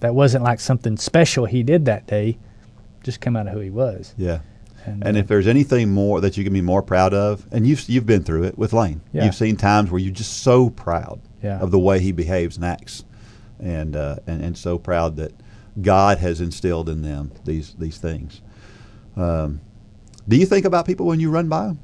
that 0.00 0.14
wasn't 0.14 0.44
like 0.44 0.60
something 0.60 0.96
special 0.96 1.44
he 1.46 1.62
did 1.62 1.84
that 1.86 2.06
day. 2.06 2.38
Just 3.02 3.20
come 3.20 3.36
out 3.36 3.46
of 3.48 3.52
who 3.52 3.60
he 3.60 3.70
was. 3.70 4.14
Yeah. 4.16 4.40
And, 4.84 5.04
And 5.06 5.16
uh, 5.16 5.20
if 5.20 5.26
there's 5.28 5.46
anything 5.46 5.90
more 5.90 6.20
that 6.20 6.36
you 6.36 6.44
can 6.44 6.52
be 6.52 6.60
more 6.60 6.82
proud 6.82 7.14
of, 7.14 7.46
and 7.52 7.66
you've 7.66 7.88
you've 7.88 8.06
been 8.06 8.24
through 8.24 8.44
it 8.44 8.58
with 8.58 8.72
Lane, 8.72 9.00
Yeah. 9.12 9.24
you've 9.24 9.34
seen 9.34 9.56
times 9.56 9.90
where 9.90 10.00
you're 10.00 10.12
just 10.12 10.42
so 10.42 10.70
proud 10.70 11.20
Yeah. 11.42 11.58
of 11.60 11.70
the 11.70 11.78
way 11.78 12.00
he 12.00 12.12
behaves 12.12 12.56
and 12.56 12.64
acts, 12.64 13.04
and 13.60 13.94
uh, 13.96 14.16
and 14.26 14.42
and 14.42 14.56
so 14.58 14.78
proud 14.78 15.16
that 15.16 15.32
God 15.80 16.18
has 16.18 16.40
instilled 16.40 16.88
in 16.88 17.02
them 17.02 17.30
these 17.44 17.74
these 17.78 17.98
things. 17.98 18.40
Um, 19.16 19.60
do 20.28 20.36
you 20.36 20.46
think 20.46 20.64
about 20.64 20.86
people 20.86 21.06
when 21.06 21.20
you 21.20 21.30
run 21.30 21.48
by 21.48 21.66
them? 21.66 21.78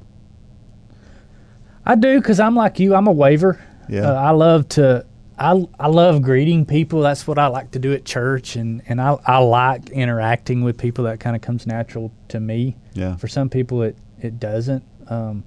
I 1.85 1.95
do 1.95 2.19
because 2.19 2.39
I'm 2.39 2.55
like 2.55 2.79
you. 2.79 2.95
I'm 2.95 3.07
a 3.07 3.11
waver. 3.11 3.59
Yeah. 3.87 4.11
Uh, 4.11 4.13
I 4.15 4.31
love 4.31 4.67
to. 4.69 5.05
I 5.39 5.67
I 5.79 5.87
love 5.87 6.21
greeting 6.21 6.65
people. 6.65 7.01
That's 7.01 7.25
what 7.25 7.39
I 7.39 7.47
like 7.47 7.71
to 7.71 7.79
do 7.79 7.93
at 7.93 8.05
church, 8.05 8.55
and 8.55 8.81
and 8.87 9.01
I 9.01 9.17
I 9.25 9.37
like 9.37 9.89
interacting 9.89 10.63
with 10.63 10.77
people. 10.77 11.05
That 11.05 11.19
kind 11.19 11.35
of 11.35 11.41
comes 11.41 11.65
natural 11.65 12.11
to 12.27 12.39
me. 12.39 12.75
Yeah. 12.93 13.15
For 13.15 13.27
some 13.27 13.49
people, 13.49 13.81
it 13.83 13.97
it 14.19 14.39
doesn't. 14.39 14.83
Um, 15.07 15.43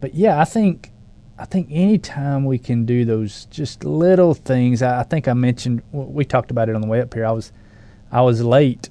but 0.00 0.14
yeah, 0.14 0.40
I 0.40 0.44
think 0.44 0.92
I 1.38 1.46
think 1.46 1.68
anytime 1.70 2.44
we 2.44 2.58
can 2.58 2.84
do 2.84 3.04
those 3.04 3.46
just 3.46 3.84
little 3.84 4.34
things. 4.34 4.82
I, 4.82 5.00
I 5.00 5.02
think 5.02 5.26
I 5.26 5.32
mentioned 5.32 5.82
we 5.92 6.24
talked 6.24 6.50
about 6.50 6.68
it 6.68 6.74
on 6.74 6.82
the 6.82 6.86
way 6.86 7.00
up 7.00 7.12
here. 7.14 7.24
I 7.24 7.32
was 7.32 7.52
I 8.12 8.20
was 8.20 8.42
late 8.42 8.90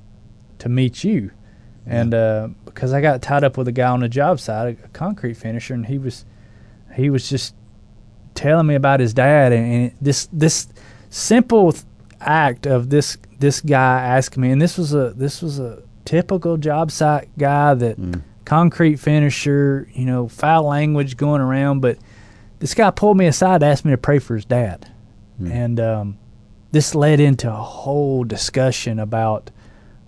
to 0.59 0.69
meet 0.69 1.03
you, 1.03 1.31
and 1.85 2.13
uh, 2.13 2.49
because 2.65 2.91
I 2.91 3.01
got 3.01 3.21
tied 3.21 3.43
up 3.43 3.55
with 3.57 3.67
a 3.67 3.71
guy 3.71 3.89
on 3.89 3.99
the 3.99 4.09
job 4.09 4.39
site, 4.39 4.79
a, 4.79 4.85
a 4.85 4.87
concrete 4.89 5.35
finisher, 5.35 5.73
and 5.73 5.85
he 5.85 5.99
was 5.99 6.25
he 6.95 7.09
was 7.09 7.29
just 7.29 7.55
telling 8.35 8.67
me 8.67 8.75
about 8.75 8.99
his 8.99 9.13
dad 9.13 9.51
and, 9.53 9.73
and 9.73 9.91
this 10.01 10.27
this 10.31 10.67
simple 11.09 11.73
act 12.19 12.65
of 12.65 12.89
this 12.89 13.17
this 13.39 13.61
guy 13.61 14.01
asking 14.01 14.41
me 14.41 14.51
and 14.51 14.61
this 14.61 14.77
was 14.77 14.93
a 14.93 15.11
this 15.11 15.41
was 15.41 15.59
a 15.59 15.81
typical 16.05 16.57
job 16.57 16.91
site 16.91 17.29
guy 17.37 17.73
that 17.73 17.97
concrete 18.45 18.97
finisher 18.97 19.87
you 19.93 20.05
know 20.05 20.27
foul 20.27 20.63
language 20.63 21.15
going 21.15 21.41
around 21.41 21.79
but 21.79 21.97
this 22.63 22.73
guy 22.73 22.89
pulled 22.91 23.17
me 23.17 23.25
aside 23.25 23.59
to 23.59 23.65
ask 23.65 23.83
me 23.83 23.91
to 23.91 23.97
pray 23.97 24.19
for 24.19 24.35
his 24.35 24.45
dad. 24.45 24.89
And 25.51 25.81
um, 25.81 26.17
this 26.71 26.95
led 26.95 27.19
into 27.19 27.49
a 27.51 27.61
whole 27.61 28.23
discussion 28.23 28.99
about 28.99 29.51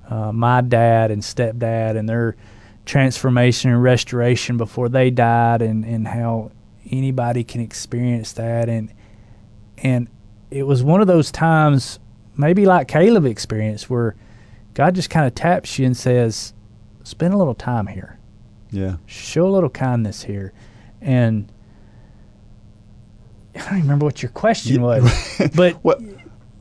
uh, 0.09 0.31
my 0.31 0.61
dad 0.61 1.11
and 1.11 1.21
stepdad 1.21 1.97
and 1.97 2.07
their 2.07 2.37
transformation 2.85 3.71
and 3.71 3.83
restoration 3.83 4.55
before 4.55 4.87
they 4.87 5.09
died 5.09 5.61
and, 5.61 5.83
and 5.83 6.07
how 6.07 6.53
anybody 6.91 7.43
can 7.43 7.61
experience 7.61 8.33
that 8.33 8.69
and 8.69 8.93
and 9.77 10.07
it 10.51 10.63
was 10.63 10.83
one 10.83 11.01
of 11.01 11.07
those 11.07 11.31
times 11.31 11.99
maybe 12.37 12.65
like 12.65 12.87
Caleb 12.87 13.25
experienced 13.25 13.89
where 13.89 14.15
God 14.73 14.95
just 14.95 15.09
kind 15.09 15.25
of 15.25 15.35
taps 15.35 15.79
you 15.79 15.85
and 15.85 15.95
says 15.97 16.53
spend 17.03 17.33
a 17.33 17.37
little 17.37 17.55
time 17.55 17.87
here 17.87 18.19
Yeah. 18.71 18.97
show 19.05 19.47
a 19.47 19.51
little 19.51 19.69
kindness 19.69 20.23
here 20.23 20.53
and 21.01 21.51
I 23.55 23.59
don't 23.59 23.67
even 23.69 23.81
remember 23.83 24.05
what 24.05 24.21
your 24.21 24.31
question 24.31 24.81
was 24.81 25.03
but 25.55 25.81
Well, 25.83 25.97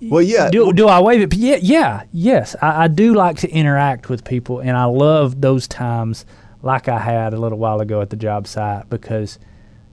well, 0.03 0.23
yeah. 0.23 0.51
do, 0.51 0.73
do 0.73 0.87
I 0.87 1.01
wave 1.01 1.23
it? 1.23 1.35
Yeah, 1.35 1.57
yeah, 1.63 2.03
yes. 2.13 2.55
I, 2.61 2.85
I 2.85 2.89
do 2.89 3.15
like 3.15 3.39
to 3.39 3.51
interact 3.51 4.11
with 4.11 4.23
people, 4.23 4.61
and 4.61 4.77
I 4.77 4.85
love 4.85 5.41
those 5.41 5.67
times 5.67 6.27
like 6.63 6.89
I 6.89 6.99
had 6.99 7.33
a 7.33 7.39
little 7.39 7.57
while 7.57 7.81
ago 7.81 8.03
at 8.03 8.11
the 8.11 8.17
job 8.17 8.47
site 8.47 8.91
because 8.91 9.39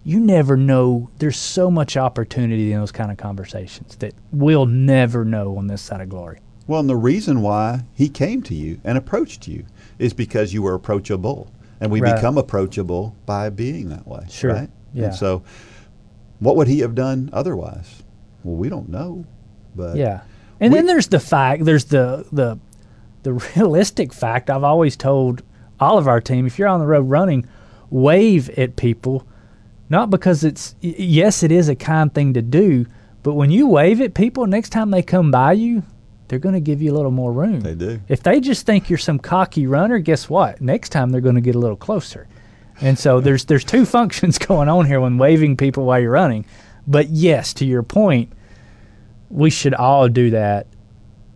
you 0.04 0.20
never 0.20 0.58
know. 0.58 1.10
There's 1.20 1.38
so 1.38 1.70
much 1.72 1.96
opportunity 1.98 2.72
in 2.72 2.80
those 2.80 2.92
kind 2.92 3.12
of 3.12 3.18
conversations 3.18 3.96
that 3.98 4.14
we'll 4.32 4.66
never 4.66 5.24
know 5.26 5.58
on 5.58 5.68
this 5.68 5.82
side 5.82 6.02
of 6.02 6.10
glory. 6.10 6.40
Well, 6.68 6.80
and 6.80 6.90
the 6.90 6.96
reason 6.96 7.42
why 7.42 7.82
he 7.94 8.08
came 8.10 8.42
to 8.44 8.56
you 8.56 8.80
and 8.84 8.98
approached 8.98 9.48
you 9.48 9.66
is 10.00 10.14
because 10.14 10.54
you 10.54 10.62
were 10.62 10.74
approachable. 10.74 11.52
And 11.80 11.92
we 11.92 12.00
Right. 12.02 12.16
become 12.16 12.38
approachable 12.38 13.16
by 13.26 13.50
being 13.50 13.90
that 13.90 14.08
way. 14.08 14.26
Sure. 14.30 14.54
Right? 14.54 14.70
Yeah. 14.94 15.06
And 15.06 15.16
so, 15.16 15.42
what 16.40 16.56
would 16.56 16.68
he 16.68 16.80
have 16.80 16.94
done 16.96 17.30
otherwise? 17.34 18.04
Well, 18.44 18.56
we 18.56 18.70
don't 18.70 18.90
know. 18.90 19.26
But 19.76 19.96
Yeah. 19.98 20.22
And 20.60 20.72
We- 20.72 20.78
then 20.80 20.86
there's 20.86 21.08
the 21.08 21.20
fact, 21.20 21.66
there's 21.66 21.86
the 21.86 22.26
the 22.32 22.60
the 23.24 23.34
realistic 23.56 24.14
fact 24.14 24.50
I've 24.50 24.64
always 24.64 24.96
told 24.96 25.42
all 25.80 25.98
of 25.98 26.08
our 26.08 26.22
team, 26.22 26.46
if 26.46 26.60
you're 26.60 26.68
on 26.68 26.80
the 26.80 26.86
road 26.88 27.10
running, 27.10 27.46
wave 27.90 28.50
at 28.58 28.76
people, 28.76 29.26
not 29.92 30.10
because 30.10 30.46
it's 30.46 30.74
yes, 30.80 31.44
it 31.44 31.52
is 31.52 31.68
a 31.68 31.76
kind 31.76 32.14
thing 32.14 32.34
to 32.36 32.42
do, 32.42 32.86
but 33.24 33.34
when 33.34 33.52
you 33.52 33.68
wave 33.68 34.00
at 34.00 34.14
people 34.14 34.48
next 34.48 34.70
time 34.70 34.90
they 34.90 35.02
come 35.02 35.32
by 35.32 35.52
you, 35.52 35.84
they're 36.30 36.40
going 36.40 36.56
to 36.56 36.62
give 36.62 36.82
you 36.82 36.94
a 36.94 36.96
little 36.96 37.12
more 37.12 37.34
room. 37.34 37.60
They 37.60 37.76
do. 37.76 38.00
If 38.08 38.24
they 38.24 38.40
just 38.40 38.66
think 38.66 38.90
you're 38.90 38.98
some 38.98 39.20
cocky 39.20 39.68
runner, 39.68 40.00
guess 40.00 40.30
what? 40.30 40.62
Next 40.62 40.90
time 40.90 41.10
they're 41.10 41.20
going 41.20 41.36
to 41.36 41.42
get 41.42 41.56
a 41.56 41.60
little 41.60 41.76
closer. 41.76 42.30
And 42.80 42.98
so 42.98 43.20
there's 43.20 43.44
there's 43.44 43.66
two 43.66 43.86
functions 43.98 44.38
going 44.38 44.70
on 44.70 44.86
here 44.86 45.02
when 45.02 45.18
waving 45.18 45.58
people 45.58 45.84
while 45.84 46.00
you're 46.00 46.12
running. 46.12 46.46
But 46.88 47.10
yes, 47.10 47.54
to 47.56 47.66
your 47.66 47.84
point, 47.84 48.32
we 49.30 49.50
should 49.50 49.74
all 49.74 50.08
do 50.08 50.30
that 50.30 50.68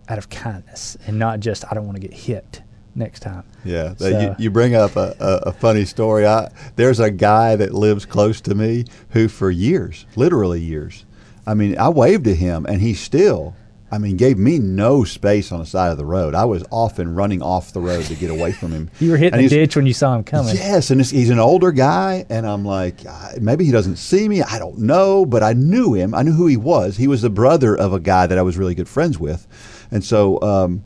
out 0.07 0.18
of 0.18 0.30
kindness 0.30 0.95
and 1.06 1.19
not 1.19 1.41
just 1.41 1.65
I 1.69 1.73
don't 1.73 1.86
want 1.86 1.99
to 1.99 2.07
get 2.07 2.14
hit 2.14 2.61
next 2.96 3.20
time. 3.20 3.44
Yeah, 3.64 3.96
So- 3.96 4.08
you, 4.08 4.36
you 4.40 4.52
bring 4.52 4.74
up 4.76 4.96
a, 4.96 5.16
a, 5.20 5.50
a 5.50 5.52
funny 5.52 5.86
story. 5.86 6.26
I, 6.26 6.50
there's 6.76 7.00
a 7.00 7.12
guy 7.12 7.56
that 7.58 7.74
lives 7.74 8.06
close 8.06 8.42
to 8.42 8.56
me 8.56 8.86
who, 9.10 9.28
for 9.28 9.52
years, 9.52 10.06
literally 10.16 10.62
years, 10.62 11.06
I 11.46 11.54
mean, 11.54 11.78
I 11.78 11.90
waved 11.90 12.24
to 12.26 12.34
him 12.36 12.66
and 12.66 12.82
he 12.82 12.94
still, 12.96 13.56
I 13.92 14.00
mean, 14.00 14.18
gave 14.18 14.38
me 14.40 14.58
no 14.58 15.04
space 15.04 15.52
on 15.52 15.60
the 15.60 15.66
side 15.66 15.92
of 15.92 15.98
the 15.98 16.06
road. 16.06 16.34
I 16.34 16.46
was 16.46 16.64
often 16.72 17.14
running 17.14 17.42
off 17.44 17.72
the 17.72 17.82
road 17.82 18.06
to 18.06 18.16
get 18.16 18.32
away 18.32 18.52
from 18.52 18.72
him. 18.72 18.90
You 19.00 19.12
were 19.12 19.18
hitting 19.18 19.40
the 19.40 19.48
ditch 19.48 19.76
when 19.76 19.86
you 19.86 19.94
saw 19.94 20.16
him 20.16 20.24
coming. 20.24 20.56
Yes, 20.56 20.90
and 20.90 21.00
it's, 21.00 21.12
he's 21.12 21.30
an 21.30 21.38
older 21.40 21.72
guy, 21.72 22.26
and 22.30 22.48
I'm 22.48 22.66
like, 22.66 22.96
"Ah, 23.08 23.34
maybe 23.40 23.64
he 23.64 23.72
doesn't 23.72 23.98
see 23.98 24.28
me. 24.28 24.42
I 24.42 24.58
don't 24.58 24.80
know, 24.80 25.24
but 25.26 25.44
I 25.44 25.54
knew 25.54 25.94
him. 25.94 26.16
I 26.16 26.24
knew 26.24 26.34
who 26.34 26.48
he 26.48 26.58
was. 26.58 26.98
He 26.98 27.08
was 27.08 27.22
the 27.22 27.30
brother 27.30 27.76
of 27.78 27.94
a 27.94 28.00
guy 28.00 28.26
that 28.26 28.38
I 28.38 28.42
was 28.42 28.58
really 28.58 28.74
good 28.74 28.90
friends 28.90 29.20
with, 29.20 29.46
and 29.92 30.04
so, 30.04 30.42
um, 30.42 30.84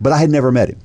but 0.00 0.12
I 0.12 0.18
had 0.18 0.30
never 0.30 0.52
met 0.52 0.68
him. 0.68 0.78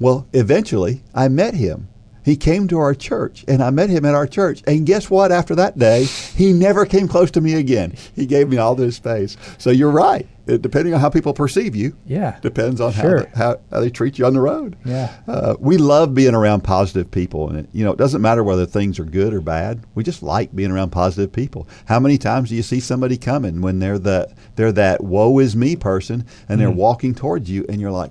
Well, 0.00 0.26
eventually, 0.32 1.02
I 1.14 1.28
met 1.28 1.54
him. 1.54 1.88
He 2.24 2.36
came 2.36 2.68
to 2.68 2.78
our 2.78 2.94
church, 2.94 3.44
and 3.48 3.60
I 3.60 3.70
met 3.70 3.90
him 3.90 4.04
at 4.04 4.14
our 4.14 4.28
church. 4.28 4.62
And 4.64 4.86
guess 4.86 5.10
what? 5.10 5.32
After 5.32 5.56
that 5.56 5.76
day, 5.76 6.04
he 6.04 6.52
never 6.52 6.86
came 6.86 7.08
close 7.08 7.32
to 7.32 7.40
me 7.40 7.54
again. 7.54 7.94
He 8.14 8.26
gave 8.26 8.48
me 8.48 8.58
all 8.58 8.76
this 8.76 8.94
space. 8.94 9.36
So 9.58 9.70
you're 9.70 9.90
right. 9.90 10.28
It, 10.46 10.62
depending 10.62 10.94
on 10.94 11.00
how 11.00 11.08
people 11.08 11.32
perceive 11.34 11.74
you, 11.74 11.96
Yeah. 12.06 12.36
depends 12.40 12.80
on 12.80 12.92
Sure. 12.92 13.18
how, 13.18 13.24
the, 13.24 13.36
how 13.36 13.60
how 13.72 13.80
they 13.80 13.90
treat 13.90 14.18
you 14.20 14.26
on 14.26 14.34
the 14.34 14.40
road. 14.40 14.76
Yeah. 14.84 15.10
Uh, 15.26 15.54
we 15.58 15.78
love 15.78 16.14
being 16.14 16.34
around 16.34 16.62
positive 16.62 17.10
people, 17.10 17.48
and 17.48 17.58
it, 17.58 17.68
you 17.72 17.84
know 17.84 17.90
it 17.92 17.98
doesn't 17.98 18.22
matter 18.22 18.42
whether 18.44 18.66
things 18.66 18.98
are 19.00 19.04
good 19.04 19.34
or 19.34 19.40
bad. 19.40 19.80
We 19.96 20.02
just 20.04 20.22
like 20.22 20.54
being 20.54 20.70
around 20.72 20.90
positive 20.90 21.32
people. 21.32 21.66
How 21.86 21.98
many 22.00 22.18
times 22.18 22.48
do 22.50 22.56
you 22.56 22.62
see 22.62 22.78
somebody 22.80 23.16
coming 23.16 23.60
when 23.62 23.78
they're 23.80 24.00
the 24.00 24.30
they're 24.56 24.72
that 24.72 25.02
woe 25.02 25.38
is 25.40 25.54
me 25.56 25.74
person, 25.76 26.24
and 26.48 26.60
they're 26.60 26.68
Mm. 26.70 26.74
walking 26.76 27.14
towards 27.14 27.48
you, 27.50 27.64
and 27.68 27.80
you're 27.80 27.92
like, 27.92 28.10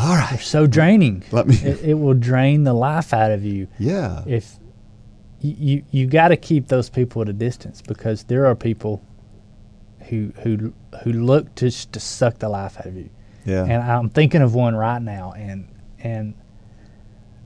all 0.00 0.16
right, 0.16 0.38
So 0.40 0.66
draining. 0.66 1.22
Let 1.30 1.46
me- 1.46 1.56
it, 1.56 1.84
it 1.84 1.94
will 1.94 2.14
drain 2.14 2.64
the 2.64 2.72
life 2.74 3.12
out 3.12 3.30
of 3.30 3.44
you. 3.44 3.68
yeah, 3.78 4.22
if 4.26 4.56
you 5.40 5.54
you, 5.58 5.82
you 5.90 6.06
got 6.06 6.28
to 6.28 6.36
keep 6.36 6.68
those 6.68 6.88
people 6.90 7.22
at 7.22 7.28
a 7.28 7.32
distance 7.32 7.80
because 7.82 8.24
there 8.24 8.46
are 8.46 8.54
people 8.54 9.02
who 10.08 10.32
who 10.42 10.72
who 11.02 11.12
look 11.12 11.54
to 11.56 11.70
to 11.70 12.00
suck 12.00 12.38
the 12.38 12.48
life 12.48 12.76
out 12.78 12.86
of 12.86 12.96
you. 12.96 13.10
yeah, 13.44 13.64
And 13.64 13.82
I'm 13.82 14.08
thinking 14.10 14.42
of 14.42 14.54
one 14.54 14.74
right 14.76 15.00
now, 15.02 15.32
and 15.32 15.68
and 16.02 16.34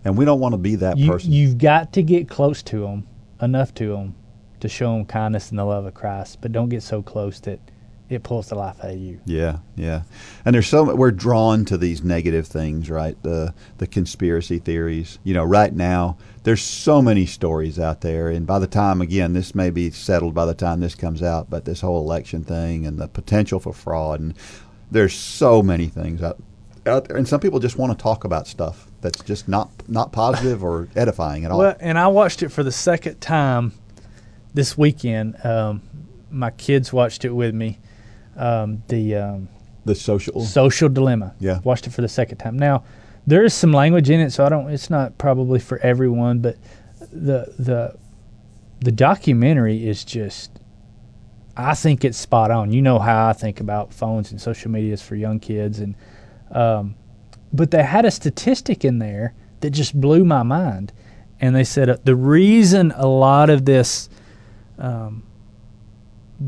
and 0.05 0.16
we 0.18 0.24
don't 0.24 0.40
want 0.40 0.52
to 0.55 0.59
be 0.59 0.76
that 0.76 0.97
you 0.98 1.12
person. 1.12 1.32
you've 1.32 1.59
got 1.59 1.93
to 1.94 2.02
get 2.02 2.28
close 2.28 2.62
to 2.64 2.81
them 2.81 3.06
enough 3.40 3.72
to 3.74 3.89
them 3.93 4.14
to 4.60 4.68
show 4.68 4.93
them 4.94 5.05
kindness 5.05 5.51
and 5.51 5.59
the 5.59 5.64
love 5.64 5.85
of 5.86 5.94
Christ, 5.94 6.39
but 6.40 6.52
don't 6.52 6.68
get 6.68 6.82
so 6.82 7.02
close 7.02 7.40
that 7.40 7.59
it 8.15 8.23
pulls 8.23 8.49
the 8.49 8.55
life 8.55 8.77
out 8.82 8.91
of 8.91 8.99
you. 8.99 9.20
Yeah, 9.27 9.59
yeah. 9.77 10.03
And 10.45 10.55
there's 10.55 10.66
so 10.66 10.95
we're 10.95 11.11
drawn 11.11 11.65
to 11.66 11.77
these 11.77 12.03
negative 12.03 12.47
things, 12.47 12.91
right? 12.91 13.20
The 13.23 13.55
the 13.78 13.86
conspiracy 13.86 14.59
theories. 14.59 15.19
You 15.24 15.35
know, 15.35 15.45
right 15.45 15.73
now 15.73 16.16
there's 16.45 16.62
so 16.62 17.03
many 17.03 17.27
stories 17.27 17.78
out 17.78 18.01
there, 18.01 18.28
and 18.28 18.47
by 18.47 18.59
the 18.59 18.66
time 18.66 19.01
again 19.01 19.32
this 19.32 19.55
may 19.55 19.70
be 19.70 19.91
settled 19.91 20.35
by 20.35 20.47
the 20.47 20.55
time 20.55 20.81
this 20.81 20.95
comes 20.95 21.23
out, 21.23 21.51
but 21.51 21.65
this 21.65 21.81
whole 21.81 22.01
election 22.01 22.45
thing 22.45 22.86
and 22.86 22.99
the 22.99 23.09
potential 23.09 23.61
for 23.61 23.73
fraud 23.73 24.20
and 24.20 24.35
there's 24.91 25.15
so 25.15 25.62
many 25.62 25.89
things 25.89 26.23
out 26.23 26.39
out 26.86 27.09
there, 27.09 27.16
and 27.16 27.27
some 27.27 27.41
people 27.41 27.61
just 27.61 27.78
want 27.78 27.97
to 27.97 28.03
talk 28.03 28.24
about 28.24 28.47
stuff 28.47 28.89
that's 29.01 29.23
just 29.23 29.49
not 29.49 29.70
not 29.89 30.12
positive 30.12 30.62
or 30.62 30.89
edifying 30.97 31.45
at 31.45 31.51
all. 31.51 31.59
Well, 31.59 31.77
and 31.81 31.99
I 31.99 32.09
watched 32.09 32.43
it 32.43 32.51
for 32.51 32.62
the 32.62 32.73
second 32.73 33.20
time 33.20 33.73
this 34.53 34.77
weekend. 34.77 35.36
Um, 35.45 35.82
my 36.31 36.51
kids 36.51 36.93
watched 36.93 37.24
it 37.24 37.31
with 37.31 37.55
me. 37.55 37.78
Um, 38.36 38.82
the 38.89 39.15
um, 39.16 39.48
the 39.85 39.94
social, 39.94 40.40
Social 40.40 40.89
Dilemma. 40.89 41.35
Yeah. 41.39 41.61
Watched 41.62 41.86
it 41.86 41.90
for 41.90 42.01
the 42.02 42.09
second 42.09 42.39
time. 42.39 42.59
Now, 42.59 42.85
there 43.27 43.44
is 43.44 43.55
some 43.55 43.73
language 43.73 44.11
in 44.11 44.20
it, 44.20 44.31
so 44.31 44.44
I 44.44 44.48
don't. 44.48 44.70
It's 44.70 44.90
not 44.90 45.16
probably 45.19 45.61
for 45.61 45.78
everyone, 45.78 46.40
but 46.40 46.56
the 47.12 47.55
the 47.59 47.97
the 48.81 48.93
documentary 48.93 49.86
is 49.86 50.05
just. 50.05 50.51
I 51.56 51.74
think 51.74 52.05
it's 52.05 52.19
spot 52.19 52.51
on. 52.51 52.73
You 52.73 52.82
know 52.82 52.98
how 52.98 53.28
I 53.28 53.32
think 53.32 53.61
about 53.61 53.94
phones 53.94 54.32
and 54.32 54.40
social 54.40 54.70
medias 54.70 55.01
for 55.01 55.15
young 55.15 55.39
kids, 55.39 55.78
and 55.78 55.94
um, 56.51 56.97
but 57.52 57.70
they 57.70 57.82
had 57.82 58.05
a 58.05 58.11
statistic 58.11 58.85
in 58.85 58.98
there 58.98 59.35
that 59.61 59.70
just 59.70 59.98
blew 59.98 60.24
my 60.24 60.43
mind, 60.43 60.93
and 61.40 61.55
they 61.55 61.65
said 61.65 61.89
uh, 61.89 61.97
the 62.02 62.16
reason 62.16 62.93
a 62.97 63.06
lot 63.06 63.51
of 63.51 63.65
this 63.65 64.09
um, 64.78 65.23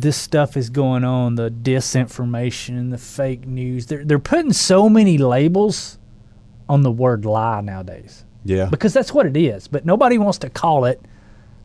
this 0.00 0.16
stuff 0.16 0.56
is 0.56 0.70
going 0.70 1.04
on 1.04 1.36
the 1.36 1.50
disinformation 1.50 2.78
and 2.78 2.92
the 2.92 2.98
fake 2.98 3.46
news. 3.46 3.86
They're, 3.86 4.04
they're 4.04 4.18
putting 4.18 4.52
so 4.52 4.88
many 4.88 5.18
labels 5.18 5.98
on 6.68 6.82
the 6.82 6.90
word 6.90 7.24
lie 7.24 7.60
nowadays. 7.60 8.24
Yeah, 8.44 8.66
because 8.66 8.92
that's 8.92 9.12
what 9.12 9.26
it 9.26 9.36
is. 9.36 9.66
But 9.68 9.84
nobody 9.84 10.18
wants 10.18 10.38
to 10.38 10.50
call 10.50 10.84
it. 10.84 11.00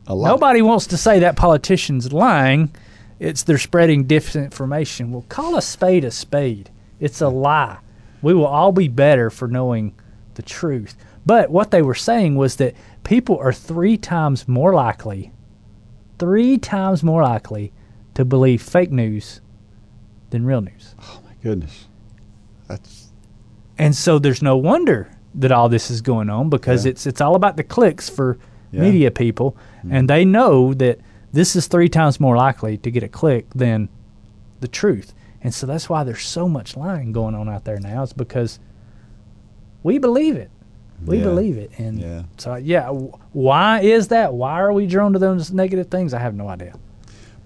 A 0.08 0.14
lot. 0.14 0.28
nobody 0.28 0.62
wants 0.62 0.88
to 0.88 0.96
say 0.96 1.20
that 1.20 1.36
politician's 1.36 2.12
lying. 2.12 2.74
It's 3.20 3.44
they're 3.44 3.58
spreading 3.58 4.06
disinformation. 4.06 5.10
Well 5.10 5.24
call 5.28 5.56
a 5.56 5.62
spade 5.62 6.04
a 6.04 6.10
spade. 6.10 6.70
It's 6.98 7.20
a 7.20 7.28
lie. 7.28 7.78
We 8.20 8.34
will 8.34 8.46
all 8.46 8.72
be 8.72 8.88
better 8.88 9.30
for 9.30 9.46
knowing 9.46 9.94
the 10.34 10.42
truth. 10.42 10.96
But 11.24 11.50
what 11.50 11.70
they 11.70 11.82
were 11.82 11.94
saying 11.94 12.34
was 12.34 12.56
that 12.56 12.74
people 13.04 13.38
are 13.38 13.52
three 13.52 13.96
times 13.96 14.48
more 14.48 14.74
likely 14.74 15.32
three 16.22 16.56
times 16.56 17.02
more 17.02 17.22
likely 17.24 17.72
to 18.14 18.24
believe 18.24 18.62
fake 18.62 18.90
news 18.90 19.40
than 20.30 20.44
real 20.44 20.60
news. 20.60 20.94
Oh 21.00 21.20
my 21.24 21.34
goodness, 21.42 21.86
that's 22.68 23.10
And 23.78 23.94
so 23.96 24.18
there's 24.18 24.42
no 24.42 24.56
wonder 24.56 25.10
that 25.34 25.50
all 25.50 25.68
this 25.68 25.90
is 25.90 26.00
going 26.02 26.28
on 26.30 26.48
because 26.50 26.84
Yeah. 26.84 26.90
it's 26.90 27.06
it's 27.06 27.20
all 27.20 27.34
about 27.34 27.56
the 27.56 27.64
clicks 27.64 28.08
for 28.08 28.38
Yeah. 28.70 28.80
Mm-hmm. 28.80 28.90
media 28.90 29.10
people 29.10 29.56
and 29.90 30.08
they 30.08 30.24
know 30.24 30.72
that 30.74 30.98
this 31.32 31.56
is 31.56 31.66
three 31.66 31.88
times 31.88 32.20
more 32.20 32.36
likely 32.36 32.76
to 32.78 32.90
get 32.90 33.02
a 33.02 33.08
click 33.08 33.46
than 33.54 33.88
the 34.60 34.68
truth. 34.68 35.14
And 35.42 35.52
so 35.52 35.66
that's 35.66 35.88
why 35.88 36.04
there's 36.04 36.22
so 36.26 36.46
much 36.48 36.76
lying 36.76 37.10
going 37.12 37.34
on 37.34 37.48
out 37.48 37.64
there 37.64 37.80
now 37.80 38.02
is 38.02 38.12
because 38.12 38.58
we 39.82 39.98
believe 39.98 40.36
it. 40.36 40.50
We 41.04 41.18
Yeah. 41.18 41.24
believe 41.24 41.56
it. 41.58 41.70
And 41.78 42.26
so 42.36 42.54
yeah, 42.54 42.88
why 43.32 43.80
is 43.80 44.08
that? 44.08 44.34
Why 44.34 44.60
are 44.60 44.72
we 44.72 44.86
drawn 44.86 45.12
to 45.14 45.18
those 45.18 45.50
negative 45.52 45.88
things? 45.88 46.14
I 46.14 46.20
have 46.20 46.34
no 46.34 46.48
idea. 46.48 46.74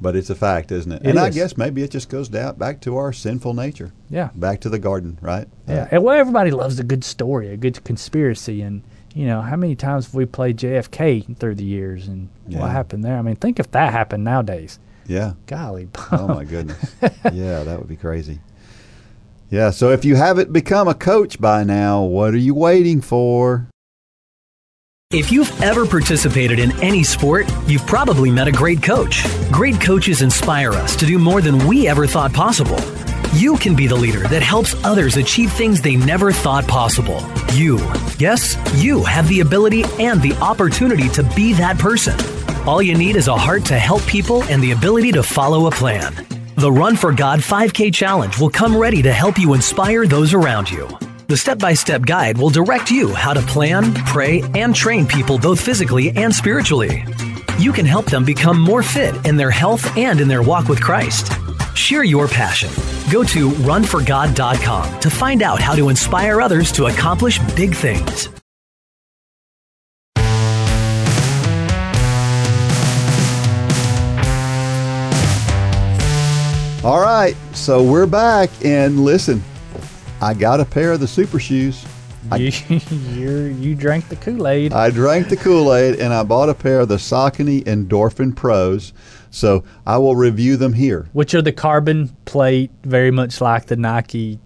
But 0.00 0.14
it's 0.16 0.30
a 0.30 0.34
fact, 0.34 0.70
isn't 0.72 0.90
it? 0.92 1.02
It 1.02 1.08
and 1.10 1.18
I 1.18 1.30
guess 1.30 1.56
maybe 1.56 1.82
it 1.82 1.90
just 1.90 2.08
goes 2.08 2.28
down 2.28 2.56
back 2.56 2.80
to 2.82 2.96
our 2.96 3.12
sinful 3.12 3.54
nature. 3.54 3.92
Yeah. 4.10 4.30
back 4.34 4.60
to 4.62 4.68
the 4.68 4.78
garden, 4.78 5.18
right? 5.22 5.48
Yeah, 5.68 5.88
and 5.90 6.02
well, 6.04 6.16
everybody 6.18 6.50
loves 6.50 6.78
a 6.78 6.84
good 6.84 7.04
story, 7.04 7.48
a 7.48 7.56
good 7.56 7.82
conspiracy, 7.84 8.60
and 8.62 8.82
you 9.14 9.26
know 9.26 9.40
how 9.40 9.56
many 9.56 9.74
times 9.74 10.06
have 10.06 10.14
we 10.14 10.26
played 10.26 10.58
JFK 10.58 11.36
through 11.38 11.54
the 11.56 11.64
years, 11.64 12.08
and 12.08 12.28
Yeah. 12.46 12.60
what 12.60 12.70
happened 12.70 13.04
there? 13.04 13.16
I 13.16 13.22
mean, 13.22 13.36
think 13.36 13.58
if 13.58 13.70
that 13.72 13.92
happened 13.92 14.24
nowadays. 14.24 14.78
Yeah. 15.06 15.34
Golly, 15.46 15.88
Oh 16.12 16.26
my 16.34 16.44
goodness. 16.44 16.94
yeah, 17.32 17.62
that 17.64 17.78
would 17.78 17.88
be 17.88 17.96
crazy. 17.96 18.40
Yeah, 19.48 19.70
so 19.70 19.90
if 19.92 20.04
you 20.04 20.16
haven't 20.16 20.52
become 20.52 20.88
a 20.88 20.94
coach 20.94 21.40
by 21.40 21.62
now, 21.62 22.02
what 22.02 22.34
are 22.34 22.38
you 22.38 22.52
waiting 22.54 23.00
for? 23.00 23.68
If 25.16 25.32
you've 25.32 25.62
ever 25.62 25.86
participated 25.86 26.58
in 26.58 26.78
any 26.84 27.02
sport, 27.02 27.50
you've 27.66 27.86
probably 27.86 28.30
met 28.30 28.48
a 28.48 28.52
great 28.52 28.82
coach. 28.82 29.24
Great 29.50 29.80
coaches 29.80 30.20
inspire 30.20 30.72
us 30.72 30.94
to 30.94 31.06
do 31.06 31.18
more 31.18 31.40
than 31.40 31.66
we 31.66 31.88
ever 31.88 32.06
thought 32.06 32.34
possible. 32.34 32.78
You 33.32 33.56
can 33.56 33.74
be 33.74 33.86
the 33.86 33.96
leader 33.96 34.28
that 34.28 34.42
helps 34.42 34.74
others 34.84 35.16
achieve 35.16 35.50
things 35.50 35.80
they 35.80 35.96
never 35.96 36.32
thought 36.32 36.68
possible. 36.68 37.22
You, 37.54 37.78
yes, 38.18 38.58
you 38.74 39.04
have 39.04 39.26
the 39.28 39.40
ability 39.40 39.84
and 39.98 40.20
the 40.20 40.34
opportunity 40.34 41.08
to 41.08 41.22
be 41.34 41.54
that 41.54 41.78
person. 41.78 42.14
All 42.68 42.82
you 42.82 42.94
need 42.94 43.16
is 43.16 43.28
a 43.28 43.38
heart 43.38 43.64
to 43.66 43.78
help 43.78 44.02
people 44.02 44.42
and 44.44 44.62
the 44.62 44.72
ability 44.72 45.12
to 45.12 45.22
follow 45.22 45.66
a 45.66 45.70
plan. 45.70 46.14
The 46.56 46.70
Run 46.70 46.94
for 46.94 47.10
God 47.10 47.40
5K 47.40 47.94
Challenge 47.94 48.38
will 48.38 48.50
come 48.50 48.76
ready 48.76 49.00
to 49.00 49.14
help 49.14 49.38
you 49.38 49.54
inspire 49.54 50.06
those 50.06 50.34
around 50.34 50.70
you. 50.70 50.86
The 51.28 51.36
step 51.36 51.58
by 51.58 51.74
step 51.74 52.02
guide 52.02 52.38
will 52.38 52.50
direct 52.50 52.88
you 52.88 53.12
how 53.12 53.34
to 53.34 53.40
plan, 53.40 53.92
pray, 54.06 54.44
and 54.54 54.72
train 54.72 55.06
people 55.06 55.38
both 55.40 55.60
physically 55.60 56.12
and 56.14 56.32
spiritually. 56.32 57.04
You 57.58 57.72
can 57.72 57.84
help 57.84 58.06
them 58.06 58.24
become 58.24 58.60
more 58.60 58.80
fit 58.80 59.26
in 59.26 59.36
their 59.36 59.50
health 59.50 59.96
and 59.96 60.20
in 60.20 60.28
their 60.28 60.42
walk 60.42 60.68
with 60.68 60.80
Christ. 60.80 61.32
Share 61.74 62.04
your 62.04 62.28
passion. 62.28 62.70
Go 63.10 63.24
to 63.24 63.50
runforgod.com 63.50 65.00
to 65.00 65.10
find 65.10 65.42
out 65.42 65.60
how 65.60 65.74
to 65.74 65.88
inspire 65.88 66.40
others 66.40 66.70
to 66.70 66.86
accomplish 66.86 67.40
big 67.56 67.74
things. 67.74 68.28
All 76.84 77.00
right, 77.00 77.34
so 77.52 77.82
we're 77.82 78.06
back, 78.06 78.48
and 78.64 79.00
listen, 79.00 79.42
I 80.20 80.34
got 80.34 80.60
a 80.60 80.64
pair 80.64 80.92
of 80.92 81.00
the 81.00 81.08
super 81.08 81.38
shoes. 81.38 81.84
You, 82.36 82.50
you're, 83.12 83.48
you 83.50 83.76
drank 83.76 84.08
the 84.08 84.16
Kool 84.16 84.48
Aid. 84.48 84.72
I 84.72 84.90
drank 84.90 85.28
the 85.28 85.36
Kool 85.36 85.72
Aid, 85.72 86.00
and 86.00 86.12
I 86.12 86.24
bought 86.24 86.48
a 86.48 86.54
pair 86.54 86.80
of 86.80 86.88
the 86.88 86.96
Saucony 86.96 87.62
Endorphin 87.62 88.34
Pros. 88.34 88.92
So 89.30 89.62
I 89.86 89.98
will 89.98 90.16
review 90.16 90.56
them 90.56 90.72
here. 90.72 91.06
Which 91.12 91.34
are 91.34 91.42
the 91.42 91.52
carbon 91.52 92.08
plate, 92.24 92.72
very 92.82 93.12
much 93.12 93.40
like 93.40 93.66
the 93.66 93.76
Nike 93.76 94.40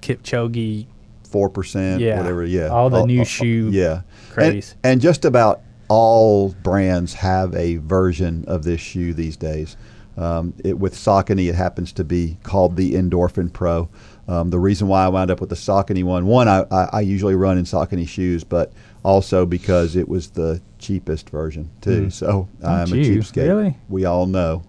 Kipchoge. 0.00 0.86
Four 1.22 1.48
percent, 1.50 2.00
Yeah. 2.00 2.18
whatever. 2.18 2.44
Yeah, 2.44 2.66
All 2.66 2.90
the 2.90 3.04
new 3.06 3.20
all- 3.20 3.24
shoe 3.24 3.68
Yeah, 3.72 4.00
craze. 4.32 4.74
And, 4.82 4.94
and 4.94 5.00
just 5.00 5.24
about 5.24 5.60
all 5.86 6.48
brands 6.64 7.14
have 7.14 7.54
a 7.54 7.76
version 7.76 8.44
of 8.48 8.64
this 8.64 8.80
shoe 8.80 9.14
these 9.14 9.36
days. 9.36 9.76
Um, 10.16 10.52
it, 10.64 10.76
with 10.80 10.94
Saucony, 10.96 11.48
it 11.48 11.54
happens 11.54 11.92
to 11.92 12.02
be 12.02 12.38
called 12.42 12.74
the 12.74 12.94
Endorphin 12.94 13.52
Pro. 13.52 13.88
Um, 14.30 14.50
the 14.50 14.60
reason 14.60 14.86
why 14.86 15.04
I 15.04 15.08
wound 15.08 15.32
up 15.32 15.40
with 15.40 15.50
the 15.50 15.56
Saucony 15.56 16.04
one, 16.04 16.24
one, 16.24 16.46
I, 16.46 16.64
I, 16.70 16.88
I 16.92 17.00
usually 17.00 17.34
run 17.34 17.58
in 17.58 17.64
Saucony 17.64 18.06
shoes, 18.06 18.44
but 18.44 18.72
also 19.02 19.44
because 19.44 19.96
it 19.96 20.08
was 20.08 20.30
the 20.30 20.62
cheapest 20.78 21.30
version 21.30 21.68
too. 21.80 22.06
Mm. 22.06 22.12
So 22.12 22.48
I'm 22.64 22.92
a 22.92 22.96
you? 22.96 23.18
cheapskate. 23.18 23.48
Really? 23.48 23.76
We 23.88 24.04
all 24.04 24.26
know. 24.26 24.62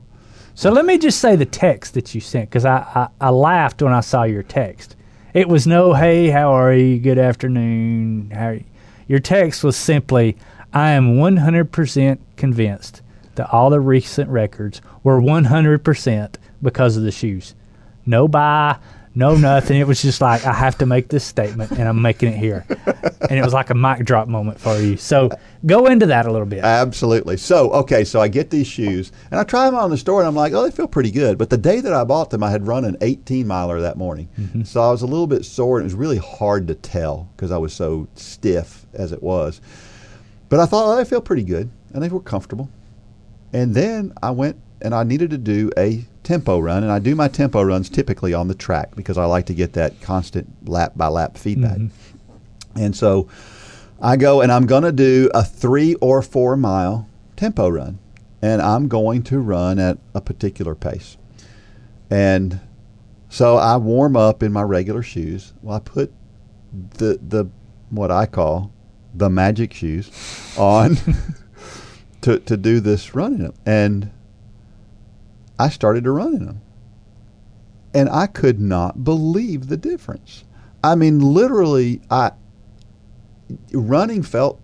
So 0.55 0.71
let 0.71 0.85
me 0.85 0.97
just 0.97 1.19
say 1.19 1.35
the 1.35 1.45
text 1.45 1.93
that 1.93 2.15
you 2.15 2.21
sent 2.21 2.49
because 2.49 2.65
I, 2.65 2.77
I, 2.95 3.27
I 3.27 3.29
laughed 3.29 3.83
when 3.83 3.93
I 3.93 3.99
saw 3.99 4.23
your 4.23 4.41
text. 4.41 4.95
It 5.35 5.47
was 5.47 5.67
no, 5.67 5.93
hey, 5.93 6.29
how 6.29 6.53
are 6.53 6.73
you? 6.73 6.97
Good 6.97 7.19
afternoon. 7.19 8.31
How 8.31 8.47
are 8.47 8.53
you? 8.55 8.65
Your 9.07 9.19
text 9.19 9.63
was 9.63 9.77
simply, 9.77 10.37
I 10.73 10.91
am 10.91 11.17
100% 11.17 12.17
convinced 12.35 13.03
that 13.35 13.53
all 13.53 13.69
the 13.69 13.79
recent 13.79 14.29
records 14.31 14.81
were 15.03 15.21
100% 15.21 16.35
because 16.63 16.97
of 16.97 17.03
the 17.03 17.11
shoes. 17.11 17.53
No 18.05 18.27
buy, 18.27 18.77
no 19.13 19.35
nothing. 19.35 19.77
It 19.79 19.87
was 19.87 20.01
just 20.01 20.21
like, 20.21 20.45
I 20.45 20.53
have 20.53 20.77
to 20.77 20.85
make 20.85 21.09
this 21.09 21.23
statement 21.23 21.71
and 21.71 21.87
I'm 21.87 22.01
making 22.01 22.29
it 22.29 22.37
here. 22.37 22.65
and 23.29 23.37
it 23.37 23.43
was 23.43 23.53
like 23.53 23.69
a 23.69 23.75
mic 23.75 24.05
drop 24.05 24.27
moment 24.27 24.59
for 24.59 24.77
you. 24.77 24.95
So 24.97 25.29
go 25.65 25.87
into 25.87 26.05
that 26.07 26.25
a 26.25 26.31
little 26.31 26.47
bit. 26.47 26.63
Absolutely. 26.63 27.37
So, 27.37 27.71
okay, 27.71 28.03
so 28.03 28.21
I 28.21 28.27
get 28.27 28.49
these 28.49 28.67
shoes 28.67 29.11
and 29.29 29.39
I 29.39 29.43
try 29.43 29.65
them 29.65 29.75
on 29.75 29.85
in 29.85 29.91
the 29.91 29.97
store 29.97 30.21
and 30.21 30.27
I'm 30.27 30.35
like, 30.35 30.53
oh, 30.53 30.63
they 30.63 30.71
feel 30.71 30.87
pretty 30.87 31.11
good. 31.11 31.37
But 31.37 31.49
the 31.49 31.57
day 31.57 31.81
that 31.81 31.93
I 31.93 32.03
bought 32.03 32.29
them, 32.29 32.43
I 32.43 32.51
had 32.51 32.67
run 32.67 32.85
an 32.85 32.97
18 33.01 33.45
miler 33.45 33.81
that 33.81 33.97
morning. 33.97 34.29
Mm-hmm. 34.39 34.63
So 34.63 34.81
I 34.81 34.91
was 34.91 35.01
a 35.01 35.07
little 35.07 35.27
bit 35.27 35.43
sore 35.43 35.77
and 35.77 35.83
it 35.83 35.87
was 35.87 35.95
really 35.95 36.17
hard 36.17 36.67
to 36.67 36.75
tell 36.75 37.29
because 37.35 37.51
I 37.51 37.57
was 37.57 37.73
so 37.73 38.07
stiff 38.15 38.85
as 38.93 39.11
it 39.11 39.21
was. 39.21 39.59
But 40.47 40.59
I 40.59 40.65
thought, 40.65 40.91
oh, 40.91 40.95
they 40.95 41.05
feel 41.05 41.21
pretty 41.21 41.43
good 41.43 41.69
and 41.93 42.01
they 42.01 42.09
were 42.09 42.21
comfortable. 42.21 42.69
And 43.53 43.75
then 43.75 44.13
I 44.23 44.31
went 44.31 44.57
and 44.81 44.93
I 44.93 45.03
needed 45.03 45.29
to 45.31 45.37
do 45.37 45.71
a 45.77 46.05
tempo 46.23 46.59
run. 46.59 46.83
And 46.83 46.91
I 46.91 46.99
do 46.99 47.15
my 47.15 47.27
tempo 47.27 47.61
runs 47.61 47.89
typically 47.89 48.33
on 48.33 48.47
the 48.47 48.55
track 48.55 48.95
because 48.95 49.17
I 49.17 49.25
like 49.25 49.45
to 49.47 49.53
get 49.53 49.73
that 49.73 50.01
constant 50.01 50.67
lap 50.67 50.93
by 50.95 51.07
lap 51.07 51.37
feedback. 51.37 51.77
Mm-hmm. 51.77 52.79
And 52.79 52.95
so 52.95 53.27
I 54.01 54.17
go 54.17 54.41
and 54.41 54.51
I'm 54.51 54.65
going 54.65 54.83
to 54.83 54.91
do 54.91 55.29
a 55.33 55.43
three 55.43 55.95
or 55.95 56.21
four 56.21 56.55
mile 56.57 57.07
tempo 57.35 57.69
run. 57.69 57.99
And 58.41 58.61
I'm 58.61 58.87
going 58.87 59.21
to 59.23 59.39
run 59.39 59.77
at 59.77 59.99
a 60.15 60.21
particular 60.21 60.73
pace. 60.73 61.17
And 62.09 62.59
so 63.29 63.57
I 63.57 63.77
warm 63.77 64.17
up 64.17 64.41
in 64.41 64.51
my 64.51 64.63
regular 64.63 65.03
shoes. 65.03 65.53
Well, 65.61 65.77
I 65.77 65.79
put 65.79 66.11
the, 66.97 67.19
the 67.21 67.49
what 67.89 68.09
I 68.09 68.25
call 68.25 68.71
the 69.13 69.29
magic 69.29 69.73
shoes 69.73 70.09
on 70.57 70.97
to, 72.21 72.39
to 72.39 72.57
do 72.57 72.79
this 72.79 73.13
running. 73.13 73.53
And 73.65 74.11
I 75.61 75.69
started 75.69 76.03
to 76.05 76.11
run 76.11 76.33
in 76.33 76.45
them. 76.47 76.61
And 77.93 78.09
I 78.09 78.25
could 78.25 78.59
not 78.59 79.03
believe 79.03 79.67
the 79.67 79.77
difference. 79.77 80.43
I 80.83 80.95
mean, 80.95 81.19
literally, 81.19 82.01
I 82.09 82.31
running 83.71 84.23
felt 84.23 84.59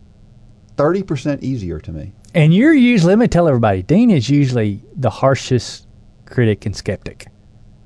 30% 0.75 1.43
easier 1.43 1.79
to 1.79 1.91
me. 1.91 2.13
And 2.33 2.51
you're 2.51 2.73
usually, 2.73 3.11
let 3.11 3.19
me 3.19 3.27
tell 3.27 3.47
everybody, 3.47 3.83
Dean 3.83 4.09
is 4.09 4.27
usually 4.27 4.81
the 4.95 5.11
harshest 5.11 5.85
critic 6.25 6.65
and 6.65 6.75
skeptic. 6.75 7.27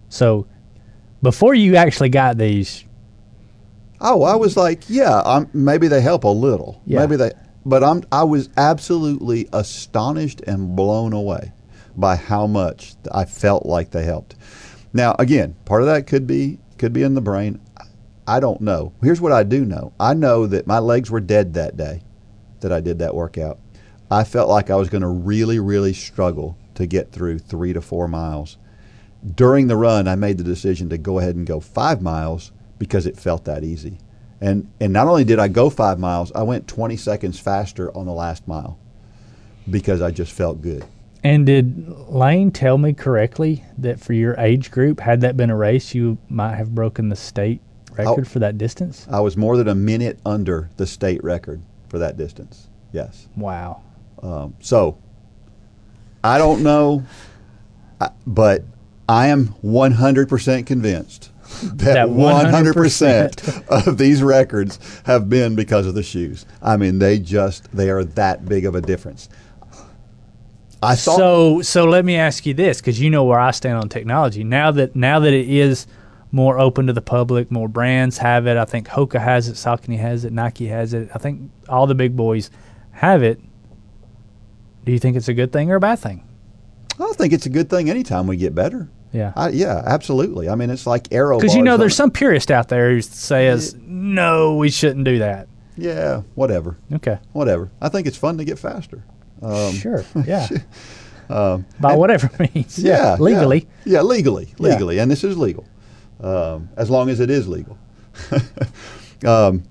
So 0.07 0.47
before 1.21 1.53
you 1.53 1.75
actually 1.75 2.09
got 2.09 2.37
these, 2.37 2.85
Oh, 3.99 4.23
I 4.23 4.35
was 4.35 4.55
like, 4.55 4.89
yeah, 4.89 5.17
um, 5.17 5.49
maybe 5.53 5.87
they 5.89 6.01
help 6.01 6.23
a 6.23 6.29
little. 6.29 6.81
Yeah. 6.85 7.01
Maybe 7.01 7.17
they, 7.17 7.31
but 7.65 7.83
I'm 7.83 8.03
I 8.11 8.23
was 8.23 8.49
absolutely 8.57 9.47
astonished 9.53 10.41
and 10.47 10.75
blown 10.75 11.13
away 11.13 11.51
by 11.95 12.15
how 12.15 12.47
much 12.47 12.95
I 13.11 13.25
felt 13.25 13.65
like 13.65 13.91
they 13.91 14.03
helped. 14.03 14.35
Now, 14.93 15.15
again, 15.19 15.55
part 15.65 15.81
of 15.81 15.87
that 15.87 16.07
could 16.07 16.27
be 16.27 16.59
could 16.77 16.93
be 16.93 17.03
in 17.03 17.13
the 17.13 17.21
brain. 17.21 17.59
I 18.27 18.39
don't 18.39 18.61
know. 18.61 18.93
Here's 19.01 19.21
what 19.21 19.31
I 19.31 19.43
do 19.43 19.65
know. 19.65 19.93
I 19.99 20.13
know 20.13 20.47
that 20.47 20.67
my 20.67 20.79
legs 20.79 21.11
were 21.11 21.19
dead 21.19 21.53
that 21.53 21.77
day 21.77 22.01
that 22.61 22.71
I 22.71 22.79
did 22.79 22.99
that 22.99 23.15
workout. 23.15 23.59
I 24.09 24.23
felt 24.23 24.49
like 24.49 24.69
I 24.69 24.75
was 24.75 24.89
going 24.89 25.01
to 25.01 25.07
really, 25.07 25.59
really 25.59 25.93
struggle 25.93 26.57
to 26.75 26.85
get 26.85 27.11
through 27.11 27.39
three 27.39 27.73
to 27.73 27.81
four 27.81 28.07
miles. 28.07 28.57
During 29.35 29.67
the 29.67 29.77
run, 29.77 30.07
I 30.07 30.15
made 30.15 30.37
the 30.37 30.43
decision 30.43 30.89
to 30.89 30.97
go 30.97 31.19
ahead 31.19 31.35
and 31.35 31.45
go 31.45 31.59
five 31.59 32.01
miles 32.01 32.51
because 32.77 33.05
it 33.05 33.17
felt 33.17 33.45
that 33.45 33.63
easy. 33.63 33.99
And 34.39 34.71
and 34.79 34.91
not 34.91 35.07
only 35.07 35.23
did 35.23 35.37
I 35.37 35.47
go 35.47 35.69
five 35.69 35.99
miles, 35.99 36.31
I 36.31 36.41
went 36.41 36.67
20 36.67 36.97
seconds 36.97 37.39
faster 37.39 37.95
on 37.95 38.07
the 38.07 38.11
last 38.11 38.47
mile 38.47 38.79
because 39.69 40.01
I 40.01 40.09
just 40.09 40.31
felt 40.31 40.61
good. 40.61 40.83
And 41.23 41.45
did 41.45 41.87
Lane 42.09 42.51
tell 42.51 42.77
me 42.77 42.93
correctly 42.93 43.63
that 43.77 43.99
for 43.99 44.13
your 44.13 44.35
age 44.39 44.71
group, 44.71 44.99
had 44.99 45.21
that 45.21 45.37
been 45.37 45.49
a 45.49 45.55
race, 45.55 45.93
you 45.93 46.17
might 46.29 46.55
have 46.55 46.73
broken 46.73 47.09
the 47.09 47.15
state 47.15 47.61
record 47.91 48.27
for 48.27 48.39
that 48.39 48.57
distance? 48.57 49.07
I 49.09 49.19
was 49.19 49.37
more 49.37 49.57
than 49.57 49.67
a 49.67 49.75
minute 49.75 50.19
under 50.25 50.69
the 50.77 50.87
state 50.87 51.23
record 51.23 51.61
for 51.89 51.99
that 51.99 52.17
distance. 52.17 52.69
Yes. 52.91 53.27
Wow. 53.35 53.83
Um, 54.23 54.55
so 54.59 54.97
I 56.23 56.37
don't 56.37 56.63
know, 56.63 57.03
but 58.25 58.63
I 59.07 59.27
am 59.27 59.47
100% 59.63 60.65
convinced 60.65 61.31
that, 61.63 61.93
That 61.95 62.07
100% 62.07 63.87
of 63.87 63.97
these 63.97 64.23
records 64.23 65.01
have 65.05 65.29
been 65.29 65.55
because 65.55 65.85
of 65.85 65.95
the 65.95 66.03
shoes. 66.03 66.45
I 66.61 66.77
mean, 66.77 66.99
they 66.99 67.19
just 67.19 67.69
they 67.75 67.89
are 67.89 68.03
that 68.03 68.47
big 68.47 68.65
of 68.65 68.73
a 68.73 68.81
difference. 68.81 69.27
I 70.83 70.95
saw 70.95 71.15
So 71.15 71.61
so 71.61 71.85
let 71.85 72.05
me 72.05 72.15
ask 72.15 72.45
you 72.45 72.53
this 72.53 72.79
because 72.81 72.99
you 72.99 73.09
know 73.09 73.23
where 73.23 73.39
I 73.39 73.51
stand 73.51 73.77
on 73.77 73.89
technology. 73.89 74.43
Now 74.43 74.71
that 74.71 74.95
now 74.95 75.19
that 75.19 75.33
it 75.33 75.49
is 75.49 75.87
more 76.31 76.59
open 76.59 76.87
to 76.87 76.93
the 76.93 77.01
public, 77.01 77.51
more 77.51 77.67
brands 77.67 78.17
have 78.19 78.47
it. 78.47 78.57
I 78.57 78.65
think 78.65 78.87
Hoka 78.87 79.19
has 79.19 79.47
it, 79.49 79.53
Saucony 79.55 79.99
has 79.99 80.23
it, 80.25 80.31
Nike 80.31 80.67
has 80.67 80.93
it. 80.93 81.09
I 81.13 81.17
think 81.17 81.51
all 81.67 81.87
the 81.87 81.95
big 81.95 82.15
boys 82.15 82.49
have 82.91 83.21
it. 83.21 83.39
Do 84.85 84.91
you 84.91 84.99
think 84.99 85.17
it's 85.17 85.27
a 85.27 85.33
good 85.33 85.51
thing 85.51 85.69
or 85.71 85.75
a 85.75 85.79
bad 85.79 85.99
thing? 85.99 86.27
I 86.99 87.13
think 87.13 87.33
it's 87.33 87.45
a 87.45 87.49
good 87.49 87.69
thing 87.69 87.89
anytime 87.89 88.27
we 88.27 88.37
get 88.37 88.55
better. 88.55 88.89
Yeah. 89.11 89.33
I, 89.35 89.49
yeah, 89.49 89.81
absolutely. 89.85 90.49
I 90.49 90.55
mean, 90.55 90.69
it's 90.69 90.87
like 90.87 91.11
arrow. 91.11 91.37
Because 91.37 91.55
you 91.55 91.61
know 91.61 91.77
there's 91.77 91.95
some 91.95 92.11
purist 92.11 92.49
out 92.49 92.69
there 92.69 92.91
who 92.91 93.01
says 93.01 93.75
no, 93.81 94.55
we 94.55 94.69
shouldn't 94.69 95.05
do 95.05 95.19
that. 95.19 95.47
Yeah, 95.77 96.21
whatever. 96.35 96.77
Okay. 96.93 97.19
Whatever. 97.33 97.71
I 97.81 97.89
think 97.89 98.07
it's 98.07 98.17
fun 98.17 98.37
to 98.37 98.45
get 98.45 98.59
faster. 98.59 99.03
Um, 99.41 99.71
Sure. 99.73 100.03
Yeah. 100.25 100.47
um, 101.29 101.65
By 101.79 101.91
and- 101.91 101.99
whatever 101.99 102.29
means. 102.55 102.77
Yeah, 102.79 103.15
Legally. 103.19 103.67
Yeah, 103.85 103.93
Yeah, 103.93 104.01
legally, 104.03 104.45
Yeah. 104.57 104.67
legally, 104.69 104.99
and 104.99 105.09
this 105.09 105.23
is 105.23 105.37
legal, 105.37 105.65
um, 106.21 106.69
as 106.77 106.89
long 106.89 107.09
as 107.09 107.19
it 107.19 107.29
is 107.29 107.47
legal. 107.47 107.77
um, 109.25 109.63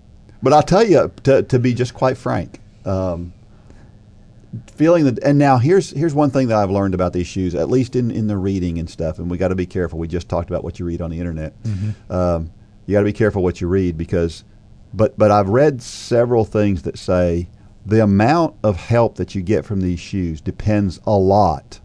but 0.42 0.52
I'll 0.52 0.62
tell 0.62 0.84
you, 0.84 1.10
to, 1.24 1.42
to 1.42 1.59
be 1.59 1.74
just 1.74 1.92
quite 1.94 2.16
frank, 2.16 2.60
um, 2.84 3.32
feeling 4.74 5.05
that, 5.05 5.22
and 5.22 5.38
now 5.38 5.59
here's 5.59 5.90
here's 5.90 6.14
one 6.14 6.30
thing 6.30 6.48
that 6.48 6.56
I've 6.56 6.70
learned 6.70 6.94
about 6.94 7.12
these 7.12 7.26
shoes, 7.26 7.55
at 7.55 7.68
least 7.68 7.94
in 7.94 8.10
in 8.10 8.26
the 8.26 8.36
reading 8.36 8.78
and 8.78 8.88
stuff, 8.88 9.18
and 9.18 9.30
we 9.30 9.36
got 9.38 9.48
to 9.48 9.55
be 9.55 9.66
careful. 9.66 9.98
We 9.98 10.09
just 10.09 10.28
talked 10.28 10.48
about 10.51 10.64
what 10.64 10.78
you 10.78 10.86
read 10.86 11.01
on 11.02 11.10
the 11.10 11.18
internet. 11.18 11.52
Um, 12.09 12.51
you 12.86 12.92
got 12.94 13.01
to 13.01 13.05
be 13.05 13.12
careful 13.12 13.42
what 13.42 13.60
you 13.60 13.68
read 13.68 13.97
because, 13.98 14.44
but 14.94 15.16
but 15.18 15.30
I've 15.30 15.51
read 15.51 15.82
several 15.82 16.44
things 16.44 16.82
that 16.82 16.98
say 16.98 17.48
the 17.85 18.02
amount 18.02 18.57
of 18.62 18.77
help 18.77 19.16
that 19.16 19.35
you 19.35 19.43
get 19.43 19.65
from 19.65 19.81
these 19.81 20.01
shoes 20.01 20.40
depends 20.40 21.01
a 21.07 21.16
lot 21.16 21.81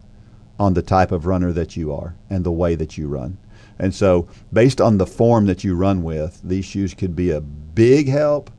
on 0.58 0.74
the 0.74 0.82
type 0.82 1.12
of 1.12 1.26
runner 1.26 1.52
that 1.52 1.76
you 1.76 1.92
are 1.92 2.14
and 2.30 2.44
the 2.44 2.52
way 2.52 2.74
that 2.74 2.96
you 2.96 3.08
run. 3.08 3.38
And 3.78 3.94
so, 3.94 4.26
based 4.52 4.80
on 4.80 4.96
the 4.98 5.06
form 5.06 5.46
that 5.46 5.62
you 5.64 5.74
run 5.74 6.02
with, 6.02 6.40
these 6.42 6.64
shoes 6.64 6.94
could 6.94 7.14
be 7.14 7.30
a 7.30 7.40
big 7.40 8.08
help 8.08 8.50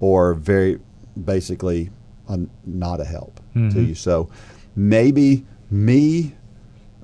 or 0.00 0.34
very 0.34 0.78
basically 1.24 1.90
a, 2.28 2.40
not 2.64 3.00
a 3.00 3.04
help 3.04 3.38
Mm-hmm. 3.54 3.68
to 3.70 3.82
you. 3.82 3.94
So, 3.94 4.30
maybe 4.74 5.44
me, 5.70 6.34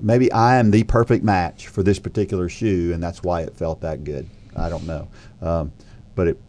maybe 0.01 0.31
I 0.31 0.55
am 0.57 0.71
the 0.71 0.83
perfect 0.83 1.23
match 1.23 1.67
for 1.67 1.83
this 1.83 1.99
particular 1.99 2.49
shoe, 2.49 2.91
and 2.91 3.03
that's 3.03 3.21
why 3.21 3.41
it 3.41 3.55
felt 3.55 3.81
that 3.81 4.03
good. 4.03 4.27
I 4.55 4.67
don't 4.69 4.87
know. 4.87 5.07
Um, 5.43 5.71
but 6.15 6.27
it 6.27 6.39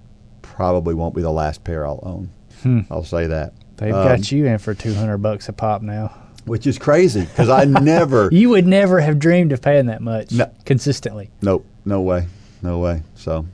probably 0.40 0.94
won't 0.94 1.14
be 1.14 1.20
the 1.20 1.30
last 1.30 1.64
pair 1.64 1.86
I'll 1.86 2.00
own. 2.02 2.30
Hmm. 2.62 2.80
I'll 2.90 3.04
say 3.04 3.26
that. 3.26 3.52
They've 3.76 3.94
Um, 3.94 4.06
got 4.06 4.30
you 4.32 4.46
in 4.46 4.58
for 4.58 4.74
200 4.74 5.18
bucks 5.18 5.48
a 5.48 5.52
pop 5.52 5.82
now. 5.82 6.12
which 6.46 6.66
is 6.66 6.78
crazy 6.78 7.20
because 7.20 7.48
I 7.48 7.64
never. 7.82 8.28
You 8.32 8.48
would 8.50 8.66
never 8.66 9.00
have 9.00 9.18
dreamed 9.18 9.52
of 9.52 9.60
paying 9.62 9.86
that 9.86 10.00
much 10.02 10.32
No. 10.32 10.50
consistently. 10.64 11.30
Nope, 11.42 11.64
no 11.84 12.00
way, 12.00 12.26
no 12.62 12.78
way. 12.78 13.02
So, 13.14 13.46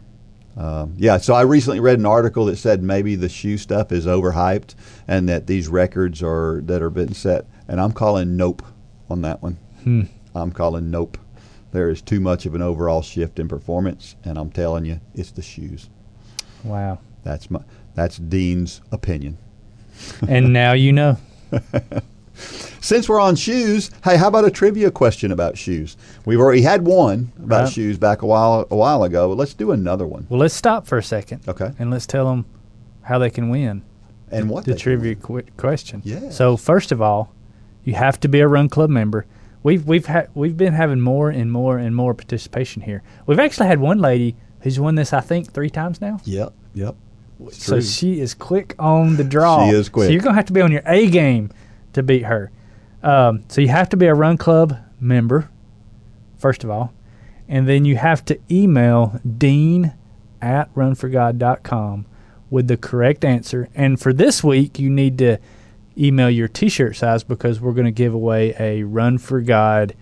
um, 0.56 0.94
yeah. 0.96 1.16
So 1.18 1.34
I 1.34 1.42
recently 1.42 1.80
read 1.80 1.98
an 1.98 2.06
article 2.06 2.46
that 2.46 2.56
said 2.56 2.82
maybe 2.82 3.14
the 3.16 3.28
shoe 3.28 3.58
stuff 3.58 3.90
is 3.92 4.06
overhyped 4.06 4.74
and 5.08 5.28
that 5.28 5.46
these 5.48 5.68
records 5.68 6.22
are 6.22 6.62
that 6.66 6.80
are 6.80 6.90
being 6.90 7.12
set, 7.12 7.44
and 7.68 7.80
I'm 7.80 7.92
calling 7.92 8.36
nope 8.36 8.62
on 9.10 9.22
that 9.22 9.42
one. 9.42 9.58
Hmm. 9.82 10.02
I'm 10.34 10.52
calling 10.52 10.90
nope. 10.90 11.18
There 11.72 11.90
is 11.90 12.00
too 12.00 12.20
much 12.20 12.46
of 12.46 12.54
an 12.54 12.62
overall 12.62 13.02
shift 13.02 13.38
in 13.38 13.48
performance, 13.48 14.14
and 14.24 14.38
I'm 14.38 14.50
telling 14.50 14.84
you, 14.86 15.00
it's 15.14 15.32
the 15.32 15.42
shoes. 15.42 15.90
Wow. 16.64 17.00
That's 17.24 17.50
my 17.50 17.60
that's 17.96 18.18
Dean's 18.18 18.80
opinion. 18.92 19.36
And 20.28 20.52
now 20.52 20.72
you 20.72 20.92
know. 20.92 21.16
Since 22.80 23.08
we're 23.08 23.20
on 23.20 23.34
shoes, 23.34 23.90
hey, 24.04 24.16
how 24.16 24.28
about 24.28 24.44
a 24.44 24.50
trivia 24.50 24.90
question 24.90 25.32
about 25.32 25.56
shoes? 25.56 25.96
We've 26.26 26.38
already 26.38 26.60
had 26.62 26.84
one 26.84 27.32
about 27.42 27.62
Right. 27.64 27.72
shoes 27.72 27.98
back 27.98 28.22
a 28.22 28.26
while 28.26 28.66
a 28.70 28.76
while 28.76 29.02
ago, 29.02 29.28
but 29.28 29.38
let's 29.38 29.54
do 29.54 29.72
another 29.72 30.06
one. 30.06 30.26
Well, 30.28 30.38
let's 30.38 30.54
stop 30.54 30.86
for 30.86 30.98
a 30.98 31.02
second. 31.02 31.48
Okay. 31.48 31.72
And 31.78 31.90
let's 31.90 32.06
tell 32.06 32.28
them 32.28 32.44
how 33.02 33.18
they 33.18 33.30
can 33.30 33.48
win. 33.48 33.82
And 34.30 34.50
what 34.50 34.64
the 34.66 34.74
trivia 34.74 35.14
qu- 35.14 35.42
question. 35.56 36.02
Yes. 36.04 36.36
So 36.36 36.56
first 36.56 36.92
of 36.92 37.00
all, 37.00 37.32
you 37.84 37.94
have 37.94 38.20
to 38.20 38.28
be 38.28 38.40
a 38.40 38.48
Run 38.48 38.68
Club 38.68 38.90
member. 38.90 39.24
We've 39.62 39.84
we've 39.86 40.06
had 40.06 40.28
we've 40.34 40.56
been 40.56 40.74
having 40.74 41.00
more 41.00 41.30
and 41.30 41.50
more 41.50 41.78
and 41.78 41.96
more 41.96 42.12
participation 42.14 42.82
here. 42.82 43.02
We've 43.26 43.38
actually 43.40 43.66
had 43.68 43.80
one 43.80 43.98
lady 43.98 44.36
who's 44.60 44.78
won 44.78 44.94
this 44.94 45.12
I 45.12 45.20
think 45.22 45.52
three 45.52 45.70
times 45.70 46.00
now. 46.00 46.20
Yep, 46.24 46.52
yep. 46.74 46.94
It's 47.44 47.64
So 47.64 47.74
true. 47.74 47.82
she 47.82 48.20
is 48.20 48.34
quick 48.34 48.74
on 48.78 49.16
the 49.16 49.24
draw. 49.24 49.68
She 49.68 49.76
is 49.76 49.88
quick. 49.88 50.06
So 50.06 50.12
you're 50.12 50.22
gonna 50.22 50.34
have 50.36 50.46
to 50.46 50.52
be 50.52 50.60
on 50.62 50.72
your 50.72 50.82
A 50.86 51.08
game 51.10 51.50
to 51.92 52.02
beat 52.02 52.22
her. 52.24 52.50
Um, 53.02 53.44
so 53.48 53.60
you 53.60 53.68
have 53.68 53.88
to 53.90 53.96
be 53.96 54.06
a 54.06 54.14
Run 54.14 54.36
Club 54.36 54.76
member, 55.00 55.48
first 56.38 56.64
of 56.64 56.70
all, 56.70 56.92
and 57.48 57.68
then 57.68 57.84
you 57.84 57.96
have 57.96 58.24
to 58.26 58.38
email 58.50 59.20
Dean 59.38 59.92
at 60.42 60.72
runforgod.com 60.74 62.06
with 62.50 62.68
the 62.68 62.76
correct 62.76 63.24
answer. 63.24 63.68
And 63.74 64.00
for 64.00 64.12
this 64.12 64.42
week, 64.42 64.78
you 64.78 64.90
need 64.90 65.18
to 65.18 65.38
email 65.98 66.30
your 66.30 66.48
T-shirt 66.48 66.96
size 66.96 67.24
because 67.24 67.60
we're 67.60 67.72
going 67.72 67.86
to 67.86 67.90
give 67.90 68.14
away 68.14 68.54
a 68.58 68.82
Run 68.84 69.18
for 69.18 69.40
God 69.40 69.94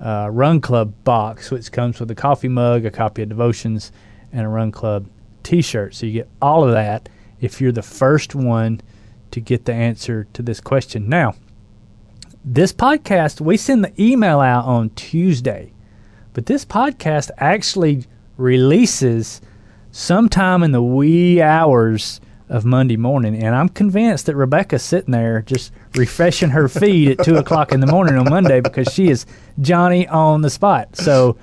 uh, 0.00 0.28
Run 0.30 0.60
Club 0.60 0.92
box, 1.04 1.50
which 1.50 1.70
comes 1.72 2.00
with 2.00 2.10
a 2.10 2.14
coffee 2.14 2.48
mug, 2.48 2.84
a 2.84 2.90
copy 2.90 3.22
of 3.22 3.28
devotions, 3.28 3.92
and 4.32 4.46
a 4.46 4.48
Run 4.48 4.70
Club 4.72 5.06
T-shirt. 5.42 5.94
So 5.94 6.06
you 6.06 6.12
get 6.12 6.28
all 6.40 6.64
of 6.64 6.72
that 6.72 7.08
if 7.40 7.60
you're 7.60 7.72
the 7.72 7.82
first 7.82 8.34
one 8.34 8.80
to 9.30 9.40
get 9.40 9.64
the 9.64 9.72
answer 9.72 10.26
to 10.32 10.42
this 10.42 10.60
question. 10.60 11.08
Now, 11.08 11.34
this 12.44 12.72
podcast 12.72 13.40
we 13.40 13.56
send 13.56 13.84
the 13.84 13.92
email 14.02 14.40
out 14.40 14.64
on 14.64 14.90
Tuesday, 14.90 15.72
but 16.32 16.46
this 16.46 16.64
podcast 16.64 17.30
actually 17.38 18.04
releases 18.36 19.40
sometime 19.90 20.62
in 20.62 20.72
the 20.72 20.82
wee 20.82 21.42
hours 21.42 22.20
of 22.48 22.64
Monday 22.64 22.96
morning, 22.96 23.40
and 23.40 23.54
I'm 23.54 23.68
convinced 23.68 24.26
that 24.26 24.34
Rebecca's 24.34 24.82
sitting 24.82 25.12
there 25.12 25.42
just 25.42 25.72
refreshing 25.94 26.50
her 26.50 26.68
feed 26.68 27.20
at 27.20 27.24
two 27.24 27.36
o'clock 27.36 27.72
in 27.72 27.80
the 27.80 27.86
morning 27.86 28.16
on 28.16 28.28
Monday 28.28 28.60
because 28.60 28.92
she 28.92 29.08
is 29.08 29.26
Johnny 29.60 30.08
on 30.08 30.42
the 30.42 30.50
spot. 30.50 30.96
So. 30.96 31.36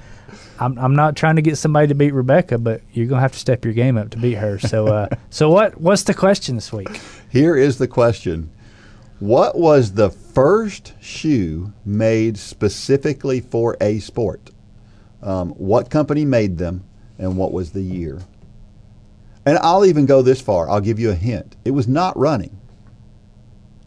I'm, 0.60 0.78
I'm 0.78 0.96
not 0.96 1.16
trying 1.16 1.36
to 1.36 1.42
get 1.42 1.58
somebody 1.58 1.88
to 1.88 1.96
beat 1.96 2.14
Rebecca, 2.14 2.58
but 2.58 2.82
you're 2.94 3.08
gonna 3.08 3.22
have 3.22 3.34
to 3.34 3.40
step 3.40 3.64
your 3.64 3.74
game 3.74 3.98
up 3.98 4.10
to 4.12 4.18
beat 4.18 4.36
her. 4.36 4.60
So, 4.60 4.88
uh, 4.88 5.08
so 5.30 5.50
what? 5.50 5.80
What's 5.80 6.04
the 6.04 6.14
question 6.14 6.56
this 6.56 6.72
week? 6.74 6.90
Here 7.30 7.56
is 7.56 7.78
the 7.78 7.88
question. 7.88 8.52
What 9.20 9.58
was 9.58 9.94
the 9.94 10.10
first 10.10 10.94
shoe 11.02 11.74
made 11.84 12.38
specifically 12.38 13.42
for 13.42 13.76
a 13.82 14.00
sport? 14.00 14.52
Um, 15.24 15.50
what 15.52 15.90
company 15.90 16.24
made 16.24 16.58
them 16.58 16.84
and 17.18 17.36
what 17.36 17.52
was 17.52 17.72
the 17.72 17.82
year? 17.82 18.22
And 19.46 19.58
I'll 19.60 19.86
even 19.86 20.06
go 20.06 20.22
this 20.22 20.40
far. 20.42 20.70
I'll 20.70 20.82
give 20.82 21.00
you 21.00 21.10
a 21.10 21.16
hint. 21.16 21.56
It 21.66 21.72
was 21.72 21.88
not 21.88 22.18
running, 22.18 22.60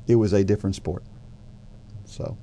it 0.09 0.17
was 0.17 0.33
a 0.33 0.43
different 0.43 0.75
sport. 0.75 1.05
So 2.05 2.37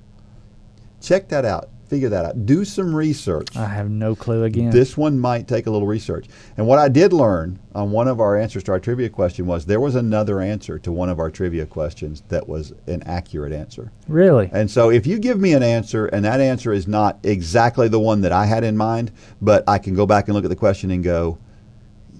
check 1.02 1.28
that 1.30 1.44
out. 1.44 1.70
Figure 1.88 2.10
that 2.10 2.26
out. 2.26 2.46
Do 2.46 2.66
some 2.66 2.94
research. 2.94 3.56
I 3.56 3.66
have 3.66 3.90
no 3.90 4.14
clue 4.14 4.44
again. 4.44 4.72
This 4.72 4.98
one 4.98 5.18
might 5.18 5.48
take 5.48 5.68
a 5.68 5.72
little 5.72 5.88
research. 5.88 6.28
And 6.58 6.68
what 6.68 6.80
I 6.80 6.90
did 6.90 7.14
learn 7.14 7.60
on 7.74 7.92
one 7.92 8.10
of 8.10 8.20
our 8.20 8.36
answers 8.38 8.64
to 8.64 8.74
our 8.74 8.80
trivia 8.80 9.08
question 9.10 9.46
was 9.46 9.66
there 9.66 9.80
was 9.80 9.96
another 9.96 10.42
answer 10.42 10.78
to 10.80 10.92
one 10.92 11.08
of 11.10 11.18
our 11.18 11.32
trivia 11.32 11.66
questions 11.66 12.24
that 12.28 12.50
was 12.50 12.74
an 12.88 13.04
accurate 13.04 13.54
answer. 13.54 13.90
really? 14.10 14.50
And 14.52 14.70
so 14.70 14.90
if 14.90 15.08
you 15.08 15.18
give 15.18 15.40
me 15.40 15.54
an 15.54 15.64
answer 15.64 16.08
and 16.08 16.26
that 16.26 16.42
answer 16.42 16.74
is 16.74 16.88
not 16.90 17.20
exactly 17.24 17.88
the 17.88 18.00
one 18.02 18.20
that 18.22 18.34
I 18.34 18.46
had 18.46 18.66
in 18.66 18.76
mind, 18.76 19.12
but 19.42 19.64
I 19.66 19.78
can 19.78 19.96
go 19.96 20.06
back 20.06 20.28
and 20.28 20.36
look 20.36 20.44
at 20.44 20.50
the 20.50 20.56
question 20.58 20.92
and 20.92 21.04
go, 21.06 21.38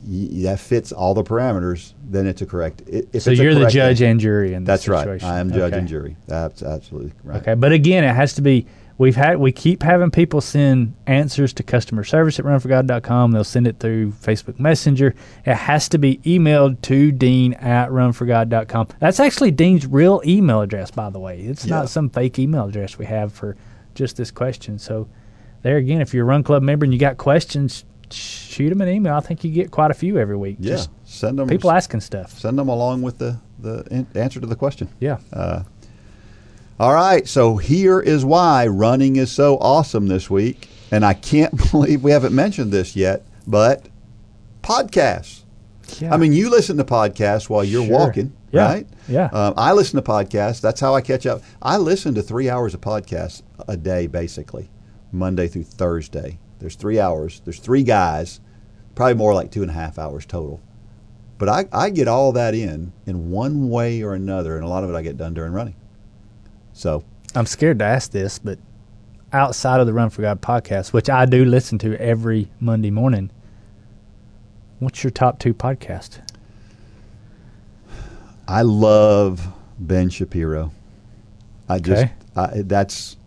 "Y- 0.08 0.44
that 0.44 0.60
fits 0.62 0.94
all 0.94 1.14
the 1.14 1.24
parameters, 1.24 1.94
then 2.10 2.26
it's 2.26 2.42
a 2.42 2.46
correct. 2.46 2.84
If 2.88 3.24
so 3.24 3.32
it's 3.32 3.40
you're 3.42 3.54
the 3.54 3.66
judge 3.68 4.02
answer- 4.02 4.06
and 4.06 4.20
jury 4.22 4.54
in 4.54 4.64
this 4.64 4.86
That's 4.86 4.88
right. 4.88 5.24
I 5.24 5.40
am 5.40 5.50
judge 5.52 5.74
Okay. 5.74 5.80
and 5.80 5.88
jury. 5.90 6.16
That's 6.28 6.64
absolutely 6.64 7.12
right. 7.26 7.42
Okay, 7.42 7.56
but 7.56 7.74
again, 7.74 8.06
it 8.06 8.14
has 8.16 8.34
to 8.36 8.42
be. 8.42 8.66
We've 9.00 9.16
had 9.16 9.38
we 9.38 9.52
keep 9.52 9.84
having 9.84 10.10
people 10.10 10.42
send 10.42 10.96
answers 11.06 11.54
to 11.54 11.64
customer 11.64 12.04
service 12.04 12.40
at 12.40 12.46
runforgod.com. 12.46 13.32
They'll 13.32 13.44
send 13.44 13.68
it 13.68 13.80
through 13.80 14.12
Facebook 14.14 14.60
Messenger. 14.60 15.14
It 15.46 15.54
has 15.56 15.88
to 15.90 16.00
be 16.00 16.18
emailed 16.20 16.82
to 16.84 17.12
Dean 17.12 17.54
at 17.54 17.90
runforgod.com. 17.90 18.88
That's 19.00 19.20
actually 19.20 19.52
Dean's 19.52 19.86
real 19.86 20.22
email 20.26 20.62
address, 20.62 20.90
by 20.90 21.12
the 21.12 21.20
way. 21.20 21.42
It's 21.42 21.66
Yeah. 21.66 21.76
not 21.76 21.90
some 21.90 22.10
fake 22.10 22.40
email 22.40 22.66
address 22.66 22.98
we 22.98 23.06
have 23.06 23.32
for 23.32 23.56
just 23.94 24.18
this 24.18 24.32
question. 24.32 24.80
So 24.80 25.08
there 25.62 25.78
again, 25.78 26.02
if 26.02 26.14
you're 26.14 26.24
a 26.24 26.28
Run 26.28 26.42
Club 26.44 26.64
member 26.64 26.84
and 26.84 26.92
you 26.94 27.00
got 27.00 27.18
questions, 27.18 27.86
shoot 28.10 28.70
them 28.70 28.82
an 28.82 28.88
email. 28.88 29.14
I 29.14 29.20
think 29.20 29.44
you 29.44 29.52
get 29.52 29.70
quite 29.70 29.92
a 29.92 29.94
few 29.96 30.18
every 30.18 30.38
week. 30.38 30.58
Yeah. 30.60 30.72
Just 30.72 30.90
send 31.04 31.38
them 31.38 31.48
people 31.48 31.70
asking 31.70 32.00
stuff. 32.02 32.32
send 32.40 32.58
them 32.58 32.70
along 32.70 33.04
with 33.04 33.20
the, 33.20 33.38
the 33.60 34.06
answer 34.16 34.40
to 34.40 34.48
the 34.48 34.56
question. 34.56 34.88
Yeah. 35.00 35.18
Uh, 35.32 35.64
All 36.80 36.94
right, 36.94 37.28
so 37.28 37.58
here 37.58 38.00
is 38.00 38.24
why 38.24 38.68
running 38.68 39.16
is 39.16 39.32
so 39.32 39.58
awesome 39.58 40.08
this 40.08 40.30
week. 40.30 40.70
And 40.92 41.04
I 41.04 41.14
can't 41.14 41.56
believe 41.72 42.04
we 42.04 42.12
haven't 42.12 42.36
mentioned 42.36 42.72
this 42.72 42.96
yet, 42.96 43.24
but 43.48 43.88
podcasts. 44.62 45.42
Yeah. 46.00 46.14
I 46.14 46.18
mean, 46.18 46.34
you 46.34 46.50
listen 46.50 46.78
to 46.78 46.84
podcasts 46.84 47.50
while 47.50 47.64
you're 47.64 47.86
Sure. 47.86 47.98
walking, 47.98 48.34
Yeah. 48.52 48.66
right? 48.66 48.88
Yeah. 49.08 49.26
Um, 49.32 49.54
I 49.58 49.72
listen 49.74 49.96
to 50.02 50.08
podcasts. 50.08 50.62
That's 50.62 50.80
how 50.80 50.94
I 50.94 51.02
catch 51.02 51.26
up. 51.26 51.42
I 51.62 51.78
listen 51.78 52.14
to 52.16 52.22
three 52.22 52.50
hours 52.50 52.74
of 52.74 52.82
podcasts 52.82 53.42
a 53.68 53.76
day, 53.78 54.06
basically, 54.08 54.70
Monday 55.12 55.48
through 55.48 55.64
Thursday. 55.64 56.38
There's 56.60 56.76
three 56.76 57.00
hours. 57.00 57.42
There's 57.44 57.60
three 57.60 57.84
guys, 57.84 58.40
probably 58.96 59.14
more 59.16 59.34
like 59.34 59.50
two 59.52 59.62
and 59.62 59.72
a 59.72 59.74
half 59.76 59.98
hours 59.98 60.26
total. 60.26 60.62
But 61.38 61.50
I, 61.50 61.66
I 61.72 61.90
get 61.90 62.08
all 62.08 62.32
that 62.34 62.54
in 62.54 62.92
in 63.06 63.30
one 63.32 63.70
way 63.70 64.02
or 64.04 64.14
another, 64.14 64.56
and 64.56 64.66
a 64.66 64.68
lot 64.68 64.84
of 64.84 64.90
it 64.90 64.96
I 64.96 65.02
get 65.02 65.18
done 65.18 65.34
during 65.34 65.54
running. 65.54 65.76
So 66.78 67.04
I'm 67.34 67.48
scared 67.48 67.80
to 67.80 67.86
ask 67.86 68.12
this, 68.12 68.38
but 68.38 68.60
outside 69.34 69.80
of 69.80 69.88
the 69.88 69.94
Run 69.94 70.12
for 70.12 70.22
God 70.22 70.42
podcast, 70.42 70.94
which 70.94 71.10
I 71.10 71.26
do 71.26 71.44
listen 71.44 71.80
to 71.80 72.00
every 72.00 72.52
Monday 72.60 72.92
morning, 72.92 73.32
what's 74.78 75.04
your 75.04 75.10
top 75.10 75.40
two 75.40 75.56
podcast? 75.56 76.22
I 78.48 78.62
love 78.62 79.48
Ben 79.80 80.12
Shapiro. 80.12 80.72
I 81.68 81.80
just 81.80 82.04
Okay. 82.04 82.14
I, 82.36 82.62
that's 82.62 83.18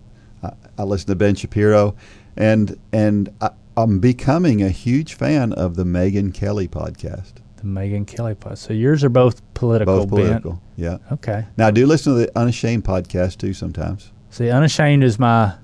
I, 0.44 0.52
I 0.78 0.85
listen 0.85 1.09
to 1.09 1.16
Ben 1.16 1.35
Shapiro, 1.35 1.97
and 2.36 2.78
and 2.93 3.35
I, 3.40 3.51
I'm 3.77 3.98
becoming 3.98 4.62
a 4.62 4.70
huge 4.70 5.14
fan 5.14 5.52
of 5.55 5.74
the 5.74 5.85
Megyn 5.85 6.32
Kelly 6.32 6.68
podcast. 6.68 7.32
The 7.61 7.66
Megyn 7.66 8.07
Kelly 8.07 8.35
podcast. 8.35 8.59
So 8.59 8.73
yours 8.73 9.05
are 9.05 9.11
both 9.11 9.43
political. 9.53 9.99
Both 9.99 10.09
political, 10.09 10.62
yeah. 10.77 10.99
Okay. 11.12 11.47
Now 11.59 11.66
I 11.66 11.70
do 11.70 11.87
listen 11.87 12.15
to 12.15 12.19
the 12.20 12.39
Unashamed 12.39 12.85
podcast 12.85 13.39
too 13.39 13.53
sometimes. 13.53 14.12
See, 14.31 14.49
Unashamed 14.49 15.05
is 15.05 15.19
my 15.19 15.55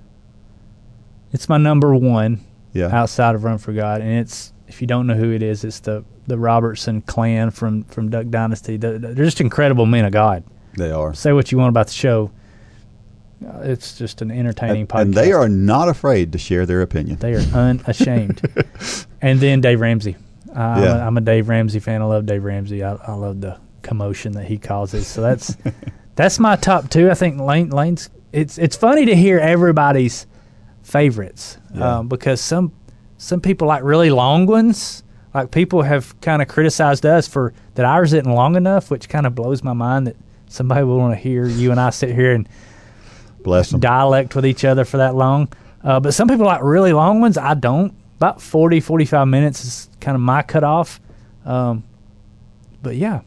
it's 1.32 1.48
my 1.48 1.56
number 1.56 1.94
one 1.94 2.40
Yeah, 2.72 2.94
outside 2.94 3.34
of 3.34 3.44
Run 3.44 3.58
for 3.58 3.72
God, 3.72 4.02
and 4.02 4.18
it's 4.18 4.52
if 4.68 4.80
you 4.80 4.86
don't 4.86 5.06
know 5.06 5.14
who 5.14 5.32
it 5.32 5.42
is, 5.42 5.64
it's 5.64 5.80
the 5.80 6.04
the 6.26 6.36
Robertson 6.36 7.00
clan 7.00 7.50
from 7.50 7.84
from 7.84 8.10
Duck 8.10 8.28
Dynasty. 8.28 8.76
They're, 8.76 8.98
they're 8.98 9.24
just 9.24 9.40
incredible 9.40 9.86
men 9.86 10.04
of 10.04 10.12
God. 10.12 10.44
They 10.76 10.90
are. 10.90 11.14
Say 11.14 11.32
what 11.32 11.50
you 11.50 11.56
want 11.58 11.70
about 11.70 11.86
the 11.86 11.94
show. 11.94 12.30
Uh, 13.46 13.60
it's 13.62 13.96
just 13.96 14.22
an 14.22 14.30
entertaining 14.30 14.80
and, 14.80 14.88
podcast. 14.88 15.00
and 15.02 15.14
they 15.14 15.32
are 15.32 15.48
not 15.48 15.88
afraid 15.88 16.32
to 16.32 16.38
share 16.38 16.66
their 16.66 16.82
opinion. 16.82 17.16
They 17.18 17.34
are 17.34 17.40
unashamed. 17.54 18.40
and 19.22 19.40
then 19.40 19.60
Dave 19.60 19.80
Ramsey. 19.80 20.16
I'm, 20.56 20.82
Yeah. 20.82 20.96
a, 20.96 21.06
I'm 21.06 21.16
a 21.16 21.20
Dave 21.20 21.48
Ramsey 21.48 21.78
fan. 21.80 22.02
I 22.02 22.06
love 22.06 22.26
Dave 22.26 22.42
Ramsey. 22.44 22.82
I, 22.82 22.94
I 22.94 23.12
love 23.12 23.40
the 23.40 23.58
commotion 23.82 24.32
that 24.32 24.46
he 24.46 24.58
causes. 24.58 25.06
So 25.06 25.20
that's 25.22 25.56
that's 26.16 26.38
my 26.38 26.56
top 26.56 26.88
two. 26.90 27.10
I 27.10 27.14
think 27.14 27.40
Lane 27.40 27.70
Lane's. 27.70 28.08
It's 28.32 28.58
it's 28.58 28.76
funny 28.76 29.04
to 29.06 29.14
hear 29.14 29.38
everybody's 29.38 30.26
favorites 30.82 31.58
Yeah. 31.74 31.98
um, 31.98 32.08
because 32.08 32.40
some 32.40 32.72
some 33.18 33.40
people 33.40 33.68
like 33.68 33.82
really 33.82 34.10
long 34.10 34.46
ones. 34.46 35.02
Like 35.34 35.50
people 35.50 35.82
have 35.82 36.18
kind 36.22 36.40
of 36.40 36.48
criticized 36.48 37.04
us 37.04 37.28
for 37.28 37.52
that 37.74 37.84
ours 37.84 38.12
isn't 38.14 38.30
long 38.32 38.56
enough, 38.56 38.90
which 38.90 39.08
kind 39.08 39.26
of 39.26 39.34
blows 39.34 39.62
my 39.62 39.74
mind 39.74 40.06
that 40.06 40.16
somebody 40.48 40.82
would 40.84 40.96
want 40.96 41.12
to 41.12 41.18
hear 41.20 41.46
you 41.46 41.70
and 41.70 41.78
I 41.80 41.90
sit 41.90 42.14
here 42.14 42.32
and 42.32 42.48
Bless 43.42 43.70
them. 43.70 43.80
dialect 43.80 44.34
with 44.34 44.46
each 44.46 44.64
other 44.64 44.84
for 44.84 44.96
that 44.96 45.14
long. 45.14 45.48
Uh, 45.84 46.00
but 46.00 46.14
some 46.14 46.26
people 46.26 46.46
like 46.46 46.62
really 46.62 46.92
long 46.92 47.20
ones. 47.20 47.36
I 47.38 47.54
don't. 47.54 47.94
About 48.16 48.40
40, 48.40 48.80
45 48.80 49.28
minutes 49.28 49.62
is 49.64 49.90
kind 50.06 50.14
of 50.14 50.22
my 50.22 50.40
cutoff. 50.40 51.00
Um, 51.44 51.82
but 52.80 52.94
yeah, 52.94 53.22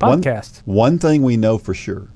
podcast. 0.00 0.62
One, 0.64 0.98
thing 0.98 1.22
we 1.22 1.36
know 1.36 1.58
for 1.58 1.74
sure, 1.74 2.08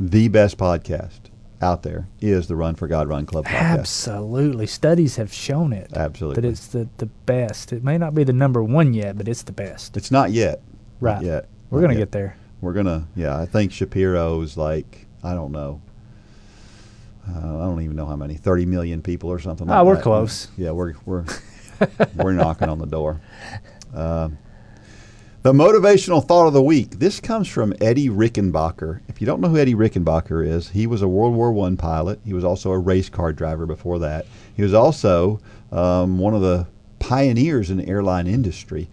the 0.00 0.26
best 0.26 0.58
podcast 0.58 1.20
out 1.62 1.84
there 1.84 2.08
is 2.20 2.48
the 2.48 2.56
Run 2.56 2.74
for 2.74 2.88
God 2.88 3.08
Run 3.08 3.24
Club 3.24 3.44
podcast. 3.44 3.78
Absolutely. 3.78 4.66
Studies 4.66 5.14
have 5.14 5.32
shown 5.32 5.72
it. 5.72 5.92
Absolutely. 5.94 6.42
That 6.42 6.48
it's 6.48 6.66
the, 6.66 6.88
the 6.96 7.06
best. 7.06 7.72
It 7.72 7.84
may 7.84 7.96
not 7.98 8.16
be 8.16 8.24
the 8.24 8.32
number 8.32 8.64
one 8.64 8.92
yet, 8.92 9.16
but 9.16 9.28
it's 9.28 9.42
the 9.42 9.52
best. 9.52 9.96
It's 9.96 10.10
not 10.10 10.32
yet. 10.32 10.60
Right. 11.00 11.14
Not 11.14 11.22
yet. 11.22 11.48
We're 11.70 11.82
going 11.82 11.92
to 11.92 11.98
get 11.98 12.10
there. 12.10 12.36
We're 12.60 12.72
gonna. 12.72 13.06
Yeah, 13.14 13.38
I 13.38 13.46
think 13.46 13.70
Shapiro's 13.70 14.56
like 14.56 15.06
I 15.22 15.34
don't 15.34 15.52
know. 15.52 15.82
Uh, 17.28 17.38
I 17.38 17.64
don't 17.64 17.82
even 17.82 17.94
know 17.94 18.06
how 18.06 18.16
many. 18.16 18.34
Thirty 18.34 18.66
million 18.66 19.02
people 19.02 19.30
or 19.30 19.38
something. 19.38 19.70
Oh, 19.70 19.72
like 19.72 19.84
we're 19.84 19.94
that. 19.96 20.02
close. 20.02 20.48
Yeah, 20.56 20.70
we're 20.70 20.94
we're 21.04 21.26
we're 22.16 22.32
knocking 22.32 22.68
on 22.68 22.78
the 22.78 22.86
door. 22.86 23.20
Um, 23.94 24.38
the 25.42 25.52
motivational 25.52 26.26
thought 26.26 26.48
of 26.48 26.54
the 26.54 26.62
week. 26.62 26.98
This 26.98 27.20
comes 27.20 27.46
from 27.46 27.72
Eddie 27.80 28.08
Rickenbacker. 28.08 29.00
If 29.08 29.20
you 29.20 29.26
don't 29.28 29.40
know 29.40 29.48
who 29.48 29.58
Eddie 29.58 29.76
Rickenbacker 29.76 30.44
is, 30.44 30.70
he 30.70 30.88
was 30.88 31.02
a 31.02 31.08
World 31.08 31.34
War 31.36 31.52
One 31.52 31.76
pilot. 31.76 32.18
He 32.24 32.32
was 32.32 32.44
also 32.44 32.72
a 32.72 32.78
race 32.78 33.08
car 33.08 33.32
driver 33.32 33.64
before 33.64 34.00
that. 34.00 34.26
He 34.56 34.62
was 34.62 34.74
also 34.74 35.40
um, 35.70 36.18
one 36.18 36.34
of 36.34 36.40
the 36.40 36.66
pioneers 36.98 37.70
in 37.70 37.76
the 37.76 37.86
airline 37.86 38.26
industry. 38.26 38.88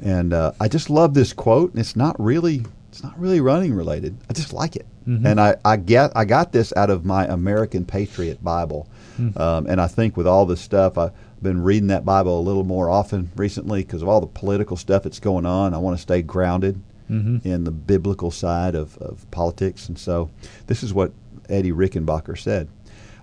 And 0.00 0.32
uh, 0.32 0.52
I 0.60 0.68
just 0.68 0.88
love 0.88 1.14
this 1.14 1.32
quote. 1.32 1.72
And 1.72 1.80
it's 1.80 1.96
not 1.96 2.14
really 2.20 2.64
it's 2.90 3.02
not 3.02 3.18
really 3.18 3.40
running 3.40 3.74
related. 3.74 4.16
I 4.30 4.32
just 4.34 4.52
like 4.52 4.76
it. 4.76 4.86
And 5.26 5.40
I, 5.40 5.56
I 5.64 5.76
get 5.76 6.12
I 6.16 6.24
got 6.24 6.52
this 6.52 6.72
out 6.76 6.90
of 6.90 7.04
my 7.04 7.26
American 7.26 7.84
Patriot 7.84 8.42
Bible. 8.42 8.88
Um, 9.36 9.66
and 9.66 9.80
I 9.80 9.88
think 9.88 10.16
with 10.16 10.28
all 10.28 10.46
this 10.46 10.60
stuff, 10.60 10.96
I've 10.96 11.10
been 11.42 11.62
reading 11.62 11.88
that 11.88 12.04
Bible 12.04 12.38
a 12.38 12.42
little 12.42 12.64
more 12.64 12.90
often 12.90 13.30
recently 13.36 13.82
because 13.82 14.02
of 14.02 14.08
all 14.08 14.20
the 14.20 14.26
political 14.26 14.76
stuff 14.76 15.02
that's 15.02 15.20
going 15.20 15.46
on. 15.46 15.74
I 15.74 15.78
want 15.78 15.96
to 15.96 16.02
stay 16.02 16.22
grounded 16.22 16.80
mm-hmm. 17.10 17.46
in 17.48 17.64
the 17.64 17.70
biblical 17.70 18.30
side 18.30 18.74
of, 18.74 18.96
of 18.98 19.30
politics. 19.30 19.88
And 19.88 19.98
so 19.98 20.30
this 20.66 20.82
is 20.82 20.94
what 20.94 21.12
Eddie 21.48 21.72
Rickenbacker 21.72 22.38
said 22.38 22.68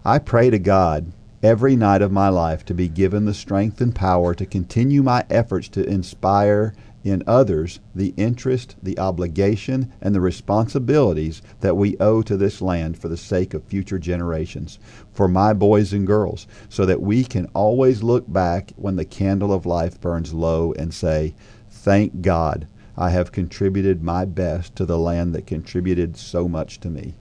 I 0.04 0.20
pray 0.20 0.50
to 0.50 0.60
God 0.60 1.12
every 1.44 1.76
night 1.76 2.02
of 2.02 2.12
my 2.12 2.30
life 2.30 2.66
to 2.66 2.74
be 2.74 2.88
given 2.88 3.26
the 3.26 3.34
strength 3.34 3.80
and 3.82 3.94
power 3.94 4.34
to 4.34 4.46
continue 4.46 5.04
my 5.04 5.26
efforts 5.30 5.68
to 5.70 5.84
inspire 5.84 6.74
in 7.06 7.24
others 7.26 7.80
the 7.94 8.14
interest, 8.18 8.76
the 8.84 9.00
obligation, 9.00 9.94
and 10.02 10.14
the 10.14 10.20
responsibilities 10.20 11.42
that 11.62 11.78
we 11.78 11.96
owe 12.00 12.22
to 12.24 12.36
this 12.36 12.62
land 12.62 12.98
for 12.98 13.08
the 13.08 13.16
sake 13.16 13.54
of 13.54 13.64
future 13.64 14.00
generations, 14.00 14.80
for 15.14 15.28
my 15.28 15.54
boys 15.54 15.94
and 15.94 16.06
girls, 16.06 16.48
so 16.68 16.86
that 16.86 17.02
we 17.02 17.24
can 17.24 17.46
always 17.54 18.04
look 18.04 18.26
back 18.32 18.74
when 18.76 18.98
the 18.98 19.06
candle 19.06 19.54
of 19.54 19.66
life 19.66 20.02
burns 20.02 20.34
low 20.34 20.74
and 20.74 20.94
say, 20.94 21.34
Thank 21.70 22.22
God 22.22 22.68
I 22.98 23.12
have 23.12 23.32
contributed 23.32 24.02
my 24.02 24.26
best 24.26 24.76
to 24.76 24.86
the 24.86 24.98
land 24.98 25.36
that 25.36 25.46
contributed 25.46 26.18
so 26.18 26.48
much 26.48 26.80
to 26.80 26.90
me 26.90 27.14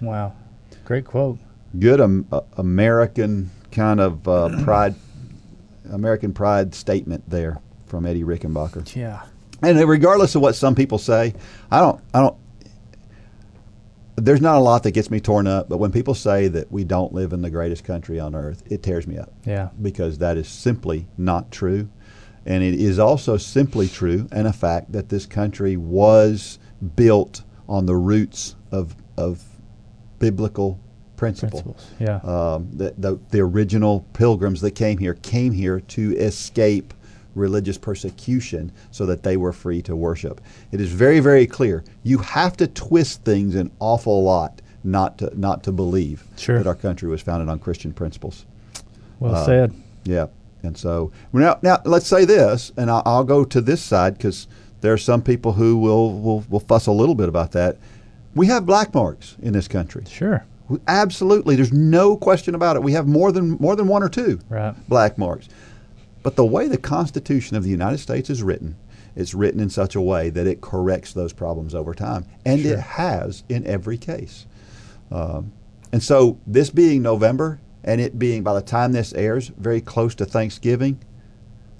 Wow. 0.00 0.34
Great 0.84 1.04
quote. 1.04 1.38
good 1.78 2.00
um, 2.00 2.26
uh, 2.30 2.40
American 2.56 3.50
kind 3.70 4.00
of 4.00 4.26
uh, 4.28 4.62
pride, 4.62 4.94
American 5.90 6.32
pride 6.32 6.74
statement 6.74 7.24
there 7.28 7.60
from 7.94 8.06
Eddie 8.06 8.24
Rickenbacker. 8.24 8.96
Yeah. 8.96 9.22
And 9.62 9.78
regardless 9.88 10.34
of 10.34 10.42
what 10.42 10.56
some 10.56 10.74
people 10.74 10.98
say, 10.98 11.32
I 11.70 11.78
don't, 11.78 12.00
I 12.12 12.22
don't. 12.22 12.36
There's 14.16 14.40
not 14.40 14.56
a 14.56 14.60
lot 14.60 14.82
that 14.82 14.90
gets 14.90 15.12
me 15.12 15.20
torn 15.20 15.46
up, 15.46 15.68
but 15.68 15.78
when 15.78 15.92
people 15.92 16.14
say 16.14 16.48
that 16.48 16.72
we 16.72 16.82
don't 16.82 17.12
live 17.12 17.32
in 17.32 17.40
the 17.40 17.50
greatest 17.50 17.84
country 17.84 18.18
on 18.18 18.34
earth, 18.34 18.64
it 18.68 18.82
tears 18.82 19.06
me 19.06 19.16
up 19.16 19.32
Yeah. 19.46 19.68
because 19.80 20.18
that 20.18 20.36
is 20.36 20.48
simply 20.48 21.06
not 21.16 21.52
true. 21.52 21.88
And 22.44 22.64
it 22.64 22.74
is 22.74 22.98
also 22.98 23.36
simply 23.36 23.86
true 23.86 24.26
and 24.32 24.48
a 24.48 24.52
fact 24.52 24.90
that 24.90 25.08
this 25.08 25.24
country 25.24 25.76
was 25.76 26.58
built 26.96 27.42
on 27.68 27.86
the 27.86 27.94
roots 27.94 28.56
of, 28.72 28.96
of 29.16 29.40
biblical 30.18 30.80
principle. 31.16 31.62
Principles. 31.62 31.90
Yeah. 32.00 32.16
Um, 32.24 32.70
the, 32.72 32.92
the, 32.98 33.20
the 33.30 33.38
original 33.38 34.04
pilgrims 34.14 34.60
that 34.62 34.72
came 34.72 34.98
here 34.98 35.14
came 35.14 35.52
here 35.52 35.78
to 35.78 36.16
escape 36.16 36.92
religious 37.34 37.78
persecution 37.78 38.70
so 38.90 39.06
that 39.06 39.22
they 39.22 39.36
were 39.36 39.52
free 39.52 39.82
to 39.82 39.96
worship. 39.96 40.40
It 40.72 40.80
is 40.80 40.92
very, 40.92 41.20
very 41.20 41.46
clear. 41.46 41.84
You 42.02 42.18
have 42.18 42.56
to 42.58 42.66
twist 42.66 43.24
things 43.24 43.54
an 43.54 43.70
awful 43.80 44.22
lot 44.22 44.60
not 44.82 45.18
to, 45.18 45.32
not 45.38 45.62
to 45.64 45.72
believe 45.72 46.24
Sure. 46.36 46.58
that 46.58 46.66
our 46.66 46.74
country 46.74 47.08
was 47.08 47.22
founded 47.22 47.48
on 47.48 47.58
Christian 47.58 47.92
principles. 47.92 48.44
well 49.20 49.34
uh, 49.34 49.44
said. 49.44 49.74
Yeah, 50.04 50.26
and 50.62 50.76
so 50.76 51.10
now, 51.32 51.58
now 51.62 51.78
let's 51.84 52.06
say 52.06 52.24
this, 52.26 52.70
and 52.76 52.90
I'll, 52.90 53.02
I'll 53.06 53.24
go 53.24 53.44
to 53.44 53.60
this 53.62 53.82
side 53.82 54.18
because 54.18 54.46
there 54.82 54.92
are 54.92 54.98
some 54.98 55.22
people 55.22 55.52
who 55.52 55.78
will, 55.78 56.20
will 56.20 56.44
will 56.50 56.60
fuss 56.60 56.86
a 56.86 56.92
little 56.92 57.14
bit 57.14 57.28
about 57.30 57.52
that. 57.52 57.78
We 58.34 58.46
have 58.48 58.66
black 58.66 58.92
marks 58.92 59.36
in 59.40 59.54
this 59.54 59.66
country. 59.68 60.04
Sure. 60.06 60.44
Absolutely, 60.88 61.56
there's 61.56 61.72
no 61.72 62.16
question 62.16 62.54
about 62.54 62.76
it. 62.76 62.82
We 62.82 62.92
have 62.92 63.06
more 63.06 63.32
than 63.32 63.52
more 63.60 63.76
than 63.76 63.86
one 63.86 64.02
or 64.02 64.08
two 64.10 64.40
Right. 64.50 64.74
black 64.88 65.16
marks. 65.18 65.48
But 66.24 66.34
the 66.34 66.44
way 66.44 66.66
the 66.66 66.78
Constitution 66.78 67.56
of 67.56 67.62
the 67.62 67.70
United 67.70 67.98
States 67.98 68.28
is 68.30 68.42
written, 68.42 68.74
it's 69.14 69.34
written 69.34 69.60
in 69.60 69.70
such 69.70 69.94
a 69.94 70.00
way 70.00 70.30
that 70.30 70.46
it 70.48 70.60
corrects 70.60 71.12
those 71.12 71.32
problems 71.32 71.74
over 71.74 71.94
time, 71.94 72.24
and 72.44 72.62
Sure. 72.62 72.72
it 72.72 72.80
has 72.80 73.44
in 73.48 73.64
every 73.66 73.96
case. 73.98 74.46
Um, 75.12 75.52
and 75.92 76.02
so, 76.02 76.38
this 76.46 76.70
being 76.70 77.02
November, 77.02 77.60
and 77.84 78.00
it 78.00 78.18
being 78.18 78.42
by 78.42 78.54
the 78.54 78.62
time 78.62 78.92
this 78.92 79.12
airs 79.12 79.52
very 79.56 79.80
close 79.80 80.14
to 80.16 80.24
Thanksgiving, 80.24 80.98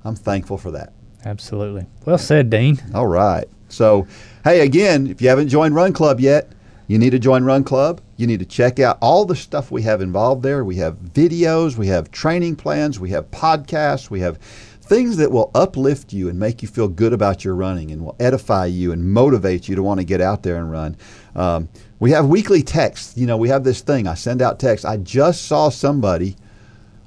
I'm 0.05 0.15
thankful 0.15 0.59
for 0.59 0.71
that. 0.73 0.93
Absolutely. 1.25 1.87
Well 2.05 2.19
said, 2.19 2.51
Dean. 2.51 2.79
All 2.95 3.07
right. 3.07 3.47
So, 3.71 4.07
hey, 4.45 4.61
again, 4.61 5.07
if 5.07 5.23
you 5.23 5.31
haven't 5.31 5.49
joined 5.49 5.75
Run 5.75 5.95
Club 5.95 6.21
yet, 6.21 6.53
you 6.87 6.99
need 6.99 7.11
to 7.11 7.19
join 7.19 7.45
Run 7.45 7.65
Club. 7.65 8.03
You 8.17 8.27
need 8.27 8.41
to 8.41 8.47
check 8.47 8.79
out 8.79 8.99
all 9.01 9.25
the 9.25 9.35
stuff 9.35 9.71
we 9.71 9.83
have 9.83 10.01
involved 10.01 10.43
there. 10.43 10.65
We 10.65 10.77
have 10.77 10.97
videos, 10.97 11.77
we 11.77 11.89
have 11.89 12.11
training 12.11 12.57
plans, 12.57 13.01
we 13.01 13.11
have 13.11 13.31
podcasts, 13.31 14.09
we 14.11 14.21
have 14.21 14.39
things 14.83 15.17
that 15.17 15.33
will 15.33 15.51
uplift 15.55 16.13
you 16.13 16.29
and 16.29 16.39
make 16.39 16.63
you 16.63 16.69
feel 16.69 16.89
good 16.89 17.13
about 17.13 17.45
your 17.45 17.55
running 17.55 17.91
and 17.91 18.05
will 18.05 18.17
edify 18.21 18.67
you 18.67 18.93
and 18.93 19.13
motivate 19.13 19.69
you 19.69 19.75
to 19.75 19.83
want 19.83 19.99
to 19.99 20.05
get 20.05 20.21
out 20.21 20.43
there 20.43 20.57
and 20.57 20.71
run. 20.71 20.97
Um, 21.35 21.69
we 21.99 22.11
have 22.11 22.27
weekly 22.27 22.63
texts. 22.63 23.17
You 23.17 23.27
know, 23.27 23.37
we 23.37 23.49
have 23.49 23.65
this 23.65 23.81
thing. 23.81 24.07
I 24.07 24.15
send 24.15 24.43
out 24.43 24.61
texts. 24.61 24.85
I 24.85 24.99
just 24.99 25.47
saw 25.47 25.71
somebody. 25.71 26.37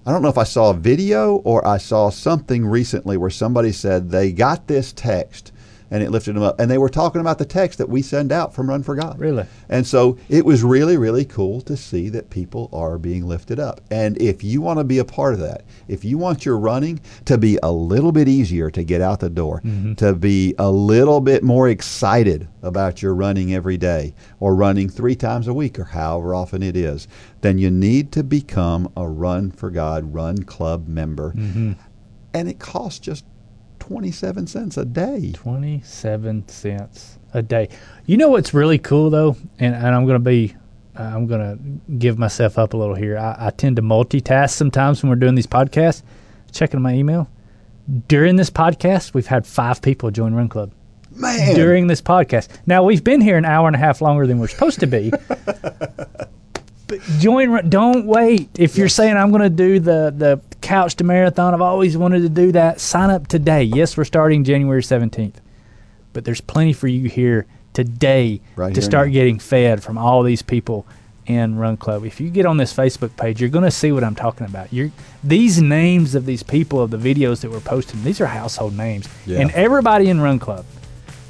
I 0.06 0.12
don't 0.12 0.22
know 0.22 0.30
if 0.30 0.38
I 0.38 0.44
saw 0.44 0.72
a 0.72 0.74
video 0.74 1.36
or 1.38 1.66
I 1.68 1.78
saw 1.78 2.10
something 2.10 2.66
recently 2.66 3.16
where 3.18 3.30
somebody 3.30 3.72
said 3.72 4.10
they 4.10 4.32
got 4.32 4.68
this 4.68 4.92
text 4.92 5.52
and 5.92 6.04
it 6.04 6.12
lifted 6.12 6.36
them 6.36 6.44
up. 6.44 6.60
And 6.60 6.70
they 6.70 6.78
were 6.78 6.90
talking 6.90 7.22
about 7.22 7.38
the 7.38 7.46
text 7.46 7.78
that 7.78 7.90
we 7.90 8.02
send 8.02 8.32
out 8.32 8.54
from 8.54 8.70
Run 8.70 8.84
for 8.84 8.96
God. 8.96 9.20
Really? 9.20 9.46
And 9.70 9.86
so 9.86 10.18
it 10.30 10.46
was 10.46 10.64
really, 10.64 10.98
really 10.98 11.26
cool 11.26 11.62
to 11.62 11.78
see 11.78 12.10
that 12.10 12.30
people 12.30 12.70
are 12.74 12.98
being 12.98 13.26
lifted 13.26 13.60
up. 13.60 13.82
And 13.92 14.22
if 14.22 14.44
you 14.44 14.62
want 14.62 14.80
to 14.80 14.84
be 14.84 15.00
a 15.00 15.06
part 15.06 15.34
of 15.34 15.40
that, 15.40 15.64
if 15.88 16.04
you 16.04 16.18
want 16.18 16.46
your 16.46 16.58
running 16.58 17.00
to 17.26 17.38
be 17.38 17.58
a 17.64 17.72
little 17.72 18.12
bit 18.12 18.28
easier 18.28 18.70
to 18.72 18.84
get 18.84 19.02
out 19.02 19.20
the 19.20 19.30
door, 19.30 19.62
mm-hmm. 19.64 19.94
to 19.96 20.14
be 20.14 20.56
a 20.60 20.70
little 20.70 21.22
bit 21.22 21.44
more 21.44 21.70
excited 21.70 22.48
about 22.62 23.02
your 23.02 23.16
running 23.16 23.54
every 23.54 23.78
day 23.78 24.14
or 24.40 24.56
running 24.56 24.90
three 24.90 25.16
times 25.16 25.48
a 25.48 25.54
week 25.54 25.80
or 25.80 25.86
however 25.86 26.36
often 26.36 26.62
it 26.62 26.76
is, 26.76 27.08
then 27.42 27.58
you 27.58 27.72
need 27.72 28.12
to 28.12 28.24
become 28.24 28.92
a 28.96 29.08
Run 29.08 29.52
for 29.52 29.70
God 29.70 30.14
Run 30.14 30.44
Club 30.44 30.88
member. 30.88 31.32
Mm-hmm. 31.32 31.74
And 32.34 32.50
it 32.50 32.60
costs 32.60 33.00
just 33.00 33.26
27 33.88 34.48
cents 34.48 34.76
a 34.76 34.84
day. 34.84 35.32
27 35.34 36.50
cents 36.50 37.18
a 37.34 37.42
day. 37.42 37.70
You 38.06 38.18
know 38.18 38.28
what's 38.28 38.54
really 38.54 38.78
cool 38.78 39.10
though, 39.10 39.38
and, 39.60 39.74
and 39.74 39.96
I'm 39.96 40.06
going 40.06 40.22
to 40.22 40.30
be, 40.30 40.54
uh, 41.00 41.04
I'm 41.04 41.26
going 41.26 41.40
to 41.40 41.94
give 41.94 42.20
myself 42.20 42.58
up 42.58 42.74
a 42.74 42.78
little 42.78 42.96
here. 42.96 43.18
I, 43.18 43.48
I 43.48 43.50
tend 43.52 43.78
to 43.78 43.82
multitask 43.82 44.50
sometimes 44.50 45.02
when 45.02 45.10
we're 45.10 45.16
doing 45.16 45.36
these 45.36 45.48
podcasts, 45.48 46.04
checking 46.52 46.82
my 46.82 46.96
email. 46.96 47.30
During 48.10 48.36
this 48.36 48.50
podcast, 48.50 49.14
we've 49.14 49.28
had 49.28 49.48
five 49.48 49.82
people 49.82 50.12
join 50.12 50.34
Run 50.34 50.50
Club. 50.50 50.74
Man. 51.12 51.56
During 51.56 51.88
this 51.88 52.02
podcast. 52.02 52.50
Now, 52.66 52.84
we've 52.84 53.06
been 53.06 53.22
here 53.22 53.38
an 53.38 53.46
hour 53.46 53.68
and 53.68 53.76
a 53.76 53.80
half 53.80 54.02
longer 54.02 54.28
than 54.28 54.38
we're 54.38 54.50
supposed 54.50 54.82
to 54.82 54.88
be. 54.88 55.14
join, 57.20 57.70
don't 57.70 58.06
wait. 58.06 58.50
If 58.58 58.78
you're 58.78 58.90
saying, 58.90 59.18
I'm 59.18 59.32
going 59.32 59.44
to 59.44 59.50
do 59.50 59.80
the, 59.80 60.14
the 60.16 60.42
couch 60.62 60.96
to 60.96 61.04
marathon, 61.04 61.54
I've 61.54 61.62
always 61.62 61.98
wanted 61.98 62.22
to 62.22 62.30
do 62.30 62.52
that, 62.54 62.80
sign 62.80 63.10
up 63.10 63.28
today. 63.28 63.64
Yes, 63.64 63.98
we're 63.98 64.06
starting 64.06 64.44
January 64.44 64.82
17th. 64.82 65.36
But 66.14 66.26
there's 66.26 66.42
plenty 66.42 66.74
for 66.74 66.88
you 66.88 67.10
here 67.10 67.46
today 67.74 68.42
Right 68.56 68.74
to 68.74 68.82
here 68.82 68.90
start 68.90 69.12
getting 69.12 69.40
fed 69.40 69.84
from 69.84 69.98
all 69.98 70.24
these 70.24 70.42
people 70.42 70.88
in 71.28 71.58
Run 71.58 71.78
Club. 71.78 72.06
If 72.06 72.20
you 72.20 72.30
get 72.30 72.46
on 72.46 72.58
this 72.58 72.74
Facebook 72.74 73.16
page, 73.18 73.40
you're 73.42 73.50
going 73.50 73.66
to 73.66 73.72
see 73.72 73.92
what 73.92 74.04
I'm 74.04 74.16
talking 74.16 74.48
about. 74.48 74.72
You're, 74.72 74.92
these 75.24 75.62
names 75.62 76.16
of 76.16 76.26
these 76.26 76.42
people 76.42 76.82
of 76.82 76.90
the 76.90 76.98
videos 76.98 77.42
that 77.42 77.52
we're 77.52 77.60
posting, 77.60 78.04
these 78.04 78.22
are 78.22 78.26
household 78.26 78.76
names. 78.76 79.08
Yeah. 79.26 79.40
And 79.40 79.52
everybody 79.52 80.10
in 80.10 80.22
Run 80.22 80.40
Club, 80.40 80.66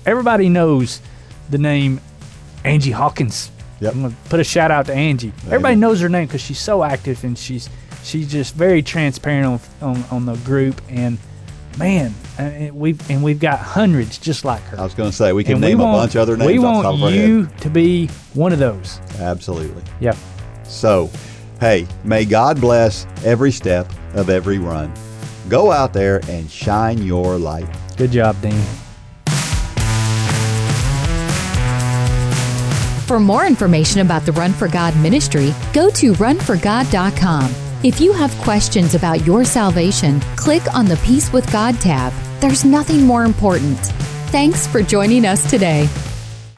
everybody 0.05 0.49
knows 0.49 1.01
the 1.49 1.57
name 1.57 1.99
Angie 2.63 2.91
Hawkins. 2.91 3.51
Yep. 3.79 3.93
I'm 3.93 4.09
to 4.09 4.15
put 4.29 4.39
a 4.39 4.43
shout 4.43 4.71
out 4.71 4.85
to 4.87 4.93
Angie. 4.93 5.33
Everybody 5.45 5.75
knows 5.75 5.99
her 6.01 6.09
name 6.09 6.25
because 6.27 6.41
she's 6.41 6.59
so 6.59 6.83
active 6.83 7.23
and 7.23 7.37
she's 7.37 7.69
she's 8.03 8.31
just 8.31 8.55
very 8.55 8.81
transparent 8.81 9.61
on, 9.81 9.95
on, 9.95 10.03
on 10.11 10.25
the 10.25 10.35
group. 10.37 10.81
And 10.89 11.17
man, 11.77 12.13
uh, 12.39 12.73
we've 12.73 13.07
and 13.09 13.23
we've 13.23 13.39
got 13.39 13.59
hundreds 13.59 14.17
just 14.17 14.45
like 14.45 14.61
her. 14.63 14.79
I 14.79 14.83
was 14.83 14.93
going 14.93 15.11
to 15.11 15.15
say 15.15 15.31
we 15.33 15.43
can 15.43 15.53
and 15.53 15.61
name 15.61 15.77
we 15.77 15.83
a 15.83 15.87
want, 15.87 15.97
bunch 16.01 16.15
of 16.15 16.21
other 16.21 16.37
names 16.37 16.51
We 16.51 16.59
want 16.59 16.83
top 16.83 16.95
of 16.95 17.03
our 17.03 17.11
you 17.11 17.43
head. 17.43 17.57
to 17.61 17.69
be 17.69 18.07
one 18.33 18.51
of 18.51 18.59
those. 18.59 18.99
Absolutely. 19.19 19.83
Yeah. 19.99 20.15
So, 20.63 21.09
hey, 21.59 21.87
may 22.03 22.25
God 22.25 22.59
bless 22.59 23.05
every 23.23 23.51
step 23.51 23.91
of 24.15 24.29
every 24.29 24.57
run. 24.57 24.91
Go 25.49 25.71
out 25.71 25.93
there 25.93 26.19
and 26.29 26.49
shine 26.49 26.97
your 27.03 27.37
light. 27.37 27.67
Good 27.95 28.11
job, 28.11 28.39
Dean. 28.41 28.59
For 33.07 33.21
more 33.21 33.45
information 33.45 34.01
about 34.01 34.25
the 34.25 34.33
Run 34.33 34.51
for 34.51 34.67
God 34.67 34.93
ministry, 34.97 35.53
go 35.71 35.89
to 35.91 36.11
runforgod.com. 36.13 37.55
If 37.81 38.01
you 38.01 38.11
have 38.11 38.37
questions 38.39 38.95
about 38.95 39.25
your 39.25 39.45
salvation, 39.45 40.19
click 40.35 40.61
on 40.73 40.87
the 40.87 40.97
Peace 41.05 41.31
with 41.31 41.49
God 41.49 41.79
tab. 41.79 42.11
There's 42.41 42.65
nothing 42.65 43.03
more 43.03 43.23
important. 43.23 43.77
Thanks 44.29 44.67
for 44.67 44.81
joining 44.81 45.25
us 45.25 45.49
today. 45.49 45.87